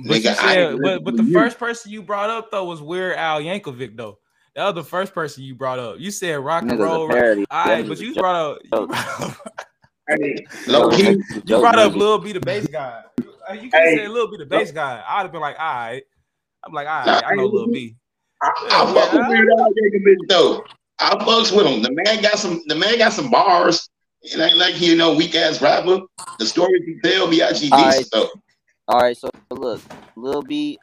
But, 0.06 0.16
you 0.16 0.22
Nigga, 0.22 0.34
said, 0.34 0.72
ain't 0.72 0.82
but 0.82 1.04
but 1.04 1.16
the 1.16 1.22
you. 1.22 1.32
first 1.32 1.58
person 1.58 1.90
you 1.92 2.02
brought 2.02 2.30
up 2.30 2.50
though 2.50 2.64
was 2.64 2.80
Weird 2.80 3.16
Al 3.16 3.40
Yankovic 3.40 3.96
though. 3.96 4.18
That 4.54 4.64
was 4.64 4.74
the 4.74 4.88
first 4.88 5.14
person 5.14 5.44
you 5.44 5.54
brought 5.54 5.78
up. 5.78 5.98
You 5.98 6.10
said 6.10 6.38
rock 6.40 6.64
and 6.64 6.78
roll. 6.78 7.06
Right? 7.06 7.16
parody. 7.16 7.46
All 7.50 7.68
That 7.68 7.88
but 7.88 8.00
you 8.00 8.14
brought 8.14 8.34
up 8.36 8.58
you 8.64 8.70
brought 8.70 9.20
up, 9.20 9.36
Low 10.66 10.90
key. 10.90 11.16
you 11.44 11.58
brought 11.60 11.78
up 11.78 11.94
Lil 11.94 12.18
B 12.18 12.32
the 12.32 12.40
Based 12.40 12.70
God. 12.70 13.04
You 13.52 13.70
could 13.70 13.72
Hey. 13.72 13.96
say 13.96 14.08
Lil 14.08 14.30
B 14.30 14.36
the 14.38 14.46
Based 14.46 14.74
God. 14.74 15.02
I'd 15.06 15.22
have 15.22 15.32
been 15.32 15.40
like, 15.40 15.58
all 15.58 15.74
right. 15.74 16.02
I'm 16.64 16.72
like, 16.72 16.86
all 16.86 17.06
Nah, 17.06 17.20
I 17.26 17.34
know 17.34 17.46
Lil 17.46 17.68
B. 17.68 17.96
I, 18.42 18.50
Yeah, 18.66 18.82
I 18.82 18.86
fuck 18.94 19.12
with 19.12 19.28
Weird 19.28 19.48
Weird 19.48 19.48
Al 19.58 19.72
Yankovic 19.72 20.28
though. 20.28 20.64
I 20.98 21.14
fucks 21.16 21.56
with 21.56 21.66
him. 21.66 21.82
The 21.82 21.90
man 21.92 22.22
got 22.22 22.38
some. 22.38 22.62
The 22.66 22.74
man 22.74 22.98
got 22.98 23.12
some 23.12 23.30
bars. 23.30 23.88
It 24.22 24.38
ain't 24.38 24.58
like 24.58 24.74
he 24.74 24.86
you 24.90 24.96
know 24.96 25.14
weak 25.14 25.34
ass 25.34 25.62
rapper. 25.62 26.00
The 26.38 26.46
stories 26.46 26.82
he 26.84 26.98
tell 27.02 27.28
be 27.28 27.42
actually 27.42 27.70
All 27.72 27.78
decent 27.78 27.96
right. 27.96 28.06
though. 28.12 28.28
All 28.90 28.98
right, 28.98 29.16
so 29.16 29.30
look, 29.52 29.80
Lil 30.16 30.42
B 30.42 30.76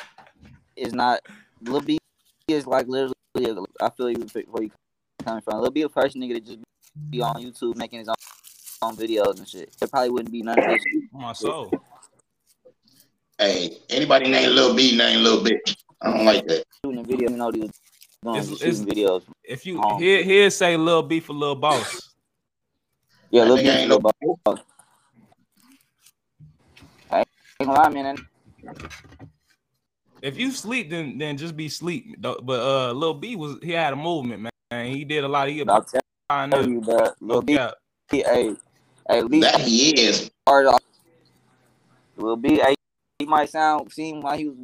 is 0.78 0.94
not 0.94 1.20
Lil 1.62 1.82
B 1.82 1.98
is 2.48 2.66
like 2.66 2.88
literally. 2.88 3.14
I 3.82 3.90
feel 3.90 4.10
you 4.10 4.26
where 4.50 4.64
you 4.64 4.72
coming 5.26 5.42
from. 5.42 5.60
Lil 5.62 5.72
B 5.72 5.82
a 5.82 5.90
person 5.90 6.22
nigga 6.22 6.36
that 6.36 6.46
just 6.46 6.60
be 7.10 7.22
on 7.22 7.36
YouTube 7.36 7.76
making 7.76 8.00
his 8.00 8.08
own, 8.08 8.16
own 8.82 8.96
videos 8.96 9.40
and 9.40 9.46
shit. 9.48 9.76
There 9.78 9.90
probably 9.90 10.12
wouldn't 10.12 10.32
be 10.32 10.42
none 10.42 10.58
of 10.58 10.66
this. 10.70 10.82
My 11.12 11.34
soul. 11.34 11.70
Hey, 13.38 13.78
anybody 13.90 14.30
named 14.32 14.54
Lil 14.54 14.74
B 14.74 14.96
named 14.98 15.24
Lil 15.24 15.44
Bitch. 15.44 15.76
I 16.02 16.14
don't 16.16 16.26
like 16.26 16.48
that. 16.48 16.64
Shooting 16.82 17.02
a 17.02 17.04
video, 17.04 17.30
you 17.30 17.36
know, 17.36 17.52
he 17.52 17.60
was 17.60 17.72
doing 18.24 18.36
It's- 18.38 18.52
it's- 18.62 18.78
shooting 18.80 18.86
videos. 18.96 19.24
If 19.44 19.66
you 19.66 19.82
Um, 19.82 20.00
here 20.02 20.24
here 20.24 20.50
say 20.50 20.78
Lil 20.78 21.04
B 21.04 21.20
for 21.20 21.34
Lil 21.34 21.56
Boss. 21.56 22.16
Yeah, 23.32 23.44
Lil 23.44 23.58
B. 23.58 23.64
ain't 23.68 23.90
Lil 23.90 24.00
no- 24.00 24.38
Boss. 24.46 24.60
I 27.60 27.64
ain't 27.64 27.72
gonna 27.74 27.82
lie, 27.82 27.90
man. 27.90 28.18
If 30.22 30.38
you 30.38 30.52
sleep, 30.52 30.92
then 30.92 31.18
then 31.18 31.38
just 31.38 31.58
be 31.58 31.70
sleep. 31.70 32.22
But 32.22 32.44
uh, 32.50 32.92
Lil 32.92 33.16
B 33.16 33.36
was 33.36 33.58
he 33.64 33.72
had 33.72 33.94
a 33.94 33.96
movement, 33.96 34.48
man. 34.72 34.94
He 34.94 35.04
did 35.04 35.24
a 35.24 35.28
lot. 35.28 35.50
He 35.50 35.64
I'll 35.68 35.82
tell 35.84 36.02
you, 36.68 36.82
but 36.82 37.16
Lil 37.20 37.42
B, 37.42 37.54
Yeah. 37.54 37.72
he, 38.12 38.18
hey, 38.22 38.56
hey, 39.10 39.20
at 39.20 39.32
least 39.32 39.52
That 39.52 39.62
he 39.62 40.00
is. 40.02 40.30
part 40.46 40.68
of 40.68 40.80
Lil 42.18 42.36
B, 42.36 42.60
hey, 42.60 42.76
he 43.18 43.26
might 43.26 43.50
sound 43.50 43.92
seem 43.92 44.22
like 44.22 44.38
he 44.40 44.50
was 44.50 44.58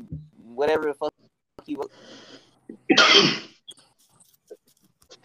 whatever 0.54 0.84
the 0.84 0.94
fuck 0.94 1.14
he 1.66 1.76
was. 1.76 1.90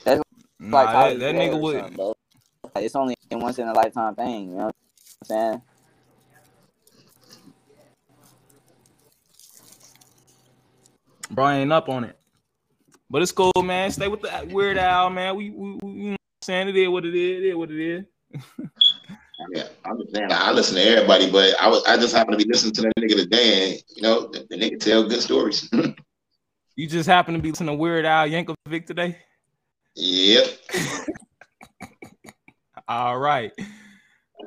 That's 0.04 0.22
Nah, 0.58 0.82
like 0.82 0.92
that, 0.92 1.18
that 1.20 1.34
nigga 1.34 1.52
or 1.52 1.60
would. 1.60 1.98
Like, 1.98 2.84
it's 2.84 2.96
only 2.96 3.14
a 3.30 3.38
once 3.38 3.58
in 3.58 3.68
a 3.68 3.72
lifetime 3.74 4.14
thing, 4.14 4.50
you 4.50 4.56
know 4.56 4.64
what 4.66 4.74
I'm 5.22 5.26
saying? 5.26 5.62
Bro, 11.30 11.44
I 11.44 11.56
ain't 11.56 11.72
up 11.72 11.88
on 11.88 12.04
it. 12.04 12.18
But 13.10 13.22
it's 13.22 13.32
cool, 13.32 13.52
man. 13.62 13.90
Stay 13.90 14.08
with 14.08 14.22
the 14.22 14.48
Weird 14.50 14.78
Al, 14.78 15.10
man. 15.10 15.36
We, 15.36 15.50
we, 15.50 15.78
we 15.82 15.92
you 15.92 16.04
know 16.04 16.10
what 16.10 16.12
I'm 16.12 16.42
saying 16.42 16.68
it 16.68 16.76
is 16.76 16.88
what 16.88 17.04
it 17.04 17.14
is. 17.14 17.42
It 17.42 17.46
is 17.46 17.56
what 17.56 17.70
it 17.70 17.80
is. 17.80 18.04
Yeah, 19.54 19.68
I'm 19.84 19.98
just 19.98 20.14
saying. 20.14 20.28
I 20.30 20.52
listen 20.52 20.76
to 20.76 20.82
everybody, 20.82 21.30
but 21.30 21.54
I 21.60 21.68
was 21.68 21.84
I 21.84 21.96
just 21.96 22.14
happen 22.14 22.32
to 22.32 22.38
be 22.38 22.50
listening 22.50 22.74
to 22.74 22.82
that 22.82 22.92
nigga 22.98 23.14
today, 23.14 23.70
and 23.70 23.82
you 23.94 24.02
know 24.02 24.26
the, 24.28 24.46
the 24.50 24.56
nigga 24.56 24.80
tell 24.80 25.08
good 25.08 25.20
stories. 25.20 25.68
You 26.76 26.86
just 26.86 27.08
happen 27.08 27.34
to 27.34 27.40
be 27.40 27.50
listening 27.50 27.70
to 27.70 27.74
Weird 27.74 28.04
Al 28.04 28.28
Yankovic 28.28 28.86
today. 28.86 29.18
yep. 29.96 30.46
All 32.88 33.18
right, 33.18 33.50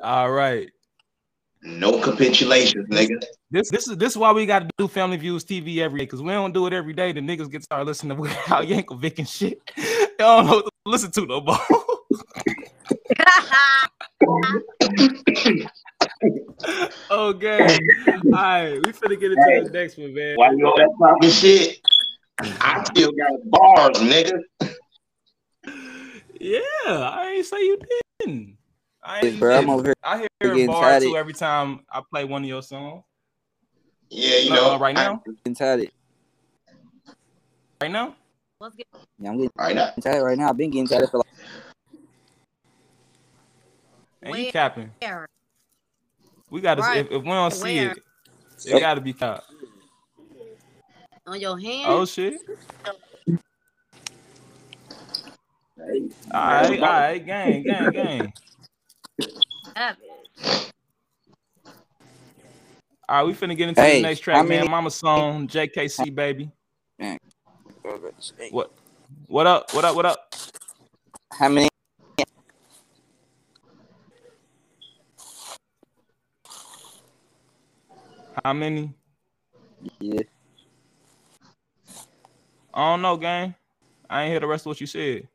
all 0.02 0.32
right. 0.32 0.70
No 1.64 2.00
capitulations, 2.00 2.88
nigga. 2.88 3.22
This 3.52 3.70
this 3.70 3.86
is 3.86 3.96
this 3.96 4.10
is 4.12 4.18
why 4.18 4.32
we 4.32 4.46
got 4.46 4.60
to 4.60 4.68
do 4.78 4.88
Family 4.88 5.16
Views 5.16 5.44
TV 5.44 5.78
every 5.78 6.00
day 6.00 6.06
because 6.06 6.20
we 6.20 6.32
don't 6.32 6.52
do 6.52 6.66
it 6.66 6.72
every 6.72 6.92
day. 6.92 7.12
The 7.12 7.20
niggas 7.20 7.48
get 7.50 7.62
started 7.62 7.84
listening 7.84 8.16
to 8.16 8.24
Al 8.48 8.64
Yankovic 8.64 9.18
and 9.18 9.28
shit. 9.28 9.60
They 10.18 10.24
don't 10.28 10.46
know 10.46 10.56
what 10.56 10.64
to 10.64 10.70
listen 10.86 11.10
to 11.12 11.26
no 11.26 11.40
more. 11.40 11.58
okay, 17.10 17.78
all 18.26 18.32
right. 18.32 18.74
We 18.74 18.92
finna 18.92 19.18
get 19.18 19.32
into 19.32 19.62
the 19.64 19.70
next 19.72 19.96
one, 19.98 20.14
man. 20.14 20.36
Why 20.36 20.50
you 20.52 20.66
all 20.66 20.76
that 20.76 20.90
talking 21.00 21.30
shit? 21.30 21.80
I 22.38 22.84
still 22.84 23.10
got 23.12 23.30
bars, 23.46 23.98
nigga. 23.98 24.38
Yeah, 26.38 26.60
I 26.86 27.32
ain't 27.36 27.46
say 27.46 27.56
you 27.56 27.78
didn't. 28.20 28.58
I 29.02 29.20
ain't 29.26 29.40
bro, 29.40 29.58
I'm 29.58 29.70
over 29.70 29.82
here 29.84 29.94
I 30.04 30.18
hear 30.18 30.28
getting 30.40 30.64
a 30.64 30.66
bar 30.66 30.90
tatted. 30.90 31.08
too 31.08 31.16
every 31.16 31.32
time 31.32 31.80
I 31.90 32.02
play 32.08 32.24
one 32.24 32.42
of 32.42 32.48
your 32.48 32.62
songs. 32.62 33.02
Yeah, 34.10 34.38
you 34.38 34.50
No, 34.50 34.54
know, 34.54 34.72
uh, 34.74 34.78
right 34.78 34.96
I- 34.96 35.04
now, 35.04 35.22
Getting 35.44 35.54
tatted. 35.54 35.90
right 37.80 37.90
now. 37.90 38.14
Let's 38.60 38.76
get 38.76 38.86
Yeah, 39.18 39.30
I'm 39.30 39.36
getting 39.36 39.50
right 39.56 39.74
now. 39.74 39.92
tatted 40.00 40.22
right 40.22 40.38
now. 40.38 40.50
I've 40.50 40.56
been 40.56 40.70
getting 40.70 40.86
tatted 40.86 41.10
for 41.10 41.18
like 41.18 41.26
And 44.22 44.36
you 44.36 44.52
capping. 44.52 44.90
We 46.50 46.60
got 46.60 46.76
to. 46.76 46.82
Right. 46.82 46.98
If, 46.98 47.10
if 47.10 47.22
we 47.22 47.28
don't 47.30 47.52
see 47.52 47.78
Where? 47.78 47.90
it, 47.92 48.02
it 48.66 48.80
got 48.80 48.94
to 48.94 49.00
be 49.00 49.12
cap. 49.12 49.42
On 51.26 51.40
your 51.40 51.58
hand? 51.58 51.86
Oh 51.86 52.04
shit. 52.04 52.34
All 55.76 56.40
right, 56.40 56.80
all 56.80 56.88
right, 56.88 57.24
gang, 57.26 57.62
gang, 57.64 57.90
gang. 57.92 58.32
Savage. 59.74 59.98
All 63.08 63.16
right, 63.18 63.26
we 63.26 63.32
finna 63.34 63.56
get 63.56 63.68
into 63.68 63.80
Hey, 63.80 63.96
the 63.96 64.02
next 64.08 64.20
track, 64.20 64.36
how 64.36 64.42
man. 64.42 64.58
many- 64.60 64.68
Mama 64.68 64.90
song, 64.90 65.46
JKC, 65.48 66.10
baby. 66.14 66.50
Man. 66.98 67.18
What? 68.50 68.72
What 69.26 69.46
up? 69.46 69.74
What 69.74 69.84
up? 69.84 69.96
What 69.96 70.06
up? 70.06 70.34
how 71.32 71.48
many 71.48 71.68
How 78.44 78.52
many? 78.52 78.94
yeah. 80.00 80.22
I 82.74 82.92
don't 82.92 83.02
know, 83.02 83.16
gang. 83.16 83.54
I 84.08 84.22
ain't 84.22 84.30
hear 84.30 84.40
the 84.40 84.46
rest 84.46 84.62
of 84.62 84.66
what 84.68 84.80
you 84.80 84.86
said. 84.86 85.28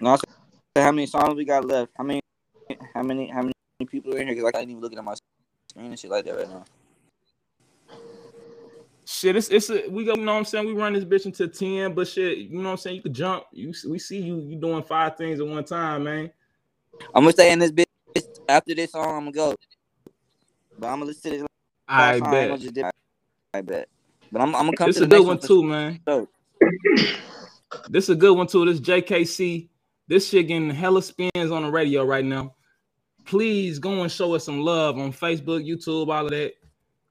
No, 0.00 0.10
I 0.10 0.16
said, 0.16 0.84
how 0.84 0.92
many 0.92 1.06
songs 1.06 1.34
we 1.34 1.44
got 1.44 1.64
left? 1.64 1.92
How 1.96 2.04
many 2.04 2.20
how 2.94 3.02
many 3.02 3.28
how 3.28 3.40
many 3.42 3.53
people 3.88 4.14
are 4.14 4.18
in 4.18 4.28
here? 4.28 4.36
Cause 4.36 4.44
like, 4.44 4.56
I 4.56 4.60
ain't 4.60 4.70
even 4.70 4.82
looking 4.82 4.98
at 4.98 5.04
my 5.04 5.14
screen 5.14 5.86
and 5.86 5.98
shit 5.98 6.10
like 6.10 6.24
that 6.24 6.36
right 6.36 6.48
now. 6.48 6.64
Shit, 9.06 9.36
it's 9.36 9.48
it's 9.48 9.68
a, 9.68 9.88
we 9.90 10.04
go. 10.04 10.14
You 10.14 10.22
know 10.22 10.32
what 10.32 10.38
I'm 10.38 10.44
saying? 10.44 10.66
We 10.66 10.72
run 10.72 10.94
this 10.94 11.04
bitch 11.04 11.26
into 11.26 11.46
ten, 11.48 11.94
but 11.94 12.08
shit, 12.08 12.38
you 12.38 12.58
know 12.58 12.64
what 12.64 12.70
I'm 12.70 12.76
saying? 12.78 12.96
You 12.96 13.02
could 13.02 13.14
jump. 13.14 13.44
You 13.52 13.74
we 13.88 13.98
see 13.98 14.18
you 14.18 14.40
you 14.40 14.56
doing 14.56 14.82
five 14.82 15.16
things 15.16 15.40
at 15.40 15.46
one 15.46 15.64
time, 15.64 16.04
man. 16.04 16.30
I'm 17.14 17.22
gonna 17.22 17.32
stay 17.32 17.52
in 17.52 17.58
this 17.58 17.72
bitch 17.72 17.84
after 18.48 18.74
this 18.74 18.92
song. 18.92 19.04
I'm 19.04 19.20
gonna 19.24 19.32
go, 19.32 19.54
but 20.78 20.86
I'm 20.86 21.00
gonna 21.00 21.06
listen 21.06 21.32
to 21.32 21.38
this. 21.38 21.46
I 21.86 22.18
song. 22.18 22.30
bet. 22.30 22.92
I 23.52 23.60
bet. 23.60 23.88
But 24.32 24.40
I'm, 24.40 24.54
I'm 24.54 24.64
gonna 24.64 24.76
come 24.76 24.88
This 24.88 24.96
to 24.96 25.04
a 25.04 25.06
good 25.06 25.26
one 25.26 25.38
too, 25.38 25.62
man. 25.62 26.00
This 27.88 28.04
is 28.04 28.10
a 28.10 28.16
good 28.16 28.36
one 28.36 28.46
too. 28.46 28.64
This 28.64 28.80
JKC. 28.80 29.68
This 30.08 30.28
shit 30.28 30.48
getting 30.48 30.70
hella 30.70 31.02
spins 31.02 31.50
on 31.50 31.62
the 31.62 31.70
radio 31.70 32.04
right 32.04 32.24
now. 32.24 32.54
Please 33.24 33.78
go 33.78 34.02
and 34.02 34.10
show 34.10 34.34
us 34.34 34.44
some 34.44 34.60
love 34.60 34.98
on 34.98 35.12
Facebook, 35.12 35.66
YouTube, 35.66 36.08
all 36.14 36.24
of 36.24 36.30
that. 36.30 36.52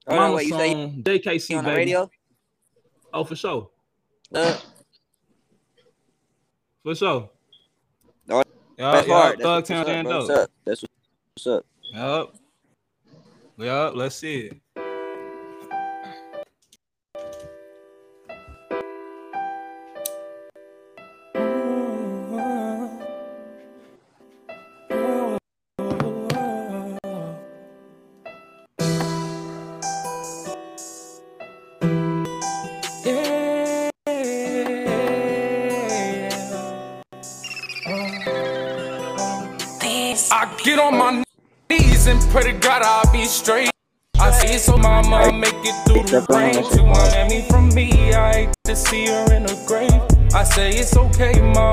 On, 0.07 0.15
Mama 0.15 0.35
wait, 0.35 0.47
you 0.47 0.53
say 0.53 0.73
song, 0.73 1.03
JKC 1.03 1.57
on 1.57 1.63
the 1.63 1.69
baby. 1.69 1.77
radio? 1.79 2.09
Oh, 3.13 3.23
for 3.23 3.35
sure. 3.35 3.69
Uh, 4.33 4.57
For 6.83 6.95
sure. 6.95 7.29
Oh, 8.29 8.43
Yeah, 8.77 8.91
that's 8.91 9.07
hard. 9.07 9.39
Thug 9.39 9.45
what's 9.55 9.69
Town. 9.69 10.05
What's 10.05 10.29
up? 10.29 10.49
That's 10.65 10.83
what's 11.35 11.47
up. 11.47 11.65
Yup. 11.93 12.35
Yup, 13.57 13.95
let's 13.95 14.15
see 14.15 14.51
it. 14.75 14.82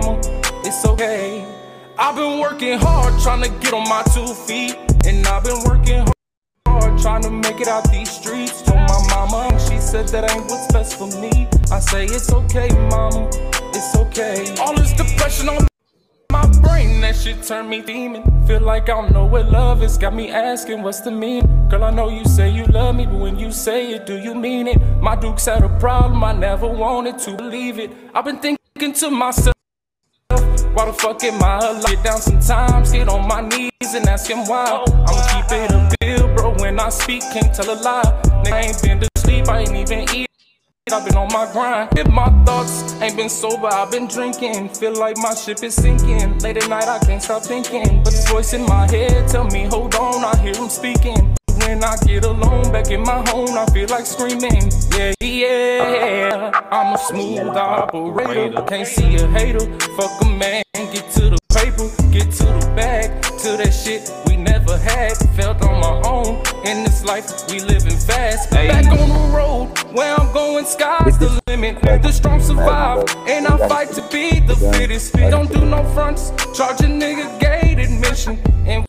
Mama, 0.01 0.20
it's 0.64 0.85
okay. 0.85 1.44
I've 1.98 2.16
been 2.16 2.40
working 2.40 2.78
hard 2.78 3.20
trying 3.22 3.43
to 3.43 3.51
get 3.60 3.72
on 3.72 3.89
my 3.89 4.02
two 4.14 4.27
feet, 4.35 4.77
and 5.06 5.27
I've 5.27 5.44
been 5.44 5.62
working 5.64 6.06
hard 6.66 6.98
trying 7.01 7.22
to 7.22 7.31
make 7.31 7.60
it 7.60 7.68
out 7.68 7.90
these 7.90 8.10
streets. 8.10 8.62
Told 8.62 8.78
my 8.78 9.27
mama, 9.31 9.59
she 9.60 9.78
said 9.78 10.09
that 10.09 10.31
ain't 10.31 10.44
what's 10.47 10.72
best 10.72 10.98
for 10.98 11.09
me. 11.20 11.48
I 11.70 11.81
say 11.81 12.05
it's 12.05 12.32
okay, 12.32 12.68
mama, 12.89 13.28
it's 13.74 13.97
okay. 13.97 14.55
All 14.60 14.74
this 14.74 14.93
depression 14.93 15.48
on 15.48 15.66
my 16.32 16.47
brain, 16.62 17.01
that 17.01 17.16
shit 17.16 17.43
turned 17.43 17.68
me 17.68 17.82
demon. 17.82 18.22
Feel 18.47 18.60
like 18.60 18.85
I 18.85 19.01
don't 19.01 19.12
know 19.12 19.27
what 19.27 19.51
love 19.51 19.82
is, 19.82 19.98
got 19.98 20.14
me 20.14 20.31
asking 20.31 20.82
what's 20.82 21.01
the 21.01 21.10
meaning. 21.10 21.68
Girl, 21.68 21.85
I 21.85 21.90
know 21.90 22.09
you 22.09 22.24
say 22.24 22.48
you 22.48 22.64
love 22.66 22.94
me, 22.97 23.06
but 23.06 23.16
when 23.16 23.39
you 23.39 23.52
say 23.52 23.93
it, 23.93 24.06
do 24.06 24.16
you 24.16 24.35
mean 24.35 24.68
it? 24.68 24.81
My 25.01 25.16
Duke's 25.16 25.47
had 25.47 25.62
a 25.62 25.78
problem, 25.78 26.24
I 26.24 26.32
never 26.32 26.66
wanted 26.66 27.18
to 27.20 27.36
believe 27.36 27.78
it. 27.78 27.90
I've 28.14 28.24
been 28.24 28.39
thinking 28.39 28.93
to 28.94 29.10
myself. 29.10 29.59
Why 30.74 30.86
the 30.86 30.92
fuck 30.92 31.22
am 31.24 31.42
I 31.42 31.59
alive? 31.59 31.84
Get 31.86 32.05
down 32.05 32.20
sometimes, 32.20 32.92
get 32.92 33.09
on 33.09 33.26
my 33.26 33.40
knees 33.40 33.94
and 33.94 34.06
ask 34.09 34.30
him 34.30 34.47
why. 34.47 34.84
I'ma 34.86 35.22
keep 35.32 35.51
it 35.51 35.70
a 35.72 35.90
bill, 36.01 36.34
bro. 36.34 36.55
When 36.55 36.78
I 36.78 36.90
speak, 36.90 37.22
can't 37.32 37.52
tell 37.52 37.70
a 37.70 37.76
lie. 37.82 38.02
Nigga 38.44 38.52
I 38.52 38.60
ain't 38.60 38.82
been 38.82 39.01
to 39.01 39.09
sleep, 39.18 39.48
I 39.48 39.60
ain't 39.60 39.74
even 39.74 40.06
eat. 40.14 40.28
I've 40.92 41.05
been 41.05 41.16
on 41.16 41.28
my 41.32 41.51
grind. 41.52 41.98
If 41.98 42.09
my 42.09 42.28
thoughts 42.44 42.94
ain't 43.01 43.16
been 43.16 43.28
sober, 43.28 43.66
I've 43.66 43.90
been 43.90 44.06
drinking. 44.06 44.68
Feel 44.70 44.94
like 44.94 45.16
my 45.18 45.34
ship 45.34 45.62
is 45.62 45.74
sinking. 45.74 46.38
Late 46.38 46.56
at 46.56 46.68
night, 46.68 46.88
I 46.88 46.98
can't 46.98 47.22
stop 47.22 47.42
thinking. 47.42 48.02
But 48.02 48.10
this 48.12 48.28
voice 48.28 48.52
in 48.52 48.64
my 48.66 48.90
head 48.90 49.28
tell 49.28 49.44
me, 49.44 49.66
hold 49.66 49.94
on, 49.97 50.24
I 50.24 50.36
hear 50.40 50.55
him 50.55 50.68
speaking. 50.68 51.36
When 51.60 51.84
I 51.84 51.96
get 52.06 52.24
alone 52.24 52.72
back 52.72 52.90
in 52.90 53.02
my 53.02 53.22
home, 53.30 53.56
I 53.56 53.66
feel 53.72 53.88
like 53.88 54.06
screaming. 54.06 54.70
Yeah, 54.96 55.12
yeah. 55.20 56.50
I'm 56.70 56.94
a 56.94 56.98
smooth 56.98 57.48
operator. 57.56 58.62
Can't 58.62 58.86
see 58.86 59.16
a 59.16 59.26
hater. 59.28 59.60
Fuck 59.96 60.22
a 60.22 60.26
man. 60.26 60.62
Get 60.74 61.10
to 61.12 61.30
the 61.30 61.38
paper. 61.52 61.88
Get 62.10 62.30
to 62.32 62.44
the 62.44 62.72
bag. 62.74 63.22
To 63.22 63.56
that 63.56 63.72
shit 63.72 64.10
we 64.26 64.36
never 64.36 64.76
had. 64.78 65.16
Felt 65.36 65.62
on 65.62 65.80
my 65.80 66.08
own. 66.08 66.36
In 66.66 66.84
this 66.84 67.04
life, 67.04 67.26
we 67.50 67.60
living 67.60 67.96
fast. 67.96 68.50
Back 68.50 68.86
on 68.86 69.08
the 69.08 69.36
road. 69.36 69.68
Where 69.92 70.14
I'm 70.14 70.32
going, 70.32 70.64
sky's 70.64 71.18
the 71.18 71.40
limit. 71.46 71.80
The 71.82 72.12
strong 72.12 72.40
survive. 72.40 73.04
And 73.26 73.46
I 73.46 73.68
fight 73.68 73.90
to 73.92 74.02
be 74.10 74.40
the 74.40 74.56
fittest. 74.72 75.14
Don't 75.14 75.52
do 75.52 75.64
no 75.64 75.84
fronts. 75.94 76.30
Charge 76.56 76.80
a 76.80 76.84
nigga 76.84 77.40
gate 77.40 77.78
admission. 77.78 78.38
And 78.66 78.86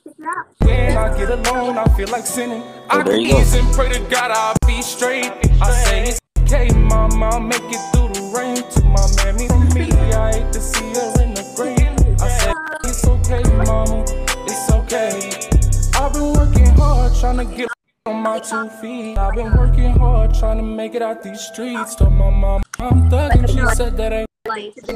when 0.59 0.97
I 0.97 1.17
get 1.17 1.29
alone, 1.31 1.77
I 1.77 1.85
feel 1.95 2.07
like 2.09 2.25
sinning. 2.25 2.61
Oh, 2.63 2.99
I 2.99 3.03
there 3.03 3.17
you 3.17 3.31
go. 3.31 3.37
and 3.39 3.73
pray 3.73 3.91
to 3.91 3.99
God 4.09 4.31
I'll 4.31 4.55
be 4.67 4.81
straight. 4.81 5.31
I 5.61 5.71
say 5.71 6.03
it's 6.09 6.19
okay, 6.39 6.69
mama, 6.77 7.29
I'll 7.33 7.39
make 7.39 7.61
it 7.63 7.81
through 7.93 8.09
the 8.09 8.31
rain. 8.35 8.57
To 8.57 8.83
my 8.85 9.07
mammy 9.17 9.47
from 9.47 9.67
me, 9.73 9.91
I 10.13 10.33
hate 10.33 10.53
to 10.53 10.61
see 10.61 10.93
her 10.93 11.23
in 11.23 11.33
the 11.33 11.43
grave. 11.55 12.21
I 12.21 12.27
say 12.29 12.53
it's 12.83 13.07
okay, 13.07 13.43
mama, 13.65 14.05
it's 14.45 14.71
okay. 14.71 15.49
I've 15.95 16.13
been 16.13 16.33
working 16.33 16.67
hard 16.77 17.15
trying 17.19 17.37
to 17.37 17.55
get 17.55 17.69
on 18.05 18.21
my 18.21 18.39
two 18.39 18.69
feet. 18.69 19.17
I've 19.17 19.33
been 19.33 19.55
working 19.57 19.91
hard 19.97 20.33
trying 20.35 20.57
to 20.57 20.63
make 20.63 20.93
it 20.93 21.01
out 21.01 21.23
these 21.23 21.41
streets. 21.41 21.95
Told 21.95 22.13
my 22.13 22.29
mom 22.29 22.61
I'm 22.79 23.09
thugging, 23.09 23.47
she 23.47 23.75
said 23.75 23.97
that 23.97 24.13
ain't 24.13 24.27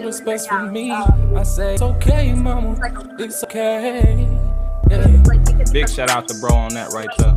what's 0.04 0.22
best 0.22 0.50
for 0.50 0.62
me. 0.64 0.92
I 0.92 1.44
say 1.44 1.74
it's 1.74 1.82
okay, 1.82 2.34
mama, 2.34 2.78
it's 3.18 3.44
okay. 3.46 4.45
Yeah. 4.90 5.24
Big 5.72 5.90
shout 5.90 6.10
out 6.10 6.28
to 6.28 6.36
bro 6.40 6.56
on 6.56 6.74
that 6.74 6.92
right 6.94 7.10
there. 7.18 7.36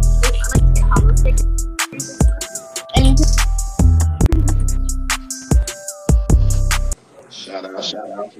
Shout 7.30 7.64
out, 7.64 7.84
shout 7.84 8.10
out. 8.10 8.32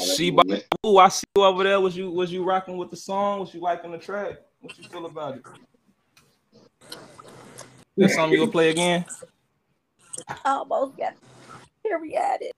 She, 0.00 0.36
ooh, 0.86 0.98
I 0.98 1.08
see 1.08 1.24
you 1.36 1.44
over 1.44 1.64
there. 1.64 1.80
Was 1.80 1.96
you 1.96 2.10
was 2.10 2.32
you 2.32 2.42
rocking 2.44 2.76
with 2.76 2.90
the 2.90 2.96
song? 2.96 3.40
Was 3.40 3.52
you 3.52 3.60
liking 3.60 3.92
the 3.92 3.98
track? 3.98 4.38
What 4.60 4.76
you 4.78 4.88
feel 4.88 5.06
about 5.06 5.36
it? 5.36 5.42
That 7.96 8.10
song 8.10 8.30
you 8.30 8.38
gonna 8.38 8.50
play 8.50 8.70
again? 8.70 9.04
Almost 10.44 10.96
got 10.96 11.14
here 11.82 11.98
we 11.98 12.14
at 12.16 12.42
it. 12.42 12.54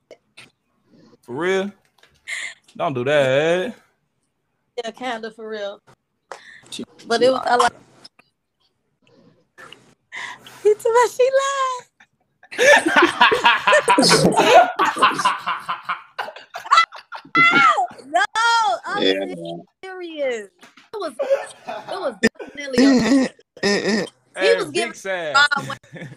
For 1.23 1.35
real? 1.35 1.73
Don't 2.77 2.95
do 2.95 3.05
that. 3.05 3.75
Yeah, 4.85 4.91
kind 4.93 5.25
of 5.25 5.35
for 5.37 5.49
real. 5.49 5.81
But 7.07 7.23
it 7.23 7.31
was 7.31 7.41
I 7.45 7.57
like. 7.57 7.73
He 10.63 10.75
told 10.75 10.95
me 10.95 11.09
she 11.11 11.29
lied. 11.41 11.87
no, 18.07 18.23
I'm 18.87 19.03
Yeah, 19.03 19.25
man. 19.25 19.63
serious. 19.85 20.49
It 20.93 20.95
was, 20.95 21.13
it 21.21 21.55
was 21.91 22.15
definitely. 22.23 22.85
A, 22.85 23.29
he 23.63 23.69
Hey, 24.37 24.55
was 24.57 24.65
big 24.67 24.73
giving 24.73 24.93
sad. 24.95 25.37
Rod 25.37 25.49
Wayne- 25.95 26.09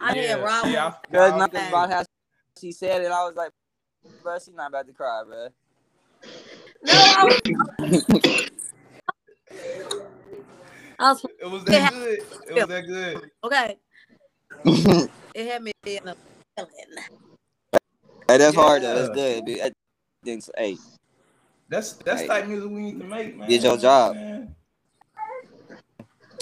I 0.00 0.14
Yeah, 0.14 0.22
had 0.22 0.42
Rod 0.42 0.70
yeah, 0.70 0.84
Wayne- 0.84 0.94
Cause 1.12 1.32
I- 1.32 1.38
nothing 1.38 1.68
about 1.68 1.90
how 1.90 2.04
she 2.60 2.72
said 2.72 3.02
it, 3.02 3.10
I 3.10 3.24
was 3.24 3.34
like, 3.36 3.52
bro, 4.22 4.38
she's 4.38 4.54
not 4.54 4.68
about 4.68 4.86
to 4.86 4.92
cry, 4.92 5.22
bro. 5.26 5.48
No, 6.84 6.92
I 6.92 7.24
was, 7.24 7.40
I 10.98 11.12
was 11.12 11.24
It 11.40 11.46
was 11.50 11.62
it 11.62 11.66
that 11.66 11.80
had- 11.80 11.92
good. 11.92 12.18
It 12.48 12.54
was 12.54 12.66
that 12.66 12.86
good. 12.86 13.30
Okay. 13.44 13.76
it 15.34 15.46
had 15.50 15.62
me 15.62 15.72
in 15.86 16.08
a 16.08 16.16
feeling. 16.56 17.04
Hey, 18.26 18.36
that's 18.38 18.54
hard 18.56 18.82
though. 18.82 18.94
That's 18.94 19.08
Yeah. 19.10 19.14
good. 19.34 19.44
Be- 19.44 19.54
that- 19.58 19.72
then- 20.24 20.40
Hey, 20.56 20.76
That's 21.68 21.92
that's 21.94 22.22
Hey. 22.22 22.26
type 22.26 22.44
of 22.44 22.50
music 22.50 22.70
we 22.70 22.80
need 22.80 22.98
to 22.98 23.04
make, 23.04 23.36
man. 23.36 23.48
Did 23.48 23.62
your 23.62 23.76
job. 23.76 24.14
Man. 24.16 24.54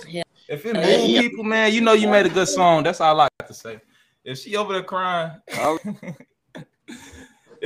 Yeah. 0.09 0.23
If 0.49 0.65
it 0.65 0.75
move 0.75 0.85
Hey, 0.85 1.07
yeah. 1.07 1.21
people, 1.21 1.45
man, 1.45 1.73
you 1.73 1.81
know 1.81 1.93
you 1.93 2.09
made 2.09 2.27
a 2.27 2.29
good 2.31 2.49
song. 2.49 2.83
That's 2.85 3.01
all 3.01 3.21
I 3.21 3.29
have 3.41 3.49
to 3.49 3.55
say. 3.55 3.81
If 4.25 4.39
she 4.39 4.57
over 4.57 4.73
there 4.73 4.83
crying. 4.85 5.33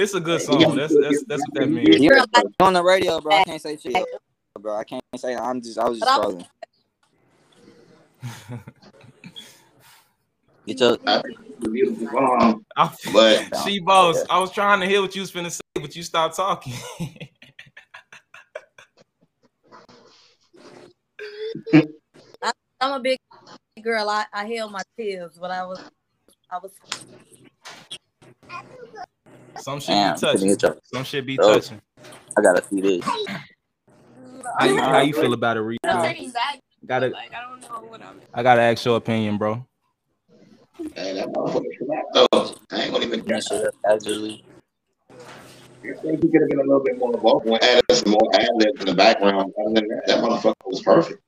it's 0.00 0.14
a 0.14 0.20
good 0.20 0.40
song. 0.40 0.76
That's 0.76 0.96
that's 0.98 1.24
that's 1.24 1.42
what 1.42 1.54
that 1.54 1.66
means. 1.68 2.00
you 2.00 2.10
on 2.60 2.72
the 2.72 2.82
radio, 2.82 3.20
bro. 3.20 3.36
I 3.36 3.44
can't 3.44 3.60
say 3.60 3.76
shit, 3.76 4.02
bro. 4.58 4.76
I 4.76 4.84
can't 4.84 5.02
say. 5.16 5.36
I'm 5.36 5.60
just. 5.60 5.78
I 5.78 5.88
was 5.88 6.00
just 6.00 6.20
But 6.20 6.46
I- 8.52 8.58
Get 10.66 10.80
your. 10.80 10.98
Beautiful 11.60 12.08
song. 12.08 12.64
But 13.12 13.56
she 13.64 13.80
boss. 13.80 14.24
I 14.30 14.38
was 14.38 14.50
trying 14.52 14.80
to 14.80 14.86
hear 14.86 15.02
what 15.02 15.14
you 15.14 15.20
was 15.20 15.30
finna 15.30 15.50
say, 15.50 15.60
but 15.74 15.94
you 15.94 16.02
stopped 16.02 16.36
talking. 16.36 16.74
I'm 22.82 22.92
a 22.92 23.00
big 23.00 23.18
girl. 23.82 24.08
I, 24.08 24.24
I 24.32 24.46
held 24.46 24.72
my 24.72 24.80
tears, 24.96 25.36
but 25.38 25.50
I 25.50 25.66
was 25.66 25.78
I 26.50 26.58
was 26.58 26.72
Some 29.56 29.80
shit 29.80 29.88
Damn, 29.88 30.14
be 30.14 30.20
touching. 30.20 30.56
Some 30.84 31.04
shit 31.04 31.26
be 31.26 31.38
Oh. 31.40 31.54
touching. 31.54 31.80
I 32.36 32.42
gotta 32.42 32.62
see 32.68 32.80
this. 32.80 33.04
How 34.58 34.66
you, 34.66 34.80
how 34.80 35.00
you 35.00 35.14
feel 35.14 35.32
about 35.32 35.56
it, 35.56 35.60
Reed? 35.60 35.78
Gotta, 35.82 37.08
Like 37.08 37.32
I 37.34 37.42
don't 37.48 37.60
know 37.60 37.88
what 37.88 38.02
I'm. 38.02 38.20
I 38.32 38.42
gotta 38.42 38.62
ask 38.62 38.84
your 38.84 38.96
opinion, 38.96 39.36
bro. 39.36 39.66
hey, 40.94 41.14
that 41.14 41.28
motherfucker 41.28 41.64
slapped. 41.78 42.56
I 42.72 42.82
ain't 42.82 42.92
gonna 42.92 43.04
even 43.04 43.24
That 43.26 43.44
shit, 43.44 43.74
Actually, 43.88 44.44
I 45.84 45.92
think 46.02 46.22
he 46.22 46.30
could 46.30 46.40
have 46.40 46.48
been 46.48 46.58
a 46.58 46.62
little 46.62 46.82
bit 46.82 46.98
more 46.98 47.12
vocal 47.20 47.54
and 47.54 47.62
added 47.62 47.84
some 47.92 48.12
more 48.12 48.34
ad 48.34 48.48
libs 48.54 48.80
in 48.80 48.86
the 48.86 48.94
background. 48.94 49.52
Other 49.60 49.74
than 49.74 49.88
that, 49.88 50.02
that 50.06 50.24
motherfucker 50.24 50.54
was 50.64 50.82
perfect. 50.82 51.20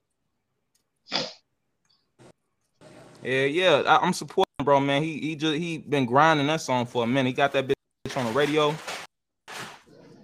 Yeah, 3.21 3.45
yeah. 3.45 3.83
I, 3.85 4.05
I'm 4.05 4.13
supporting, 4.13 4.51
bro, 4.63 4.79
man. 4.79 5.03
He 5.03 5.19
he 5.19 5.35
just 5.35 5.55
he 5.55 5.77
been 5.77 6.05
grinding 6.05 6.47
that 6.47 6.61
song 6.61 6.85
for 6.85 7.03
a 7.03 7.07
minute. 7.07 7.27
He 7.29 7.33
got 7.33 7.51
that 7.53 7.67
bitch 7.67 7.73
on 8.17 8.25
the 8.25 8.31
radio. 8.31 8.75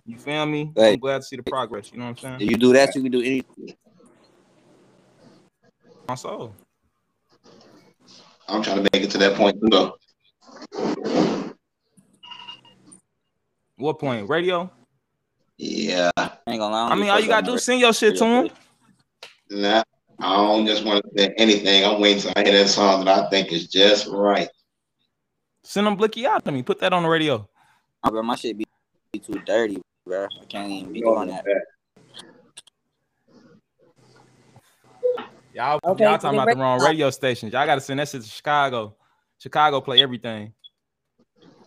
You 0.06 0.18
feel 0.18 0.46
me? 0.46 0.72
Hey. 0.76 0.94
I'm 0.94 1.00
glad 1.00 1.18
to 1.18 1.24
see 1.24 1.36
the 1.36 1.44
progress. 1.44 1.92
You 1.92 2.00
know 2.00 2.06
what 2.06 2.24
I'm 2.24 2.34
if 2.34 2.40
saying? 2.40 2.52
you 2.52 2.58
do 2.58 2.74
that, 2.74 2.96
you 2.96 3.04
can 3.04 3.12
do 3.12 3.22
anything. 3.22 3.76
My 6.08 6.16
soul. 6.16 6.56
I'm 8.48 8.64
trying 8.64 8.84
to 8.84 8.90
make 8.92 9.04
it 9.04 9.12
to 9.12 9.18
that 9.20 9.36
point 9.36 9.60
too, 9.62 9.70
though. 9.70 9.96
What 13.78 14.00
point? 14.00 14.28
Radio? 14.28 14.72
Yeah. 15.58 16.10
I 16.18 16.32
ain't 16.48 16.60
gonna 16.60 16.70
lie. 16.70 16.90
I 16.90 16.96
mean, 16.96 17.10
all 17.10 17.20
you 17.20 17.28
gotta 17.28 17.46
do 17.46 17.54
is 17.54 17.64
send 17.64 17.80
your 17.80 17.94
shit 17.94 18.18
to 18.18 18.26
him. 18.26 18.50
Nah, 19.50 19.84
I 20.20 20.36
don't 20.36 20.66
just 20.66 20.86
want 20.86 21.04
to 21.04 21.22
say 21.22 21.34
anything. 21.38 21.86
I'm 21.86 22.00
waiting 22.00 22.22
till 22.22 22.34
I 22.36 22.44
hear 22.44 22.54
that 22.54 22.70
song 22.70 23.06
that 23.06 23.26
I 23.26 23.30
think 23.30 23.52
is 23.52 23.68
just 23.68 24.08
right. 24.08 24.50
Send 25.64 25.88
them 25.88 25.96
Blicky 25.96 26.26
out 26.26 26.46
to 26.46 26.52
me. 26.52 26.64
Put 26.64 26.80
that 26.80 26.94
on 26.94 27.04
the 27.04 27.10
radio. 27.10 27.49
Oh, 28.04 28.12
bro, 28.12 28.24
my 28.24 28.36
shit 28.36 28.58
be, 28.58 28.66
be 29.12 29.20
too 29.20 29.42
dirty, 29.46 29.82
bro. 30.06 30.26
I 30.42 30.46
can't 30.46 30.72
even 30.72 30.94
be 30.94 31.02
doing 31.02 31.30
that. 31.30 31.44
Y'all, 35.54 35.80
Okay, 35.84 36.04
y'all 36.06 36.18
talking 36.18 36.40
about 36.40 36.54
the 36.54 36.60
wrong 36.60 36.80
radio- 36.80 36.90
radio 36.90 37.10
stations. 37.10 37.52
Y'all 37.52 37.66
gotta 37.66 37.82
send 37.82 38.00
that 38.00 38.08
shit 38.08 38.22
to 38.22 38.28
Chicago. 38.28 38.96
Chicago 39.40 39.82
play 39.82 40.02
everything. 40.02 40.54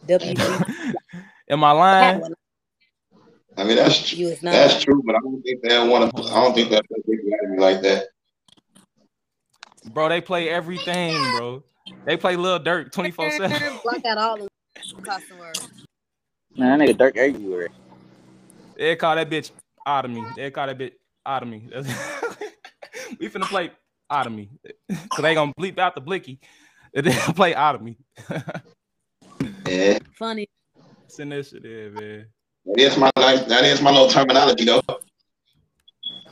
WG. 0.07 0.95
Am 1.51 1.65
I 1.65 1.73
lying? 1.73 2.23
I 3.57 3.65
mean, 3.65 3.77
that's 3.77 4.13
You 4.15 4.29
is 4.29 4.41
that's 4.41 4.83
true, 4.83 5.03
but 5.05 5.15
I 5.15 5.19
don't 5.19 5.43
think 5.43 5.63
they 5.63 5.89
want 5.89 6.17
to. 6.17 6.23
I 6.25 6.43
don't 6.43 6.55
think 6.55 6.71
that 6.71 6.85
they 6.89 7.59
like 7.59 7.83
that. 7.83 8.07
Bro, 9.91 10.09
they 10.09 10.21
play 10.21 10.49
everything, 10.49 11.15
bro. 11.37 11.63
They 12.07 12.17
play 12.17 12.37
Lil 12.37 12.61
Durk 12.61 12.93
24 12.93 13.31
7. 13.33 13.79
Block 13.83 14.05
out 14.07 14.19
all 14.19 14.39
the 14.39 14.49
cussing 15.03 15.39
words. 15.39 15.82
Man, 16.57 16.79
that 16.79 16.89
nigga 16.89 16.97
Durk 16.97 17.17
everywhere. 17.17 17.69
They 18.77 18.97
call 18.97 19.17
that 19.17 19.31
bitch 19.31 19.51
out 19.87 20.05
of 20.05 20.11
me. 20.11 20.25
They 20.37 20.51
call 20.51 20.67
that 20.67 20.79
bitch 20.79 20.93
out 21.25 21.43
of 21.43 21.49
me. 21.49 21.69
we 23.21 23.29
finna 23.29 23.45
play 23.49 23.71
out 24.11 24.27
of 24.27 24.33
me. 24.33 24.51
Cause 24.91 25.23
they 25.23 25.35
gonna 25.35 25.53
bleep 25.59 25.79
out 25.79 25.95
the 25.95 26.01
blicky. 26.01 26.39
And 26.95 27.07
then 27.07 27.19
play 27.33 27.55
out 27.55 27.75
of 27.75 27.81
me. 27.81 27.97
Yeah, 29.67 29.99
Funny. 30.13 30.47
Send 31.09 31.33
that 31.33 31.47
shit 31.47 31.65
in, 31.65 31.95
man. 31.95 32.27
that 32.67 32.79
is 32.79 32.99
my 32.99 33.11
life. 33.17 33.49
that 33.49 33.65
is 33.65 33.81
my 33.81 33.91
little 33.91 34.09
terminology 34.09 34.67
though. 34.67 34.83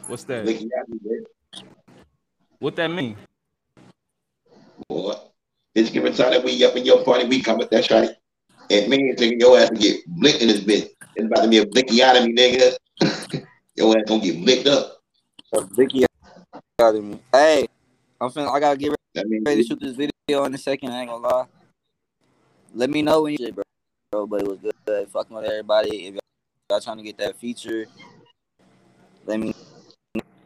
What's 0.06 0.24
that? 0.24 0.44
Blicky 0.44 0.68
out 0.78 0.82
of 0.82 1.02
me, 1.02 1.20
What 2.58 2.76
that 2.76 2.88
mean? 2.88 3.16
What? 4.88 5.32
bitch, 5.74 5.92
give 5.92 6.04
it 6.04 6.16
time 6.16 6.32
that 6.32 6.44
we 6.44 6.62
up 6.64 6.76
in 6.76 6.84
your 6.84 7.02
party, 7.04 7.26
we 7.26 7.40
come 7.40 7.58
with 7.58 7.70
that 7.70 7.84
shawty. 7.84 8.14
It 8.70 8.88
means 8.88 9.18
taking 9.18 9.40
your 9.40 9.58
ass 9.58 9.68
to 9.70 9.74
get 9.74 10.06
blicked 10.06 10.42
in 10.42 10.48
this 10.48 10.60
bitch. 10.60 10.88
It's 11.16 11.26
about 11.26 11.42
to 11.42 11.48
be 11.48 11.58
a 11.58 11.66
blicky 11.66 12.02
out 12.04 12.16
of 12.16 12.24
me, 12.24 12.32
nigga. 12.32 12.76
your 13.74 13.98
ass 13.98 14.04
gonna 14.06 14.22
get 14.22 14.44
blicked 14.44 14.68
up. 14.68 15.02
A 15.52 15.60
blicky 15.62 16.04
out 16.80 16.94
of 16.94 17.02
me. 17.02 17.18
Hey, 17.32 17.66
I'm 18.20 18.30
finna, 18.30 18.48
I 18.48 18.60
gotta 18.60 18.78
get 18.78 18.94
means 19.26 19.42
ready 19.44 19.62
to 19.62 19.68
shoot 19.68 19.80
this 19.80 19.96
video 19.96 20.44
in 20.44 20.54
a 20.54 20.58
second. 20.58 20.92
I 20.92 21.00
ain't 21.00 21.10
gonna 21.10 21.26
lie. 21.26 21.46
Let 22.72 22.90
me 22.90 23.02
know 23.02 23.22
when 23.22 23.32
you 23.32 23.38
shit, 23.38 23.56
bro. 23.56 23.64
bro. 24.12 24.26
But 24.28 24.42
it 24.42 24.46
was 24.46 24.58
good. 24.58 25.08
Fucking 25.08 25.36
with 25.36 25.46
everybody. 25.46 26.06
If 26.06 26.14
y'all 26.70 26.80
trying 26.80 26.98
to 26.98 27.02
get 27.02 27.18
that 27.18 27.36
feature, 27.36 27.86
let 29.26 29.40
me. 29.40 29.52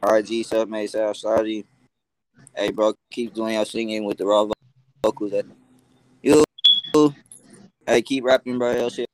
RG 0.03 0.47
submate 0.47 0.91
South 0.91 1.19
Saudi. 1.19 1.67
Hey, 2.57 2.71
bro, 2.71 2.95
keep 3.11 3.35
doing 3.35 3.55
your 3.55 3.67
singing 3.67 4.05
with 4.05 4.17
the 4.17 4.25
raw 4.25 4.49
vocals. 5.03 5.33
You. 6.23 6.43
Hey, 7.87 8.01
keep 8.01 8.25
rapping, 8.25 8.59
bro. 8.59 8.73
Your 8.73 8.91
shit 8.91 9.09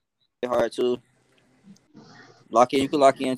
hard 0.46 0.72
too. 0.72 1.00
Lock 2.50 2.72
in. 2.72 2.82
You 2.82 2.88
can 2.88 3.00
lock 3.00 3.20
in 3.20 3.36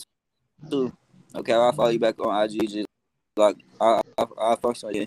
too. 0.71 0.93
Okay, 1.35 1.53
I'll 1.53 1.73
follow 1.73 1.89
you 1.89 1.99
back 1.99 2.19
on 2.19 2.45
IG. 2.45 2.69
Just 2.69 2.87
like 3.37 3.57
I, 3.81 4.01
I, 4.19 4.25
I'll 4.39 4.57
fuck 4.57 4.85
on 4.85 4.95
you. 4.95 5.07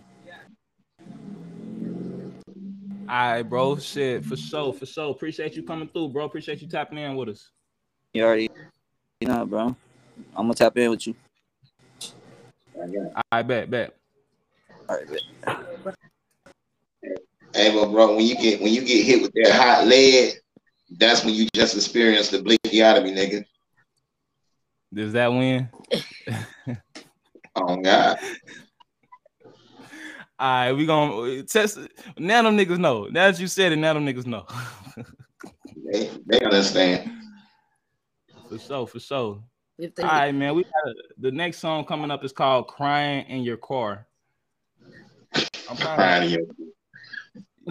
All 3.08 3.32
right, 3.34 3.44
bro. 3.44 3.78
Shit, 3.78 4.26
for 4.26 4.36
sure, 4.36 4.74
for 4.74 4.88
sure. 4.88 5.12
Appreciate 5.12 5.56
you 5.56 5.62
coming 5.64 5.88
through, 5.88 6.10
bro. 6.10 6.26
Appreciate 6.26 6.60
you 6.62 6.68
tapping 6.68 6.98
in 6.98 7.16
with 7.16 7.30
us. 7.30 7.52
You 8.14 8.24
already, 8.24 8.50
you 9.22 9.28
know, 9.28 9.46
bro. 9.46 9.76
I'm 10.36 10.46
gonna 10.46 10.56
tap 10.56 10.76
in 10.78 10.90
with 10.90 11.06
you. 11.06 11.16
I 13.32 13.44
bet, 13.44 13.70
bet. 13.70 13.96
All 14.90 14.98
right, 14.98 15.06
bet. 15.08 15.66
Hey, 17.56 17.74
but 17.74 17.90
bro, 17.90 18.16
when 18.18 18.26
you 18.26 18.36
get 18.36 18.62
when 18.62 18.74
you 18.74 18.82
get 18.82 19.06
hit 19.06 19.22
with 19.22 19.32
that 19.36 19.54
hot 19.54 19.88
lead, 19.88 20.34
that's 20.98 21.24
when 21.24 21.34
you 21.34 21.48
just 21.54 21.76
experience 21.76 22.30
the 22.30 22.42
blicky 22.42 22.84
out 22.84 22.98
of 22.98 23.06
me, 23.06 23.14
nigga. 23.16 23.46
Does 24.94 25.14
that 25.14 25.28
win? 25.32 25.70
Oh 27.58 27.78
God. 27.78 28.18
All 30.38 30.48
right, 30.50 30.72
we 30.74 30.86
gonna 30.86 31.44
test. 31.44 31.78
Now 32.18 32.42
them 32.42 32.58
niggas 32.58 32.78
know. 32.80 33.06
Now 33.06 33.32
that 33.32 33.40
you 33.40 33.48
said 33.48 33.72
it, 33.72 33.78
now 33.78 33.94
them 33.94 34.06
niggas 34.06 34.26
know. 34.26 34.46
They, 35.90 36.10
they 36.26 36.42
understand. 36.42 37.12
for 38.50 38.58
sure, 38.60 38.88
for 38.88 39.00
sure. 39.00 39.44
If 39.78 39.92
All 40.00 40.06
right, 40.06 40.34
man. 40.36 40.56
We 40.56 40.64
got 40.64 40.88
a, 40.88 40.94
the 41.20 41.32
next 41.32 41.60
song 41.60 41.86
coming 41.86 42.12
up 42.12 42.24
is 42.26 42.34
called 42.34 42.68
"Crying 42.68 43.26
in 43.28 43.44
Your 43.44 43.58
Car." 43.58 44.06
I'm 45.70 45.78
kind 45.78 45.80
Crying 45.80 46.24
in 46.24 46.28
of, 46.28 46.32
your- 46.58 46.75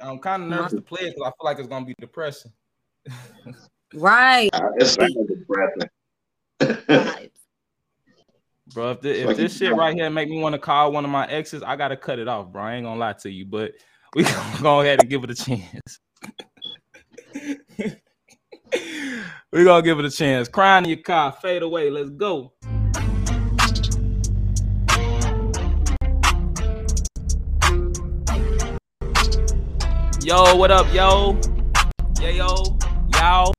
I'm 0.02 0.18
kind 0.18 0.42
of 0.44 0.48
nervous 0.48 0.72
to 0.72 0.80
play 0.80 1.02
it 1.02 1.14
because 1.14 1.22
I 1.26 1.30
feel 1.30 1.44
like 1.44 1.58
it's 1.58 1.68
gonna 1.68 1.84
be 1.86 1.94
depressing. 2.00 2.52
Right. 3.94 4.50
Uh, 4.52 4.70
It 4.78 4.86
sounds 4.86 5.14
depressing. 5.28 5.88
Bro, 8.72 8.90
if, 8.92 9.00
thi- 9.00 9.10
if 9.10 9.26
Like 9.26 9.36
this 9.36 9.60
you- 9.60 9.68
shit 9.68 9.76
right 9.76 9.94
here 9.94 10.08
make 10.10 10.28
me 10.28 10.40
want 10.40 10.54
to 10.54 10.58
call 10.58 10.90
one 10.90 11.04
of 11.04 11.10
my 11.10 11.26
exes, 11.28 11.62
I 11.62 11.76
gotta 11.76 11.96
cut 11.96 12.18
it 12.18 12.26
off, 12.28 12.50
bro. 12.50 12.62
I 12.62 12.74
ain't 12.74 12.84
gonna 12.84 12.98
lie 12.98 13.12
to 13.22 13.30
you, 13.30 13.44
but 13.46 13.72
we 14.14 14.24
gonna 14.24 14.62
go 14.62 14.80
ahead 14.80 15.00
and 15.00 15.08
give 15.10 15.22
it 15.24 15.30
a 15.30 15.34
chance. 15.34 16.00
we 19.52 19.64
gonna 19.64 19.82
give 19.82 19.98
it 19.98 20.04
a 20.04 20.10
chance. 20.10 20.48
Crying 20.48 20.84
in 20.84 20.90
your 20.90 20.98
car, 21.02 21.30
fade 21.32 21.62
away. 21.62 21.90
Let's 21.90 22.10
go. 22.10 22.52
Yo, 30.24 30.56
what 30.56 30.70
up, 30.70 30.86
yo? 30.94 31.38
Yeah, 32.18 32.30
yo, 32.30 32.78
y'all. 33.12 33.52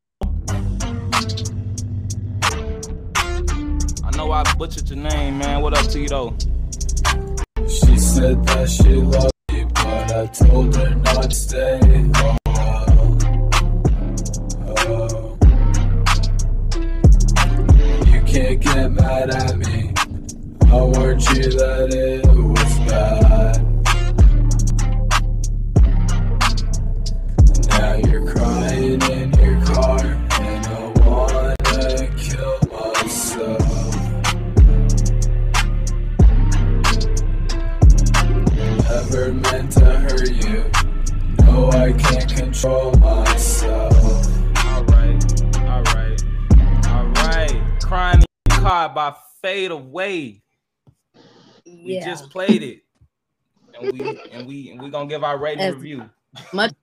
I 4.04 4.18
know 4.18 4.32
I 4.32 4.42
butchered 4.58 4.90
your 4.90 4.98
name, 4.98 5.38
man. 5.38 5.62
What 5.62 5.78
up 5.78 5.86
to 5.90 6.00
you 6.00 6.10
though? 6.10 6.36
She 7.68 8.00
said 8.00 8.44
that 8.48 8.68
she 8.68 8.96
loved 8.96 9.32
me, 9.52 9.66
but 9.76 10.12
I 10.12 10.26
told 10.26 10.76
her 10.76 10.96
not 10.96 11.30
to 11.30 11.36
stay. 11.36 11.80
Oh, 12.16 12.38
oh. 14.88 15.38
You 18.08 18.22
can't 18.22 18.60
get 18.60 18.92
mad 18.92 19.30
at 19.30 19.56
me. 19.56 19.94
I 20.64 20.82
warned 20.82 21.22
you 21.30 21.44
that 21.44 21.94
it 21.94 22.26
was 22.26 22.80
bad. 22.90 23.25
To 40.26 40.34
hurt 40.34 40.46
you. 40.46 41.46
No, 41.46 41.70
I 41.72 41.94
can't 41.94 42.36
control 42.36 42.92
myself. 42.94 43.94
All 44.66 44.84
right, 44.86 45.44
all 45.58 45.84
right, 45.84 46.24
all 46.88 47.06
right. 47.06 47.62
Crying 47.82 48.20
in 48.20 48.26
your 48.52 48.60
car 48.60 48.90
by 48.90 49.16
Fade 49.42 49.72
Away. 49.72 50.42
We 51.66 51.96
Yeah. 51.96 52.06
just 52.06 52.30
played 52.30 52.64
it, 52.64 52.84
and 53.80 53.92
we 53.92 54.20
and 54.32 54.48
we 54.48 54.72
and 54.72 54.82
we 54.82 54.90
gonna 54.90 55.08
give 55.10 55.24
our 55.24 55.38
rating 55.38 55.62
As 55.64 55.76
review. 55.76 56.10
much 56.54 56.74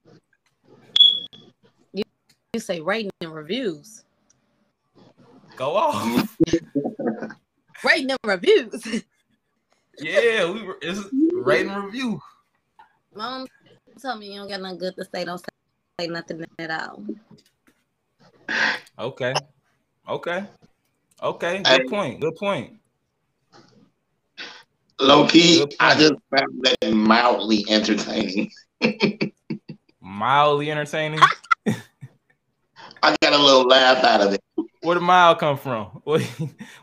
you, 1.93 2.05
you 2.53 2.61
say 2.61 2.81
rating 2.81 3.11
and 3.21 3.35
reviews. 3.35 4.05
Go 5.57 5.77
off. 5.77 6.37
Rating 7.85 8.11
and 8.11 8.19
reviews. 8.25 8.85
yeah, 9.99 10.51
we 10.51 10.63
were 10.63 10.79
it's 10.83 11.01
rating 11.33 11.73
review. 11.75 12.21
Mom 13.15 13.47
told 14.01 14.19
me 14.21 14.33
you 14.33 14.41
don't 14.41 14.49
got 14.49 14.61
nothing 14.61 14.79
good 14.79 14.95
to 14.97 15.05
say. 15.05 15.25
Don't 15.25 15.43
say 16.01 16.07
nothing 16.07 16.45
at 16.59 16.71
all. 16.71 17.05
Okay, 18.99 19.41
okay, 20.09 20.45
okay. 21.23 21.59
Good 21.59 21.67
Hey. 21.67 21.89
point. 21.89 22.21
Good 22.21 22.37
point. 22.37 22.79
Low 25.01 25.27
key, 25.27 25.67
I 25.81 25.95
just 25.95 26.15
found 26.31 26.63
that 26.63 26.93
mildly 26.93 27.67
entertaining. 27.69 28.51
Mildly 30.01 30.71
entertaining. 30.71 31.21
I 33.03 33.17
got 33.21 33.33
a 33.33 33.39
little 33.39 33.67
laugh 33.67 34.05
out 34.05 34.21
of 34.21 34.35
it. 34.35 34.41
Where 34.81 34.95
did 34.95 35.03
mile 35.03 35.35
come 35.37 35.57
from? 35.59 35.87
What 36.05 36.23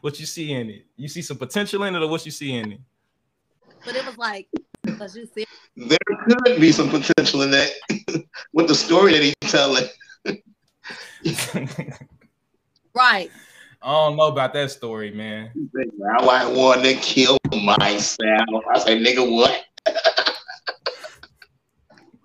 what 0.02 0.20
you 0.20 0.26
see 0.26 0.52
in 0.52 0.70
it? 0.70 0.86
You 0.96 1.08
see 1.08 1.22
some 1.22 1.38
potential 1.38 1.84
in 1.84 1.96
it, 1.96 2.02
or 2.02 2.08
what 2.08 2.26
you 2.26 2.32
see 2.32 2.54
in 2.56 2.74
it? 2.74 2.80
But 3.86 3.96
it 3.96 4.06
was 4.06 4.18
like, 4.18 4.48
because 4.84 5.16
you 5.16 5.28
see, 5.34 5.46
There 5.76 5.98
could 6.28 6.60
be 6.60 6.72
some 6.72 6.90
potential 6.90 7.42
in 7.44 7.52
that 7.52 7.72
with 8.54 8.68
the 8.68 8.76
story 8.76 9.14
that 9.14 9.24
he's 9.24 9.36
telling. 9.52 9.86
right. 12.94 13.32
I 13.82 13.92
don't 13.92 14.18
know 14.18 14.28
about 14.28 14.54
that 14.54 14.72
story, 14.72 15.12
man. 15.12 15.52
Now 15.74 16.28
I 16.28 16.52
want 16.52 16.84
to 16.84 16.96
kill 16.96 17.38
myself. 17.64 18.66
I 18.74 18.80
say, 18.80 19.02
nigga, 19.02 19.32
what? 19.34 19.64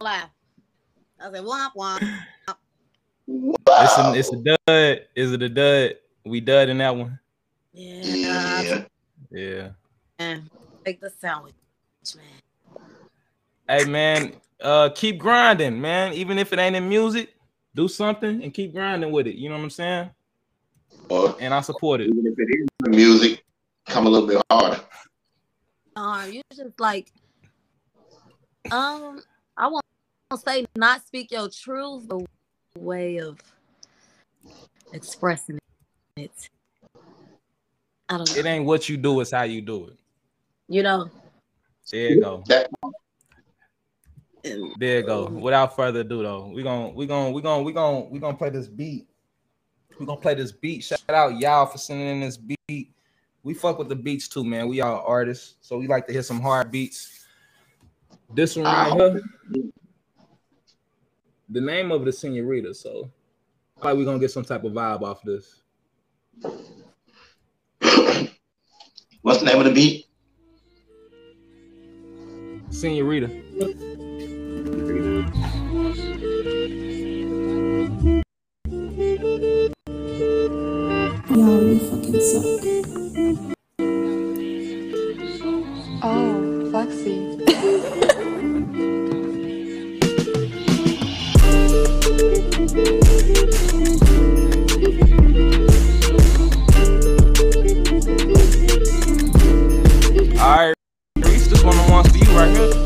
laugh. 0.01 0.31
I 1.21 1.31
said, 1.31 1.45
womp 1.45 1.71
womp. 1.77 2.23
It's 3.27 3.99
a, 3.99 4.15
it's 4.15 4.33
a 4.33 4.37
dud. 4.37 5.01
Is 5.15 5.33
it 5.33 5.43
a 5.43 5.49
dud? 5.49 5.95
We 6.27 6.41
dud 6.41 6.69
in 6.69 6.79
that 6.79 6.95
one. 6.95 7.19
Yeah. 7.73 8.85
Yeah. 9.31 9.71
And 10.19 10.51
take 10.85 11.01
the 11.01 11.11
sandwich. 11.11 11.55
Man. 12.15 12.25
Hey 13.69 13.85
man, 13.87 14.33
uh, 14.61 14.91
keep 14.95 15.19
grinding, 15.19 15.81
man. 15.81 16.13
Even 16.13 16.39
if 16.39 16.53
it 16.53 16.59
ain't 16.59 16.77
in 16.77 16.89
music, 16.89 17.35
do 17.75 17.89
something 17.89 18.43
and 18.43 18.53
keep 18.53 18.73
grinding 18.73 19.11
with 19.11 19.27
it. 19.27 19.37
You 19.37 19.49
know 19.49 19.57
what 19.57 19.65
I'm 19.65 19.71
saying? 19.71 20.11
Or 21.09 21.37
and 21.41 21.55
I 21.55 21.61
support 21.63 22.01
it. 22.01 22.09
even 22.09 22.27
if 22.27 22.39
it 22.39 22.49
is 22.51 22.67
the 22.81 22.91
music, 22.91 23.45
come 23.87 24.07
a 24.07 24.11
little 24.11 24.29
bit 24.29 24.43
harder. 24.51 24.81
Um, 25.97 26.33
you 26.33 26.43
just 26.55 26.79
like, 26.79 27.11
um, 28.71 29.23
I 29.57 29.69
won't 29.69 29.85
say 30.45 30.67
not 30.77 31.07
speak 31.07 31.31
your 31.31 31.49
truth, 31.49 32.07
but 32.07 32.23
way 32.79 33.19
of 33.19 33.39
expressing 34.93 35.59
it. 36.17 36.49
I 38.09 38.19
don't 38.19 38.29
know. 38.29 38.37
It 38.37 38.45
ain't 38.45 38.67
what 38.67 38.89
you 38.89 38.97
do, 38.97 39.21
it's 39.21 39.31
how 39.31 39.45
you 39.45 39.63
do 39.63 39.87
it. 39.87 39.97
You 40.69 40.83
know, 40.83 41.11
There 41.91 42.11
you 42.11 42.21
go. 42.21 42.43
There 44.79 44.99
you 44.99 45.03
go. 45.03 45.27
Without 45.27 45.77
further 45.77 46.01
ado, 46.01 46.23
though, 46.23 46.51
we're 46.55 46.65
gonna 46.65 46.91
we're 46.91 47.07
gonna 47.07 47.31
we're 47.31 47.43
gonna 47.43 47.63
we 47.63 47.73
gonna 47.73 48.01
we 48.01 48.19
gonna 48.19 48.37
play 48.37 48.51
this 48.51 48.69
beat. 48.69 49.07
We're 49.99 50.07
gonna 50.07 50.21
play 50.21 50.35
this 50.35 50.53
beat. 50.53 50.85
Shout 50.85 51.01
out 51.09 51.39
y'all 51.39 51.67
for 51.67 51.79
sending 51.79 52.09
in 52.09 52.21
this 52.21 52.37
beat. 52.37 52.95
We 53.43 53.53
fuck 53.53 53.79
with 53.79 53.91
the 53.91 53.97
beats 53.97 54.27
too, 54.27 54.43
man. 54.43 54.69
We 54.69 54.81
all 54.81 55.05
artists, 55.07 55.57
so 55.61 55.79
we 55.79 55.87
like 55.87 56.07
to 56.07 56.13
hear 56.13 56.23
some 56.23 56.41
hard 56.41 56.71
beats. 56.71 57.27
This 58.35 58.57
one 58.57 58.65
right 58.65 58.93
here. 58.93 59.23
The 61.51 61.61
name 61.61 61.93
of 61.93 62.07
the 62.07 62.13
Senorita, 62.13 62.75
so 62.75 63.11
I 63.81 63.89
like 63.89 63.99
we 63.99 64.05
gonna 64.05 64.19
get 64.19 64.31
some 64.31 64.45
type 64.45 64.65
of 64.65 64.73
vibe 64.73 65.03
off 65.03 65.23
this. 65.23 65.61
What's 69.21 69.41
the 69.41 69.45
name 69.45 69.59
of 69.59 69.65
the 69.67 69.73
beat? 69.73 70.07
Senorita. 72.75 73.31
Yo, 81.31 81.61
you 81.61 81.79
fucking 81.79 82.21
suck. 82.21 83.54
One 102.35 102.53
wants 102.53 102.85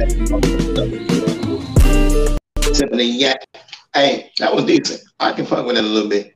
right. 0.07 0.97
Tiffany 2.73 3.03
Yak. 3.19 3.43
Hey, 3.93 4.31
that 4.37 4.53
was 4.53 4.65
decent. 4.65 5.01
I 5.19 5.33
can 5.33 5.45
fuck 5.45 5.65
with 5.65 5.77
it 5.77 5.83
a 5.83 5.87
little 5.87 6.09
bit. 6.09 6.35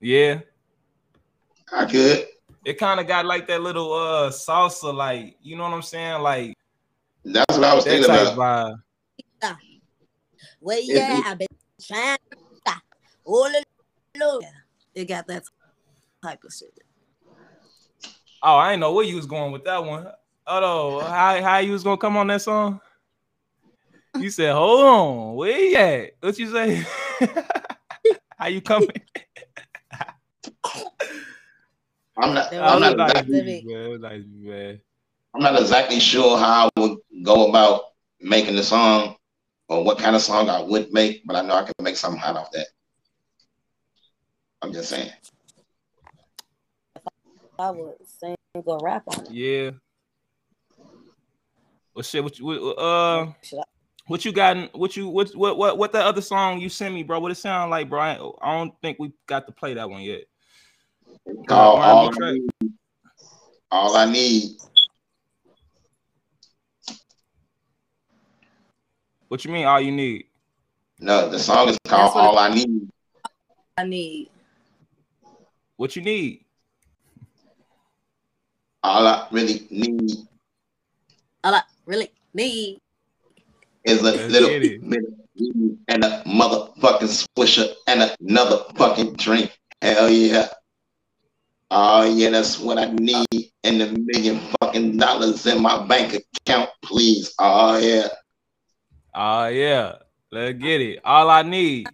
Yeah. 0.00 0.40
I 1.72 1.84
could. 1.86 2.26
It 2.64 2.78
kind 2.78 3.00
of 3.00 3.06
got 3.06 3.24
like 3.26 3.46
that 3.48 3.62
little 3.62 3.92
uh 3.92 4.30
salsa, 4.30 4.92
like 4.94 5.36
you 5.42 5.56
know 5.56 5.64
what 5.64 5.72
I'm 5.72 5.82
saying, 5.82 6.22
like 6.22 6.54
That's 7.24 7.56
what 7.56 7.64
I 7.64 7.74
was 7.74 7.84
that 7.84 7.90
thinking 7.90 8.10
about. 8.10 8.78
vibe. 9.42 9.56
well, 10.60 10.78
yeah, 10.82 11.22
I've 11.24 11.38
been 11.38 11.48
trying. 11.82 12.18
All 13.24 13.48
along. 14.16 14.42
It 14.94 15.04
got 15.06 15.26
that 15.28 15.44
type 16.22 16.42
of 16.42 16.52
shit. 16.52 16.76
Oh, 18.42 18.56
I 18.56 18.70
didn't 18.70 18.80
know 18.80 18.92
where 18.92 19.04
you 19.04 19.16
was 19.16 19.26
going 19.26 19.52
with 19.52 19.64
that 19.64 19.84
one. 19.84 20.08
Oh, 20.46 21.00
how 21.00 21.40
how 21.42 21.58
you 21.58 21.72
was 21.72 21.84
gonna 21.84 21.96
come 21.96 22.16
on 22.16 22.26
that 22.28 22.42
song? 22.42 22.80
You 24.18 24.30
said, 24.30 24.52
"Hold 24.52 24.80
on, 24.80 25.34
where 25.36 25.58
you 25.58 25.76
at?" 25.76 26.10
What 26.20 26.38
you 26.38 26.50
say? 26.50 26.84
how 28.36 28.46
you 28.48 28.60
coming? 28.60 28.88
I'm 32.16 32.34
not. 32.34 32.52
I'm 32.52 32.80
not 32.80 32.96
nice 32.96 33.10
exactly. 33.10 33.42
music, 33.42 33.66
man. 33.66 34.04
It 34.04 34.26
man. 34.28 34.80
I'm 35.34 35.42
not 35.42 35.60
exactly 35.60 36.00
sure 36.00 36.36
how 36.36 36.68
I 36.76 36.80
would 36.80 36.98
go 37.22 37.48
about 37.48 37.82
making 38.20 38.56
the 38.56 38.62
song 38.62 39.16
or 39.68 39.84
what 39.84 39.98
kind 39.98 40.16
of 40.16 40.22
song 40.22 40.50
I 40.50 40.60
would 40.60 40.92
make, 40.92 41.24
but 41.24 41.36
I 41.36 41.42
know 41.42 41.54
I 41.54 41.62
can 41.62 41.72
make 41.82 41.96
something 41.96 42.20
hot 42.20 42.36
off 42.36 42.50
that. 42.52 42.66
I'm 44.62 44.72
just 44.72 44.90
saying. 44.90 45.10
I 47.58 47.70
would 47.70 47.94
sing 48.04 48.36
or 48.52 48.78
rap 48.82 49.04
on 49.06 49.26
it. 49.26 49.30
Yeah. 49.30 49.70
Well, 51.94 52.02
shit. 52.02 52.22
What 52.22 52.38
you 52.38 52.44
what, 52.46 52.58
uh? 52.78 53.26
What 54.06 54.24
you 54.24 54.32
got? 54.32 54.56
in- 54.56 54.70
What 54.74 54.96
you 54.96 55.08
what 55.08 55.30
what 55.36 55.56
what 55.58 55.78
what 55.78 55.92
the 55.92 56.00
other 56.00 56.20
song 56.22 56.60
you 56.60 56.68
sent 56.68 56.94
me, 56.94 57.02
bro? 57.02 57.20
What 57.20 57.30
it 57.32 57.36
sound 57.36 57.70
like, 57.70 57.88
bro? 57.88 58.00
I, 58.00 58.12
I 58.42 58.58
don't 58.58 58.72
think 58.80 58.98
we 58.98 59.12
got 59.26 59.46
to 59.46 59.52
play 59.52 59.74
that 59.74 59.88
one 59.88 60.02
yet. 60.02 60.22
All, 61.48 61.76
R&B 61.76 62.16
all, 62.20 62.24
I 62.24 62.32
need, 62.32 62.72
all 63.70 63.96
I 63.96 64.04
need. 64.10 64.56
What 69.28 69.44
you 69.44 69.52
mean? 69.52 69.66
All 69.66 69.80
you 69.80 69.92
need? 69.92 70.24
No, 70.98 71.28
the 71.28 71.38
song 71.38 71.68
is 71.68 71.78
called 71.86 72.06
That's 72.06 72.14
what 72.14 72.24
it- 72.24 72.28
All 72.28 72.38
I 72.38 72.54
Need. 72.54 72.90
I 73.78 73.84
need. 73.84 74.30
What 75.76 75.94
you 75.96 76.02
need? 76.02 76.44
All 78.82 79.06
I 79.06 79.26
really 79.30 79.66
need 79.70 80.10
All 80.10 80.26
I 80.26 80.29
really 81.90 82.10
need. 82.34 82.78
is 83.84 84.00
a 84.00 84.04
Let's 84.04 84.32
little 84.32 84.48
get 84.48 84.62
it. 84.64 84.88
bit 84.88 85.00
of 85.04 85.14
weed 85.38 85.78
and 85.88 86.04
a 86.04 86.22
motherfucking 86.26 87.26
swisher 87.36 87.66
and 87.88 88.14
another 88.20 88.64
fucking 88.76 89.14
drink. 89.16 89.50
Hell 89.82 90.08
yeah. 90.10 90.48
Oh 91.70 92.02
yeah, 92.04 92.30
that's 92.30 92.58
what 92.58 92.78
I 92.78 92.86
need. 92.92 93.26
And 93.64 93.82
a 93.82 93.92
million 93.98 94.40
fucking 94.60 94.96
dollars 94.98 95.46
in 95.46 95.60
my 95.62 95.86
bank 95.86 96.14
account, 96.46 96.70
please. 96.82 97.32
Oh 97.38 97.78
yeah. 97.78 98.08
Oh 99.14 99.46
yeah, 99.48 99.96
let's 100.30 100.58
get 100.58 100.80
it. 100.80 101.00
All 101.04 101.30
I 101.30 101.42
need. 101.42 101.86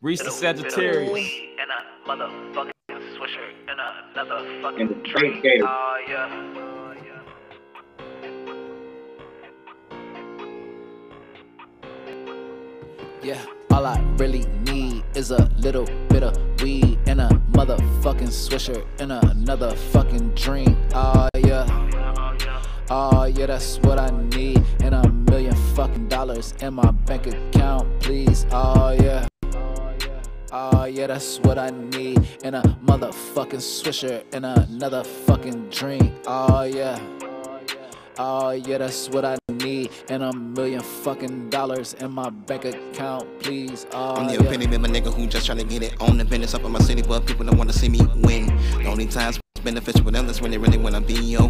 Reach 0.00 0.20
the 0.20 0.30
Sagittarius. 0.30 1.10
And 1.60 1.70
a 1.70 2.08
motherfucking 2.08 2.72
swisher 3.16 3.48
and 3.68 3.78
another 4.12 4.36
And 4.46 4.62
fucking 4.62 4.88
the 4.88 4.94
drink. 5.08 5.42
drink, 5.42 5.64
Oh 5.66 5.96
yeah. 6.08 6.67
Yeah, 13.28 13.44
all 13.70 13.84
I 13.84 14.00
really 14.16 14.46
need 14.72 15.04
is 15.14 15.32
a 15.32 15.50
little 15.58 15.84
bit 16.08 16.22
of 16.22 16.34
weed 16.62 16.98
and 17.06 17.20
a 17.20 17.28
motherfucking 17.52 18.32
swisher 18.32 18.86
and 19.00 19.12
another 19.12 19.76
fucking 19.92 20.30
drink. 20.30 20.78
Oh 20.94 21.28
yeah. 21.36 21.66
Oh 22.88 23.24
yeah, 23.24 23.44
that's 23.44 23.80
what 23.80 23.98
I 23.98 24.08
need. 24.34 24.64
And 24.80 24.94
a 24.94 25.06
million 25.30 25.54
fucking 25.76 26.08
dollars 26.08 26.54
in 26.62 26.72
my 26.72 26.90
bank 26.90 27.26
account, 27.26 28.00
please. 28.00 28.46
Oh 28.50 28.92
yeah. 28.98 29.28
Oh 30.50 30.84
yeah, 30.86 31.08
that's 31.08 31.38
what 31.40 31.58
I 31.58 31.68
need. 31.68 32.26
And 32.44 32.56
a 32.56 32.62
motherfucking 32.82 33.60
swisher 33.60 34.24
and 34.32 34.46
another 34.46 35.04
fucking 35.04 35.68
drink. 35.68 36.14
Oh 36.26 36.62
yeah. 36.62 36.98
Oh 38.20 38.50
yeah, 38.50 38.78
that's 38.78 39.08
what 39.10 39.24
I 39.24 39.36
need. 39.52 39.90
And 40.08 40.24
a 40.24 40.32
million 40.32 40.80
fucking 40.80 41.50
dollars 41.50 41.94
in 41.94 42.10
my 42.10 42.30
bank 42.30 42.64
account, 42.64 43.28
please. 43.38 43.86
Oh 43.92 44.16
I'm 44.16 44.26
the 44.26 44.32
yeah. 44.32 44.40
epitome 44.40 44.74
of 44.74 44.84
a 44.84 44.88
nigga 44.88 45.14
who 45.14 45.28
just 45.28 45.48
tryna 45.48 45.68
get 45.68 45.84
it 45.84 46.00
on 46.00 46.18
the 46.18 46.24
business 46.24 46.52
up 46.52 46.64
in 46.64 46.72
my 46.72 46.80
city, 46.80 47.02
but 47.02 47.24
people 47.26 47.46
don't 47.46 47.56
wanna 47.56 47.72
see 47.72 47.88
me 47.88 48.00
win. 48.16 48.46
The 48.78 48.86
only 48.86 49.06
times 49.06 49.38
it's 49.54 49.64
beneficial 49.64 50.02
with 50.02 50.14
them, 50.14 50.26
that's 50.26 50.40
when 50.40 50.50
they 50.50 50.58
really 50.58 50.78
wanna 50.78 51.00
be 51.00 51.14
your 51.14 51.48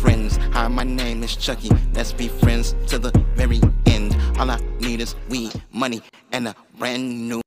friends. 0.00 0.36
Hi, 0.52 0.68
my 0.68 0.84
name 0.84 1.24
is 1.24 1.34
Chucky. 1.34 1.70
Let's 1.94 2.12
be 2.12 2.28
friends 2.28 2.76
to 2.86 3.00
the 3.00 3.10
very 3.34 3.60
end. 3.86 4.16
All 4.38 4.48
I 4.48 4.60
need 4.78 5.00
is 5.00 5.16
weed, 5.28 5.50
money, 5.72 6.00
and 6.30 6.46
a 6.46 6.54
brand 6.78 7.28
new. 7.28 7.42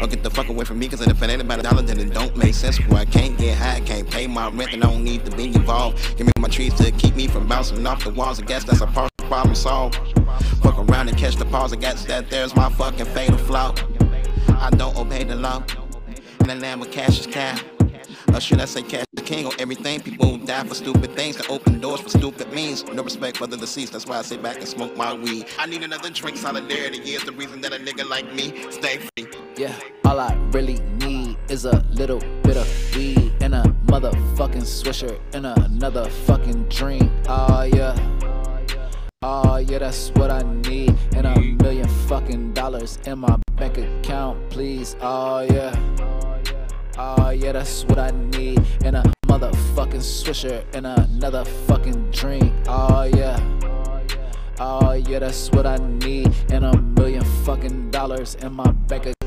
Or 0.00 0.06
get 0.06 0.22
the 0.22 0.30
fuck 0.30 0.48
away 0.48 0.64
from 0.64 0.78
me, 0.78 0.88
cause 0.88 1.00
if 1.00 1.22
it 1.22 1.30
ain't 1.30 1.42
about 1.42 1.58
a 1.58 1.62
dollar, 1.62 1.82
then 1.82 1.98
it 1.98 2.14
don't 2.14 2.36
make 2.36 2.54
sense. 2.54 2.78
Where 2.86 3.00
I 3.00 3.04
can't 3.04 3.36
get 3.36 3.58
high, 3.58 3.80
can't 3.80 4.08
pay 4.08 4.26
my 4.26 4.48
rent, 4.50 4.72
and 4.72 4.84
I 4.84 4.90
don't 4.90 5.02
need 5.02 5.24
to 5.24 5.36
be 5.36 5.46
involved. 5.46 6.16
Give 6.16 6.26
me 6.26 6.32
my 6.38 6.48
trees 6.48 6.74
to 6.74 6.90
keep 6.92 7.16
me 7.16 7.26
from 7.26 7.46
bouncing 7.48 7.84
off 7.86 8.04
the 8.04 8.10
walls. 8.10 8.40
I 8.40 8.44
guess 8.44 8.64
that's 8.64 8.80
a 8.80 8.86
partial 8.86 9.10
problem 9.18 9.54
solved. 9.54 9.96
Fuck 10.62 10.78
around 10.78 11.08
and 11.08 11.18
catch 11.18 11.36
the 11.36 11.46
pause. 11.46 11.72
I 11.72 11.76
guess 11.76 12.04
that 12.04 12.30
there's 12.30 12.54
my 12.54 12.70
fucking 12.70 13.06
fatal 13.06 13.38
flaw. 13.38 13.74
I 14.48 14.70
don't 14.70 14.96
obey 14.96 15.24
the 15.24 15.36
law. 15.36 15.64
And 16.40 16.48
the 16.48 16.54
land 16.54 16.80
with 16.80 16.92
cash 16.92 17.20
is 17.20 17.26
cow. 17.26 17.56
Or 18.38 18.40
should 18.40 18.60
I 18.60 18.66
say 18.66 18.82
cash 18.82 19.04
the 19.14 19.22
king 19.22 19.46
on 19.46 19.52
everything? 19.58 19.98
People 20.00 20.36
who 20.36 20.46
die 20.46 20.62
for 20.62 20.76
stupid 20.76 21.16
things 21.16 21.36
can 21.36 21.50
open 21.50 21.80
doors 21.80 22.02
for 22.02 22.08
stupid 22.08 22.52
means. 22.52 22.84
No 22.84 23.02
respect 23.02 23.36
for 23.36 23.48
the 23.48 23.56
deceased, 23.56 23.94
that's 23.94 24.06
why 24.06 24.16
I 24.16 24.22
sit 24.22 24.40
back 24.44 24.58
and 24.58 24.68
smoke 24.68 24.96
my 24.96 25.12
weed. 25.12 25.46
I 25.58 25.66
need 25.66 25.82
another 25.82 26.08
drink, 26.10 26.36
solidarity 26.36 26.98
is 26.98 27.24
the 27.24 27.32
reason 27.32 27.60
that 27.62 27.72
a 27.72 27.78
nigga 27.78 28.08
like 28.08 28.32
me 28.32 28.70
stay 28.70 28.98
free. 28.98 29.26
Yeah, 29.56 29.74
all 30.04 30.20
I 30.20 30.34
really 30.52 30.78
need 31.04 31.36
is 31.48 31.64
a 31.64 31.84
little 31.90 32.20
bit 32.44 32.56
of 32.56 32.68
weed 32.94 33.32
and 33.40 33.56
a 33.56 33.64
motherfucking 33.86 34.62
swisher 34.62 35.18
and 35.32 35.44
another 35.44 36.08
fucking 36.08 36.68
drink. 36.68 37.10
Oh 37.28 37.62
yeah. 37.62 37.98
Oh 39.20 39.56
yeah, 39.56 39.78
that's 39.78 40.10
what 40.10 40.30
I 40.30 40.42
need. 40.42 40.96
And 41.16 41.26
a 41.26 41.40
million 41.40 41.88
fucking 42.06 42.52
dollars 42.52 43.00
in 43.04 43.18
my 43.18 43.36
bank 43.56 43.78
account, 43.78 44.48
please. 44.48 44.94
Oh 45.00 45.40
yeah. 45.40 45.74
Oh 47.00 47.30
yeah, 47.30 47.52
that's 47.52 47.84
what 47.84 47.98
I 48.00 48.10
need. 48.10 48.60
And 48.84 48.96
a 48.96 49.02
motherfucking 49.26 50.02
swisher 50.02 50.64
and 50.74 50.84
another 50.84 51.44
fucking 51.44 52.10
drink. 52.10 52.52
Oh 52.66 53.04
yeah. 53.04 53.38
Oh 54.58 54.92
yeah, 54.94 55.20
that's 55.20 55.48
what 55.52 55.64
I 55.64 55.76
need. 55.76 56.34
And 56.50 56.64
a 56.64 56.76
million 56.76 57.24
fucking 57.44 57.92
dollars 57.92 58.34
in 58.34 58.52
my 58.52 58.72
bank 58.72 59.02
account, 59.02 59.17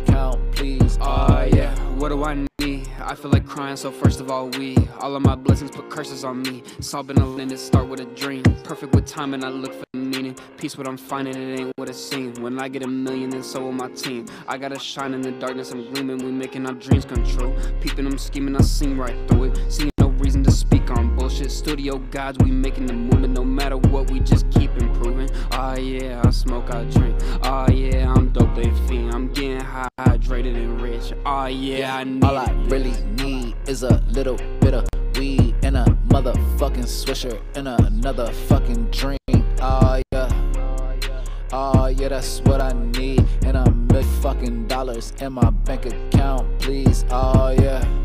please. 0.52 0.98
Oh 1.02 1.50
yeah. 1.54 1.76
What 1.96 2.10
do 2.10 2.24
I 2.24 2.46
need? 2.60 2.88
I 3.00 3.16
feel 3.16 3.32
like 3.32 3.46
crying, 3.46 3.76
so 3.76 3.92
first 3.92 4.20
of 4.22 4.30
all, 4.30 4.50
we. 4.50 4.78
All 5.00 5.16
of 5.16 5.24
my 5.24 5.36
blessings 5.36 5.72
put 5.72 5.90
curses 5.90 6.24
on 6.24 6.42
me. 6.44 6.64
It's 6.78 6.94
all 6.94 7.04
been 7.04 7.18
a 7.18 7.26
limit, 7.26 7.60
start 7.60 7.88
with 7.88 8.00
a 8.00 8.06
dream. 8.06 8.44
Perfect 8.64 8.94
with 8.94 9.06
time, 9.06 9.34
and 9.34 9.44
I 9.44 9.50
look 9.50 9.74
for 9.74 9.84
meaning. 9.94 10.36
Peace, 10.58 10.78
what 10.78 10.88
I'm 10.88 10.98
finding, 10.98 11.36
it 11.36 11.60
ain't 11.60 11.72
what 11.76 11.90
it 11.90 11.96
seems. 11.96 12.40
When 12.40 12.60
I 12.60 12.68
get 12.68 12.84
a 12.84 12.88
million, 12.88 13.30
then 13.30 13.44
so 13.44 13.62
will 13.62 13.72
my 13.72 13.90
team. 13.90 14.26
I 14.48 14.58
gotta 14.58 14.80
shine 14.80 15.14
in 15.14 15.22
the 15.22 15.32
darkness, 15.32 15.72
I'm 15.72 15.92
gleaming. 15.94 16.18
We 16.18 16.32
making 16.32 16.68
our 16.68 16.74
dreams 16.74 17.06
come 17.06 17.24
true. 17.24 17.56
Peeping, 17.82 18.06
I'm 18.06 18.18
scheming, 18.18 18.56
I 18.56 18.62
seen 18.62 18.98
right 18.98 19.18
through 19.28 19.46
it. 19.46 19.72
Seeing 19.72 19.91
reason 20.32 20.44
to 20.46 20.52
speak 20.52 20.90
on 20.92 21.14
bullshit. 21.14 21.52
Studio 21.52 21.98
gods, 22.10 22.38
we 22.42 22.52
making 22.52 22.86
the 22.86 22.94
movement. 22.94 23.34
No 23.34 23.44
matter 23.44 23.76
what, 23.76 24.10
we 24.10 24.22
just 24.22 24.50
keep 24.50 24.72
improving. 24.78 25.30
Ah, 25.52 25.76
yeah, 25.76 26.22
I 26.24 26.30
smoke, 26.30 26.74
I 26.74 26.86
drink. 26.86 27.20
Ah, 27.44 27.70
yeah, 27.70 28.14
I'm 28.14 28.30
dope, 28.30 28.56
they 28.56 28.72
fiend. 28.88 29.14
I'm 29.14 29.28
getting 29.34 29.60
hydrated 29.60 30.56
and 30.56 30.80
rich. 30.82 31.12
Ah, 31.26 31.48
yeah, 31.48 31.98
I 31.98 32.06
need 32.06 32.24
All 32.24 32.38
I 32.38 32.50
really 32.70 32.94
need 33.22 33.58
is 33.68 33.84
a 33.84 34.02
little 34.08 34.38
bit 34.62 34.74
of 34.74 34.88
weed 35.18 35.54
and 35.64 35.76
a 35.76 35.86
motherfucking 36.08 36.88
swisher 36.88 37.38
and 37.56 37.68
another 37.68 38.32
fucking 38.48 38.90
drink. 38.92 39.20
Oh 39.62 40.02
yeah. 40.14 40.30
Oh 41.52 41.88
yeah, 41.88 42.08
that's 42.08 42.40
what 42.42 42.62
I 42.62 42.72
need. 42.72 43.26
And 43.44 43.58
a 43.58 43.70
million 43.70 44.22
fucking 44.22 44.68
dollars 44.68 45.12
in 45.20 45.34
my 45.34 45.50
bank 45.50 45.88
account, 45.88 46.60
please. 46.60 47.04
Oh 47.10 47.50
yeah. 47.50 48.01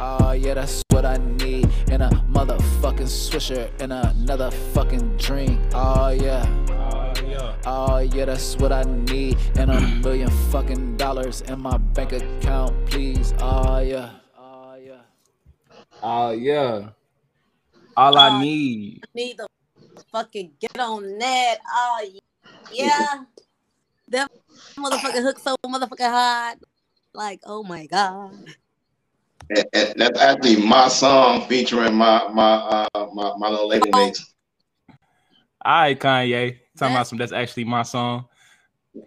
Oh 0.00 0.32
yeah, 0.32 0.54
that's 0.54 0.82
what 0.88 1.04
I 1.04 1.18
need. 1.18 1.68
In 1.92 2.00
a 2.00 2.08
motherfucking 2.32 3.04
swisher 3.04 3.70
and 3.80 3.92
another 3.92 4.50
fucking 4.72 5.18
drink. 5.18 5.60
Oh 5.74 5.76
ah, 5.76 6.08
yeah. 6.08 6.48
Oh 7.66 7.98
yeah, 7.98 8.24
that's 8.24 8.56
what 8.56 8.72
I 8.72 8.84
need. 8.84 9.36
And 9.56 9.70
a 9.70 9.80
million 10.00 10.30
fucking 10.50 10.96
dollars 10.96 11.42
in 11.42 11.60
my 11.60 11.76
bank 11.76 12.12
account, 12.12 12.72
please. 12.86 13.34
Oh 13.40 13.80
yeah. 13.80 14.10
Oh 14.38 14.74
yeah. 14.80 15.04
Oh 16.02 16.30
yeah. 16.30 16.88
All 17.94 18.16
I 18.16 18.40
need. 18.40 19.04
need 19.14 19.36
the 19.36 19.46
fucking 20.10 20.52
get 20.58 20.80
on 20.80 21.18
that. 21.18 21.58
Oh 21.68 22.08
yeah. 22.72 23.24
that 24.08 24.30
motherfucking 24.76 25.22
hook 25.22 25.38
so 25.38 25.56
motherfucking 25.66 26.08
hot. 26.08 26.56
Like, 27.12 27.40
oh 27.44 27.62
my 27.62 27.84
god. 27.84 28.32
And, 29.50 29.66
and 29.74 29.94
that's 29.96 30.20
actually 30.20 30.64
my 30.64 30.86
song 30.88 31.46
featuring 31.48 31.94
my 31.94 32.28
my 32.28 32.54
uh 32.94 33.06
my, 33.12 33.32
my 33.36 33.48
little 33.48 33.66
label 33.68 33.90
mates. 33.92 34.32
All 35.64 35.82
right, 35.82 35.98
Kanye. 35.98 36.58
Talking 36.78 36.94
about 36.94 37.08
some 37.08 37.18
that's 37.18 37.32
actually 37.32 37.64
my 37.64 37.82
song. 37.82 38.26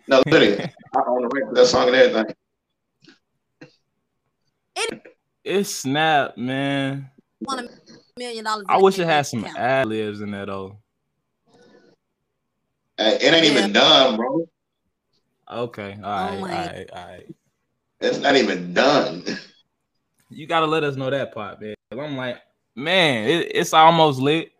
No, 0.07 0.21
literally, 0.27 0.61
I 0.61 1.01
own 1.07 1.21
the 1.21 1.29
right 1.29 1.47
to 1.47 1.55
that 1.55 1.67
song 1.67 1.87
and 1.87 1.95
everything. 1.95 2.35
It's 5.45 5.69
snap, 5.69 6.37
man. 6.37 7.09
Million 8.17 8.43
dollars. 8.43 8.65
I 8.69 8.77
wish 8.77 8.99
it 8.99 9.05
had 9.05 9.23
some 9.23 9.45
ad 9.45 9.87
libs 9.87 10.21
in 10.21 10.31
there 10.31 10.45
though. 10.45 10.77
Uh, 12.99 13.17
It 13.19 13.33
ain't 13.33 13.45
even 13.45 13.71
done, 13.71 14.17
bro. 14.17 14.45
Okay, 15.51 15.97
all 16.03 16.11
right, 16.11 16.39
all 16.39 16.45
right, 16.47 16.89
all 16.93 17.07
right. 17.07 17.35
It's 18.01 18.19
not 18.19 18.35
even 18.35 18.73
done. 18.73 19.23
You 20.35 20.47
gotta 20.47 20.65
let 20.65 20.83
us 20.83 20.95
know 20.95 21.09
that 21.09 21.33
part, 21.33 21.61
man. 21.61 21.75
I'm 21.91 22.17
like, 22.17 22.37
man, 22.75 23.27
it, 23.29 23.51
it's 23.55 23.73
almost 23.73 24.19
lit. 24.19 24.51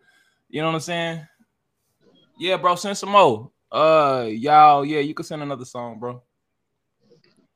You 0.48 0.60
know 0.60 0.68
what 0.68 0.74
I'm 0.74 0.80
saying? 0.80 1.26
Yeah, 2.38 2.56
bro. 2.56 2.76
Send 2.76 2.96
some 2.96 3.10
more. 3.10 3.50
Uh, 3.70 4.26
y'all, 4.28 4.84
yeah, 4.84 5.00
you 5.00 5.14
can 5.14 5.24
send 5.24 5.42
another 5.42 5.64
song, 5.64 5.98
bro. 5.98 6.22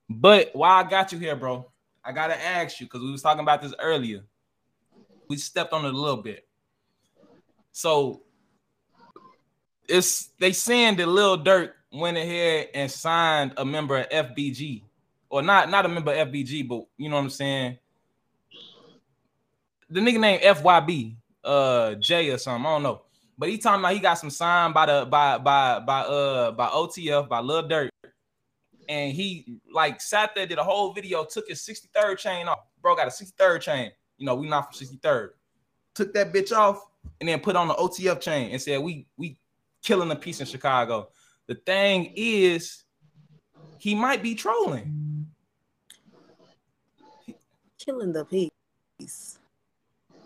But 0.08 0.50
while 0.54 0.84
I 0.84 0.88
got 0.88 1.12
you 1.12 1.18
here, 1.18 1.36
bro, 1.36 1.70
I 2.04 2.12
gotta 2.12 2.40
ask 2.42 2.80
you 2.80 2.86
because 2.86 3.02
we 3.02 3.10
was 3.10 3.22
talking 3.22 3.42
about 3.42 3.62
this 3.62 3.74
earlier. 3.78 4.24
We 5.28 5.36
stepped 5.36 5.72
on 5.72 5.84
it 5.84 5.94
a 5.94 5.96
little 5.96 6.22
bit. 6.22 6.48
So 7.72 8.22
it's 9.88 10.30
they 10.38 10.52
saying 10.52 10.96
that 10.96 11.06
Lil 11.06 11.38
Durk 11.44 11.72
went 11.92 12.16
ahead 12.16 12.68
and 12.74 12.90
signed 12.90 13.52
a 13.56 13.64
member 13.64 13.98
of 13.98 14.08
FBG, 14.08 14.82
or 15.30 15.42
not 15.42 15.70
not 15.70 15.86
a 15.86 15.88
member 15.88 16.12
of 16.12 16.28
FBG, 16.28 16.66
but 16.66 16.84
you 16.96 17.08
know 17.08 17.16
what 17.16 17.22
I'm 17.22 17.30
saying. 17.30 17.78
The 19.90 20.00
nigga 20.00 20.20
named 20.20 20.42
FYB, 20.42 21.16
uh, 21.44 21.94
Jay 21.94 22.30
or 22.30 22.38
something. 22.38 22.66
I 22.66 22.70
don't 22.74 22.82
know, 22.82 23.02
but 23.38 23.48
he 23.48 23.58
talking 23.58 23.80
about 23.80 23.94
he 23.94 24.00
got 24.00 24.14
some 24.14 24.30
signed 24.30 24.74
by 24.74 24.86
the 24.86 25.06
by 25.06 25.38
by 25.38 25.80
by 25.80 26.00
uh 26.00 26.50
by 26.52 26.66
OTF 26.68 27.28
by 27.28 27.40
Lil 27.40 27.68
Durk. 27.68 27.88
and 28.88 29.12
he 29.12 29.60
like 29.72 30.00
sat 30.00 30.34
there 30.34 30.46
did 30.46 30.58
a 30.58 30.64
whole 30.64 30.92
video, 30.92 31.24
took 31.24 31.48
his 31.48 31.60
63rd 31.60 32.18
chain 32.18 32.48
off. 32.48 32.60
Bro 32.82 32.96
got 32.96 33.06
a 33.06 33.10
63rd 33.10 33.60
chain. 33.60 33.90
You 34.18 34.26
know 34.26 34.34
we 34.34 34.48
not 34.48 34.74
from 34.74 34.86
63rd. 34.86 35.30
Took 35.94 36.12
that 36.14 36.32
bitch 36.32 36.52
off 36.52 36.84
and 37.20 37.28
then 37.28 37.40
put 37.40 37.56
on 37.56 37.68
the 37.68 37.74
OTF 37.74 38.20
chain 38.20 38.50
and 38.50 38.60
said 38.60 38.80
we 38.80 39.06
we 39.16 39.38
killing 39.82 40.08
the 40.08 40.16
peace 40.16 40.40
in 40.40 40.46
Chicago. 40.46 41.08
The 41.46 41.54
thing 41.54 42.12
is, 42.14 42.84
he 43.78 43.94
might 43.94 44.22
be 44.22 44.34
trolling. 44.34 45.26
Killing 47.78 48.12
the 48.12 48.24
peace. 48.24 49.27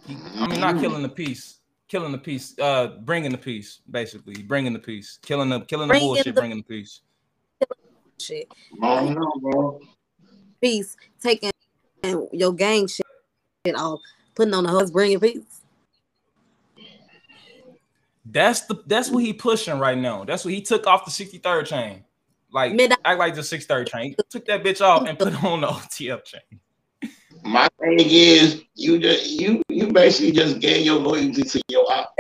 He, 0.07 0.17
I 0.37 0.47
mean, 0.49 0.61
not 0.61 0.81
killing 0.81 1.03
the 1.03 1.09
peace, 1.09 1.59
killing 1.89 2.13
the 2.13 2.19
peace, 2.19 2.59
uh, 2.59 2.99
bringing 3.03 3.31
the 3.33 3.39
peace, 3.39 3.81
basically, 3.91 4.43
bringing 4.43 4.73
the 4.73 4.79
peace, 4.79 5.19
killing 5.23 5.49
the 5.49 5.61
killing 5.61 5.89
the 5.89 5.93
Bringing 5.93 6.09
bullshit, 6.09 6.25
the- 6.27 6.33
bringing 6.33 6.59
the 6.59 6.65
peace. 6.65 7.01
Shit. 8.21 8.49
I 8.83 8.97
don't 8.97 9.15
know, 9.15 9.33
bro. 9.41 9.81
Peace. 10.61 10.97
Taking 11.21 11.51
your 12.33 12.53
gang 12.53 12.87
shit 12.87 13.07
off. 13.75 14.01
Putting 14.35 14.55
on 14.55 14.65
the 14.65 14.71
hose, 14.71 14.91
bringing 14.91 15.21
peace. 15.21 15.43
That's 18.25 18.63
the 18.63 18.83
that's 18.87 19.11
what 19.11 19.25
he 19.25 19.33
pushing 19.33 19.79
right 19.79 19.99
now. 19.99 20.25
That's 20.25 20.45
what 20.45 20.55
he 20.55 20.63
took 20.63 20.87
off 20.87 21.05
the 21.05 21.11
63rd 21.11 21.67
chain. 21.67 22.05
Like 22.53 22.79
act 23.05 23.19
like 23.19 23.35
the 23.35 23.41
63rd 23.41 23.89
chain. 23.89 24.11
He 24.11 24.17
took 24.31 24.45
that 24.47 24.63
bitch 24.63 24.81
off 24.81 25.09
and 25.09 25.19
put 25.19 25.43
on 25.43 25.63
the 25.63 25.67
OTF 25.67 26.25
chain. 26.25 26.61
My 27.45 27.69
thing 27.81 27.99
is, 28.01 28.63
you 28.75 28.99
just 28.99 29.31
you 29.31 29.63
you 29.69 29.93
basically 29.93 30.33
just 30.33 30.61
gave 30.61 30.87
your 30.87 30.99
loyalty 31.01 31.43
to 31.43 31.63
your 31.69 31.91
op. 31.93 32.15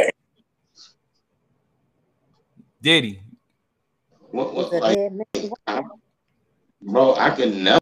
Did 2.80 3.04
he? 3.04 3.20
What, 4.32 4.54
what 4.54 4.72
like, 4.72 4.98
I- 5.68 5.82
bro? 6.80 7.14
I 7.14 7.30
could 7.30 7.54
never, 7.56 7.78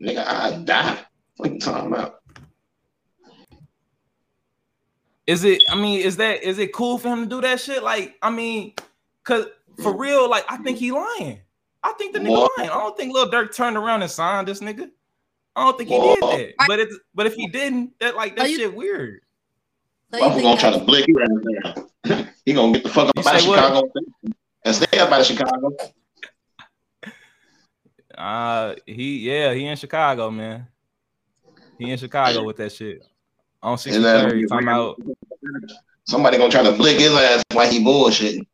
nigga. 0.00 0.24
I 0.26 0.56
die. 0.64 0.98
What 1.36 1.52
you 1.52 1.60
talking 1.60 1.92
about? 1.92 2.20
Is 5.26 5.44
it? 5.44 5.62
I 5.68 5.74
mean, 5.74 6.00
is 6.00 6.16
that 6.16 6.42
is 6.42 6.58
it 6.58 6.72
cool 6.72 6.96
for 6.98 7.08
him 7.08 7.24
to 7.24 7.28
do 7.28 7.40
that 7.42 7.60
shit? 7.60 7.82
Like, 7.82 8.14
I 8.22 8.30
mean, 8.30 8.72
cause 9.24 9.46
for 9.82 9.94
real, 9.96 10.30
like, 10.30 10.44
I 10.48 10.56
think 10.58 10.78
he 10.78 10.90
lying. 10.92 11.40
I 11.82 11.92
think 11.98 12.14
the 12.14 12.20
nigga 12.20 12.30
What? 12.30 12.52
lying. 12.58 12.70
I 12.70 12.74
don't 12.74 12.96
think 12.96 13.12
Lil 13.12 13.30
Durk 13.30 13.54
turned 13.54 13.76
around 13.76 14.00
and 14.02 14.10
signed 14.10 14.48
this 14.48 14.60
nigga. 14.60 14.90
I 15.56 15.64
don't 15.64 15.78
think 15.78 15.88
he 15.88 15.96
What? 15.98 16.20
did 16.20 16.54
that. 16.58 16.66
But 16.66 16.80
it, 16.80 16.88
but 17.14 17.26
if 17.26 17.34
he 17.34 17.46
didn't, 17.46 17.98
that 18.00 18.16
like 18.16 18.36
that 18.36 18.48
shit 18.48 18.74
weird. 18.74 19.20
Motherfucker 20.12 20.42
gonna 20.42 20.60
try 20.60 20.70
to 20.70 20.78
blick 20.84 21.06
you 21.08 21.14
right 21.14 21.28
now. 22.04 22.26
he 22.44 22.52
gonna 22.52 22.72
get 22.72 22.84
the 22.84 22.88
fuck 22.90 23.10
You 23.16 23.20
up 23.20 23.26
out 23.26 23.34
of 23.34 23.40
say 23.40 23.48
what? 23.48 23.56
Chicago 23.58 23.90
and 24.64 24.74
stay 24.74 24.98
up 24.98 25.10
out 25.10 25.20
of 25.20 25.26
Chicago. 25.26 25.76
Uh, 28.16 28.74
he 28.86 29.18
yeah, 29.30 29.52
he 29.54 29.66
in 29.66 29.76
Chicago, 29.76 30.30
man. 30.30 30.68
He 31.78 31.90
in 31.90 31.98
Chicago 31.98 32.44
with 32.44 32.56
that 32.58 32.70
shit 32.72 33.04
on 33.62 33.78
And 33.86 34.04
then 34.04 34.30
63rd. 34.30 34.48
Talking 34.48 34.68
about 34.68 35.02
somebody 36.06 36.38
gonna 36.38 36.50
try 36.50 36.62
to 36.62 36.74
flick 36.76 36.98
his 37.00 37.12
ass 37.12 37.42
while 37.52 37.68
he 37.70 37.82
bullshitting. 37.82 38.46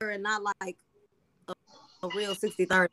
and 0.00 0.22
not 0.22 0.42
like 0.42 0.76
a, 1.48 1.54
a 2.02 2.08
real 2.16 2.34
63rd. 2.34 2.88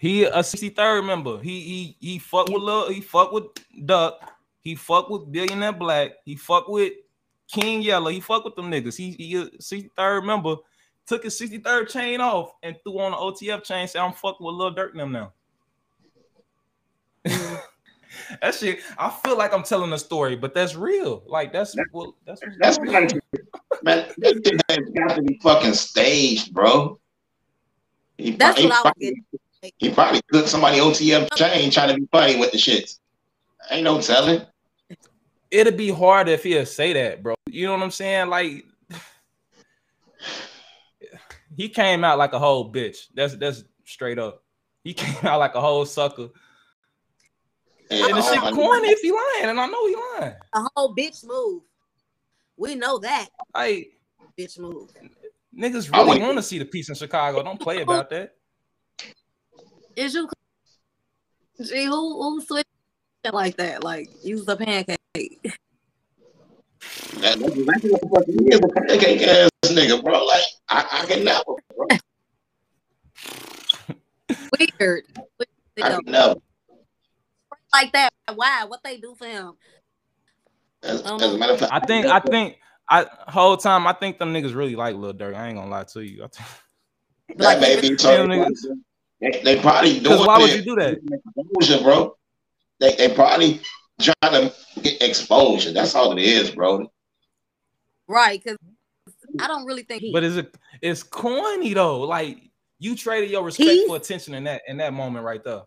He 0.00 0.24
a 0.24 0.38
63rd 0.38 1.04
member. 1.04 1.38
He 1.42 1.60
he 1.60 1.96
he 2.00 2.18
fuck 2.18 2.48
with 2.48 2.62
Lil, 2.62 2.88
he 2.88 3.02
fuck 3.02 3.32
with 3.32 3.44
Duck. 3.84 4.32
He 4.62 4.74
fuck 4.74 5.10
with 5.10 5.30
Billionaire 5.30 5.74
Black. 5.74 6.12
He 6.24 6.36
fuck 6.36 6.68
with 6.68 6.94
King 7.52 7.82
Yella. 7.82 8.10
He 8.10 8.20
fuck 8.20 8.46
with 8.46 8.56
them 8.56 8.70
niggas. 8.70 8.96
He 8.96 9.10
he 9.10 9.36
a 9.36 9.44
63rd 9.44 10.24
member. 10.24 10.56
Took 11.06 11.24
his 11.24 11.38
63rd 11.38 11.90
chain 11.90 12.22
off 12.22 12.52
and 12.62 12.76
threw 12.82 12.98
on 12.98 13.10
the 13.10 13.18
OTF 13.18 13.62
chain. 13.62 13.86
Said 13.86 14.00
I'm 14.00 14.14
fucking 14.14 14.46
with 14.46 14.54
Lil 14.54 14.74
Durk 14.74 14.94
them 14.94 15.12
now. 15.12 15.34
Mm-hmm. 17.26 17.54
that 18.40 18.54
shit. 18.54 18.78
I 18.96 19.10
feel 19.10 19.36
like 19.36 19.52
I'm 19.52 19.64
telling 19.64 19.92
a 19.92 19.98
story, 19.98 20.34
but 20.34 20.54
that's 20.54 20.76
real. 20.76 21.22
Like 21.26 21.52
that's 21.52 21.76
well, 21.92 22.16
that's 22.24 22.40
That's 22.58 22.78
like, 22.78 23.12
man, 23.82 24.08
that 24.16 24.40
shit 24.46 24.62
has 24.70 24.78
got 24.96 25.16
to 25.16 25.22
be 25.22 25.38
fucking 25.42 25.74
staged, 25.74 26.54
bro. 26.54 26.98
He, 28.16 28.30
That's 28.30 28.58
he 28.58 28.66
what 28.66 28.78
I 28.78 28.82
was 28.82 28.92
getting. 28.98 29.24
He 29.78 29.90
probably 29.90 30.20
took 30.32 30.46
somebody 30.46 30.78
OTF 30.78 31.34
chain 31.36 31.70
trying 31.70 31.94
to 31.94 32.00
be 32.00 32.08
funny 32.10 32.36
with 32.36 32.52
the 32.52 32.58
shit. 32.58 32.94
Ain't 33.70 33.84
no 33.84 34.00
telling. 34.00 34.42
It'd 35.50 35.76
be 35.76 35.90
harder 35.90 36.32
if 36.32 36.44
he'd 36.44 36.66
say 36.66 36.92
that, 36.92 37.22
bro. 37.22 37.34
You 37.46 37.66
know 37.66 37.72
what 37.72 37.82
I'm 37.82 37.90
saying? 37.90 38.28
Like 38.28 38.64
he 41.56 41.68
came 41.68 42.04
out 42.04 42.18
like 42.18 42.32
a 42.32 42.38
whole 42.38 42.72
bitch. 42.72 43.08
That's 43.14 43.36
that's 43.36 43.64
straight 43.84 44.18
up. 44.18 44.42
He 44.84 44.94
came 44.94 45.26
out 45.26 45.40
like 45.40 45.54
a 45.54 45.60
whole 45.60 45.84
sucker. 45.84 46.28
And 47.90 48.16
the 48.16 48.22
shit 48.22 48.54
corny 48.54 48.88
if 48.88 49.00
he 49.00 49.10
lying, 49.10 49.50
and 49.50 49.60
I 49.60 49.66
know 49.66 49.86
he 49.88 49.96
lying. 49.96 50.34
A 50.54 50.62
whole 50.76 50.94
bitch 50.94 51.24
move. 51.24 51.62
We 52.56 52.76
know 52.76 52.98
that. 53.00 53.28
Like 53.52 53.90
bitch 54.38 54.58
move. 54.58 54.90
niggas 55.56 55.92
really 55.92 56.20
want 56.20 56.38
to 56.38 56.42
see 56.42 56.58
the 56.58 56.64
peace 56.64 56.88
in 56.88 56.94
Chicago. 56.94 57.42
Don't 57.42 57.60
play 57.60 57.82
about 57.82 58.10
that. 58.10 58.36
Is 59.96 60.14
you 60.14 60.28
Gee, 61.62 61.84
who 61.84 62.22
who 62.22 62.40
switch 62.40 62.66
like 63.32 63.56
that? 63.58 63.84
Like 63.84 64.08
use 64.24 64.46
the 64.46 64.56
pancake. 64.56 64.98
That, 67.20 67.38
that's 67.38 67.54
exactly 67.56 67.90
what 67.90 68.00
the 68.00 68.08
fuck 68.08 68.24
he 68.26 68.32
is, 68.48 68.60
a 68.60 68.68
pancake 68.68 69.22
ass 69.22 69.50
nigga, 69.66 70.02
bro. 70.02 70.24
Like, 70.24 70.42
I, 70.70 70.86
I 71.02 71.06
can 71.06 71.24
never, 71.24 71.44
bro. 71.76 71.86
Weird. 74.80 75.04
I 75.82 75.90
can 75.90 76.00
never. 76.06 76.36
Like 77.72 77.92
that. 77.92 78.10
Why? 78.34 78.64
What 78.66 78.80
they 78.82 78.96
do 78.96 79.14
for 79.14 79.26
him? 79.26 79.52
As, 80.82 81.04
Um, 81.04 81.20
as 81.20 81.34
a 81.34 81.38
matter 81.38 81.52
of 81.52 81.60
fact, 81.60 81.72
I 81.72 81.80
think 81.80 82.06
I 82.06 82.20
think 82.20 82.56
I 82.88 83.06
whole 83.28 83.58
time 83.58 83.86
I 83.86 83.92
think 83.92 84.18
them 84.18 84.32
niggas 84.32 84.54
really 84.54 84.76
like 84.76 84.96
Lil 84.96 85.12
Durk. 85.12 85.34
I 85.34 85.48
ain't 85.48 85.58
gonna 85.58 85.70
lie 85.70 85.84
to 85.84 86.00
you. 86.00 86.24
I 86.24 86.28
think- 86.28 86.48
that 87.38 87.60
may 87.60 87.80
be 87.80 87.96
so. 87.98 88.76
Them 89.20 89.30
niggas- 89.32 89.42
They, 89.42 89.54
they 89.54 89.60
probably 89.60 90.00
doing 90.00 90.16
Cause 90.18 90.26
why 90.26 90.38
would 90.38 90.50
you 90.52 90.62
do 90.62 90.74
that? 90.76 90.98
exposure, 91.36 91.82
bro. 91.82 92.16
They 92.78 92.94
they 92.96 93.14
probably 93.14 93.60
trying 94.00 94.14
to 94.48 94.54
get 94.82 95.02
exposure. 95.02 95.72
That's 95.72 95.94
all 95.94 96.12
it 96.12 96.22
is, 96.22 96.50
bro. 96.50 96.90
Right, 98.08 98.42
because 98.42 98.58
I 99.38 99.46
don't 99.46 99.66
really 99.66 99.82
think 99.82 100.02
he 100.02 100.12
But 100.12 100.24
is 100.24 100.36
it 100.36 100.54
it's 100.80 101.02
corny 101.02 101.74
though? 101.74 102.00
Like 102.00 102.38
you 102.78 102.96
traded 102.96 103.30
your 103.30 103.44
respect 103.44 103.68
He- 103.70 103.86
for 103.86 103.96
attention 103.96 104.34
in 104.34 104.44
that 104.44 104.62
in 104.66 104.78
that 104.78 104.92
moment 104.94 105.24
right 105.24 105.42
there. 105.44 105.62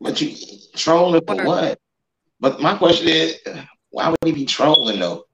But 0.00 0.20
you 0.20 0.36
trolling 0.74 1.22
for 1.26 1.36
what? 1.44 1.78
But 2.40 2.60
my 2.60 2.76
question 2.76 3.08
is, 3.08 3.38
why 3.90 4.08
would 4.10 4.18
he 4.24 4.32
be 4.32 4.44
trolling 4.44 4.98
though? 4.98 5.24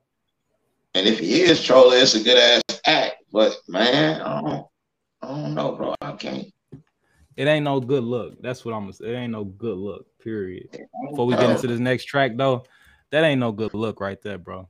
And 0.95 1.07
if 1.09 1.19
he 1.19 1.41
is 1.41 1.63
trolling, 1.65 2.01
it's 2.01 2.15
a 2.15 2.23
good 2.23 2.37
ass 2.37 2.81
act. 2.85 3.17
But 3.33 3.57
man, 3.69 4.21
I 4.21 4.41
don't, 4.43 4.67
I 5.23 5.29
don't 5.29 5.55
know, 5.55 5.73
bro. 5.73 5.95
I 6.01 6.13
can't. 6.13 6.47
It 7.37 7.47
ain't 7.47 7.65
no 7.65 7.81
good 7.81 8.05
look. 8.05 8.41
That's 8.43 8.65
what 8.65 8.75
I'm 8.75 8.83
gonna 8.83 8.93
say. 8.93 9.07
It 9.07 9.17
ain't 9.17 9.33
no 9.33 9.45
good 9.45 9.79
look. 9.79 10.07
Period. 10.19 10.69
Before 11.09 11.27
we 11.27 11.35
get 11.37 11.51
into 11.51 11.67
this 11.67 11.81
next 11.81 12.05
track 12.05 12.33
though, 12.37 12.65
that 13.11 13.25
ain't 13.25 13.41
no 13.41 13.53
good 13.53 13.75
look 13.75 14.01
right 14.01 14.21
there, 14.23 14.39
bro. 14.39 14.69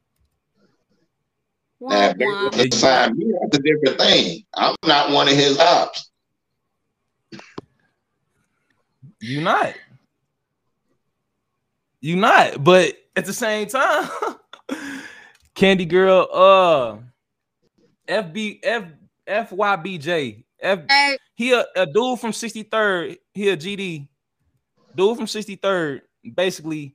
Now, 1.81 2.13
if 2.19 2.53
they 2.53 2.77
sign 2.77 3.17
me, 3.17 3.33
that's 3.41 3.59
a 3.59 3.63
different 3.63 3.99
thing. 3.99 4.45
I'm 4.55 4.77
not 4.85 5.11
one 5.11 5.29
of 5.29 5.35
his 5.35 5.59
ops. 5.59 6.11
You 9.21 9.41
not. 9.41 9.75
You 12.01 12.17
not. 12.17 12.63
But 12.63 12.97
at 13.17 13.25
the 13.25 13.33
same 13.33 13.67
time, 13.67 14.09
Candy 15.55 15.87
Girl, 15.87 16.29
uh, 16.33 16.99
FB 18.09 18.61
F 18.63 18.85
FYBJ. 19.27 20.45
F, 20.63 20.81
he 21.41 21.55
a, 21.55 21.65
a 21.75 21.87
dude 21.87 22.21
from 22.21 22.33
63rd. 22.33 23.17
He 23.33 23.49
a 23.49 23.57
GD. 23.57 24.07
Dude 24.95 25.17
from 25.17 25.25
63rd, 25.25 26.03
basically 26.35 26.95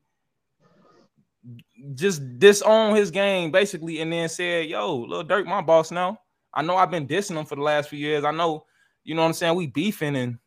just 1.95 2.37
disown 2.37 2.95
his 2.95 3.09
game, 3.09 3.49
basically, 3.49 4.01
and 4.01 4.13
then 4.13 4.29
said, 4.29 4.67
Yo, 4.67 4.97
Lil 4.97 5.23
Durk, 5.23 5.47
my 5.47 5.61
boss 5.61 5.89
now. 5.89 6.19
I 6.53 6.61
know 6.61 6.77
I've 6.77 6.91
been 6.91 7.07
dissing 7.07 7.39
him 7.39 7.45
for 7.45 7.55
the 7.55 7.63
last 7.63 7.89
few 7.89 7.97
years. 7.97 8.23
I 8.23 8.29
know, 8.29 8.65
you 9.03 9.15
know 9.15 9.23
what 9.23 9.29
I'm 9.29 9.33
saying? 9.33 9.55
We 9.55 9.65
beefing 9.65 10.15
and 10.15 10.37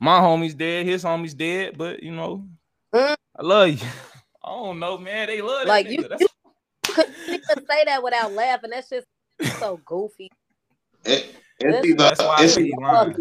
my 0.00 0.18
homie's 0.18 0.54
dead, 0.54 0.86
his 0.86 1.04
homie's 1.04 1.34
dead, 1.34 1.78
but 1.78 2.02
you 2.02 2.10
know, 2.10 2.48
I 2.92 3.14
love 3.42 3.68
you. 3.68 3.78
I 4.44 4.48
don't 4.48 4.80
know, 4.80 4.98
man. 4.98 5.28
They 5.28 5.40
love 5.40 5.66
that 5.66 5.68
like 5.68 5.86
nigga. 5.86 6.18
you, 6.18 6.26
you 6.88 6.94
could 6.94 7.06
you 7.28 7.38
could 7.38 7.64
say 7.70 7.84
that 7.84 8.02
without 8.02 8.32
laughing. 8.32 8.70
That's 8.70 8.88
just 8.90 9.06
so 9.60 9.78
goofy. 9.84 10.32
It, 11.04 11.04
That's- 11.04 11.43
it's 11.64 11.86
either 11.86 11.96
That's 11.96 12.20
why 12.20 12.36
it's 12.38 12.58
either, 12.58 13.14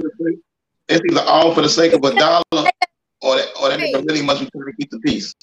it's 0.90 1.02
either 1.12 1.22
all 1.22 1.54
for 1.54 1.62
the 1.62 1.70
sake 1.70 1.94
of 1.94 2.04
a 2.04 2.14
dollar, 2.14 2.44
or 2.52 3.36
that 3.36 3.48
or 3.62 3.70
that 3.70 3.80
nigga 3.80 4.06
really 4.08 4.22
must 4.22 4.42
be 4.42 4.50
trying 4.52 4.66
to 4.66 4.74
keep 4.80 4.90
the 4.92 5.00
peace. 5.00 5.34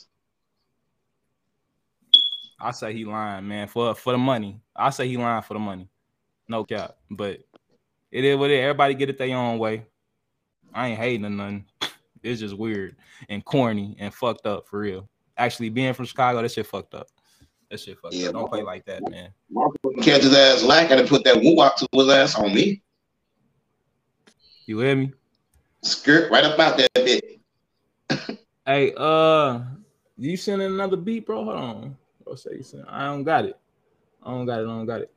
I 2.60 2.72
say 2.72 2.92
he 2.92 3.04
lying, 3.04 3.48
man, 3.48 3.68
for 3.68 3.94
for 3.94 4.12
the 4.12 4.18
money. 4.18 4.60
I 4.76 4.90
say 4.90 5.08
he 5.08 5.16
lying 5.16 5.42
for 5.42 5.54
the 5.54 5.60
money. 5.60 5.88
No 6.48 6.64
cap. 6.64 6.96
But 7.10 7.40
it 8.10 8.24
is 8.24 8.36
what 8.36 8.50
it 8.50 8.54
is. 8.54 8.62
Everybody 8.62 8.94
get 8.94 9.08
it 9.08 9.18
their 9.18 9.36
own 9.36 9.58
way. 9.58 9.86
I 10.74 10.88
ain't 10.88 10.98
hating 10.98 11.24
or 11.24 11.30
nothing. 11.30 11.64
It's 12.22 12.40
just 12.40 12.54
weird 12.54 12.96
and 13.30 13.42
corny 13.42 13.96
and 13.98 14.12
fucked 14.12 14.44
up 14.44 14.68
for 14.68 14.80
real. 14.80 15.08
Actually, 15.38 15.70
being 15.70 15.94
from 15.94 16.04
Chicago, 16.04 16.42
that 16.42 16.52
shit 16.52 16.66
fucked 16.66 16.94
up. 16.94 17.06
That 17.70 17.80
shit 17.80 17.98
fucked 17.98 18.14
up. 18.14 18.32
Don't 18.34 18.46
play 18.46 18.62
like 18.62 18.84
that, 18.84 19.08
man. 19.08 19.30
Catch 20.02 20.24
his 20.24 20.34
ass 20.34 20.62
lacking 20.62 20.98
and 20.98 21.08
put 21.08 21.24
that 21.24 21.36
woo 21.36 21.56
to 21.56 21.88
his 21.94 22.08
ass 22.10 22.34
on 22.34 22.52
me. 22.52 22.82
You 24.70 24.78
hear 24.78 24.94
me? 24.94 25.12
Skirt 25.82 26.30
right 26.30 26.44
about 26.44 26.78
that 26.78 26.90
bit. 26.94 27.40
Hey, 28.64 28.94
uh, 28.96 29.62
you 30.16 30.36
sending 30.36 30.68
another 30.68 30.96
beat, 30.96 31.26
bro? 31.26 31.42
Hold 31.42 31.56
on. 31.56 31.96
Bro, 32.22 32.36
say 32.36 32.50
you 32.58 32.62
send. 32.62 32.84
I 32.88 33.06
don't 33.06 33.24
got 33.24 33.46
it. 33.46 33.58
I 34.22 34.30
don't 34.30 34.46
got 34.46 34.60
it. 34.60 34.62
I 34.62 34.66
don't 34.66 34.86
got 34.86 35.00
it. 35.00 35.12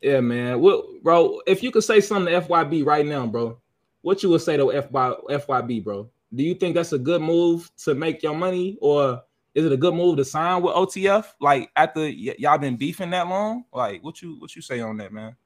Yeah, 0.00 0.20
man. 0.20 0.58
What, 0.62 1.02
bro? 1.02 1.42
If 1.46 1.62
you 1.62 1.70
could 1.70 1.84
say 1.84 2.00
something 2.00 2.32
to 2.32 2.40
FYB 2.40 2.86
right 2.86 3.04
now, 3.04 3.26
bro, 3.26 3.60
what 4.00 4.22
you 4.22 4.30
would 4.30 4.40
say 4.40 4.56
to 4.56 4.70
FY, 4.70 5.12
FYB, 5.28 5.84
bro? 5.84 6.08
Do 6.34 6.42
you 6.42 6.54
think 6.54 6.74
that's 6.74 6.94
a 6.94 6.98
good 6.98 7.20
move 7.20 7.70
to 7.84 7.94
make 7.94 8.22
your 8.22 8.34
money, 8.34 8.78
or 8.80 9.22
is 9.54 9.66
it 9.66 9.72
a 9.72 9.76
good 9.76 9.92
move 9.92 10.16
to 10.16 10.24
sign 10.24 10.62
with 10.62 10.74
OTF? 10.74 11.34
Like 11.38 11.70
after 11.76 12.00
y- 12.00 12.34
y'all 12.38 12.56
been 12.56 12.78
beefing 12.78 13.10
that 13.10 13.28
long, 13.28 13.66
like 13.74 14.02
what 14.02 14.22
you 14.22 14.40
what 14.40 14.56
you 14.56 14.62
say 14.62 14.80
on 14.80 14.96
that, 14.96 15.12
man? 15.12 15.36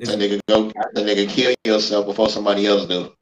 Is, 0.00 0.08
That 0.10 0.18
nigga 0.18 0.40
go, 0.48 0.70
that 0.94 1.04
nigga 1.06 1.28
kill 1.28 1.54
yourself 1.64 2.06
before 2.06 2.28
somebody 2.28 2.66
else 2.66 2.86
do. 2.86 3.12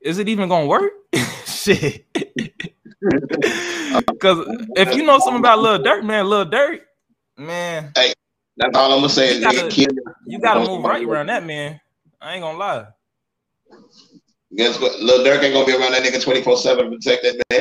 is 0.00 0.18
it 0.18 0.28
even 0.28 0.48
gonna 0.48 0.66
work? 0.66 0.92
Shit. 1.46 2.04
Because 4.06 4.44
if 4.76 4.94
you 4.96 5.04
know 5.04 5.18
something 5.20 5.38
about 5.38 5.60
Lil 5.60 5.78
Durk, 5.78 6.04
man, 6.04 6.26
Lil 6.28 6.46
Durk, 6.46 6.80
man, 7.36 7.92
Hey, 7.96 8.12
that's 8.56 8.76
all 8.76 8.92
I'm 8.92 8.98
gonna 8.98 9.08
say. 9.08 9.34
You 9.34 9.40
gotta- 9.40 9.68
kill 9.68 9.86
you 10.26 10.40
gotta 10.40 10.60
move 10.68 10.84
right 10.84 11.04
around 11.04 11.26
that 11.26 11.44
man. 11.44 11.80
I 12.20 12.34
ain't 12.34 12.42
gonna 12.42 12.58
lie. 12.58 12.86
Guess 14.56 14.80
what? 14.80 14.98
Lil 15.00 15.20
Durk 15.24 15.42
ain't 15.42 15.54
gonna 15.54 15.66
be 15.66 15.72
around 15.76 15.92
that 15.92 16.02
nigga 16.02 16.22
24 16.22 16.56
7 16.56 16.84
to 16.84 16.90
protect 16.96 17.22
that 17.22 17.42
man. 17.50 17.60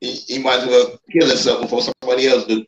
He, 0.00 0.12
he 0.12 0.38
might 0.38 0.60
as 0.60 0.66
well 0.68 0.98
kill 1.10 1.26
himself 1.28 1.60
before 1.62 1.82
somebody 1.82 2.28
else 2.28 2.44
do. 2.44 2.64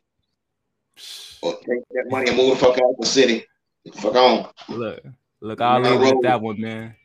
Or 1.45 1.53
take 1.59 1.83
that 1.91 2.05
money 2.09 2.27
and 2.29 2.37
move 2.37 2.57
the 2.57 2.65
fuck 2.65 2.77
out 2.79 2.89
of 2.89 2.95
the 2.99 3.05
city. 3.05 3.45
Fuck 3.93 4.15
on. 4.15 4.49
Look, 4.67 5.03
look, 5.41 5.61
I'll 5.61 5.79
leave 5.79 6.01
it 6.01 6.15
at 6.15 6.21
that 6.23 6.41
one, 6.41 6.59
man. 6.59 6.95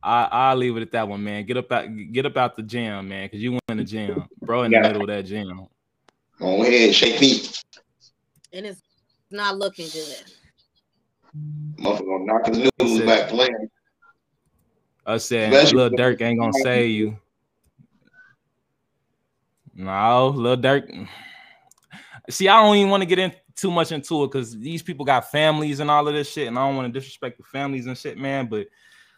I 0.00 0.28
I'll 0.30 0.56
leave 0.56 0.76
it 0.76 0.82
at 0.82 0.92
that 0.92 1.08
one, 1.08 1.24
man. 1.24 1.44
Get 1.44 1.56
up 1.56 1.72
out 1.72 1.88
get 2.12 2.26
up 2.26 2.36
out 2.36 2.56
the 2.56 2.62
jam, 2.62 3.08
man, 3.08 3.26
because 3.26 3.42
you 3.42 3.50
went 3.52 3.62
in 3.70 3.76
the 3.78 3.84
jam, 3.84 4.28
bro, 4.40 4.62
in 4.62 4.70
the 4.70 4.76
Yeah. 4.76 4.82
middle 4.82 5.02
of 5.02 5.08
that 5.08 5.22
jam. 5.26 5.66
Go 6.38 6.62
ahead, 6.62 6.94
shake 6.94 7.16
feet. 7.16 7.60
And 8.52 8.64
it's 8.66 8.80
not 9.32 9.58
looking 9.58 9.88
good. 9.88 10.24
Motherfucker 11.82 12.24
knock 12.24 12.46
his 12.46 12.58
news 12.80 13.00
back 13.04 13.28
playing. 13.28 13.68
I 15.04 15.16
said, 15.16 15.52
Especially- 15.52 15.78
Lil 15.78 15.90
Durk 15.90 16.20
ain't 16.22 16.38
gonna 16.38 16.52
save 16.62 16.90
you. 16.90 17.18
No, 19.74 20.28
Lil 20.28 20.56
Durk. 20.56 21.08
See, 22.30 22.48
I 22.48 22.62
don't 22.62 22.76
even 22.76 22.90
want 22.90 23.02
to 23.02 23.06
get 23.06 23.18
in 23.18 23.32
too 23.54 23.70
much 23.70 23.92
into 23.92 24.24
it 24.24 24.28
because 24.28 24.58
these 24.58 24.82
people 24.82 25.04
got 25.04 25.30
families 25.30 25.80
and 25.80 25.90
all 25.90 26.06
of 26.06 26.14
this 26.14 26.30
shit, 26.30 26.48
and 26.48 26.58
I 26.58 26.66
don't 26.66 26.76
want 26.76 26.92
to 26.92 26.98
disrespect 26.98 27.38
the 27.38 27.44
families 27.44 27.86
and 27.86 27.96
shit, 27.96 28.18
man. 28.18 28.46
But 28.46 28.68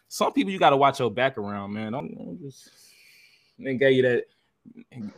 some 0.08 0.32
people 0.32 0.52
you 0.52 0.58
got 0.58 0.70
to 0.70 0.76
watch 0.76 0.98
your 0.98 1.10
back 1.10 1.36
around, 1.38 1.72
man. 1.72 1.92
Don't, 1.92 2.14
don't 2.16 2.40
just 2.40 2.70
they 3.58 3.74
gave 3.74 3.92
you 3.94 4.02
that. 4.02 4.24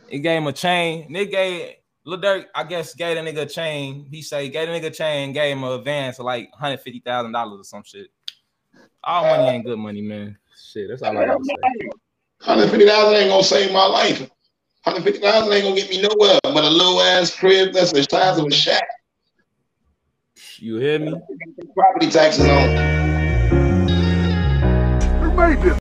It 0.09 0.19
gave 0.19 0.37
him 0.37 0.47
a 0.47 0.53
chain. 0.53 1.11
They 1.11 1.25
gave 1.25 1.75
Lil 2.05 2.19
Durk, 2.19 2.45
I 2.53 2.63
guess, 2.63 2.93
gave 2.93 3.15
the 3.15 3.21
nigga 3.21 3.43
a 3.43 3.45
chain. 3.45 4.07
He 4.09 4.21
say 4.21 4.49
gave 4.49 4.67
the 4.67 4.73
nigga 4.73 4.87
a 4.87 4.91
chain, 4.91 5.31
gave 5.31 5.55
him 5.55 5.63
an 5.63 5.71
advance 5.73 6.19
of 6.19 6.25
like 6.25 6.51
hundred 6.53 6.81
fifty 6.81 6.99
thousand 6.99 7.31
dollars 7.31 7.61
or 7.61 7.63
some 7.63 7.83
shit. 7.83 8.07
All 9.03 9.23
money 9.23 9.49
ain't 9.49 9.65
good 9.65 9.79
money, 9.79 10.01
man. 10.01 10.37
Shit, 10.71 10.89
that's 10.89 11.01
all 11.01 11.17
I 11.17 11.25
gotta 11.25 11.43
say. 11.43 11.55
Hundred 12.41 12.69
fifty 12.69 12.85
thousand 12.85 13.15
ain't 13.15 13.29
gonna 13.29 13.43
save 13.43 13.71
my 13.71 13.85
life. 13.85 14.29
Hundred 14.85 15.03
fifty 15.03 15.21
thousand 15.21 15.53
ain't 15.53 15.63
gonna 15.63 15.75
get 15.75 15.89
me 15.89 16.01
nowhere 16.01 16.39
but 16.43 16.63
a 16.65 16.69
little 16.69 16.99
ass 16.99 17.33
crib 17.33 17.73
that's 17.73 17.93
the 17.93 18.03
size 18.03 18.37
of 18.37 18.47
a 18.47 18.51
shack. 18.51 18.83
You 20.57 20.77
hear 20.77 20.99
me? 20.99 21.13
Property 21.73 22.09
taxes 22.09 22.45
on. 22.45 22.93
Baby. 25.35 25.69
Yeah, 25.69 25.77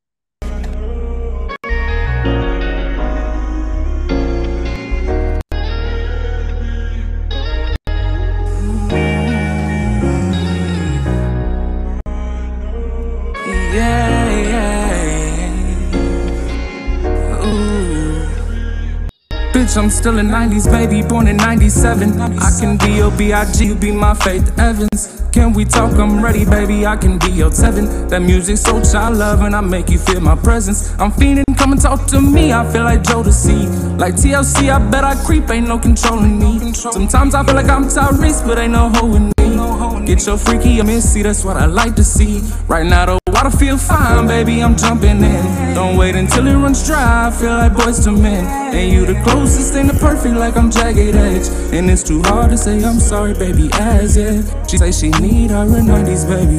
Bitch, 19.73 19.83
I'm 19.83 19.89
still 19.89 20.19
a 20.19 20.23
90s 20.23 20.71
baby, 20.71 21.07
born 21.07 21.27
in 21.27 21.39
97. 21.39 22.21
I 22.21 22.61
can 22.61 22.77
be 22.77 22.97
your 22.97 23.11
B.I.G., 23.17 23.65
you 23.65 23.75
be 23.75 23.91
my 23.91 24.13
Faith 24.13 24.59
Evans. 24.59 25.23
Can 25.33 25.55
we 25.55 25.65
talk? 25.65 25.93
I'm 25.93 26.23
ready, 26.23 26.45
baby. 26.45 26.85
I 26.85 26.95
can 26.97 27.19
be 27.19 27.31
your 27.31 27.49
Tevin. 27.49 28.11
That 28.11 28.21
Musiq 28.21 28.63
Soulchild 28.63 29.17
love, 29.17 29.41
and 29.41 29.57
I 29.57 29.63
make 29.63 29.89
you 29.89 29.99
feel 29.99 30.21
my 30.21 30.37
presence. 30.37 30.93
I'm 30.99 31.11
fiending, 31.11 31.57
come 31.57 31.73
and 31.73 31.81
talk 31.81 32.07
to 32.09 32.21
me. 32.21 32.53
I 32.53 32.71
feel 32.71 32.85
like 32.85 33.03
joe 33.03 33.23
Jodeci. 33.23 33.99
Like 33.99 34.15
TLC, 34.15 34.71
I 34.71 34.91
bet 34.91 35.05
I 35.05 35.15
creep, 35.25 35.49
ain't 35.49 35.69
no 35.69 35.79
controlling 35.79 36.39
me. 36.39 36.75
Sometimes 36.75 37.35
I 37.35 37.43
feel 37.43 37.55
like 37.55 37.71
I'm 37.71 37.85
Tyrese, 37.85 38.47
but 38.47 38.59
ain't 38.59 38.73
no 38.73 38.91
holding 38.91 39.33
me. 39.39 40.05
Get 40.07 40.27
your 40.27 40.37
freaky, 40.37 40.81
I'm 40.81 40.87
missy, 40.87 41.23
that's 41.23 41.47
what 41.47 41.57
I 41.57 41.65
like 41.65 41.97
to 41.97 42.05
see. 42.05 42.43
Right 42.69 42.85
now, 42.85 43.22
water 43.43 43.57
feel 43.57 43.77
fine, 43.77 44.27
baby, 44.27 44.63
I'm 44.63 44.77
jumping 44.77 45.23
in. 45.23 45.75
Don't 45.75 45.97
wait 45.97 46.15
until 46.15 46.47
it 46.47 46.55
runs 46.55 46.87
dry, 46.87 47.27
I 47.27 47.31
feel 47.31 47.51
like 47.51 47.73
Boyz 47.73 48.07
II 48.07 48.21
Men. 48.21 48.45
And 48.75 48.93
you 48.93 49.07
the 49.07 49.21
closest 49.23 49.73
thing 49.73 49.89
to 49.89 49.95
perfect, 49.95 50.37
like 50.37 50.57
I'm 50.57 50.71
jagged 50.71 51.17
edge. 51.17 51.49
And 51.73 51.91
it's 51.91 52.03
too 52.03 52.23
hard 52.23 52.51
to 52.51 52.59
say 52.59 52.83
I'm 52.85 53.01
sorry, 53.01 53.35
baby, 53.35 53.71
as 53.75 54.17
if 54.17 54.53
she 54.69 54.79
say 54.79 54.93
she 54.93 55.11
need 55.21 55.51
her 55.51 55.63
a 55.63 55.81
90s, 55.81 56.25
baby. 56.29 56.59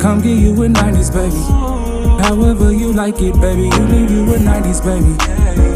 Come 0.00 0.20
get 0.20 0.38
you 0.38 0.52
a 0.62 0.68
90s, 0.68 1.12
baby. 1.12 2.22
However 2.22 2.72
you 2.72 2.92
like 2.92 3.20
it, 3.20 3.38
baby, 3.40 3.64
you 3.64 3.88
need 3.88 4.10
you 4.10 4.22
a 4.34 4.38
90s, 4.38 4.82
baby. 4.82 5.14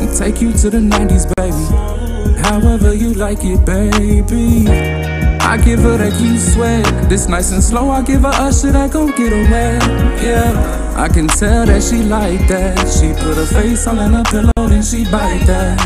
And 0.02 0.16
take 0.16 0.40
you 0.40 0.52
to 0.52 0.70
the 0.70 0.78
90s, 0.78 1.26
baby. 1.36 2.42
However 2.42 2.94
you 2.94 3.12
like 3.14 3.40
it, 3.42 3.64
baby. 3.66 5.31
I 5.44 5.58
give 5.58 5.80
her 5.80 5.96
that 5.98 6.20
you 6.20 6.38
sweat. 6.38 6.84
This 7.08 7.28
nice 7.28 7.52
and 7.52 7.62
slow, 7.62 7.90
I 7.90 8.02
give 8.02 8.22
her 8.22 8.28
a 8.28 8.48
usher 8.48 8.72
that 8.72 8.92
gon' 8.92 9.08
get 9.08 9.32
wet. 9.50 9.82
Yeah, 10.22 10.94
I 10.96 11.08
can 11.08 11.28
tell 11.28 11.66
that 11.66 11.82
she 11.82 12.02
like 12.02 12.46
that. 12.48 12.78
She 12.88 13.12
put 13.12 13.36
her 13.36 13.46
face 13.46 13.86
all 13.86 13.98
in 13.98 14.12
her 14.12 14.24
pillow, 14.24 14.68
then 14.68 14.82
she 14.82 15.04
bite 15.04 15.44
that. 15.46 15.78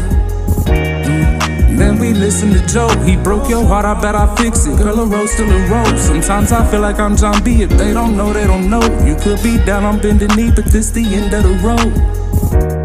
Mm. 0.67 1.79
Then 1.79 1.99
we 1.99 2.13
listen 2.15 2.53
to 2.53 2.67
Joe. 2.67 2.89
He 3.05 3.17
broke 3.17 3.49
your 3.51 3.65
heart, 3.67 3.85
I 3.85 4.01
bet 4.01 4.15
I 4.15 4.35
fix 4.37 4.67
it. 4.67 4.79
Girl, 4.79 5.01
a 5.01 5.07
rose 5.07 5.33
still 5.33 5.51
a 5.51 5.69
rose. 5.69 6.01
Sometimes 6.01 6.53
I 6.53 6.69
feel 6.71 6.81
like 6.81 6.99
I'm 6.99 7.17
John 7.17 7.43
B. 7.45 7.63
If 7.63 7.71
they 7.71 7.93
don't 7.93 8.17
know, 8.17 8.33
they 8.33 8.47
don't 8.47 8.71
know. 8.71 8.83
You 9.05 9.17
could 9.17 9.43
be 9.43 9.59
down 9.65 9.85
on 9.85 10.01
bending 10.01 10.35
knee, 10.37 10.51
but 10.55 10.65
this 10.67 10.91
the 10.91 11.05
end 11.05 11.35
of 11.35 11.43
the 11.43 11.55
road. 11.67 12.76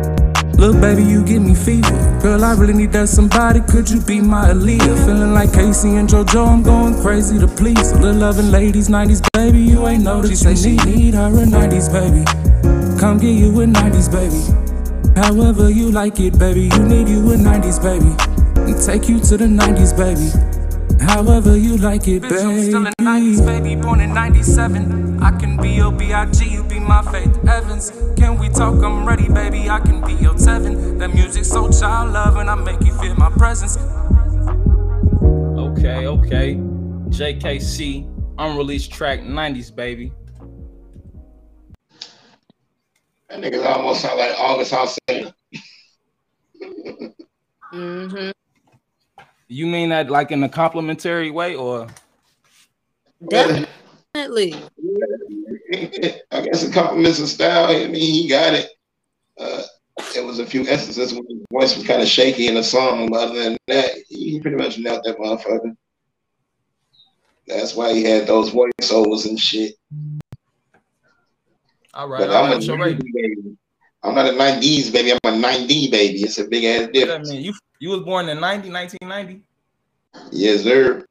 Look, 0.58 0.80
baby, 0.80 1.04
you 1.04 1.24
give 1.24 1.42
me 1.42 1.56
fever. 1.56 2.20
Girl, 2.22 2.44
I 2.44 2.54
really 2.54 2.74
need 2.74 2.92
that 2.92 3.10
somebody. 3.10 3.62
Could 3.62 3.90
you 3.90 4.00
be 4.02 4.22
my 4.22 4.50
Aaliyah? 4.50 5.06
Feeling 5.06 5.34
like 5.34 5.52
K-Ci 5.54 5.96
and 5.96 6.08
JoJo, 6.08 6.48
I'm 6.48 6.64
going 6.64 7.02
crazy 7.02 7.40
to 7.40 7.48
please. 7.48 7.94
Little 7.94 8.14
loving 8.22 8.52
ladies, 8.52 8.88
90s, 8.88 9.22
baby, 9.34 9.60
you 9.60 9.88
ain't 9.88 10.04
know 10.04 10.22
that 10.22 10.30
she 10.30 10.36
say 10.36 10.56
she 10.56 10.78
need 10.86 11.16
her 11.16 11.28
a 11.28 11.46
90s, 11.46 11.92
baby. 11.92 12.24
Come 13.00 13.18
get 13.18 13.34
you 13.34 13.50
a 13.62 13.66
90s, 13.66 14.12
baby. 14.12 15.20
However 15.20 15.70
you 15.70 15.92
like 15.92 16.20
it, 16.20 16.38
baby, 16.38 16.70
you 16.74 16.84
need 16.84 17.10
you 17.10 17.32
a 17.32 17.36
90s, 17.36 17.82
baby. 17.82 18.16
And 18.62 18.80
take 18.86 19.10
you 19.10 19.20
to 19.20 19.38
the 19.38 19.46
90s, 19.46 19.98
baby. 19.98 20.30
However 21.04 21.58
you 21.58 21.78
like 21.78 22.08
it, 22.08 22.22
baby. 22.22 22.36
I'm 22.36 22.62
still 22.62 22.86
in 22.86 22.94
90s, 23.02 23.46
baby, 23.46 23.76
born 23.76 24.02
in 24.02 24.14
97. 24.14 25.24
I 25.24 25.32
can 25.40 25.58
be 25.58 25.70
your 25.72 25.92
B.I.G., 25.92 26.61
my 26.82 27.02
Faith 27.12 27.38
Evans. 27.48 27.92
Can 28.18 28.38
we 28.38 28.50
talk? 28.50 28.84
I'm 28.84 29.08
ready, 29.08 29.28
baby. 29.28 29.70
I 29.70 29.80
can 29.80 30.02
be 30.02 30.14
your 30.14 30.34
Tevin. 30.34 31.00
That 31.00 31.12
Musiq 31.12 31.46
Soulchild 31.46 32.14
love, 32.14 32.38
and 32.38 32.50
I 32.50 32.56
make 32.56 32.82
you 32.82 32.94
feel 33.00 33.16
my 33.16 33.30
presence. 33.32 33.78
Okay, 35.58 36.08
okay. 36.08 36.56
JKC, 37.10 38.08
unreleased 38.38 38.92
track 38.92 39.20
90s, 39.22 39.76
baby. 39.76 40.14
That 43.30 43.40
niggas 43.40 43.66
almost 43.66 44.02
sound 44.02 44.20
like 44.20 44.34
August 44.38 44.74
Alsina. 44.74 45.34
Mm-hmm. 47.74 48.32
You 49.48 49.68
mean 49.68 49.90
that 49.90 50.10
like 50.10 50.32
in 50.32 50.44
a 50.44 50.50
complimentary 50.50 51.32
way 51.32 51.56
or 51.56 51.88
Definitely. 53.30 53.68
I 54.16 54.26
guess 56.44 56.68
a 56.68 56.72
compliments 56.72 57.20
of 57.20 57.28
style. 57.30 57.66
I 57.68 57.88
mean, 57.88 57.96
he 57.96 58.28
got 58.28 58.54
it. 58.54 58.70
Uh, 59.40 59.64
there 60.14 60.26
was 60.26 60.40
a 60.40 60.46
few 60.46 60.62
instances 60.68 61.14
when 61.14 61.26
his 61.28 61.40
voice 61.52 61.76
was 61.78 61.86
kind 61.88 62.02
of 62.02 62.08
shaky 62.08 62.48
in 62.48 62.56
the 62.56 62.64
song, 62.64 63.10
but 63.10 63.30
other 63.30 63.44
than 63.44 63.58
that, 63.68 63.92
he 64.10 64.40
pretty 64.40 64.58
much 64.58 64.78
nailed 64.78 65.04
that 65.06 65.18
motherfucker. 65.18 65.76
That's 67.48 67.74
why 67.76 67.94
he 67.94 68.04
had 68.04 68.28
those 68.28 68.52
voiceovers 68.52 69.28
and 69.28 69.40
shit. 69.40 69.76
all 71.94 72.08
right, 72.08 72.20
But 72.20 72.30
all 72.30 72.36
right, 72.36 72.46
I'm 72.46 72.52
a 72.52 72.56
what's 72.56 72.68
your 72.68 72.78
90 72.78 73.04
baby. 73.14 73.58
I'm 74.04 74.16
not 74.16 74.26
a 74.28 74.32
90s 74.32 74.92
baby. 74.92 75.12
I'm 75.24 75.34
a 75.34 75.38
90 75.38 75.92
baby. 75.92 76.22
It's 76.24 76.38
a 76.40 76.46
big 76.48 76.64
ass 76.66 76.82
What 76.82 76.88
that 76.88 76.94
difference. 76.94 77.30
mean? 77.32 77.42
You 77.44 77.54
you 77.80 77.90
was 77.90 78.02
born 78.02 78.30
in 78.30 78.40
90, 78.40 78.70
1990? 78.72 79.44
Yes, 80.32 80.64
sir. 80.64 81.06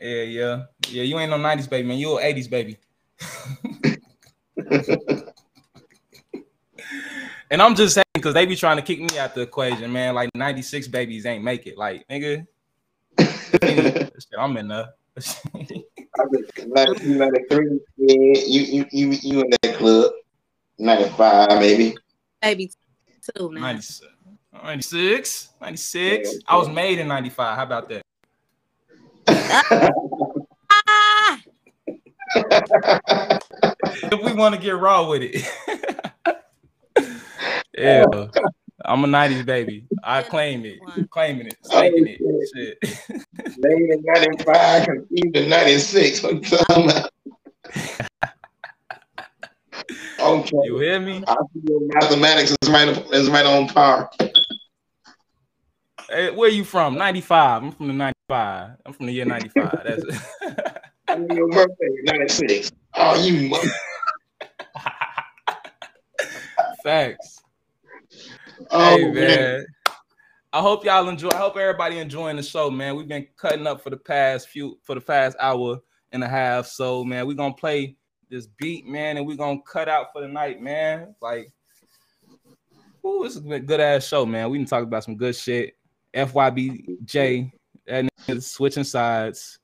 Yeah, 0.00 0.22
yeah. 0.22 0.62
Yeah, 0.88 1.02
you 1.02 1.18
ain't 1.18 1.30
no 1.30 1.38
90s 1.38 1.68
baby, 1.68 1.88
man. 1.88 1.98
You 1.98 2.18
an 2.18 2.34
80s 2.34 2.50
baby. 2.50 2.78
and 7.50 7.62
I'm 7.62 7.74
just 7.74 7.94
saying 7.94 8.04
because 8.14 8.34
they 8.34 8.46
be 8.46 8.56
trying 8.56 8.76
to 8.76 8.82
kick 8.82 9.00
me 9.00 9.18
out 9.18 9.34
the 9.34 9.42
equation, 9.42 9.92
man. 9.92 10.14
Like 10.14 10.30
96 10.34 10.88
babies 10.88 11.26
ain't 11.26 11.44
make 11.44 11.66
it. 11.66 11.78
Like, 11.78 12.06
nigga. 12.08 12.46
shit, 13.18 14.12
I'm 14.38 14.56
in 14.56 14.68
there. 14.68 14.88
93. 16.26 17.80
Yeah, 17.96 18.14
you, 18.46 18.62
you, 18.62 18.86
you, 18.90 19.18
you 19.22 19.40
in 19.42 19.50
that 19.62 19.76
club. 19.76 20.12
95, 20.78 21.60
maybe. 21.60 21.96
Maybe 22.42 22.72
two 23.36 23.52
now. 23.52 23.60
96. 23.60 24.08
96. 24.52 25.48
96. 25.60 26.34
I 26.46 26.56
was 26.56 26.68
made 26.68 26.98
in 26.98 27.08
95. 27.08 27.56
How 27.56 27.62
about 27.62 27.88
that? 27.90 28.02
If 34.12 34.24
we 34.24 34.32
want 34.32 34.54
to 34.54 34.60
get 34.60 34.76
raw 34.76 35.08
with 35.08 35.22
it. 35.22 35.46
yeah. 37.76 38.04
I'm 38.86 39.02
a 39.04 39.06
90s 39.06 39.46
baby. 39.46 39.86
I 40.02 40.22
claim 40.22 40.64
it. 40.66 40.78
Claiming 41.10 41.46
it. 41.46 41.56
Staking 41.62 42.06
it. 42.06 42.20
Shit. 42.54 42.78
In 43.64 44.02
95, 44.04 44.86
conceived 44.86 45.36
in 45.36 45.48
96. 45.48 46.22
What 46.22 46.34
you 46.34 46.40
talking 46.40 46.90
about? 46.90 47.10
Okay. 50.20 50.58
You 50.64 50.78
hear 50.78 51.00
me? 51.00 51.24
I 51.26 51.34
feel 51.34 51.80
mathematics 51.94 52.54
is 52.62 52.70
right, 52.70 52.88
is 53.12 53.30
right 53.30 53.46
on 53.46 53.68
par. 53.68 54.10
Hey, 56.08 56.30
where 56.30 56.50
you 56.50 56.64
from? 56.64 56.96
95. 56.96 57.62
I'm 57.62 57.72
from 57.72 57.88
the 57.88 57.94
95. 58.28 58.76
I'm 58.86 58.92
from 58.92 59.06
the 59.06 59.12
year 59.12 59.24
95. 59.24 59.80
That's 59.84 60.04
it. 60.04 60.14
Your 61.34 61.48
birthday, 61.48 61.88
96. 62.04 62.72
Oh, 62.94 63.22
you 63.22 63.48
mother. 63.48 63.68
Facts. 66.82 67.40
Oh, 68.70 68.96
hey 68.96 69.04
man. 69.04 69.14
man. 69.14 69.66
I 70.52 70.60
hope 70.60 70.84
y'all 70.84 71.08
enjoy. 71.08 71.30
I 71.30 71.36
hope 71.36 71.56
everybody 71.56 71.98
enjoying 71.98 72.36
the 72.36 72.42
show, 72.42 72.70
man. 72.70 72.96
We've 72.96 73.08
been 73.08 73.26
cutting 73.36 73.66
up 73.66 73.82
for 73.82 73.90
the 73.90 73.96
past 73.96 74.48
few 74.48 74.78
for 74.82 74.94
the 74.94 75.00
past 75.00 75.36
hour 75.40 75.80
and 76.12 76.22
a 76.22 76.28
half. 76.28 76.66
So 76.66 77.04
man, 77.04 77.26
we're 77.26 77.34
gonna 77.34 77.54
play 77.54 77.96
this 78.30 78.46
beat, 78.46 78.86
man, 78.86 79.16
and 79.16 79.26
we're 79.26 79.36
gonna 79.36 79.60
cut 79.66 79.88
out 79.88 80.12
for 80.12 80.22
the 80.22 80.28
night, 80.28 80.62
man. 80.62 81.14
Like, 81.20 81.52
ooh, 83.04 83.24
this 83.24 83.36
is 83.36 83.44
a 83.44 83.60
good 83.60 83.80
ass 83.80 84.06
show, 84.06 84.24
man. 84.24 84.50
We 84.50 84.58
can 84.58 84.66
talk 84.66 84.84
about 84.84 85.04
some 85.04 85.16
good 85.16 85.34
shit. 85.34 85.74
FYBJ, 86.14 87.50
that 87.86 88.04
nigga 88.28 88.42
switching 88.42 88.84
sides. 88.84 89.58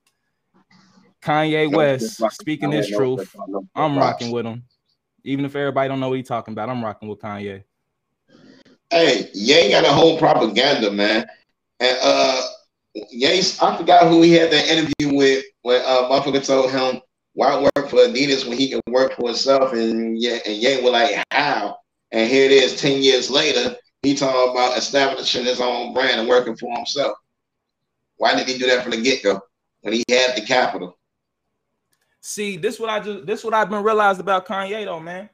Kanye 1.23 1.71
West 1.71 2.23
speaking 2.33 2.73
his 2.73 2.89
truth. 2.89 3.35
I'm 3.75 3.99
rocking 3.99 4.31
with 4.31 4.47
him. 4.47 4.65
Even 5.25 5.45
if 5.45 5.55
everybody 5.55 5.89
don't 5.89 6.01
know 6.01 6.09
what 6.09 6.19
he's 6.19 6.29
talking 6.29 6.53
about, 6.53 6.71
I'm 6.71 6.83
rocking 6.83 7.09
with 7.09 7.21
Kanye. 7.21 7.65
Hey, 8.91 9.31
Ye 9.35 9.71
got 9.71 9.85
a 9.85 9.93
whole 9.93 10.19
propaganda, 10.19 10.91
man. 10.91 11.27
And 11.79 11.99
uh 12.03 12.43
Ye, 13.11 13.39
I 13.63 13.77
forgot 13.77 14.09
who 14.09 14.23
he 14.23 14.33
had 14.33 14.51
that 14.51 14.69
interview 14.69 15.17
with 15.17 15.45
when 15.63 15.81
uh 15.83 16.09
motherfucker 16.09 16.45
told 16.45 16.71
him 16.71 17.01
why 17.35 17.61
work 17.61 17.89
for 17.89 17.99
Adidas 17.99 18.49
when 18.49 18.59
he 18.59 18.69
can 18.69 18.81
work 18.89 19.15
for 19.15 19.29
himself 19.29 19.73
and 19.73 20.21
yeah, 20.21 20.39
and 20.45 20.57
Ye 20.57 20.83
was 20.83 20.93
like, 20.93 21.25
how? 21.31 21.77
And 22.13 22.29
here 22.29 22.47
it 22.47 22.53
is 22.53 22.81
10 22.81 23.03
years 23.03 23.31
later, 23.31 23.77
he 24.03 24.15
talking 24.15 24.51
about 24.51 24.77
establishing 24.77 25.45
his 25.45 25.61
own 25.61 25.95
brand 25.95 26.21
and 26.21 26.29
working 26.29 26.57
for 26.57 26.75
himself. 26.75 27.17
Why 28.21 28.37
did 28.37 28.47
he 28.47 28.59
do 28.59 28.67
that 28.67 28.83
from 28.83 28.91
the 28.91 29.01
get-go 29.01 29.41
when 29.81 29.95
he 29.95 30.05
had 30.11 30.37
the 30.37 30.43
capital? 30.43 30.99
See, 32.21 32.59
this 32.59 32.79
what 32.79 32.91
I 32.91 33.01
just 33.01 33.25
this 33.25 33.43
what 33.43 33.55
I've 33.55 33.71
been 33.71 33.83
realized 33.83 34.21
about 34.21 34.47
Kanye 34.47 34.85
though, 34.85 35.01
man. 35.01 35.31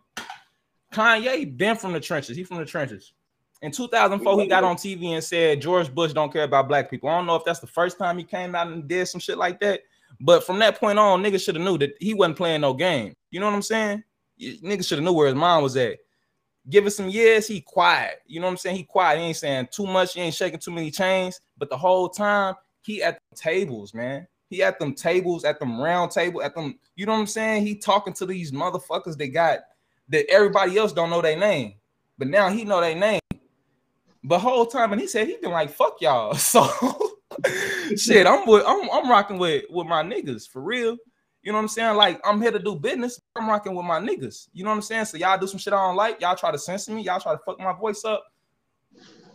Kanye 0.94 1.56
been 1.56 1.74
from 1.74 1.94
the 1.94 1.98
trenches. 1.98 2.36
He 2.36 2.44
from 2.44 2.58
the 2.58 2.64
trenches. 2.64 3.12
In 3.60 3.72
2004, 3.72 4.40
he 4.40 4.46
got 4.46 4.62
on 4.62 4.76
TV 4.76 5.06
and 5.14 5.24
said 5.24 5.60
George 5.60 5.92
Bush 5.92 6.12
don't 6.12 6.32
care 6.32 6.44
about 6.44 6.68
black 6.68 6.88
people. 6.88 7.08
I 7.08 7.16
don't 7.16 7.26
know 7.26 7.34
if 7.34 7.44
that's 7.44 7.58
the 7.58 7.66
first 7.66 7.98
time 7.98 8.18
he 8.18 8.24
came 8.24 8.54
out 8.54 8.68
and 8.68 8.86
did 8.86 9.08
some 9.08 9.20
shit 9.20 9.36
like 9.36 9.58
that, 9.60 9.80
but 10.20 10.46
from 10.46 10.60
that 10.60 10.78
point 10.78 11.00
on, 11.00 11.24
niggas 11.24 11.44
should 11.44 11.56
have 11.56 11.64
knew 11.64 11.76
that 11.78 11.94
he 11.98 12.14
wasn't 12.14 12.36
playing 12.36 12.60
no 12.60 12.72
game. 12.72 13.16
You 13.32 13.40
know 13.40 13.46
what 13.46 13.54
I'm 13.56 13.62
saying? 13.62 14.04
Niggas 14.40 14.86
should 14.86 14.98
have 14.98 15.04
knew 15.04 15.12
where 15.12 15.26
his 15.26 15.34
mind 15.34 15.64
was 15.64 15.76
at. 15.76 15.98
Give 16.70 16.86
it 16.86 16.92
some 16.92 17.08
years, 17.08 17.48
he 17.48 17.62
quiet. 17.62 18.22
You 18.26 18.38
know 18.38 18.46
what 18.46 18.52
I'm 18.52 18.58
saying? 18.58 18.76
He 18.76 18.84
quiet. 18.84 19.18
He 19.18 19.24
ain't 19.24 19.36
saying 19.36 19.68
too 19.72 19.86
much. 19.88 20.14
He 20.14 20.20
ain't 20.20 20.34
shaking 20.34 20.60
too 20.60 20.70
many 20.70 20.92
chains. 20.92 21.40
But 21.58 21.68
the 21.68 21.76
whole 21.76 22.08
time, 22.08 22.54
he 22.86 23.02
at 23.02 23.18
the 23.30 23.36
tables, 23.36 23.92
man. 23.92 24.28
He 24.48 24.62
at 24.62 24.78
them 24.78 24.94
tables, 24.94 25.44
at 25.44 25.58
them 25.58 25.80
round 25.80 26.12
table, 26.12 26.40
at 26.40 26.54
them. 26.54 26.78
You 26.94 27.04
know 27.04 27.12
what 27.12 27.18
I'm 27.18 27.26
saying? 27.26 27.66
He 27.66 27.74
talking 27.74 28.12
to 28.14 28.26
these 28.26 28.52
motherfuckers 28.52 29.18
that 29.18 29.28
got 29.28 29.58
that 30.08 30.30
everybody 30.30 30.78
else 30.78 30.92
don't 30.92 31.10
know 31.10 31.20
their 31.20 31.36
name, 31.36 31.74
but 32.16 32.28
now 32.28 32.48
he 32.48 32.64
know 32.64 32.80
their 32.80 32.94
name. 32.94 33.18
But 34.22 34.38
whole 34.38 34.66
time, 34.66 34.92
and 34.92 35.00
he 35.00 35.08
said 35.08 35.26
he 35.26 35.36
been 35.36 35.50
like 35.50 35.70
fuck 35.70 36.00
y'all. 36.00 36.36
So 37.38 37.96
shit, 37.96 38.24
I'm 38.24 38.46
with 38.46 38.62
I'm 38.64 38.88
I'm 38.90 39.10
rocking 39.10 39.38
with 39.38 39.64
with 39.68 39.88
my 39.88 40.04
niggas 40.04 40.48
for 40.48 40.62
real. 40.62 40.96
You 41.42 41.52
know 41.52 41.58
what 41.58 41.62
I'm 41.62 41.68
saying? 41.68 41.96
Like 41.96 42.20
I'm 42.24 42.40
here 42.40 42.52
to 42.52 42.58
do 42.60 42.76
business. 42.76 43.20
I'm 43.34 43.48
rocking 43.48 43.74
with 43.74 43.84
my 43.84 43.98
niggas. 43.98 44.48
You 44.52 44.62
know 44.62 44.70
what 44.70 44.76
I'm 44.76 44.82
saying? 44.82 45.06
So 45.06 45.16
y'all 45.16 45.38
do 45.38 45.48
some 45.48 45.58
shit 45.58 45.72
I 45.72 45.76
don't 45.76 45.96
like. 45.96 46.20
Y'all 46.20 46.36
try 46.36 46.52
to 46.52 46.58
censor 46.58 46.92
me. 46.92 47.02
Y'all 47.02 47.20
try 47.20 47.32
to 47.32 47.40
fuck 47.44 47.58
my 47.58 47.72
voice 47.72 48.04
up. 48.04 48.24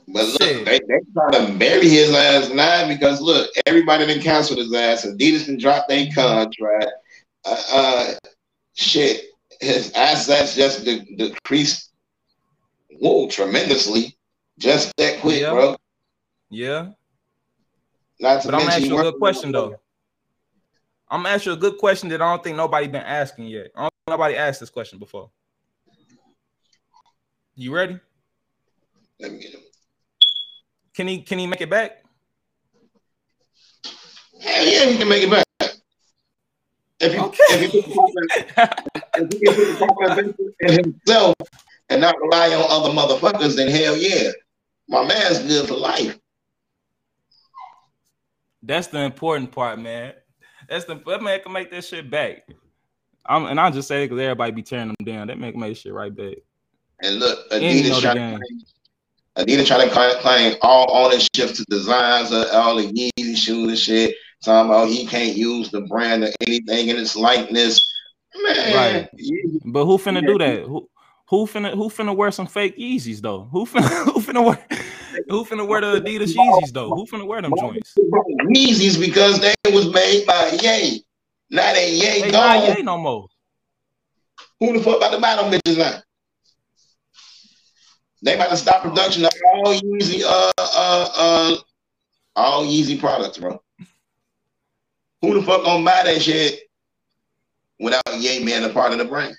But 0.08 0.26
look, 0.26 0.40
they, 0.40 0.80
they 0.88 1.00
try 1.14 1.32
to 1.32 1.54
bury 1.58 1.88
his 1.88 2.14
ass 2.14 2.50
now 2.50 2.88
because 2.88 3.22
look, 3.22 3.50
everybody 3.66 4.06
done 4.06 4.22
canceled 4.22 4.60
his 4.60 4.74
ass. 4.74 5.06
Adidas 5.06 5.46
can 5.46 5.58
dropped 5.58 5.90
their 5.90 6.08
contract. 6.14 6.92
Uh, 7.46 7.64
uh, 7.72 8.14
shit, 8.74 9.26
his 9.60 9.92
assets 9.94 10.56
just 10.56 10.84
de- 10.86 11.16
decreased, 11.16 11.92
whoa, 13.00 13.28
tremendously, 13.30 14.18
just 14.58 14.92
that 14.98 15.22
quick, 15.22 15.42
Yeah. 15.42 15.52
bro. 15.52 15.76
Yeah. 16.50 16.90
Not 18.20 18.42
to 18.42 18.48
But 18.48 18.56
I'm 18.56 18.62
gonna 18.62 18.72
ask 18.74 18.82
you 18.82 19.00
a 19.00 19.04
good 19.04 19.20
question 19.20 19.52
though. 19.52 19.80
I'm 21.10 21.24
gonna 21.24 21.36
ask 21.36 21.46
you 21.46 21.54
a 21.54 21.58
good 21.58 21.78
question 21.78 22.10
that 22.10 22.22
I 22.22 22.32
don't 22.32 22.44
think 22.44 22.58
nobody 22.58 22.88
been 22.88 23.02
asking 23.02 23.48
yet. 23.48 23.68
I 23.76 23.84
don't 23.84 23.94
think 24.06 24.10
nobody 24.10 24.36
asked 24.36 24.60
this 24.60 24.70
question 24.70 25.00
before. 25.00 25.30
You 27.56 27.74
ready? 27.74 28.00
Let 29.20 29.32
me 29.34 29.40
get 29.40 29.54
him. 29.54 29.62
Can 30.96 31.08
he 31.08 31.22
can 31.22 31.40
he 31.40 31.48
make 31.48 31.62
it 31.62 31.70
back? 31.70 32.04
Hell 34.42 34.66
yeah, 34.66 34.86
he 34.86 34.98
can 34.98 35.08
make 35.08 35.24
it 35.24 35.30
back. 35.30 35.46
If 37.00 37.14
you 37.14 37.32
if 37.34 37.74
you 37.74 37.82
if 37.82 39.32
he 39.32 39.40
can 39.40 39.56
put 39.56 39.80
the 39.80 39.96
confidence 40.00 40.38
in 40.60 40.84
himself 40.84 41.36
and 41.90 42.02
not 42.02 42.20
rely 42.22 42.54
on 42.54 42.66
other 42.70 42.90
motherfuckers, 42.90 43.56
then 43.56 43.70
hell 43.70 43.96
yeah, 43.98 44.32
my 44.88 45.06
man's 45.08 45.40
good 45.40 45.68
for 45.68 45.76
life. 45.76 46.18
That's 48.64 48.88
the 48.88 49.00
important 49.00 49.52
part, 49.52 49.80
man. 49.80 50.14
That's 50.70 50.86
the 50.86 50.96
that 51.08 51.22
man 51.24 51.40
can 51.42 51.52
make 51.52 51.72
that 51.72 51.84
shit 51.86 52.10
back. 52.10 52.48
I'm 53.26 53.46
and 53.46 53.60
I'll 53.60 53.72
just 53.72 53.88
say 53.88 54.04
it 54.04 54.08
because 54.10 54.22
everybody 54.22 54.52
be 54.52 54.62
tearing 54.64 54.88
them 54.88 55.06
down. 55.06 55.28
That 55.28 55.40
make 55.40 55.56
make 55.56 55.78
shit 55.78 55.94
right 55.94 56.16
back. 56.16 56.36
And 57.02 57.20
look, 57.20 57.40
And 57.52 57.64
Adidas 57.64 57.96
the 57.96 58.02
trying 58.02 58.16
to 58.16 58.20
game. 58.22 58.38
claim, 58.38 58.62
Adidas 59.38 59.68
trying 59.68 59.88
to 59.88 60.16
claim, 60.22 60.56
all 60.62 61.06
ownership 61.06 61.56
to 61.56 61.66
designs 61.70 62.32
of 62.32 62.48
all 62.54 62.76
the 62.76 62.88
Yeezy 63.18 63.36
shoes 63.38 63.70
and 63.70 63.78
shit. 63.78 64.16
Talking 64.44 64.70
about 64.72 64.90
he 64.90 65.06
can't 65.06 65.36
use 65.38 65.70
the 65.72 65.82
brand 65.82 66.24
or 66.24 66.30
anything 66.42 66.90
in 66.90 66.98
its 66.98 67.16
likeness. 67.16 67.86
Man, 68.44 68.76
Right. 68.76 69.10
But 69.66 69.86
who 69.86 69.98
finna 69.98 70.26
do 70.26 70.38
that? 70.40 70.64
Who 70.64 70.90
who 71.28 71.46
finna 71.46 71.74
who 71.76 71.90
finna 71.90 72.16
wear 72.16 72.32
some 72.32 72.48
fake 72.48 72.78
Yeezys 72.78 73.22
though? 73.22 73.48
Who 73.52 73.66
finna 73.66 73.88
who 74.06 74.20
finna 74.20 74.44
wear 74.46 74.68
who 75.30 75.46
finna 75.46 75.68
wear 75.68 75.82
the 75.82 76.02
Adidas 76.02 76.34
Yeezys 76.36 76.74
though? 76.74 76.90
Who 76.90 77.06
finna 77.06 77.28
wear 77.28 77.42
them 77.42 77.54
joints? 77.58 77.94
Yeezys 78.54 79.00
because 79.00 79.40
they 79.40 79.54
was 79.66 79.94
made 79.94 80.26
by 80.26 80.50
Ye. 80.62 81.06
Now 81.52 81.74
they 81.74 81.92
Ye 81.92 82.22
They 82.22 82.32
gone. 82.32 82.68
not 82.68 82.78
Ye 82.78 82.84
no 82.84 82.98
more. 82.98 83.28
Who 84.60 84.74
the 84.78 84.84
fuck 84.84 84.98
about 84.98 85.12
to 85.12 85.20
buy 85.20 85.36
them 85.36 85.52
bitches 85.52 85.78
now? 85.78 86.02
They 88.22 88.36
about 88.36 88.50
to 88.50 88.58
stop 88.58 88.84
production 88.84 89.26
of 89.26 89.32
all 89.54 89.74
Yeezy, 89.74 90.24
uh, 90.24 90.52
uh, 90.58 91.10
uh, 91.16 91.56
all 92.36 92.66
Yeezy 92.66 93.00
products, 93.00 93.38
bro. 93.38 93.62
Who 95.22 95.34
the 95.34 95.44
fuck 95.44 95.64
gonna 95.64 95.84
buy 95.84 96.04
that 96.04 96.22
shit 96.22 96.62
without 97.80 98.04
Ye 98.18 98.44
being 98.46 98.64
a 98.64 98.70
part 98.70 98.92
of 98.92 99.00
the 99.00 99.06
brand? 99.06 99.36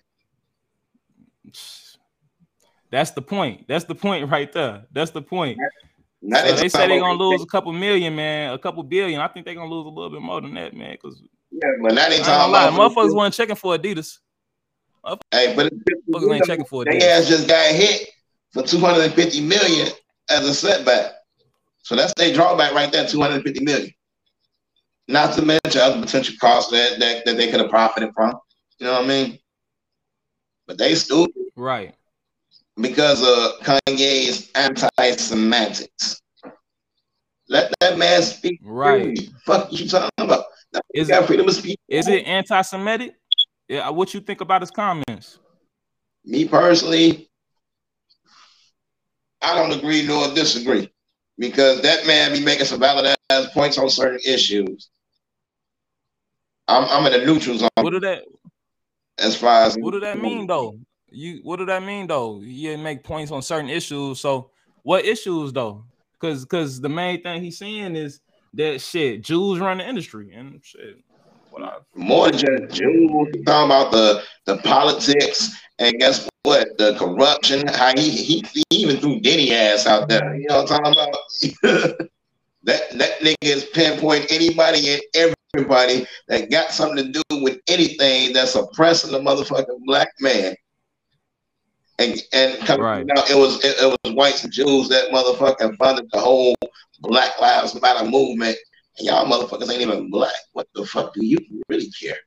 That's 2.90 3.12
the 3.12 3.22
point. 3.22 3.66
That's 3.68 3.84
the 3.84 3.94
point 3.94 4.30
right 4.30 4.52
there. 4.52 4.84
That's 4.92 5.12
the 5.12 5.22
point. 5.22 5.59
Now 6.20 6.38
So 6.38 6.54
they 6.54 6.62
they 6.62 6.68
say 6.68 6.88
they're 6.88 7.00
gonna 7.00 7.18
lose 7.18 7.42
a 7.42 7.46
couple 7.46 7.72
million, 7.72 8.14
man, 8.14 8.52
a 8.52 8.59
couple 8.59 8.82
billion. 8.82 9.20
I 9.20 9.28
think 9.28 9.46
they're 9.46 9.54
gonna 9.54 9.70
lose 9.70 9.86
a 9.86 9.88
little 9.88 10.10
bit 10.10 10.22
more 10.22 10.40
than 10.40 10.54
that, 10.54 10.74
man. 10.74 10.92
Because 10.92 11.22
Yeah, 11.50 11.68
but 11.82 11.94
now 11.94 12.09
they 12.09 12.18
talking 12.18 12.50
about 12.50 12.72
motherfuckers 12.72 13.14
wasn't 13.14 13.34
checking 13.34 13.56
for 13.56 13.76
Adidas. 13.76 14.18
Hey, 15.30 15.54
but 15.56 15.72
Motherfuckers 16.09 16.34
ain't 16.34 16.44
checking 16.44 16.64
for 16.64 16.84
they 16.84 16.98
Adidas. 16.98 17.20
ass 17.20 17.28
just 17.28 17.48
got 17.48 17.74
hit 17.74 18.09
for 18.52 18.62
250 18.62 19.40
million 19.40 19.88
as 20.28 20.46
a 20.46 20.54
setback. 20.54 21.12
So 21.82 21.96
that's 21.96 22.14
their 22.14 22.32
drawback 22.32 22.74
right 22.74 22.90
there, 22.92 23.06
250 23.06 23.64
million. 23.64 23.90
Not 25.08 25.34
to 25.34 25.42
mention 25.42 25.80
other 25.80 26.00
potential 26.00 26.34
costs 26.40 26.70
that, 26.70 26.98
that, 27.00 27.24
that 27.24 27.36
they 27.36 27.50
could 27.50 27.60
have 27.60 27.70
profited 27.70 28.10
from. 28.14 28.34
You 28.78 28.86
know 28.86 28.92
what 28.94 29.04
I 29.04 29.08
mean? 29.08 29.38
But 30.66 30.78
they 30.78 30.94
stupid 30.94 31.34
Right. 31.56 31.94
because 32.80 33.20
of 33.22 33.60
Kanye's 33.66 34.50
anti-semantics. 34.54 36.20
Let 37.48 37.72
that 37.80 37.98
man 37.98 38.22
speak. 38.22 38.60
Right. 38.62 39.18
Fuck 39.44 39.72
you 39.72 39.88
talking 39.88 40.08
about? 40.18 40.44
Is 40.94 41.08
got 41.08 41.24
it 41.24 41.26
freedom 41.26 41.48
of 41.48 41.54
speech. 41.54 41.78
Is 41.88 42.08
it 42.08 42.24
anti-Semitic? 42.26 43.14
Yeah. 43.68 43.90
What 43.90 44.14
you 44.14 44.20
think 44.20 44.40
about 44.40 44.62
his 44.62 44.70
comments? 44.70 45.38
Me 46.24 46.46
personally, 46.46 47.28
I 49.43 49.55
don't 49.55 49.73
agree 49.73 50.06
nor 50.06 50.32
disagree 50.35 50.90
because 51.39 51.82
that 51.82 52.06
man 52.06 52.32
be 52.32 52.44
making 52.44 52.66
some 52.66 52.81
valid 52.81 53.16
ass 53.31 53.47
points 53.52 53.78
on 53.78 53.90
certain 53.90 54.20
issues. 54.24 54.89
I'm 56.69 56.85
I'm 56.85 57.12
in 57.12 57.20
the 57.20 57.27
neutral 57.27 57.59
zone 57.59 57.69
What 57.74 57.90
do 57.90 58.01
that 58.01 58.24
as 59.19 59.36
far 59.36 59.64
as 59.64 59.77
What 59.77 59.93
do 59.93 60.01
that 60.01 60.19
mean 60.19 60.47
though? 60.47 60.78
You 61.10 61.40
what 61.43 61.56
do 61.56 61.66
that 61.66 61.82
mean 61.82 62.06
though? 62.06 62.40
You 62.40 62.78
make 62.78 63.05
points 63.05 63.32
on 63.32 63.43
certain 63.43 63.69
issues. 63.69 64.20
So 64.20 64.51
what 64.82 65.05
issues 65.05 65.52
though? 65.52 65.85
Because 66.20 66.44
because 66.44 66.81
the 66.81 66.89
main 66.89 67.23
thing 67.23 67.43
he's 67.43 67.59
saying 67.59 67.97
is 67.97 68.20
that 68.55 68.81
shit 68.81 69.23
Jews 69.23 69.59
run 69.59 69.78
the 69.78 69.89
industry 69.89 70.32
and 70.32 70.60
shit. 70.62 70.98
What 71.51 71.64
I, 71.64 71.78
more 71.94 72.31
just 72.31 72.73
Jews. 72.73 73.44
Talking 73.44 73.66
about 73.66 73.90
the 73.90 74.23
the 74.47 74.59
politics 74.59 75.51
and 75.78 75.98
guess 75.98 76.28
what? 76.44 76.77
The 76.78 76.94
corruption. 76.98 77.66
How 77.69 77.93
he 77.97 78.10
he, 78.10 78.44
he 78.52 78.64
even 78.70 78.97
threw 78.98 79.20
Diddy 79.20 79.55
ass 79.55 79.86
out 79.86 80.09
there. 80.09 80.35
You 80.36 80.47
know 80.48 80.62
what 80.62 80.73
I'm 80.73 80.82
talking 80.82 80.93
about? 80.93 81.98
that 82.64 82.90
that 82.98 83.20
nigga 83.20 83.36
is 83.43 83.64
pinpoint 83.66 84.31
anybody 84.31 84.94
and 84.94 85.02
everybody 85.55 86.06
that 86.28 86.51
got 86.51 86.73
something 86.73 87.12
to 87.12 87.23
do 87.28 87.43
with 87.43 87.59
anything 87.69 88.32
that's 88.32 88.55
oppressing 88.55 89.12
the 89.12 89.19
motherfucking 89.20 89.85
black 89.85 90.09
man. 90.20 90.55
And 91.98 92.20
and 92.32 92.59
coming 92.66 92.82
Right. 92.82 93.06
out, 93.16 93.31
it 93.31 93.36
was 93.36 93.62
it, 93.64 93.77
it 93.81 93.97
was 94.05 94.14
whites 94.14 94.43
and 94.44 94.52
Jews 94.52 94.89
that 94.89 95.10
motherfucking 95.10 95.77
funded 95.77 96.09
the 96.12 96.20
whole 96.20 96.56
Black 97.01 97.40
Lives 97.40 97.81
Matter 97.81 98.09
movement. 98.09 98.56
And 98.98 99.06
y'all 99.06 99.27
motherfuckers 99.27 99.70
ain't 99.70 99.82
even 99.82 100.10
black. 100.10 100.35
What 100.52 100.66
the 100.74 100.85
fuck 100.86 101.14
do 101.14 101.24
you 101.24 101.39
really 101.69 101.90
care? 101.90 102.19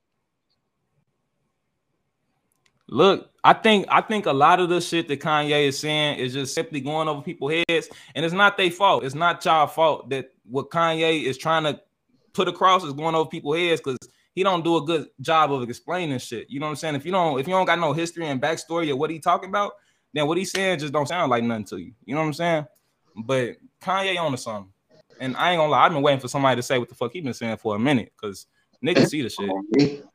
Look, 2.96 3.30
I 3.44 3.52
think 3.52 3.88
I 3.90 4.00
think 4.00 4.26
a 4.26 4.32
lot 4.32 4.62
of 4.62 4.70
the 4.70 4.80
shit 4.80 5.10
that 5.10 5.20
Kanye 5.20 5.68
is 5.68 5.78
saying 5.78 6.18
is 6.18 6.32
just 6.32 6.56
simply 6.56 6.80
going 6.80 7.10
over 7.10 7.22
people's 7.22 7.62
heads, 7.68 7.90
and 8.16 8.24
it's 8.24 8.34
not 8.34 8.56
their 8.56 8.72
fault. 8.72 9.04
It's 9.04 9.14
not 9.14 9.44
y'all 9.44 9.68
fault 9.68 10.10
that 10.12 10.32
what 10.46 10.70
Kanye 10.70 11.24
is 11.24 11.38
trying 11.38 11.66
to 11.66 11.82
put 12.32 12.48
across 12.48 12.86
is 12.86 12.94
going 12.94 13.14
over 13.14 13.30
people's 13.30 13.58
heads 13.58 13.82
because 13.82 13.98
he 14.34 14.44
don't 14.44 14.64
do 14.64 14.78
a 14.78 14.86
good 14.86 15.08
job 15.20 15.52
of 15.52 15.70
explaining 15.70 16.20
shit. 16.20 16.50
You 16.50 16.62
know 16.62 16.68
what 16.68 16.70
I'm 16.70 16.76
saying? 16.78 16.96
If 16.96 17.06
you 17.06 17.12
don't, 17.12 17.38
if 17.38 17.50
you 17.50 17.54
don't 17.54 17.66
got 17.66 17.80
no 17.80 17.92
history 17.92 18.28
and 18.28 18.42
backstory 18.42 18.90
of 18.90 18.98
what 18.98 19.10
he 19.10 19.20
talking 19.20 19.50
about, 19.50 19.74
then 20.14 20.26
what 20.26 20.38
he's 20.38 20.52
saying 20.52 20.80
just 20.80 20.94
don't 20.94 21.06
sound 21.06 21.30
like 21.30 21.44
nothing 21.44 21.66
to 21.66 21.78
you. 21.78 21.92
You 22.06 22.16
know 22.16 22.22
what 22.22 22.28
I'm 22.28 22.34
saying? 22.34 22.66
But 23.26 23.58
Kanye 23.82 24.18
on 24.18 24.32
to 24.32 24.38
something. 24.38 24.72
And 25.20 25.36
I 25.36 25.52
ain't 25.52 25.60
gonna 25.60 25.70
lie, 25.70 25.86
I've 25.86 25.92
been 25.92 26.02
waiting 26.02 26.22
for 26.22 26.30
somebody 26.30 26.56
to 26.56 26.64
say 26.64 26.80
what 26.80 26.88
the 26.88 26.96
fuck 26.96 27.12
he 27.12 27.20
been 27.20 27.34
saying 27.34 27.58
for 27.58 27.76
a 27.76 27.80
minute 27.80 28.14
because 28.16 28.46
niggas 28.82 29.10
see 29.10 29.22
the 29.22 29.30
shit. 29.30 30.06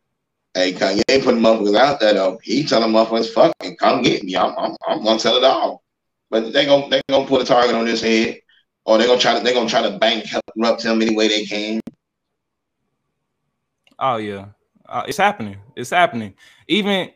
Hey, 0.55 0.73
Kanye 0.73 1.03
ain't 1.09 1.23
putting 1.23 1.41
motherfuckers 1.41 1.77
out 1.77 2.01
there 2.01 2.15
though. 2.15 2.41
He 2.43 2.65
telling 2.65 2.91
motherfuckers, 2.91 3.33
"Fucking 3.33 3.77
come 3.77 4.03
get 4.03 4.25
me. 4.25 4.37
I'm, 4.37 4.53
I'm, 4.59 4.77
I'm 4.87 5.05
gonna 5.05 5.19
tell 5.19 5.37
it 5.37 5.45
all." 5.45 5.83
But 6.29 6.53
they 6.53 6.67
gonna 6.67 6.89
they 6.89 7.01
gonna 7.09 7.27
put 7.27 7.43
a 7.43 7.45
target 7.45 7.75
on 7.75 7.87
his 7.87 8.03
head, 8.03 8.41
or 8.85 8.99
they 8.99 9.07
gonna 9.07 9.21
try 9.21 9.39
to 9.39 9.45
they 9.45 9.55
gonna 9.55 9.69
try 9.69 9.83
to 9.83 9.99
bankrupt 9.99 10.83
him 10.83 11.03
any 11.03 11.15
way 11.15 11.29
they 11.29 11.45
can. 11.45 11.81
Oh 14.01 14.17
yeah, 14.17 14.47
uh, 14.89 15.05
it's 15.07 15.19
happening. 15.19 15.59
It's 15.77 15.91
happening. 15.91 16.35
Even 16.67 17.11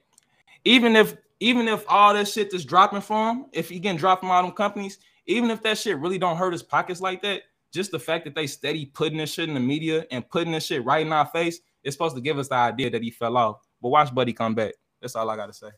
even 0.65 0.95
if 0.95 1.17
even 1.41 1.67
if 1.67 1.85
all 1.89 2.15
that 2.15 2.29
shit 2.29 2.51
that's 2.51 2.65
dropping 2.65 3.01
for 3.01 3.31
him, 3.31 3.47
if 3.53 3.69
he 3.69 3.81
getting 3.81 3.99
dropped 3.99 4.23
from 4.23 4.31
all 4.31 4.43
them 4.43 4.53
companies, 4.53 4.99
even 5.27 5.51
if 5.51 5.63
that 5.63 5.77
shit 5.77 5.99
really 5.99 6.19
don't 6.19 6.37
hurt 6.37 6.53
his 6.53 6.63
pockets 6.63 7.01
like 7.01 7.23
that, 7.23 7.43
just 7.73 7.91
the 7.91 7.99
fact 7.99 8.25
that 8.25 8.35
they 8.35 8.47
steady 8.47 8.87
putting 8.87 9.19
this 9.19 9.33
shit 9.33 9.49
in 9.49 9.55
the 9.55 9.61
media 9.61 10.07
and 10.11 10.29
putting 10.29 10.53
this 10.53 10.67
shit 10.67 10.85
right 10.85 11.05
in 11.05 11.13
our 11.13 11.27
face, 11.27 11.61
it's 11.85 11.95
supposed 11.95 12.17
to 12.17 12.23
give 12.23 12.39
us 12.39 12.49
the 12.49 12.57
idea 12.57 12.91
that 12.91 13.03
he 13.03 13.11
fell 13.11 13.37
off. 13.37 13.61
But 13.81 13.91
watch 13.91 14.13
Buddy 14.13 14.33
come 14.33 14.55
back. 14.55 14.73
That's 15.01 15.15
all 15.15 15.29
I 15.29 15.37
gotta 15.37 15.53
say. 15.53 15.69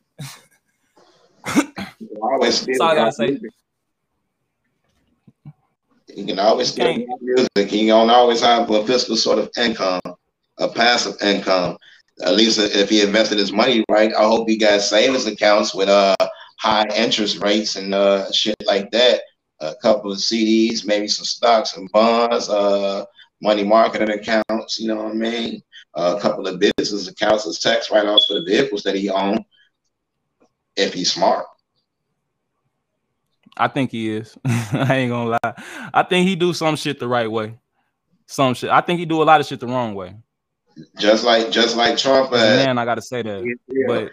Always 2.23 2.65
That's 2.65 2.81
all 2.81 2.91
I 2.91 2.95
gotta 2.95 3.13
say. 3.13 3.41
You 6.15 6.25
can 6.25 6.39
always 6.39 6.69
still 6.69 6.87
make 6.87 7.07
music. 7.21 7.73
You 7.73 7.89
don't 7.89 8.09
always 8.09 8.41
have 8.41 8.71
a 8.71 8.87
fiscal 8.87 9.17
sort 9.17 9.39
of 9.39 9.51
income, 9.59 10.01
a 10.59 10.69
passive 10.69 11.17
income. 11.21 11.77
At 12.25 12.35
least 12.35 12.59
if 12.59 12.89
he 12.89 13.03
invested 13.03 13.39
his 13.39 13.53
money 13.53 13.85
right, 13.91 14.15
I 14.15 14.23
hope 14.23 14.49
he 14.49 14.57
got 14.57 14.81
savings 14.81 15.27
accounts 15.27 15.75
with 15.75 15.89
uh 15.89 16.17
high 16.59 16.87
interest 16.95 17.43
rates 17.43 17.77
and 17.77 17.93
uh 17.93 18.31
shit 18.33 18.57
like 18.65 18.91
that. 18.93 19.23
A 19.61 19.75
couple 19.83 20.13
of 20.13 20.19
CDs, 20.19 20.87
maybe 20.87 21.09
some 21.09 21.25
stocks 21.25 21.77
and 21.77 21.91
bonds, 21.93 22.49
uh 22.49 23.05
money 23.43 23.65
marketing 23.65 24.11
accounts. 24.11 24.79
You 24.79 24.89
know 24.89 24.97
what 24.97 25.13
I 25.13 25.15
mean? 25.15 25.63
A 25.97 26.21
couple 26.21 26.47
of 26.47 26.61
business 26.61 27.09
accounts 27.09 27.47
as 27.47 27.59
tax 27.59 27.91
write-offs 27.91 28.27
for 28.27 28.35
the 28.35 28.45
vehicles 28.45 28.83
that 28.83 28.95
he 28.95 29.11
owned. 29.11 29.45
If 30.77 30.93
he's 30.93 31.11
smart. 31.11 31.47
I 33.57 33.69
think 33.69 33.91
he 33.91 34.11
is. 34.11 34.37
I 34.45 34.97
ain't 34.97 35.11
gonna 35.11 35.39
lie. 35.43 35.89
I 35.95 36.03
think 36.03 36.29
he 36.29 36.37
do 36.37 36.53
some 36.53 36.77
shit 36.77 37.01
the 37.01 37.09
right 37.09 37.31
way. 37.31 37.59
Some 38.27 38.53
shit. 38.53 38.69
I 38.69 38.83
think 38.83 38.99
he 38.99 39.07
do 39.07 39.23
a 39.23 39.25
lot 39.25 39.41
of 39.41 39.47
shit 39.47 39.61
the 39.61 39.67
wrong 39.67 39.95
way. 39.95 40.15
Just 40.99 41.25
like 41.25 41.51
just 41.51 41.77
like 41.77 41.97
Trump 41.97 42.31
had, 42.33 42.67
Man, 42.67 42.77
I 42.77 42.85
gotta 42.85 43.01
say 43.01 43.23
that. 43.23 43.57
But 43.87 44.11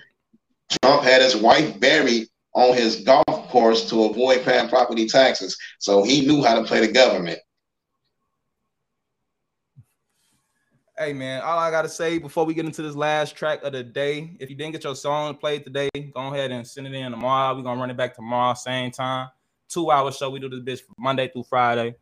Trump 0.81 1.03
had 1.03 1.22
his 1.22 1.35
wife 1.35 1.77
buried 1.81 2.30
on 2.53 2.76
his 2.76 3.01
golf 3.01 3.49
course 3.49 3.89
to 3.89 4.05
avoid 4.05 4.45
paying 4.45 4.69
property 4.69 5.07
taxes. 5.07 5.57
So 5.80 6.03
he 6.03 6.26
knew 6.26 6.41
how 6.41 6.55
to 6.60 6.64
play 6.65 6.80
the 6.85 6.91
government. 6.91 7.39
Hey 10.95 11.11
man, 11.11 11.41
all 11.41 11.57
I 11.57 11.72
gotta 11.72 11.90
say 11.90 12.20
before 12.20 12.45
we 12.45 12.53
get 12.53 12.65
into 12.65 12.84
this 12.84 12.95
last 12.95 13.36
track 13.36 13.64
of 13.64 13.74
the 13.74 13.84
day, 13.84 14.38
if 14.40 14.52
you 14.52 14.56
didn't 14.56 14.74
get 14.74 14.84
your 14.84 14.95
song 14.95 15.36
played 15.36 15.64
today, 15.64 15.90
go 16.14 16.28
ahead 16.32 16.52
and 16.52 16.68
send 16.68 16.86
it 16.86 16.94
in 16.94 17.10
tomorrow. 17.10 17.57
We're 17.57 17.64
gonna 17.64 17.82
run 17.82 17.90
it 17.90 17.98
back 17.98 18.14
tomorrow, 18.14 18.53
same 18.53 18.91
time. 18.91 19.30
Two 19.68 19.90
hour 19.90 20.11
show. 20.11 20.30
We 20.30 20.40
do 20.40 20.49
this 20.49 20.82
bitch 20.82 20.86
Monday 20.95 21.30
through 21.30 21.45
Friday. 21.45 21.95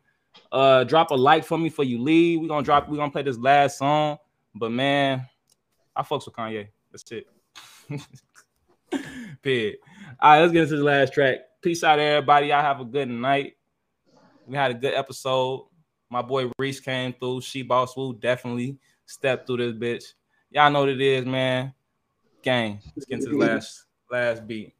Uh 0.50 0.84
drop 0.84 1.10
a 1.10 1.14
like 1.14 1.42
for 1.42 1.56
me 1.56 1.70
for 1.70 1.84
you 1.84 2.02
leave. 2.02 2.42
We're 2.42 2.48
gonna 2.48 2.62
drop, 2.62 2.86
we're 2.86 2.98
gonna 2.98 3.10
play 3.10 3.22
this 3.22 3.38
last 3.38 3.78
song. 3.78 4.18
But 4.54 4.72
man, 4.72 5.26
I 5.96 6.02
fucks 6.02 6.26
with 6.26 6.34
Kanye. 6.34 6.68
That's 6.90 7.10
it. 7.12 7.26
Pig. 9.42 9.76
All 10.20 10.32
right, 10.32 10.40
let's 10.42 10.52
get 10.52 10.64
into 10.64 10.76
the 10.76 10.84
last 10.84 11.14
track. 11.14 11.38
Peace 11.62 11.82
out, 11.82 11.98
everybody. 11.98 12.48
Y'all 12.48 12.60
have 12.60 12.80
a 12.80 12.84
good 12.84 13.08
night. 13.08 13.54
We 14.46 14.54
had 14.54 14.70
a 14.70 14.74
good 14.74 14.92
episode. 14.92 15.68
My 16.12 16.20
boy 16.20 16.50
Reese 16.58 16.78
came 16.78 17.14
through. 17.14 17.40
She 17.40 17.62
Boss 17.62 17.96
Woo 17.96 18.12
definitely 18.12 18.76
stepped 19.06 19.46
through 19.46 19.56
this 19.56 19.72
bitch. 19.72 20.04
Y'all 20.50 20.70
know 20.70 20.80
what 20.80 20.90
it 20.90 21.00
is, 21.00 21.24
man. 21.24 21.72
Gang. 22.42 22.82
Let's 22.94 23.06
get 23.06 23.20
into 23.20 23.30
the 23.30 23.38
last 23.38 23.86
last 24.10 24.46
beat. 24.46 24.74